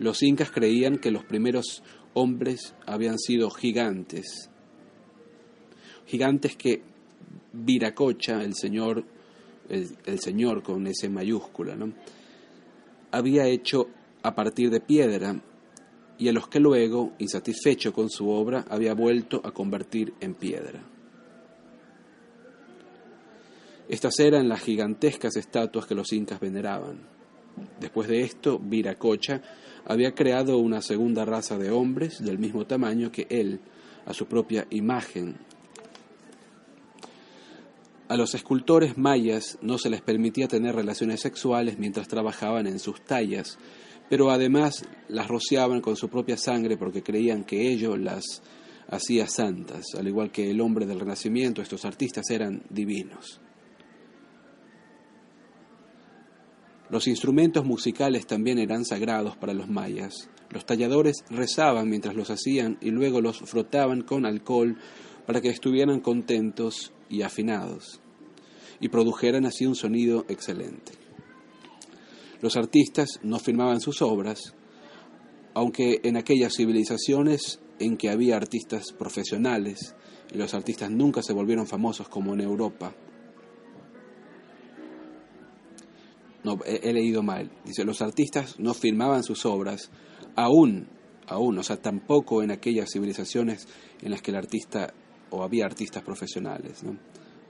Los 0.01 0.23
incas 0.23 0.51
creían 0.51 0.97
que 0.97 1.11
los 1.11 1.25
primeros 1.25 1.83
hombres 2.15 2.75
habían 2.87 3.19
sido 3.19 3.51
gigantes, 3.51 4.49
gigantes 6.07 6.57
que 6.57 6.83
Viracocha, 7.53 8.43
el 8.43 8.55
señor, 8.55 9.05
el, 9.69 10.19
señor 10.19 10.63
con 10.63 10.87
ese 10.87 11.11
mayúscula, 11.11 11.77
¿no? 11.77 11.93
había 13.11 13.47
hecho 13.47 13.89
a 14.23 14.35
partir 14.35 14.71
de 14.71 14.81
piedra 14.81 15.39
y 16.17 16.29
a 16.29 16.33
los 16.33 16.49
que 16.49 16.61
luego, 16.61 17.13
insatisfecho 17.19 17.93
con 17.93 18.09
su 18.09 18.31
obra, 18.31 18.65
había 18.71 18.95
vuelto 18.95 19.43
a 19.45 19.53
convertir 19.53 20.15
en 20.21 20.35
piedra. 20.35 20.81
Estas 23.87 24.19
eran 24.19 24.49
las 24.49 24.63
gigantescas 24.63 25.37
estatuas 25.37 25.85
que 25.85 25.95
los 25.95 26.11
incas 26.15 26.41
veneraban. 26.41 27.01
Después 27.79 28.09
de 28.09 28.23
esto, 28.23 28.59
Viracocha 28.59 29.43
había 29.87 30.15
creado 30.15 30.59
una 30.59 30.83
segunda 30.83 31.25
raza 31.25 31.59
de 31.59 31.71
hombres 31.71 32.23
del 32.23 32.39
mismo 32.39 32.67
tamaño 32.67 33.11
que 33.11 33.27
él, 33.31 33.61
a 34.07 34.15
su 34.15 34.27
propia 34.27 34.67
imagen. 34.71 35.37
A 38.09 38.17
los 38.17 38.35
escultores 38.35 38.99
mayas 38.99 39.59
no 39.63 39.79
se 39.79 39.89
les 39.89 40.01
permitía 40.01 40.49
tener 40.49 40.75
relaciones 40.75 41.21
sexuales 41.21 41.79
mientras 41.79 42.09
trabajaban 42.09 42.67
en 42.67 42.81
sus 42.81 43.01
tallas, 43.03 43.59
pero 44.09 44.31
además 44.31 44.85
las 45.09 45.29
rociaban 45.29 45.81
con 45.81 45.97
su 45.97 46.09
propia 46.09 46.37
sangre 46.37 46.77
porque 46.77 47.03
creían 47.03 47.45
que 47.45 47.71
ello 47.71 47.97
las 47.97 48.43
hacía 48.89 49.29
santas, 49.29 49.95
al 49.97 50.09
igual 50.09 50.33
que 50.33 50.51
el 50.51 50.61
hombre 50.61 50.87
del 50.87 50.99
Renacimiento, 50.99 51.63
estos 51.63 51.85
artistas 51.85 52.29
eran 52.31 52.63
divinos. 52.69 53.41
Los 56.91 57.07
instrumentos 57.07 57.65
musicales 57.65 58.27
también 58.27 58.59
eran 58.59 58.85
sagrados 58.85 59.37
para 59.37 59.55
los 59.55 59.69
mayas. 59.69 60.29
Los 60.51 60.67
talladores 60.67 61.25
rezaban 61.31 61.89
mientras 61.89 62.17
los 62.17 62.31
hacían 62.31 62.79
y 62.81 62.91
luego 62.91 63.21
los 63.21 63.39
frotaban 63.39 64.03
con 64.03 64.27
alcohol 64.27 64.77
para 65.27 65.41
que 65.41 65.51
estuvieran 65.51 66.01
contentos 66.01 66.93
y 67.09 67.23
afinados 67.23 68.01
y 68.81 68.89
produjeran 68.89 69.47
así 69.47 69.67
un 69.67 69.77
sonido 69.77 70.25
excelente. 70.29 70.93
Los 72.41 72.57
artistas 72.57 73.21
no 73.23 73.39
firmaban 73.39 73.81
sus 73.81 74.01
obras, 74.03 74.55
aunque 75.55 76.01
en 76.03 76.17
aquellas 76.17 76.55
civilizaciones 76.57 77.61
en 77.79 77.97
que 77.97 78.09
había 78.09 78.37
artistas 78.37 78.93
profesionales 78.99 79.95
y 80.33 80.39
los 80.39 80.55
artistas 80.55 80.91
nunca 80.91 81.23
se 81.23 81.35
volvieron 81.35 81.67
famosos 81.67 82.09
como 82.09 82.35
en 82.35 82.41
Europa, 82.41 82.95
no, 86.45 86.59
he, 86.65 86.93
leído 86.93 87.23
mal. 87.23 87.51
Dice, 87.65 87.85
los 87.85 88.03
artistas 88.03 88.59
no 88.59 88.75
firmaban 88.75 89.23
sus 89.23 89.45
obras, 89.45 89.91
aún, 90.37 90.89
aún, 91.27 91.59
o 91.59 91.63
sea, 91.63 91.77
tampoco 91.77 92.43
en 92.43 92.51
aquellas 92.51 92.91
civilizaciones 92.93 93.69
en 94.01 94.11
las 94.11 94.23
que 94.23 94.31
el 94.31 94.37
artista, 94.37 94.93
o 95.31 95.43
había 95.43 95.67
artistas 95.67 96.03
profesionales, 96.03 96.83
¿no? 96.83 96.93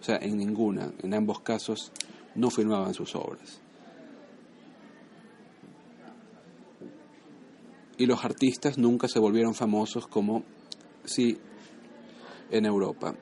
O 0.01 0.03
sea, 0.03 0.17
en 0.17 0.37
ninguna, 0.37 0.93
en 1.03 1.15
ambos 1.15 1.41
casos, 1.41 1.93
no 2.35 2.51
firmaban 2.51 2.95
sus 2.95 3.15
obras. 3.15 3.61
Y 7.99 8.07
los 8.07 8.25
artistas 8.25 8.79
nunca 8.79 9.09
se 9.09 9.19
volvieron 9.19 9.55
famosos 9.55 10.07
como 10.07 10.43
sí 11.05 11.37
en 12.51 12.65
Europa. 12.65 13.15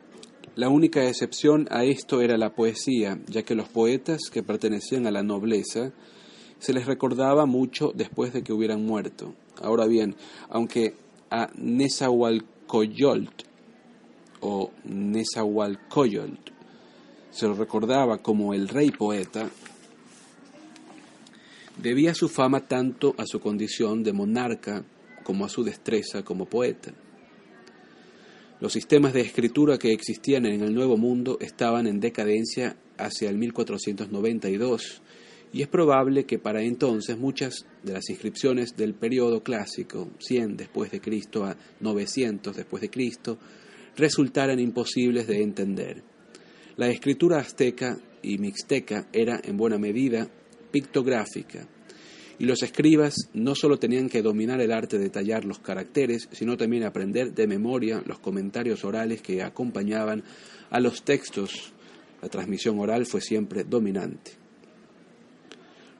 La 0.58 0.68
única 0.68 1.06
excepción 1.06 1.68
a 1.70 1.84
esto 1.84 2.20
era 2.20 2.36
la 2.36 2.52
poesía, 2.52 3.20
ya 3.28 3.44
que 3.44 3.54
los 3.54 3.68
poetas 3.68 4.22
que 4.28 4.42
pertenecían 4.42 5.06
a 5.06 5.12
la 5.12 5.22
nobleza 5.22 5.92
se 6.58 6.72
les 6.72 6.84
recordaba 6.84 7.46
mucho 7.46 7.92
después 7.94 8.32
de 8.32 8.42
que 8.42 8.52
hubieran 8.52 8.84
muerto. 8.84 9.36
Ahora 9.62 9.86
bien, 9.86 10.16
aunque 10.48 10.96
a 11.30 11.48
Nezahualcóyotl 11.54 13.44
o 14.40 14.72
Nezahualcóyotl 14.82 16.50
se 17.30 17.46
lo 17.46 17.54
recordaba 17.54 18.18
como 18.18 18.52
el 18.52 18.66
rey 18.66 18.90
poeta, 18.90 19.48
debía 21.80 22.14
su 22.14 22.28
fama 22.28 22.66
tanto 22.66 23.14
a 23.16 23.26
su 23.26 23.38
condición 23.38 24.02
de 24.02 24.12
monarca 24.12 24.84
como 25.22 25.44
a 25.44 25.48
su 25.48 25.62
destreza 25.62 26.24
como 26.24 26.46
poeta. 26.46 26.92
Los 28.60 28.72
sistemas 28.72 29.12
de 29.12 29.20
escritura 29.20 29.78
que 29.78 29.92
existían 29.92 30.44
en 30.44 30.62
el 30.62 30.74
Nuevo 30.74 30.96
Mundo 30.96 31.38
estaban 31.40 31.86
en 31.86 32.00
decadencia 32.00 32.76
hacia 32.96 33.30
el 33.30 33.38
1492 33.38 35.00
y 35.52 35.62
es 35.62 35.68
probable 35.68 36.24
que 36.24 36.40
para 36.40 36.60
entonces 36.62 37.16
muchas 37.16 37.66
de 37.84 37.92
las 37.92 38.10
inscripciones 38.10 38.76
del 38.76 38.94
periodo 38.94 39.44
clásico, 39.44 40.08
100 40.18 40.56
después 40.56 40.90
de 40.90 41.00
Cristo 41.00 41.44
a 41.44 41.56
900 41.78 42.56
después 42.56 42.82
de 42.82 42.90
Cristo, 42.90 43.38
resultaran 43.96 44.58
imposibles 44.58 45.28
de 45.28 45.40
entender. 45.40 46.02
La 46.76 46.88
escritura 46.88 47.38
azteca 47.38 47.96
y 48.22 48.38
mixteca 48.38 49.08
era 49.12 49.40
en 49.42 49.56
buena 49.56 49.78
medida 49.78 50.28
pictográfica, 50.72 51.68
y 52.38 52.44
los 52.44 52.62
escribas 52.62 53.14
no 53.34 53.54
solo 53.54 53.78
tenían 53.78 54.08
que 54.08 54.22
dominar 54.22 54.60
el 54.60 54.72
arte 54.72 54.98
de 54.98 55.10
tallar 55.10 55.44
los 55.44 55.58
caracteres, 55.58 56.28
sino 56.32 56.56
también 56.56 56.84
aprender 56.84 57.34
de 57.34 57.46
memoria 57.46 58.02
los 58.06 58.20
comentarios 58.20 58.84
orales 58.84 59.22
que 59.22 59.42
acompañaban 59.42 60.22
a 60.70 60.80
los 60.80 61.02
textos. 61.02 61.72
La 62.22 62.28
transmisión 62.28 62.78
oral 62.78 63.06
fue 63.06 63.20
siempre 63.20 63.64
dominante. 63.64 64.32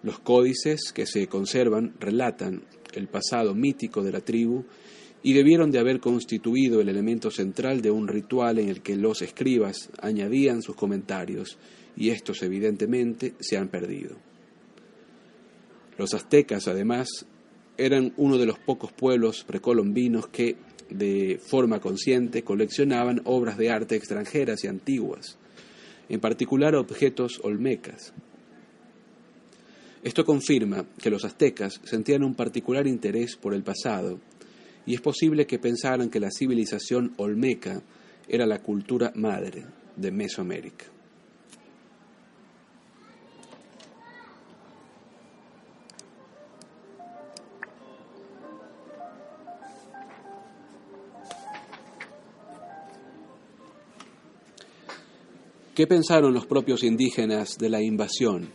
Los 0.03 0.21
códices 0.21 0.93
que 0.93 1.07
se 1.07 1.27
conservan 1.27 1.95
relatan 1.99 2.63
el 2.95 3.09
pasado 3.09 3.55
mítico 3.55 4.03
de 4.05 4.13
la 4.13 4.21
tribu 4.21 4.65
y 5.25 5.33
debieron 5.33 5.73
de 5.73 5.81
haber 5.81 5.99
constituido 5.99 6.81
el 6.81 6.89
elemento 6.89 7.33
central 7.33 7.83
de 7.83 7.91
un 7.91 8.07
ritual 8.07 8.61
en 8.61 8.69
el 8.69 8.81
que 8.81 8.97
los 8.97 9.23
escribas 9.23 9.91
añadían 10.01 10.63
sus 10.63 10.77
comentarios, 10.77 11.59
y 11.97 12.11
estos 12.11 12.43
evidentemente 12.45 13.35
se 13.41 13.57
han 13.57 13.69
perdido. 13.69 14.28
Los 15.99 16.15
aztecas, 16.15 16.69
además, 16.69 17.27
eran 17.77 18.13
uno 18.17 18.39
de 18.39 18.47
los 18.47 18.59
pocos 18.59 18.93
pueblos 18.93 19.45
precolombinos 19.45 20.29
que, 20.29 20.57
de 20.91 21.41
forma 21.45 21.81
consciente, 21.81 22.45
coleccionaban 22.45 23.21
obras 23.25 23.59
de 23.59 23.71
arte 23.71 23.97
extranjeras 23.97 24.63
y 24.63 24.69
antiguas, 24.69 25.37
en 26.09 26.21
particular 26.21 26.77
objetos 26.77 27.41
olmecas. 27.43 28.15
Esto 30.05 30.25
confirma 30.25 30.87
que 31.03 31.11
los 31.11 31.25
aztecas 31.25 31.81
sentían 31.83 32.23
un 32.23 32.37
particular 32.37 32.87
interés 32.87 33.35
por 33.35 33.53
el 33.53 33.65
pasado, 33.65 34.21
y 34.87 34.95
es 34.95 35.01
posible 35.01 35.47
que 35.47 35.59
pensaran 35.59 36.11
que 36.11 36.21
la 36.21 36.31
civilización 36.31 37.13
olmeca 37.17 37.83
era 38.29 38.47
la 38.47 38.63
cultura 38.63 39.13
madre 39.17 39.65
de 39.97 40.13
Mesoamérica. 40.13 40.98
¿Qué 55.79 55.87
pensaron 55.87 56.35
los 56.35 56.45
propios 56.45 56.83
indígenas 56.83 57.57
de 57.57 57.69
la 57.69 57.81
invasión? 57.81 58.51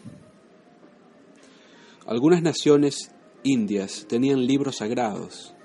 Algunas 2.06 2.41
naciones 2.41 3.12
indias 3.44 4.06
tenían 4.10 4.45
libros 4.45 4.80
sagrados. 4.80 5.56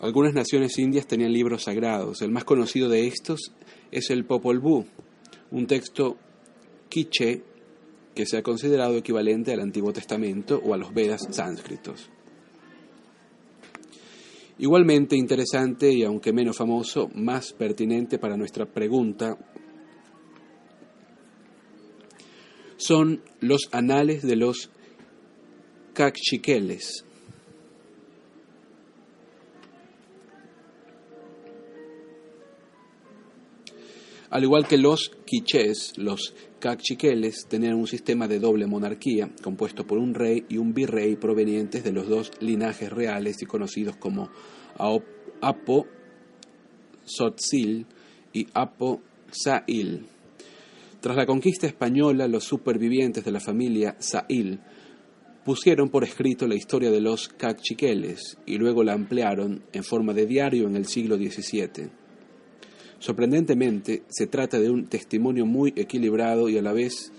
Algunas 0.00 0.32
naciones 0.32 0.78
indias 0.78 1.06
tenían 1.06 1.34
libros 1.34 1.64
sagrados. 1.64 2.22
El 2.22 2.30
más 2.30 2.44
conocido 2.44 2.88
de 2.88 3.06
estos 3.08 3.52
es 3.90 4.08
el 4.08 4.24
Popol 4.24 4.60
Vuh, 4.60 4.86
un 5.50 5.66
texto 5.66 6.16
quiche 6.88 7.42
que 8.14 8.24
se 8.24 8.38
ha 8.38 8.42
considerado 8.42 8.96
equivalente 8.96 9.52
al 9.52 9.60
Antiguo 9.60 9.92
Testamento 9.92 10.62
o 10.64 10.72
a 10.72 10.78
los 10.78 10.94
Vedas 10.94 11.28
sánscritos. 11.30 12.08
Igualmente 14.58 15.16
interesante 15.16 15.92
y 15.92 16.04
aunque 16.04 16.32
menos 16.32 16.56
famoso, 16.56 17.10
más 17.14 17.52
pertinente 17.52 18.18
para 18.18 18.36
nuestra 18.36 18.66
pregunta, 18.66 19.36
son 22.76 23.22
los 23.40 23.68
anales 23.72 24.22
de 24.22 24.36
los 24.36 24.70
cachiqueles. 25.92 27.04
Al 34.34 34.42
igual 34.42 34.66
que 34.66 34.78
los 34.78 35.12
quichés, 35.24 35.92
los 35.96 36.34
cachiqueles 36.58 37.46
tenían 37.48 37.74
un 37.74 37.86
sistema 37.86 38.26
de 38.26 38.40
doble 38.40 38.66
monarquía, 38.66 39.30
compuesto 39.40 39.86
por 39.86 39.98
un 39.98 40.12
rey 40.12 40.44
y 40.48 40.56
un 40.56 40.74
virrey 40.74 41.14
provenientes 41.14 41.84
de 41.84 41.92
los 41.92 42.08
dos 42.08 42.32
linajes 42.40 42.90
reales 42.90 43.40
y 43.42 43.46
conocidos 43.46 43.94
como 43.94 44.30
Apo 45.40 45.86
Sotzil 47.04 47.86
y 48.32 48.48
Apo 48.54 49.02
Sa'il. 49.30 50.04
Tras 51.00 51.16
la 51.16 51.26
conquista 51.26 51.68
española, 51.68 52.26
los 52.26 52.42
supervivientes 52.42 53.24
de 53.24 53.30
la 53.30 53.38
familia 53.38 53.94
Sa'il 54.00 54.58
pusieron 55.44 55.90
por 55.90 56.02
escrito 56.02 56.48
la 56.48 56.56
historia 56.56 56.90
de 56.90 57.00
los 57.00 57.28
cachiqueles 57.28 58.36
y 58.46 58.58
luego 58.58 58.82
la 58.82 58.94
ampliaron 58.94 59.62
en 59.72 59.84
forma 59.84 60.12
de 60.12 60.26
diario 60.26 60.66
en 60.66 60.74
el 60.74 60.86
siglo 60.86 61.14
XVII. 61.18 62.03
Sorprendentemente, 62.98 64.02
se 64.08 64.26
trata 64.26 64.58
de 64.58 64.70
un 64.70 64.86
testimonio 64.86 65.46
muy 65.46 65.72
equilibrado 65.76 66.48
y 66.48 66.58
a 66.58 66.62
la 66.62 66.72
vez 66.72 67.12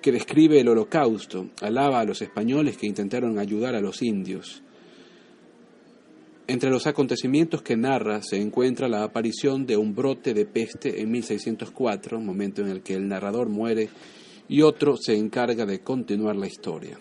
que 0.00 0.12
describe 0.12 0.60
el 0.60 0.68
holocausto, 0.68 1.50
alaba 1.60 2.00
a 2.00 2.04
los 2.04 2.22
españoles 2.22 2.76
que 2.76 2.86
intentaron 2.86 3.38
ayudar 3.38 3.74
a 3.74 3.80
los 3.80 4.02
indios. 4.02 4.62
Entre 6.46 6.70
los 6.70 6.86
acontecimientos 6.86 7.62
que 7.62 7.76
narra 7.76 8.22
se 8.22 8.36
encuentra 8.36 8.88
la 8.88 9.04
aparición 9.04 9.66
de 9.66 9.76
un 9.76 9.94
brote 9.94 10.34
de 10.34 10.46
peste 10.46 11.00
en 11.00 11.10
1604, 11.10 12.20
momento 12.20 12.62
en 12.62 12.68
el 12.68 12.82
que 12.82 12.94
el 12.94 13.06
narrador 13.06 13.48
muere, 13.48 13.88
y 14.48 14.62
otro 14.62 14.96
se 14.96 15.14
encarga 15.14 15.64
de 15.64 15.78
continuar 15.78 16.34
la 16.34 16.48
historia. 16.48 16.98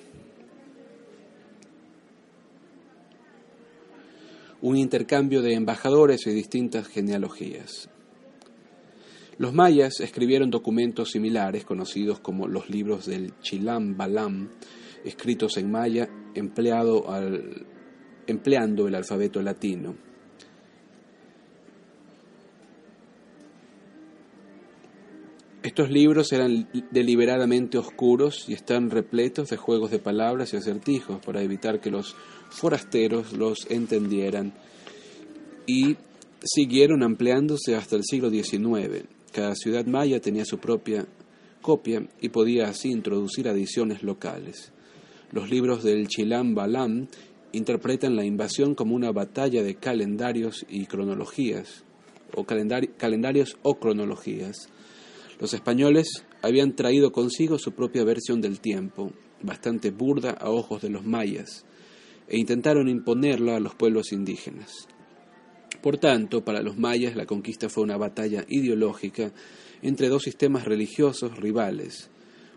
Un 4.61 4.77
intercambio 4.77 5.41
de 5.41 5.53
embajadores 5.53 6.27
y 6.27 6.31
distintas 6.31 6.87
genealogías. 6.87 7.89
Los 9.39 9.53
mayas 9.53 10.01
escribieron 10.01 10.51
documentos 10.51 11.11
similares, 11.11 11.63
conocidos 11.63 12.19
como 12.19 12.49
los 12.49 12.69
libros 12.69 13.05
del 13.05 13.39
Chilam 13.39 13.95
Balam, 13.95 14.49
escritos 15.05 15.55
en 15.55 15.71
maya 15.71 16.09
empleando 16.35 17.07
el 18.27 18.95
alfabeto 18.95 19.41
latino. 19.41 19.95
Estos 25.63 25.89
libros 25.89 26.33
eran 26.33 26.67
deliberadamente 26.91 27.77
oscuros 27.77 28.43
y 28.49 28.53
están 28.53 28.89
repletos 28.89 29.49
de 29.49 29.55
juegos 29.55 29.89
de 29.89 29.99
palabras 29.99 30.53
y 30.53 30.57
acertijos 30.57 31.23
para 31.25 31.41
evitar 31.41 31.79
que 31.79 31.91
los 31.91 32.13
forasteros 32.49 33.31
los 33.31 33.71
entendieran 33.71 34.53
y 35.65 35.95
siguieron 36.43 37.03
ampliándose 37.03 37.77
hasta 37.77 37.95
el 37.95 38.03
siglo 38.03 38.29
XIX. 38.29 39.18
Cada 39.31 39.55
ciudad 39.55 39.85
maya 39.85 40.19
tenía 40.19 40.45
su 40.45 40.57
propia 40.57 41.05
copia 41.61 42.07
y 42.19 42.29
podía 42.29 42.67
así 42.67 42.89
introducir 42.89 43.47
adiciones 43.47 44.03
locales. 44.03 44.71
Los 45.31 45.49
libros 45.49 45.83
del 45.83 46.07
Chilam 46.07 46.55
Balam 46.55 47.07
interpretan 47.51 48.15
la 48.15 48.25
invasión 48.25 48.75
como 48.75 48.95
una 48.95 49.11
batalla 49.11 49.61
de 49.61 49.75
calendarios 49.75 50.65
y 50.69 50.85
cronologías, 50.85 51.83
o 52.35 52.45
calendarios 52.45 53.57
o 53.61 53.79
cronologías. 53.79 54.69
Los 55.39 55.53
españoles 55.53 56.25
habían 56.41 56.75
traído 56.75 57.11
consigo 57.11 57.57
su 57.59 57.73
propia 57.73 58.03
versión 58.03 58.41
del 58.41 58.59
tiempo, 58.59 59.11
bastante 59.41 59.91
burda 59.91 60.31
a 60.31 60.49
ojos 60.49 60.81
de 60.81 60.89
los 60.89 61.05
mayas, 61.05 61.65
e 62.27 62.37
intentaron 62.37 62.87
imponerla 62.87 63.57
a 63.57 63.59
los 63.59 63.75
pueblos 63.75 64.11
indígenas. 64.11 64.87
Por 65.81 65.97
tanto, 65.97 66.43
para 66.43 66.61
los 66.61 66.77
mayas 66.77 67.15
la 67.15 67.25
conquista 67.25 67.69
fue 67.69 67.83
una 67.83 67.97
batalla 67.97 68.45
ideológica 68.47 69.31
entre 69.81 70.09
dos 70.09 70.23
sistemas 70.23 70.65
religiosos 70.65 71.37
rivales, 71.37 72.09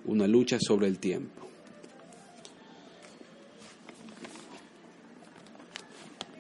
una 0.05 0.27
lucha 0.27 0.59
sobre 0.61 0.89
el 0.89 0.99
tiempo. 0.99 1.49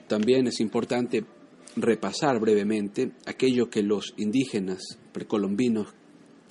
También 0.08 0.46
es 0.46 0.60
importante 0.60 1.24
repasar 1.76 2.38
brevemente 2.38 3.12
aquello 3.24 3.70
que 3.70 3.82
los 3.82 4.12
indígenas 4.16 4.98
precolombinos 5.12 5.88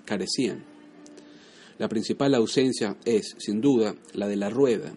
carecían. 0.05 0.63
La 1.77 1.87
principal 1.87 2.33
ausencia 2.35 2.97
es, 3.05 3.35
sin 3.37 3.61
duda, 3.61 3.95
la 4.13 4.27
de 4.27 4.35
la 4.35 4.49
rueda, 4.49 4.93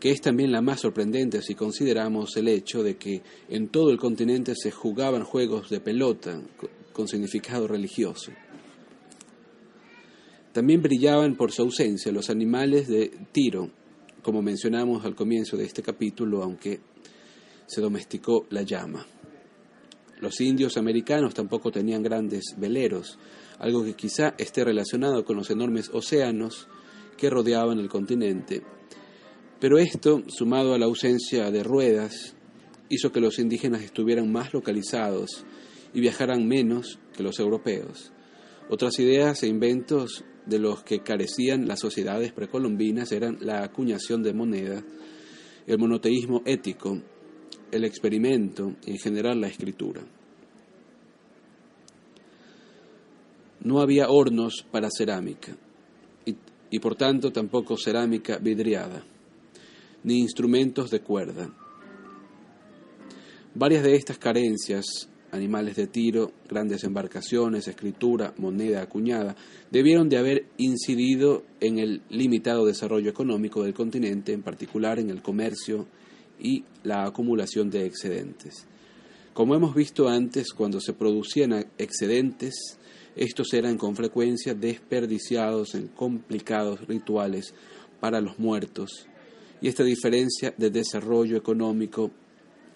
que 0.00 0.10
es 0.10 0.20
también 0.20 0.52
la 0.52 0.60
más 0.60 0.80
sorprendente 0.80 1.42
si 1.42 1.54
consideramos 1.54 2.36
el 2.36 2.48
hecho 2.48 2.82
de 2.82 2.96
que 2.96 3.22
en 3.48 3.68
todo 3.68 3.90
el 3.90 3.98
continente 3.98 4.54
se 4.54 4.70
jugaban 4.70 5.24
juegos 5.24 5.70
de 5.70 5.80
pelota 5.80 6.40
con 6.92 7.08
significado 7.08 7.66
religioso. 7.66 8.32
También 10.52 10.82
brillaban 10.82 11.36
por 11.36 11.52
su 11.52 11.62
ausencia 11.62 12.12
los 12.12 12.30
animales 12.30 12.88
de 12.88 13.12
tiro, 13.32 13.70
como 14.22 14.42
mencionamos 14.42 15.04
al 15.04 15.14
comienzo 15.14 15.56
de 15.56 15.64
este 15.64 15.82
capítulo, 15.82 16.42
aunque 16.42 16.80
se 17.66 17.80
domesticó 17.80 18.46
la 18.50 18.62
llama. 18.62 19.06
Los 20.20 20.40
indios 20.40 20.76
americanos 20.76 21.34
tampoco 21.34 21.70
tenían 21.70 22.02
grandes 22.02 22.54
veleros, 22.56 23.18
algo 23.58 23.84
que 23.84 23.94
quizá 23.94 24.34
esté 24.38 24.64
relacionado 24.64 25.24
con 25.24 25.36
los 25.36 25.50
enormes 25.50 25.90
océanos 25.92 26.66
que 27.16 27.30
rodeaban 27.30 27.78
el 27.78 27.88
continente. 27.88 28.62
Pero 29.60 29.78
esto, 29.78 30.22
sumado 30.28 30.72
a 30.72 30.78
la 30.78 30.86
ausencia 30.86 31.50
de 31.50 31.64
ruedas, 31.64 32.36
hizo 32.88 33.10
que 33.10 33.20
los 33.20 33.38
indígenas 33.38 33.82
estuvieran 33.82 34.30
más 34.30 34.52
localizados 34.54 35.44
y 35.92 36.00
viajaran 36.00 36.46
menos 36.46 36.98
que 37.16 37.24
los 37.24 37.38
europeos. 37.40 38.12
Otras 38.70 38.98
ideas 38.98 39.42
e 39.42 39.48
inventos 39.48 40.24
de 40.46 40.58
los 40.58 40.82
que 40.84 41.00
carecían 41.00 41.66
las 41.66 41.80
sociedades 41.80 42.32
precolombinas 42.32 43.10
eran 43.12 43.38
la 43.40 43.64
acuñación 43.64 44.22
de 44.22 44.32
moneda, 44.32 44.84
el 45.66 45.78
monoteísmo 45.78 46.42
ético, 46.46 47.02
el 47.72 47.84
experimento 47.84 48.76
y 48.86 48.92
en 48.92 48.98
general 48.98 49.40
la 49.40 49.48
escritura. 49.48 50.02
No 53.60 53.80
había 53.80 54.08
hornos 54.08 54.64
para 54.70 54.88
cerámica 54.90 55.56
y, 56.24 56.36
y 56.70 56.78
por 56.78 56.94
tanto 56.94 57.32
tampoco 57.32 57.76
cerámica 57.76 58.38
vidriada, 58.38 59.04
ni 60.04 60.20
instrumentos 60.20 60.90
de 60.90 61.00
cuerda. 61.00 61.50
Varias 63.54 63.82
de 63.82 63.94
estas 63.94 64.18
carencias 64.18 65.08
animales 65.32 65.76
de 65.76 65.86
tiro, 65.86 66.32
grandes 66.48 66.84
embarcaciones, 66.84 67.68
escritura, 67.68 68.34
moneda 68.38 68.82
acuñada, 68.82 69.36
debieron 69.70 70.08
de 70.08 70.18
haber 70.18 70.46
incidido 70.56 71.44
en 71.60 71.78
el 71.78 72.02
limitado 72.08 72.64
desarrollo 72.64 73.10
económico 73.10 73.62
del 73.62 73.74
continente, 73.74 74.32
en 74.32 74.42
particular 74.42 74.98
en 74.98 75.10
el 75.10 75.22
comercio 75.22 75.86
y 76.40 76.64
la 76.82 77.04
acumulación 77.04 77.70
de 77.70 77.84
excedentes. 77.84 78.66
Como 79.34 79.54
hemos 79.54 79.74
visto 79.74 80.08
antes, 80.08 80.52
cuando 80.52 80.80
se 80.80 80.94
producían 80.94 81.66
excedentes, 81.78 82.78
estos 83.16 83.52
eran 83.52 83.76
con 83.76 83.96
frecuencia 83.96 84.54
desperdiciados 84.54 85.74
en 85.74 85.88
complicados 85.88 86.86
rituales 86.86 87.54
para 88.00 88.20
los 88.20 88.38
muertos, 88.38 89.06
y 89.60 89.68
esta 89.68 89.82
diferencia 89.82 90.54
de 90.56 90.70
desarrollo 90.70 91.36
económico, 91.36 92.10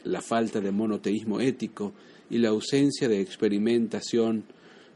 la 0.04 0.20
falta 0.20 0.60
de 0.60 0.72
monoteísmo 0.72 1.40
ético, 1.40 1.92
y 2.30 2.38
la 2.38 2.48
ausencia 2.48 3.08
de 3.08 3.20
experimentación 3.20 4.44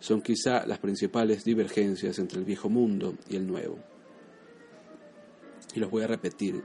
son 0.00 0.22
quizá 0.22 0.66
las 0.66 0.78
principales 0.78 1.44
divergencias 1.44 2.18
entre 2.18 2.38
el 2.38 2.44
viejo 2.44 2.68
mundo 2.68 3.14
y 3.28 3.36
el 3.36 3.46
nuevo. 3.46 3.78
Y 5.74 5.80
los 5.80 5.90
voy 5.90 6.02
a 6.02 6.06
repetir. 6.06 6.62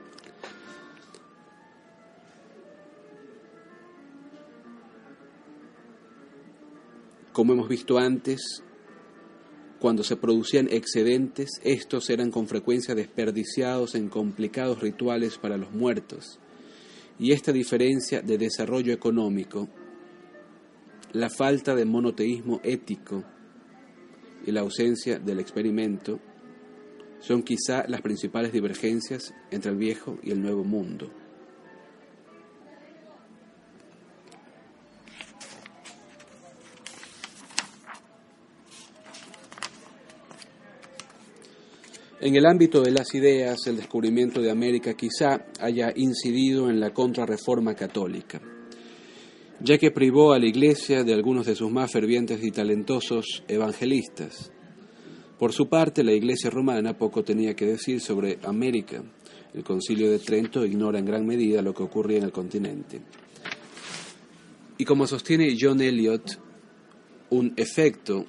Como 7.33 7.53
hemos 7.53 7.67
visto 7.67 7.97
antes, 7.97 8.63
cuando 9.81 10.03
se 10.03 10.15
producían 10.15 10.67
excedentes, 10.69 11.59
estos 11.63 12.11
eran 12.11 12.29
con 12.29 12.47
frecuencia 12.47 12.93
desperdiciados 12.93 13.95
en 13.95 14.09
complicados 14.09 14.79
rituales 14.79 15.39
para 15.39 15.57
los 15.57 15.71
muertos. 15.71 16.37
Y 17.17 17.31
esta 17.31 17.51
diferencia 17.51 18.21
de 18.21 18.37
desarrollo 18.37 18.93
económico 18.93 19.67
la 21.13 21.31
falta 21.31 21.73
de 21.73 21.85
monoteísmo 21.85 22.61
ético 22.63 23.23
y 24.45 24.51
la 24.51 24.61
ausencia 24.61 25.17
del 25.17 25.39
experimento 25.39 26.19
son 27.19 27.41
quizá 27.41 27.83
las 27.87 28.01
principales 28.01 28.53
divergencias 28.53 29.33
entre 29.49 29.71
el 29.71 29.77
viejo 29.77 30.19
y 30.21 30.29
el 30.29 30.43
nuevo 30.43 30.63
mundo. 30.63 31.11
En 42.21 42.35
el 42.35 42.45
ámbito 42.45 42.81
de 42.81 42.91
las 42.91 43.13
ideas, 43.13 43.67
el 43.67 43.77
descubrimiento 43.77 44.41
de 44.41 44.51
América 44.51 44.93
quizá 44.93 45.47
haya 45.59 45.91
incidido 45.95 46.69
en 46.69 46.79
la 46.79 46.91
contrarreforma 46.91 47.75
católica 47.75 48.41
ya 49.63 49.77
que 49.77 49.91
privó 49.91 50.33
a 50.33 50.39
la 50.39 50.47
Iglesia 50.47 51.03
de 51.03 51.13
algunos 51.13 51.45
de 51.45 51.55
sus 51.55 51.71
más 51.71 51.91
fervientes 51.91 52.43
y 52.43 52.51
talentosos 52.51 53.43
evangelistas. 53.47 54.51
Por 55.37 55.53
su 55.53 55.67
parte, 55.67 56.03
la 56.03 56.13
Iglesia 56.13 56.49
romana 56.49 56.97
poco 56.97 57.23
tenía 57.23 57.55
que 57.55 57.65
decir 57.65 57.99
sobre 57.99 58.39
América. 58.43 59.03
El 59.53 59.63
concilio 59.63 60.09
de 60.09 60.19
Trento 60.19 60.65
ignora 60.65 60.99
en 60.99 61.05
gran 61.05 61.25
medida 61.25 61.61
lo 61.61 61.73
que 61.73 61.83
ocurría 61.83 62.17
en 62.17 62.23
el 62.23 62.31
continente. 62.31 63.01
Y 64.77 64.85
como 64.85 65.05
sostiene 65.05 65.55
John 65.59 65.81
Eliot, 65.81 66.39
un 67.29 67.53
efecto 67.55 68.25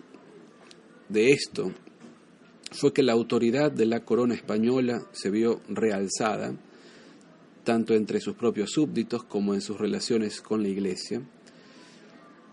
de 1.09 1.31
esto 1.31 1.73
fue 2.73 2.93
que 2.93 3.03
la 3.03 3.13
autoridad 3.13 3.71
de 3.71 3.87
la 3.87 4.05
corona 4.05 4.35
española 4.35 5.03
se 5.13 5.31
vio 5.31 5.61
realzada 5.69 6.55
tanto 7.65 7.95
entre 7.95 8.21
sus 8.21 8.35
propios 8.35 8.71
súbditos 8.73 9.25
como 9.25 9.55
en 9.55 9.61
sus 9.61 9.79
relaciones 9.79 10.41
con 10.41 10.63
la 10.63 10.69
Iglesia. 10.69 11.23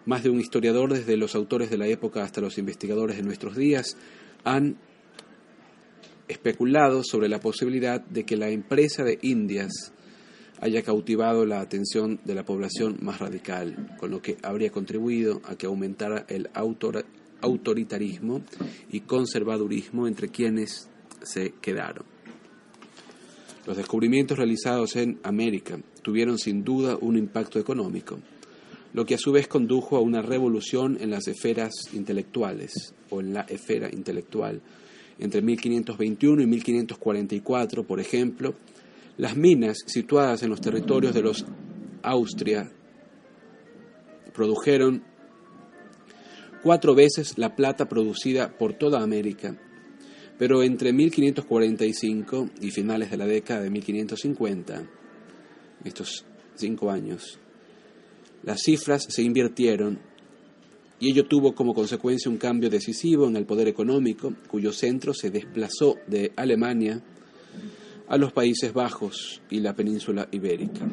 Más 0.06 0.24
de 0.24 0.30
un 0.30 0.40
historiador, 0.40 0.94
desde 0.94 1.18
los 1.18 1.36
autores 1.36 1.70
de 1.70 1.78
la 1.78 1.88
época 1.88 2.24
hasta 2.24 2.42
los 2.42 2.58
investigadores 2.58 3.18
de 3.18 3.24
nuestros 3.24 3.56
días, 3.56 3.98
han 4.44 4.78
especulado 6.28 7.04
sobre 7.04 7.28
la 7.28 7.40
posibilidad 7.40 8.02
de 8.02 8.24
que 8.24 8.38
la 8.38 8.50
empresa 8.50 9.04
de 9.04 9.18
Indias 9.22 9.94
haya 10.62 10.84
cautivado 10.84 11.46
la 11.46 11.62
atención 11.62 12.20
de 12.24 12.36
la 12.36 12.46
población 12.46 12.98
más 13.02 13.20
radical, 13.20 13.96
con 13.98 14.12
lo 14.12 14.22
que 14.22 14.38
habría 14.44 14.72
contribuido 14.72 15.42
a 15.46 15.56
que 15.56 15.66
aumentara 15.66 16.26
el 16.28 16.50
autoritarismo 17.42 18.42
y 18.92 19.02
conservadurismo 19.02 20.08
entre 20.08 20.30
quienes 20.30 20.90
se 21.24 21.54
quedaron. 21.62 22.06
Los 23.66 23.78
descubrimientos 23.78 24.38
realizados 24.38 24.96
en 24.96 25.20
América 25.24 25.80
tuvieron 26.02 26.38
sin 26.38 26.64
duda 26.64 26.98
un 27.00 27.18
impacto 27.18 27.60
económico, 27.60 28.20
lo 28.94 29.06
que 29.06 29.16
a 29.16 29.20
su 29.20 29.32
vez 29.32 29.48
condujo 29.48 29.98
a 29.98 30.02
una 30.02 30.22
revolución 30.22 30.98
en 31.00 31.12
las 31.12 31.28
esferas 31.28 31.72
intelectuales 31.94 32.96
o 33.10 33.20
en 33.20 33.34
la 33.34 33.42
esfera 33.42 33.90
intelectual. 33.92 34.62
Entre 35.20 35.42
1521 35.42 36.42
y 36.42 36.48
1544, 36.48 37.84
por 37.84 38.00
ejemplo, 38.00 38.56
las 39.18 39.36
minas 39.36 39.80
situadas 39.86 40.42
en 40.44 40.50
los 40.50 40.62
territorios 40.62 41.14
de 41.14 41.22
los 41.22 41.46
Austria 42.02 42.72
produjeron 44.34 45.04
cuatro 46.64 46.96
veces 46.96 47.38
la 47.38 47.56
plata 47.56 47.88
producida 47.88 48.58
por 48.58 48.74
toda 48.74 49.02
América 49.02 49.58
pero 50.40 50.64
entre 50.64 50.94
1545 50.94 52.50
y 52.62 52.72
finales 52.72 53.12
de 53.12 53.18
la 53.18 53.28
década 53.28 53.60
de 53.60 53.70
1550, 53.70 54.90
estos 55.84 56.26
cinco 56.56 56.90
años, 56.90 57.38
las 58.44 58.62
cifras 58.62 59.06
se 59.10 59.22
invirtieron 59.22 60.00
y 60.98 61.12
ello 61.12 61.26
tuvo 61.26 61.54
como 61.54 61.74
consecuencia 61.74 62.32
un 62.32 62.38
cambio 62.38 62.70
decisivo 62.70 63.28
en 63.28 63.36
el 63.36 63.46
poder 63.46 63.68
económico, 63.68 64.34
cuyo 64.48 64.72
centro 64.72 65.14
se 65.14 65.30
desplazó 65.30 65.98
de 66.08 66.32
Alemania 66.38 67.04
a 68.08 68.18
los 68.18 68.32
Países 68.32 68.72
Bajos 68.72 69.42
y 69.50 69.60
la 69.60 69.76
península 69.76 70.30
ibérica. 70.32 70.88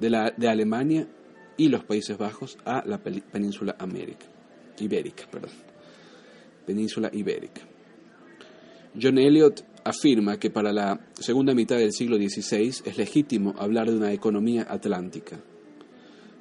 De, 0.00 0.48
Alemania 0.48 1.06
y 1.56 1.68
los 1.68 1.84
Países 1.84 2.16
Bajos 2.16 2.56
a 2.64 2.82
la 2.86 2.98
península 2.98 3.76
América 3.78 4.26
ibérica, 4.80 5.24
perdón, 5.30 5.50
península 6.66 7.10
ibérica. 7.12 7.62
John 9.00 9.18
Eliot 9.18 9.64
afirma 9.84 10.38
que 10.38 10.50
para 10.50 10.72
la 10.72 11.00
segunda 11.14 11.54
mitad 11.54 11.76
del 11.76 11.92
siglo 11.92 12.16
XVI 12.16 12.68
es 12.84 12.98
legítimo 12.98 13.54
hablar 13.58 13.90
de 13.90 13.96
una 13.96 14.12
economía 14.12 14.66
atlántica. 14.68 15.38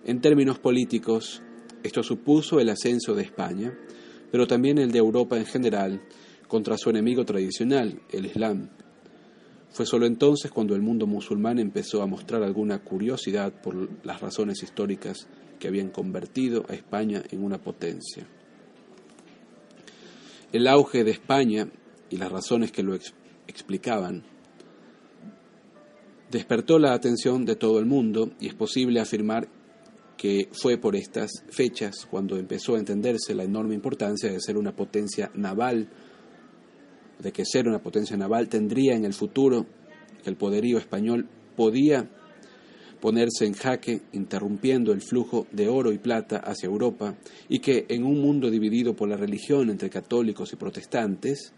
En 0.05 0.21
términos 0.21 0.59
políticos, 0.59 1.41
esto 1.83 2.03
supuso 2.03 2.59
el 2.59 2.69
ascenso 2.69 3.13
de 3.13 3.23
España, 3.23 3.77
pero 4.31 4.47
también 4.47 4.77
el 4.77 4.91
de 4.91 4.99
Europa 4.99 5.37
en 5.37 5.45
general, 5.45 6.01
contra 6.47 6.77
su 6.77 6.89
enemigo 6.89 7.25
tradicional, 7.25 8.01
el 8.11 8.25
Islam. 8.25 8.69
Fue 9.71 9.85
solo 9.85 10.05
entonces 10.05 10.51
cuando 10.51 10.75
el 10.75 10.81
mundo 10.81 11.05
musulmán 11.05 11.59
empezó 11.59 12.01
a 12.01 12.07
mostrar 12.07 12.43
alguna 12.43 12.79
curiosidad 12.79 13.53
por 13.61 13.89
las 14.03 14.19
razones 14.19 14.63
históricas 14.63 15.27
que 15.59 15.67
habían 15.67 15.89
convertido 15.89 16.65
a 16.69 16.73
España 16.73 17.23
en 17.31 17.43
una 17.43 17.59
potencia. 17.59 18.25
El 20.51 20.67
auge 20.67 21.03
de 21.03 21.11
España 21.11 21.69
y 22.09 22.17
las 22.17 22.31
razones 22.31 22.71
que 22.71 22.81
lo 22.81 22.97
explicaban 23.47 24.23
despertó 26.31 26.79
la 26.79 26.93
atención 26.93 27.45
de 27.45 27.55
todo 27.55 27.79
el 27.79 27.85
mundo 27.85 28.31
y 28.39 28.47
es 28.47 28.55
posible 28.55 28.99
afirmar 28.99 29.47
que 30.17 30.49
fue 30.51 30.77
por 30.77 30.95
estas 30.95 31.31
fechas 31.49 32.05
cuando 32.09 32.37
empezó 32.37 32.75
a 32.75 32.79
entenderse 32.79 33.33
la 33.33 33.43
enorme 33.43 33.75
importancia 33.75 34.31
de 34.31 34.41
ser 34.41 34.57
una 34.57 34.75
potencia 34.75 35.31
naval, 35.33 35.87
de 37.19 37.31
que 37.31 37.45
ser 37.45 37.67
una 37.67 37.79
potencia 37.79 38.17
naval 38.17 38.49
tendría 38.49 38.95
en 38.95 39.05
el 39.05 39.13
futuro 39.13 39.65
que 40.23 40.29
el 40.29 40.35
poderío 40.35 40.77
español 40.77 41.27
podía 41.55 42.09
ponerse 42.99 43.45
en 43.45 43.53
jaque, 43.53 44.01
interrumpiendo 44.11 44.91
el 44.91 45.01
flujo 45.01 45.47
de 45.51 45.67
oro 45.67 45.91
y 45.91 45.97
plata 45.97 46.37
hacia 46.37 46.67
Europa, 46.67 47.15
y 47.47 47.59
que 47.59 47.85
en 47.89 48.03
un 48.03 48.19
mundo 48.19 48.49
dividido 48.49 48.95
por 48.95 49.09
la 49.09 49.15
religión 49.15 49.69
entre 49.69 49.89
católicos 49.89 50.51
y 50.51 50.57
protestantes, 50.57 51.53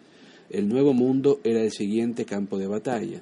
el 0.50 0.68
nuevo 0.68 0.94
mundo 0.94 1.40
era 1.44 1.62
el 1.62 1.72
siguiente 1.72 2.26
campo 2.26 2.58
de 2.58 2.68
batalla. 2.68 3.22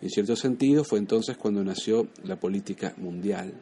En 0.00 0.10
cierto 0.10 0.36
sentido, 0.36 0.84
fue 0.84 0.98
entonces 0.98 1.36
cuando 1.36 1.62
nació 1.62 2.08
la 2.24 2.38
política 2.38 2.94
mundial. 2.96 3.54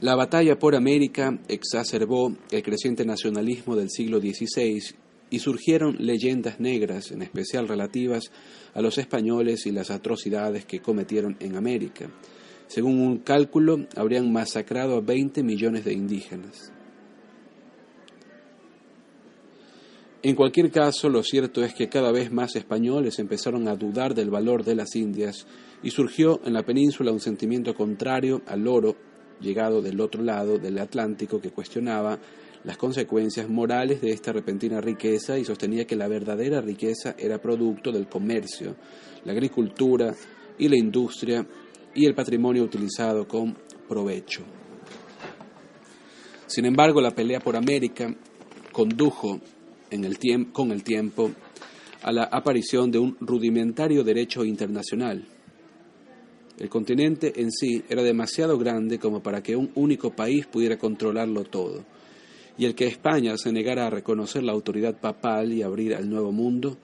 La 0.00 0.14
batalla 0.14 0.56
por 0.56 0.76
América 0.76 1.36
exacerbó 1.48 2.32
el 2.52 2.62
creciente 2.62 3.04
nacionalismo 3.04 3.74
del 3.74 3.90
siglo 3.90 4.20
XVI 4.20 4.80
y 5.28 5.38
surgieron 5.40 5.96
leyendas 5.98 6.60
negras, 6.60 7.10
en 7.10 7.22
especial 7.22 7.66
relativas 7.66 8.30
a 8.74 8.80
los 8.80 8.96
españoles 8.98 9.66
y 9.66 9.72
las 9.72 9.90
atrocidades 9.90 10.64
que 10.66 10.78
cometieron 10.78 11.36
en 11.40 11.56
América. 11.56 12.08
Según 12.68 13.00
un 13.00 13.18
cálculo, 13.18 13.86
habrían 13.96 14.32
masacrado 14.32 14.96
a 14.96 15.00
20 15.00 15.42
millones 15.42 15.84
de 15.84 15.94
indígenas. 15.94 16.72
En 20.22 20.36
cualquier 20.36 20.70
caso, 20.70 21.08
lo 21.08 21.24
cierto 21.24 21.64
es 21.64 21.74
que 21.74 21.88
cada 21.88 22.12
vez 22.12 22.30
más 22.30 22.54
españoles 22.54 23.18
empezaron 23.18 23.66
a 23.66 23.74
dudar 23.74 24.14
del 24.14 24.30
valor 24.30 24.64
de 24.64 24.76
las 24.76 24.94
Indias 24.94 25.46
y 25.82 25.90
surgió 25.90 26.40
en 26.44 26.52
la 26.52 26.64
península 26.64 27.10
un 27.10 27.20
sentimiento 27.20 27.74
contrario 27.74 28.42
al 28.46 28.68
oro 28.68 29.07
llegado 29.40 29.82
del 29.82 30.00
otro 30.00 30.22
lado 30.22 30.58
del 30.58 30.78
Atlántico 30.78 31.40
que 31.40 31.50
cuestionaba 31.50 32.18
las 32.64 32.76
consecuencias 32.76 33.48
morales 33.48 34.00
de 34.00 34.10
esta 34.10 34.32
repentina 34.32 34.80
riqueza 34.80 35.38
y 35.38 35.44
sostenía 35.44 35.86
que 35.86 35.96
la 35.96 36.08
verdadera 36.08 36.60
riqueza 36.60 37.14
era 37.18 37.40
producto 37.40 37.92
del 37.92 38.08
comercio, 38.08 38.74
la 39.24 39.32
agricultura 39.32 40.14
y 40.58 40.68
la 40.68 40.76
industria 40.76 41.46
y 41.94 42.04
el 42.04 42.14
patrimonio 42.14 42.64
utilizado 42.64 43.26
con 43.26 43.56
provecho. 43.88 44.42
Sin 46.46 46.64
embargo, 46.64 47.00
la 47.00 47.10
pelea 47.10 47.40
por 47.40 47.56
América 47.56 48.14
condujo 48.72 49.40
con 50.52 50.72
el 50.72 50.84
tiempo 50.84 51.30
a 52.02 52.12
la 52.12 52.24
aparición 52.24 52.90
de 52.90 52.98
un 52.98 53.16
rudimentario 53.20 54.04
derecho 54.04 54.44
internacional, 54.44 55.26
el 56.58 56.68
continente 56.68 57.40
en 57.40 57.52
sí 57.52 57.84
era 57.88 58.02
demasiado 58.02 58.58
grande 58.58 58.98
como 58.98 59.22
para 59.22 59.42
que 59.42 59.56
un 59.56 59.70
único 59.74 60.10
país 60.10 60.46
pudiera 60.46 60.76
controlarlo 60.76 61.44
todo. 61.44 61.84
Y 62.56 62.64
el 62.64 62.74
que 62.74 62.86
España 62.86 63.36
se 63.36 63.52
negara 63.52 63.86
a 63.86 63.90
reconocer 63.90 64.42
la 64.42 64.52
autoridad 64.52 64.98
papal 64.98 65.52
y 65.52 65.62
abrir 65.62 65.94
al 65.94 66.10
nuevo 66.10 66.32
mundo 66.32 66.76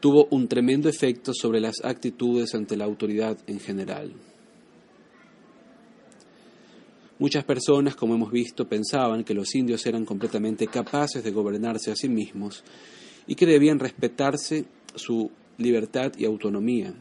tuvo 0.00 0.28
un 0.30 0.46
tremendo 0.46 0.88
efecto 0.88 1.32
sobre 1.34 1.58
las 1.58 1.82
actitudes 1.82 2.54
ante 2.54 2.76
la 2.76 2.84
autoridad 2.84 3.38
en 3.46 3.58
general. 3.58 4.12
Muchas 7.18 7.44
personas, 7.44 7.96
como 7.96 8.14
hemos 8.14 8.30
visto, 8.30 8.68
pensaban 8.68 9.24
que 9.24 9.32
los 9.32 9.54
indios 9.54 9.86
eran 9.86 10.04
completamente 10.04 10.66
capaces 10.66 11.24
de 11.24 11.30
gobernarse 11.30 11.90
a 11.90 11.96
sí 11.96 12.10
mismos 12.10 12.62
y 13.26 13.34
que 13.34 13.46
debían 13.46 13.78
respetarse 13.78 14.66
su 14.94 15.30
libertad 15.58 16.12
y 16.16 16.24
autonomía. 16.24 16.94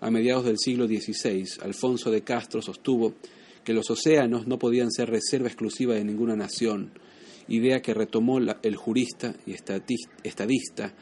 A 0.00 0.10
mediados 0.10 0.44
del 0.44 0.58
siglo 0.58 0.86
XVI, 0.86 1.44
Alfonso 1.62 2.10
de 2.10 2.22
Castro 2.22 2.60
sostuvo 2.60 3.14
que 3.64 3.72
los 3.72 3.90
océanos 3.90 4.46
no 4.46 4.58
podían 4.58 4.90
ser 4.90 5.08
reserva 5.08 5.48
exclusiva 5.48 5.94
de 5.94 6.04
ninguna 6.04 6.36
nación, 6.36 6.92
idea 7.48 7.80
que 7.80 7.94
retomó 7.94 8.38
el 8.38 8.76
jurista 8.76 9.34
y 9.46 9.52
estadista 9.52 10.92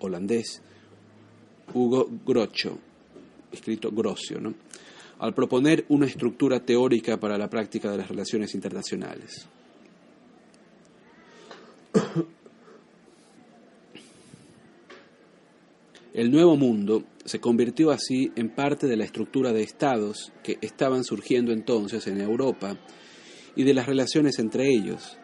holandés 0.00 0.62
Hugo 1.74 2.08
Grocho, 2.24 2.78
escrito 3.52 3.90
Grocio, 3.90 4.40
al 5.18 5.34
proponer 5.34 5.84
una 5.88 6.06
estructura 6.06 6.60
teórica 6.60 7.18
para 7.18 7.36
la 7.36 7.50
práctica 7.50 7.90
de 7.90 7.98
las 7.98 8.08
relaciones 8.08 8.54
internacionales. 8.54 9.46
El 16.18 16.32
Nuevo 16.32 16.56
Mundo 16.56 17.04
se 17.24 17.38
convirtió 17.38 17.92
así 17.92 18.32
en 18.34 18.48
parte 18.48 18.88
de 18.88 18.96
la 18.96 19.04
estructura 19.04 19.52
de 19.52 19.62
estados 19.62 20.32
que 20.42 20.58
estaban 20.62 21.04
surgiendo 21.04 21.52
entonces 21.52 22.08
en 22.08 22.20
Europa 22.20 22.76
y 23.54 23.62
de 23.62 23.72
las 23.72 23.86
relaciones 23.86 24.40
entre 24.40 24.66
ellos. 24.68 25.16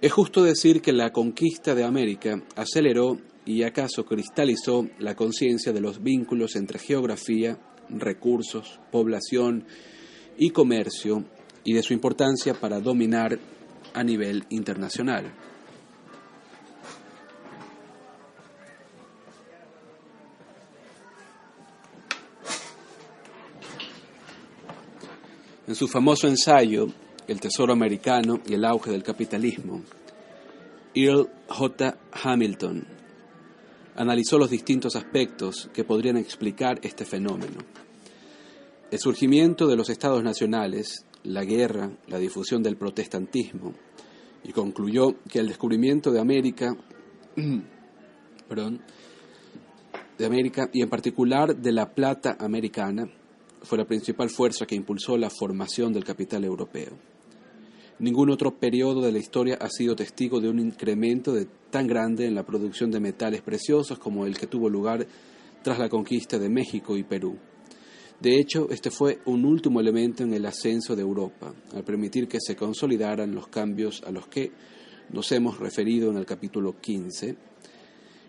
Es 0.00 0.10
justo 0.10 0.42
decir 0.42 0.82
que 0.82 0.92
la 0.92 1.12
conquista 1.12 1.76
de 1.76 1.84
América 1.84 2.42
aceleró 2.56 3.20
y 3.46 3.62
acaso 3.62 4.04
cristalizó 4.04 4.88
la 4.98 5.14
conciencia 5.14 5.72
de 5.72 5.80
los 5.80 6.02
vínculos 6.02 6.56
entre 6.56 6.80
geografía, 6.80 7.56
recursos, 7.88 8.80
población 8.90 9.64
y 10.36 10.50
comercio 10.50 11.24
y 11.62 11.72
de 11.72 11.84
su 11.84 11.92
importancia 11.92 12.54
para 12.54 12.80
dominar 12.80 13.38
a 13.94 14.02
nivel 14.02 14.44
internacional. 14.48 15.49
En 25.70 25.76
su 25.76 25.86
famoso 25.86 26.26
ensayo, 26.26 26.88
El 27.28 27.38
Tesoro 27.38 27.72
Americano 27.72 28.40
y 28.44 28.54
el 28.54 28.64
auge 28.64 28.90
del 28.90 29.04
capitalismo, 29.04 29.82
Earl 30.96 31.30
J. 31.46 31.96
Hamilton 32.10 32.84
analizó 33.94 34.36
los 34.36 34.50
distintos 34.50 34.96
aspectos 34.96 35.70
que 35.72 35.84
podrían 35.84 36.16
explicar 36.16 36.80
este 36.82 37.04
fenómeno. 37.04 37.58
El 38.90 38.98
surgimiento 38.98 39.68
de 39.68 39.76
los 39.76 39.90
estados 39.90 40.24
nacionales, 40.24 41.06
la 41.22 41.44
guerra, 41.44 41.92
la 42.08 42.18
difusión 42.18 42.64
del 42.64 42.76
protestantismo, 42.76 43.72
y 44.42 44.50
concluyó 44.50 45.22
que 45.28 45.38
el 45.38 45.46
descubrimiento 45.46 46.10
de 46.10 46.18
América, 46.18 46.76
perdón, 48.48 48.80
de 50.18 50.26
América 50.26 50.68
y 50.72 50.82
en 50.82 50.88
particular 50.88 51.54
de 51.54 51.70
la 51.70 51.94
plata 51.94 52.36
americana, 52.40 53.08
fue 53.62 53.78
la 53.78 53.86
principal 53.86 54.30
fuerza 54.30 54.66
que 54.66 54.74
impulsó 54.74 55.16
la 55.16 55.30
formación 55.30 55.92
del 55.92 56.04
capital 56.04 56.44
europeo. 56.44 56.92
Ningún 57.98 58.30
otro 58.30 58.58
periodo 58.58 59.02
de 59.02 59.12
la 59.12 59.18
historia 59.18 59.58
ha 59.60 59.68
sido 59.68 59.94
testigo 59.94 60.40
de 60.40 60.48
un 60.48 60.58
incremento 60.58 61.34
tan 61.70 61.86
grande 61.86 62.26
en 62.26 62.34
la 62.34 62.46
producción 62.46 62.90
de 62.90 62.98
metales 62.98 63.42
preciosos 63.42 63.98
como 63.98 64.24
el 64.24 64.38
que 64.38 64.46
tuvo 64.46 64.70
lugar 64.70 65.06
tras 65.62 65.78
la 65.78 65.90
conquista 65.90 66.38
de 66.38 66.48
México 66.48 66.96
y 66.96 67.02
Perú. 67.02 67.36
De 68.18 68.38
hecho, 68.38 68.68
este 68.70 68.90
fue 68.90 69.18
un 69.26 69.44
último 69.44 69.80
elemento 69.80 70.22
en 70.22 70.32
el 70.32 70.46
ascenso 70.46 70.96
de 70.96 71.02
Europa, 71.02 71.54
al 71.74 71.84
permitir 71.84 72.28
que 72.28 72.38
se 72.40 72.56
consolidaran 72.56 73.34
los 73.34 73.48
cambios 73.48 74.02
a 74.06 74.10
los 74.10 74.26
que 74.28 74.50
nos 75.12 75.30
hemos 75.32 75.58
referido 75.58 76.10
en 76.10 76.16
el 76.16 76.26
capítulo 76.26 76.80
15. 76.80 77.36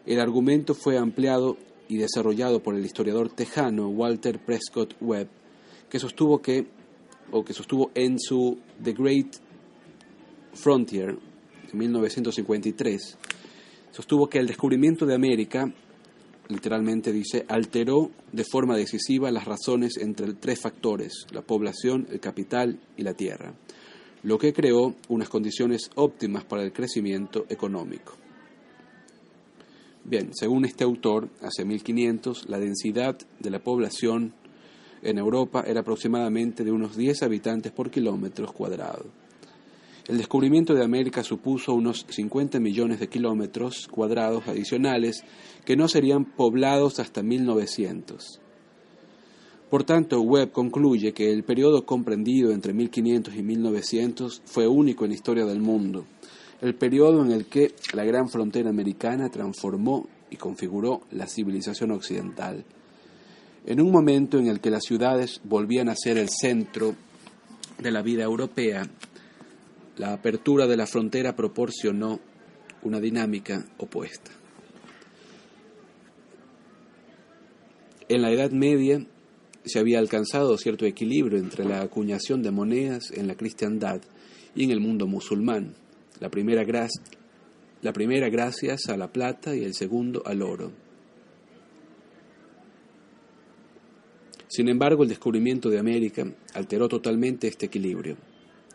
El 0.06 0.20
argumento 0.20 0.74
fue 0.74 0.98
ampliado 0.98 1.58
y 1.92 1.98
desarrollado 1.98 2.64
por 2.64 2.74
el 2.74 2.86
historiador 2.86 3.28
tejano 3.28 3.90
Walter 3.90 4.40
Prescott 4.40 4.96
Webb, 5.02 5.28
que 5.90 6.00
sostuvo 6.00 6.42
que, 6.42 6.66
o 7.32 7.44
que 7.44 7.54
sostuvo 7.54 7.92
en 7.94 8.18
su 8.18 8.60
The 8.82 8.94
Great 8.94 9.36
Frontier, 10.54 11.18
en 11.70 11.78
1953, 11.78 13.18
sostuvo 13.92 14.30
que 14.30 14.40
el 14.40 14.48
descubrimiento 14.48 15.06
de 15.06 15.16
América, 15.16 15.70
literalmente 16.48 17.12
dice, 17.12 17.44
alteró 17.50 18.10
de 18.32 18.46
forma 18.46 18.78
decisiva 18.78 19.30
las 19.30 19.44
razones 19.44 19.98
entre 19.98 20.34
tres 20.36 20.62
factores, 20.62 21.26
la 21.34 21.42
población, 21.42 22.08
el 22.10 22.22
capital 22.22 22.80
y 22.96 23.04
la 23.04 23.16
tierra, 23.16 23.54
lo 24.24 24.38
que 24.38 24.54
creó 24.54 24.96
unas 25.10 25.28
condiciones 25.28 25.90
óptimas 25.96 26.46
para 26.46 26.64
el 26.64 26.72
crecimiento 26.72 27.46
económico. 27.50 28.21
Bien, 30.04 30.34
según 30.34 30.66
este 30.66 30.84
autor, 30.84 31.30
hacia 31.42 31.64
1500 31.64 32.50
la 32.50 32.60
densidad 32.60 33.18
de 33.40 33.50
la 33.50 33.60
población 33.60 34.34
en 35.04 35.18
Europa 35.18 35.64
era 35.66 35.82
aproximadamente 35.82 36.64
de 36.64 36.72
unos 36.72 36.98
10 36.98 37.24
habitantes 37.24 37.72
por 37.72 37.92
kilómetros 37.92 38.52
cuadrados. 38.52 39.06
El 40.08 40.18
descubrimiento 40.18 40.74
de 40.74 40.84
América 40.84 41.24
supuso 41.24 41.74
unos 41.74 42.06
50 42.10 42.60
millones 42.60 43.00
de 43.00 43.08
kilómetros 43.08 43.88
cuadrados 43.88 44.48
adicionales 44.48 45.24
que 45.64 45.76
no 45.76 45.88
serían 45.88 46.26
poblados 46.26 47.00
hasta 47.00 47.22
1900. 47.22 48.42
Por 49.70 49.84
tanto, 49.86 50.20
Webb 50.20 50.52
concluye 50.52 51.14
que 51.14 51.32
el 51.32 51.44
periodo 51.44 51.86
comprendido 51.86 52.52
entre 52.52 52.74
1500 52.74 53.36
y 53.36 53.44
1900 53.44 54.42
fue 54.44 54.68
único 54.68 55.06
en 55.06 55.12
la 55.12 55.16
historia 55.16 55.46
del 55.46 55.62
mundo, 55.62 56.06
el 56.62 56.76
periodo 56.76 57.26
en 57.26 57.32
el 57.32 57.46
que 57.48 57.74
la 57.94 58.06
gran 58.06 58.30
frontera 58.30 58.70
americana 58.70 59.30
transformó 59.30 60.08
y 60.30 60.38
configuró 60.38 61.02
la 61.12 61.28
civilización 61.28 61.92
occidental. 61.92 62.64
En 63.66 63.82
un 63.82 63.92
momento 63.92 64.38
en 64.38 64.48
el 64.48 64.60
que 64.60 64.70
las 64.70 64.84
ciudades 64.84 65.42
volvían 65.44 65.90
a 65.90 65.96
ser 65.96 66.18
el 66.18 66.30
centro 66.30 66.96
de 67.80 67.92
la 67.92 68.02
vida 68.02 68.24
europea, 68.24 68.88
la 69.98 70.14
apertura 70.14 70.68
de 70.68 70.78
la 70.78 70.88
frontera 70.88 71.36
proporcionó 71.36 72.20
una 72.84 73.00
dinámica 73.00 73.66
opuesta. 73.78 74.32
En 78.08 78.22
la 78.22 78.32
Edad 78.32 78.52
Media 78.52 79.06
se 79.64 79.80
había 79.80 80.00
alcanzado 80.00 80.58
cierto 80.58 80.86
equilibrio 80.86 81.40
entre 81.40 81.66
la 81.66 81.82
acuñación 81.82 82.42
de 82.42 82.52
monedas 82.52 83.12
en 83.12 83.28
la 83.28 83.36
cristiandad 83.36 84.02
y 84.56 84.64
en 84.64 84.72
el 84.72 84.80
mundo 84.80 85.08
musulmán, 85.08 85.76
la 86.22 86.30
primera, 86.30 86.64
la 87.82 87.94
primera 87.94 88.30
gracias 88.30 88.88
a 88.88 88.96
la 88.96 89.12
plata 89.12 89.56
y 89.56 89.64
el 89.64 89.74
segundo 89.74 90.22
al 90.26 90.44
oro. 90.44 90.72
Sin 94.48 94.70
embargo, 94.70 95.04
el 95.04 95.10
descubrimiento 95.10 95.70
de 95.70 95.80
América 95.80 96.26
alteró 96.54 96.88
totalmente 96.88 97.48
este 97.48 97.66
equilibrio. 97.66 98.18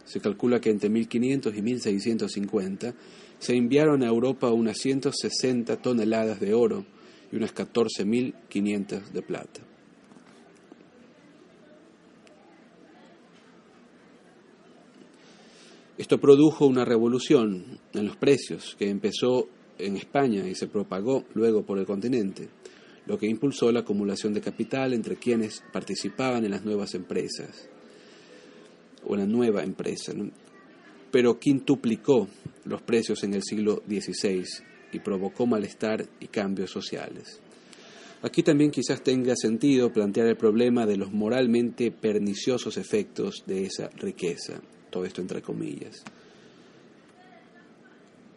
Se 0.04 0.20
calcula 0.20 0.60
que 0.60 0.70
entre 0.70 0.88
1500 0.88 1.56
y 1.56 1.62
1650 1.62 2.94
se 3.38 3.54
enviaron 3.54 4.02
a 4.02 4.08
Europa 4.08 4.50
unas 4.50 4.78
160 4.78 5.76
toneladas 5.76 6.40
de 6.40 6.52
oro 6.52 6.84
y 7.30 7.36
unas 7.36 7.54
14.500 7.54 9.10
de 9.10 9.22
plata. 9.22 9.60
Esto 15.98 16.20
produjo 16.20 16.66
una 16.66 16.84
revolución 16.84 17.78
en 17.94 18.06
los 18.06 18.18
precios 18.18 18.76
que 18.78 18.90
empezó 18.90 19.48
en 19.78 19.96
España 19.96 20.46
y 20.46 20.54
se 20.54 20.66
propagó 20.66 21.24
luego 21.32 21.64
por 21.64 21.78
el 21.78 21.86
continente, 21.86 22.50
lo 23.06 23.16
que 23.16 23.26
impulsó 23.26 23.72
la 23.72 23.80
acumulación 23.80 24.34
de 24.34 24.42
capital 24.42 24.92
entre 24.92 25.16
quienes 25.16 25.62
participaban 25.72 26.44
en 26.44 26.50
las 26.50 26.66
nuevas 26.66 26.94
empresas 26.94 27.70
o 29.06 29.16
la 29.16 29.24
nueva 29.24 29.62
empresa, 29.62 30.12
pero 31.10 31.38
quintuplicó 31.38 32.28
los 32.66 32.82
precios 32.82 33.24
en 33.24 33.32
el 33.32 33.42
siglo 33.42 33.82
XVI 33.88 34.44
y 34.92 34.98
provocó 34.98 35.46
malestar 35.46 36.06
y 36.20 36.26
cambios 36.26 36.70
sociales. 36.70 37.40
Aquí 38.20 38.42
también 38.42 38.70
quizás 38.70 39.02
tenga 39.02 39.34
sentido 39.34 39.90
plantear 39.90 40.26
el 40.26 40.36
problema 40.36 40.84
de 40.84 40.98
los 40.98 41.10
moralmente 41.10 41.90
perniciosos 41.90 42.76
efectos 42.76 43.44
de 43.46 43.64
esa 43.64 43.88
riqueza 43.96 44.60
todo 44.96 45.04
esto 45.04 45.20
entre 45.20 45.42
comillas. 45.42 46.02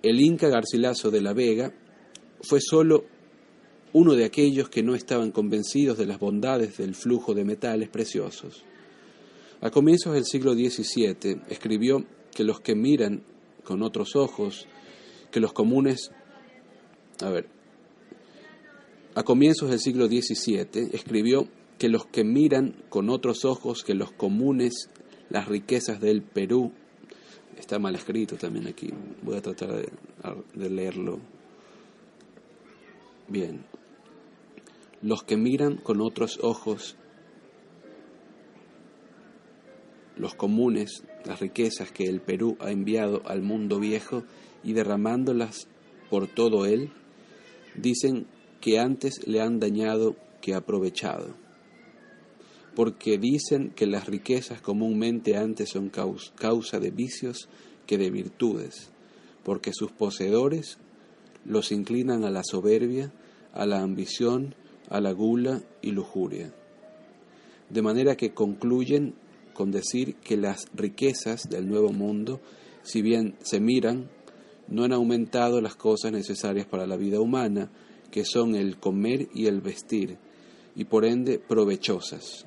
El 0.04 0.20
Inca 0.20 0.50
Garcilaso 0.50 1.10
de 1.10 1.22
la 1.22 1.32
Vega 1.32 1.74
fue 2.42 2.60
solo 2.60 3.06
uno 3.94 4.14
de 4.14 4.26
aquellos 4.26 4.68
que 4.68 4.84
no 4.84 4.94
estaban 4.94 5.32
convencidos 5.32 5.98
de 5.98 6.06
las 6.06 6.20
bondades 6.20 6.78
del 6.78 6.96
flujo 6.96 7.34
de 7.34 7.46
metales 7.46 7.88
preciosos. 7.88 8.64
A 9.62 9.72
comienzos 9.72 10.14
del 10.14 10.26
siglo 10.26 10.54
XVII 10.54 11.44
escribió 11.48 12.06
que 12.36 12.44
los 12.44 12.60
que 12.60 12.76
miran 12.76 13.24
con 13.64 13.82
otros 13.82 14.18
ojos, 14.18 14.68
que 15.32 15.40
los 15.40 15.54
comunes, 15.54 16.12
a 17.22 17.30
ver, 17.30 17.48
a 19.16 19.24
comienzos 19.24 19.70
del 19.70 19.80
siglo 19.80 20.08
XVII 20.08 20.90
escribió 20.92 21.48
que 21.78 21.88
los 21.88 22.06
que 22.06 22.26
miran 22.26 22.76
con 22.90 23.10
otros 23.10 23.46
ojos 23.46 23.86
que 23.86 23.94
los 23.94 24.12
comunes 24.12 24.90
las 25.30 25.48
riquezas 25.48 26.00
del 26.00 26.22
Perú. 26.22 26.72
Está 27.58 27.80
mal 27.80 27.96
escrito 27.96 28.36
también 28.36 28.68
aquí. 28.68 28.90
Voy 29.22 29.38
a 29.38 29.42
tratar 29.42 29.70
de, 29.74 30.70
leerlo 30.70 31.20
bien. 33.28 33.64
Los 35.02 35.24
que 35.24 35.38
miran 35.38 35.78
con 35.78 36.02
otros 36.02 36.40
ojos 36.42 36.96
los 40.18 40.36
comunes, 40.36 41.06
las 41.24 41.40
riquezas 41.40 41.92
que 41.92 42.04
el 42.04 42.20
Perú 42.20 42.58
ha 42.60 42.72
enviado 42.72 43.22
al 43.26 43.42
mundo 43.42 43.80
viejo 43.80 44.24
y 44.64 44.74
derramándolas 44.74 45.70
por 46.10 46.28
todo 46.28 46.66
él, 46.66 46.92
dicen 47.76 48.28
que 48.60 48.80
antes 48.80 49.26
le 49.26 49.40
han 49.40 49.62
dañado 49.62 50.18
que 50.42 50.56
aprovechado 50.56 51.36
porque 52.76 53.18
dicen 53.18 53.72
que 53.76 53.86
las 53.86 54.08
riquezas 54.08 54.62
comúnmente 54.62 55.36
antes 55.38 55.70
son 55.70 55.90
causa 55.90 56.80
de 56.80 56.92
vicios 56.92 57.50
que 57.86 57.98
de 57.98 58.10
virtudes, 58.10 58.92
porque 59.44 59.74
sus 59.74 59.92
poseedores 59.92 60.78
los 61.46 61.72
inclinan 61.72 62.24
a 62.24 62.30
la 62.30 62.44
soberbia, 62.44 63.12
a 63.54 63.66
la 63.66 63.82
ambición, 63.82 64.56
a 64.90 65.02
la 65.02 65.12
gula 65.12 65.62
y 65.82 65.92
lujuria. 65.92 66.54
De 67.70 67.82
manera 67.82 68.16
que 68.16 68.34
concluyen 68.34 69.16
con 69.54 69.72
decir 69.72 70.16
que 70.16 70.38
las 70.38 70.68
riquezas 70.74 71.50
del 71.50 71.68
nuevo 71.68 71.92
mundo, 71.92 72.40
si 72.82 73.02
bien 73.02 73.36
se 73.42 73.60
miran, 73.60 74.10
no 74.68 74.84
han 74.84 74.94
aumentado 74.94 75.62
las 75.62 75.76
cosas 75.76 76.12
necesarias 76.12 76.66
para 76.66 76.88
la 76.88 76.96
vida 76.96 77.20
humana, 77.20 77.72
que 78.12 78.26
son 78.26 78.56
el 78.56 78.78
comer 78.78 79.28
y 79.34 79.48
el 79.48 79.62
vestir, 79.62 80.18
y 80.76 80.86
por 80.86 81.06
ende 81.06 81.40
provechosas, 81.40 82.46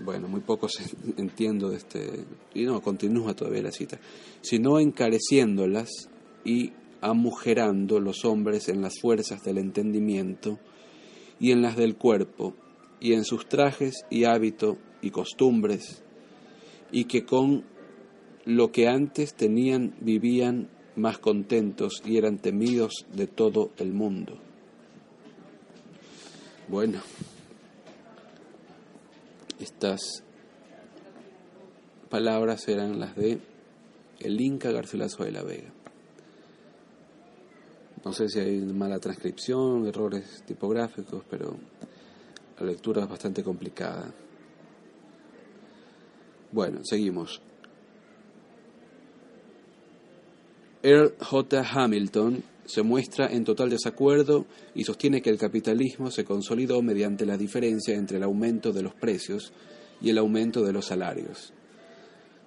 bueno, 0.00 0.28
muy 0.28 0.40
poco 0.40 0.68
entiendo 1.16 1.70
de 1.70 1.76
este, 1.76 2.24
y 2.54 2.64
no, 2.64 2.80
continúa 2.80 3.34
todavía 3.34 3.62
la 3.62 3.72
cita, 3.72 3.98
sino 4.40 4.78
encareciéndolas 4.78 6.08
y 6.44 6.72
amujerando 7.00 8.00
los 8.00 8.24
hombres 8.24 8.68
en 8.68 8.80
las 8.80 9.00
fuerzas 9.00 9.42
del 9.44 9.58
entendimiento 9.58 10.58
y 11.38 11.52
en 11.52 11.62
las 11.62 11.76
del 11.76 11.96
cuerpo, 11.96 12.54
y 13.00 13.12
en 13.12 13.24
sus 13.24 13.46
trajes 13.46 14.06
y 14.08 14.24
hábito 14.24 14.78
y 15.02 15.10
costumbres, 15.10 16.02
y 16.90 17.04
que 17.04 17.24
con 17.24 17.64
lo 18.44 18.72
que 18.72 18.88
antes 18.88 19.34
tenían 19.34 19.94
vivían 20.00 20.68
más 20.96 21.18
contentos 21.18 22.02
y 22.04 22.16
eran 22.16 22.38
temidos 22.38 23.06
de 23.14 23.26
todo 23.26 23.70
el 23.78 23.92
mundo. 23.92 24.38
Bueno, 26.68 27.00
estas 29.58 30.22
palabras 32.10 32.68
eran 32.68 33.00
las 33.00 33.16
de 33.16 33.38
el 34.20 34.40
Inca 34.40 34.70
Garcilaso 34.70 35.24
de 35.24 35.32
la 35.32 35.42
Vega. 35.42 35.72
No 38.04 38.12
sé 38.12 38.28
si 38.28 38.38
hay 38.38 38.60
mala 38.60 38.98
transcripción, 38.98 39.86
errores 39.86 40.42
tipográficos, 40.46 41.24
pero 41.28 41.56
la 42.58 42.66
lectura 42.66 43.02
es 43.02 43.08
bastante 43.08 43.42
complicada. 43.42 44.12
Bueno, 46.52 46.80
seguimos. 46.84 47.40
Earl 50.82 51.14
J. 51.18 51.64
Hamilton 51.72 52.44
se 52.66 52.82
muestra 52.82 53.26
en 53.26 53.44
total 53.44 53.70
desacuerdo 53.70 54.46
y 54.74 54.84
sostiene 54.84 55.22
que 55.22 55.30
el 55.30 55.38
capitalismo 55.38 56.10
se 56.10 56.24
consolidó 56.24 56.82
mediante 56.82 57.26
la 57.26 57.36
diferencia 57.36 57.94
entre 57.94 58.16
el 58.16 58.22
aumento 58.22 58.72
de 58.72 58.82
los 58.82 58.94
precios 58.94 59.52
y 60.00 60.10
el 60.10 60.18
aumento 60.18 60.62
de 60.62 60.72
los 60.72 60.86
salarios. 60.86 61.52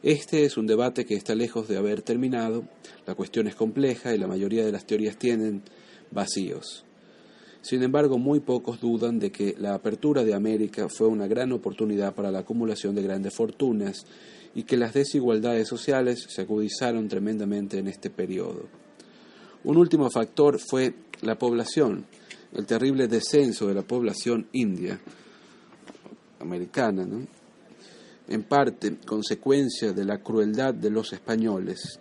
Este 0.03 0.45
es 0.45 0.57
un 0.57 0.68
debate 0.68 1.06
que 1.06 1.15
está 1.15 1.35
lejos 1.35 1.68
de 1.68 1.77
haber 1.77 2.02
terminado, 2.02 2.64
la 3.06 3.15
cuestión 3.15 3.48
es 3.48 3.56
compleja 3.56 4.14
y 4.14 4.18
la 4.18 4.27
mayoría 4.27 4.65
de 4.65 4.72
las 4.72 4.85
teorías 4.85 5.18
tienen 5.18 5.64
vacíos. 6.11 6.85
Sin 7.61 7.84
embargo, 7.84 8.18
muy 8.18 8.39
pocos 8.39 8.80
dudan 8.80 9.19
de 9.19 9.31
que 9.31 9.56
la 9.57 9.73
apertura 9.73 10.23
de 10.23 10.34
América 10.34 10.88
fue 10.88 11.07
una 11.07 11.27
gran 11.27 11.52
oportunidad 11.52 12.14
para 12.14 12.31
la 12.31 12.39
acumulación 12.39 12.95
de 12.95 13.02
grandes 13.02 13.34
fortunas 13.34 14.06
y 14.56 14.64
que 14.64 14.77
las 14.77 14.94
desigualdades 14.94 15.68
sociales 15.68 16.26
se 16.30 16.44
agudizaron 16.44 17.07
tremendamente 17.07 17.80
en 17.80 17.88
este 17.88 18.10
periodo. 18.10 18.86
Un 19.63 19.77
último 19.77 20.09
factor 20.09 20.59
fue 20.59 20.93
la 21.21 21.38
población, 21.38 22.05
el 22.53 22.65
terrible 22.65 23.07
descenso 23.07 23.67
de 23.67 23.73
la 23.73 23.81
población 23.81 24.47
india 24.53 24.99
americana, 26.39 27.07
en 28.27 28.43
parte 28.43 28.97
consecuencia 29.05 29.93
de 29.93 30.05
la 30.05 30.19
crueldad 30.19 30.73
de 30.73 30.89
los 30.89 31.11
españoles, 31.13 31.99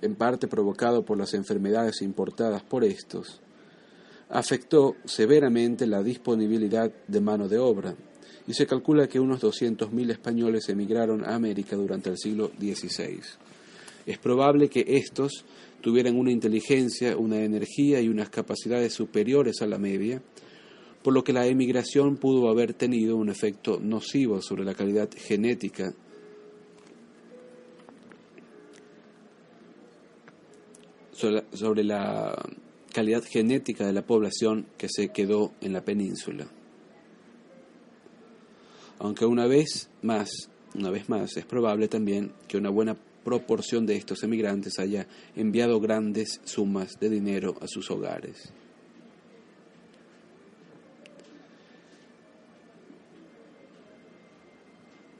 en 0.00 0.14
parte 0.14 0.48
provocado 0.48 1.04
por 1.04 1.18
las 1.18 1.34
enfermedades 1.34 2.02
importadas 2.02 2.62
por 2.62 2.84
estos. 2.84 3.40
afectó 4.32 4.94
severamente 5.06 5.88
la 5.88 6.04
disponibilidad 6.04 6.92
de 7.08 7.20
mano 7.20 7.48
de 7.48 7.58
obra, 7.58 7.96
y 8.46 8.54
se 8.54 8.66
calcula 8.66 9.08
que 9.08 9.18
unos 9.18 9.42
200.000 9.42 10.10
españoles 10.10 10.68
emigraron 10.68 11.24
a 11.24 11.34
América 11.34 11.74
durante 11.76 12.10
el 12.10 12.16
siglo 12.16 12.52
XVI. 12.58 13.20
Es 14.06 14.18
probable 14.18 14.68
que 14.68 14.84
estos 14.86 15.44
tuvieran 15.80 16.16
una 16.16 16.30
inteligencia, 16.30 17.16
una 17.16 17.42
energía 17.42 18.00
y 18.00 18.08
unas 18.08 18.30
capacidades 18.30 18.92
superiores 18.92 19.62
a 19.62 19.66
la 19.66 19.78
media, 19.78 20.22
por 21.02 21.14
lo 21.14 21.24
que 21.24 21.32
la 21.32 21.46
emigración 21.46 22.16
pudo 22.16 22.48
haber 22.48 22.74
tenido 22.74 23.16
un 23.16 23.30
efecto 23.30 23.80
nocivo 23.80 24.42
sobre 24.42 24.64
la 24.64 24.74
calidad 24.74 25.08
genética 25.16 25.94
sobre 31.52 31.84
la 31.84 32.34
calidad 32.92 33.22
genética 33.22 33.86
de 33.86 33.92
la 33.92 34.02
población 34.02 34.66
que 34.78 34.88
se 34.88 35.08
quedó 35.08 35.52
en 35.60 35.72
la 35.72 35.84
península. 35.84 36.46
Aunque 38.98 39.26
una 39.26 39.46
vez 39.46 39.90
más, 40.02 40.30
una 40.74 40.90
vez 40.90 41.08
más, 41.08 41.36
es 41.36 41.44
probable 41.44 41.88
también 41.88 42.32
que 42.48 42.56
una 42.56 42.70
buena 42.70 42.96
proporción 43.30 43.86
de 43.86 43.94
estos 43.94 44.24
emigrantes 44.24 44.80
haya 44.80 45.06
enviado 45.36 45.78
grandes 45.78 46.40
sumas 46.44 46.98
de 46.98 47.08
dinero 47.08 47.54
a 47.60 47.68
sus 47.68 47.88
hogares. 47.92 48.52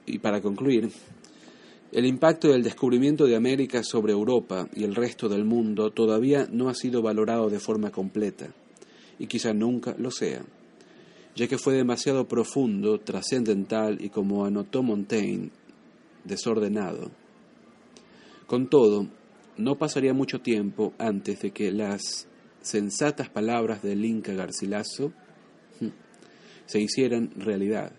Y 0.07 0.19
para 0.19 0.41
concluir, 0.41 0.91
el 1.93 2.05
impacto 2.05 2.49
del 2.49 2.65
descubrimiento 2.65 3.27
de 3.27 3.37
América 3.37 3.85
sobre 3.85 4.13
Europa 4.13 4.69
y 4.75 4.83
el 4.83 4.97
resto 4.97 5.29
del 5.29 5.45
mundo 5.45 5.93
todavía 5.93 6.49
no 6.51 6.69
ha 6.69 6.75
sido 6.75 7.01
valorado 7.01 7.49
de 7.49 7.61
forma 7.61 7.93
completa, 7.93 8.53
y 9.21 9.29
quizá 9.29 9.55
nunca 9.55 9.95
lo 9.97 10.11
sea 10.11 10.43
ya 11.37 11.47
que 11.47 11.59
fue 11.59 11.75
demasiado 11.75 12.27
profundo, 12.27 12.99
trascendental 12.99 14.03
y, 14.03 14.11
como 14.11 14.45
anotó 14.45 14.83
Montaigne, 14.83 15.51
desordenado. 16.25 17.20
Con 18.51 18.69
todo, 18.69 19.07
no 19.59 19.79
pasaría 19.79 20.13
mucho 20.13 20.41
tiempo 20.41 20.93
antes 20.99 21.41
de 21.41 21.53
que 21.53 21.71
las 21.71 22.27
sensatas 22.61 23.29
palabras 23.29 23.81
del 23.81 24.05
Inca 24.05 24.33
Garcilaso 24.33 25.13
hm, 25.79 25.87
se 26.67 26.81
hicieran 26.81 27.31
realidad. 27.37 27.93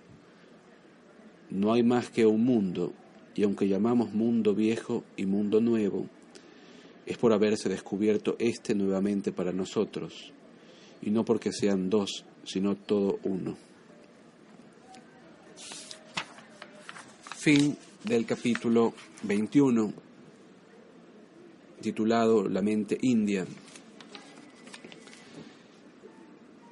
No 1.52 1.72
hay 1.72 1.84
más 1.84 2.10
que 2.10 2.26
un 2.26 2.44
mundo, 2.44 2.91
y 3.34 3.44
aunque 3.44 3.69
llamamos 3.69 4.14
mundo 4.14 4.53
viejo 4.53 5.06
y 5.15 5.26
mundo 5.26 5.61
nuevo, 5.61 6.07
es 7.06 7.18
por 7.18 7.32
haberse 7.32 7.69
descubierto 7.69 8.36
este 8.38 8.76
nuevamente 8.76 9.32
para 9.32 9.53
nosotros, 9.53 10.34
y 11.02 11.11
no 11.11 11.23
porque 11.23 11.53
sean 11.53 11.90
dos 11.90 12.26
sino 12.44 12.76
todo 12.76 13.19
uno. 13.23 13.56
Fin 17.38 17.78
del 18.03 18.26
capítulo 18.26 18.94
21, 19.23 20.11
titulado 21.82 22.48
La 22.48 22.62
mente 22.62 22.98
india. 23.02 23.45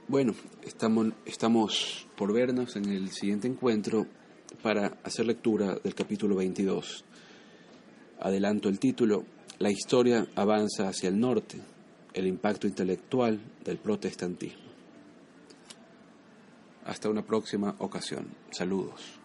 Bueno, 0.08 0.34
estamos, 0.64 1.14
estamos 1.26 2.08
por 2.16 2.34
vernos 2.34 2.76
en 2.76 2.86
el 2.86 3.10
siguiente 3.12 3.48
encuentro 3.48 4.08
para 4.62 4.98
hacer 5.04 5.26
lectura 5.26 5.76
del 5.84 5.94
capítulo 5.94 6.36
22. 6.36 7.04
Adelanto 8.20 8.70
el 8.70 8.80
título, 8.80 9.26
La 9.60 9.70
historia 9.70 10.28
avanza 10.36 10.88
hacia 10.88 11.10
el 11.10 11.20
norte, 11.20 11.58
el 12.14 12.28
impacto 12.28 12.68
intelectual 12.68 13.40
del 13.64 13.78
protestantismo. 13.78 14.70
Hasta 16.86 17.10
una 17.10 17.24
próxima 17.24 17.76
ocasión. 17.80 18.28
Saludos. 18.52 19.19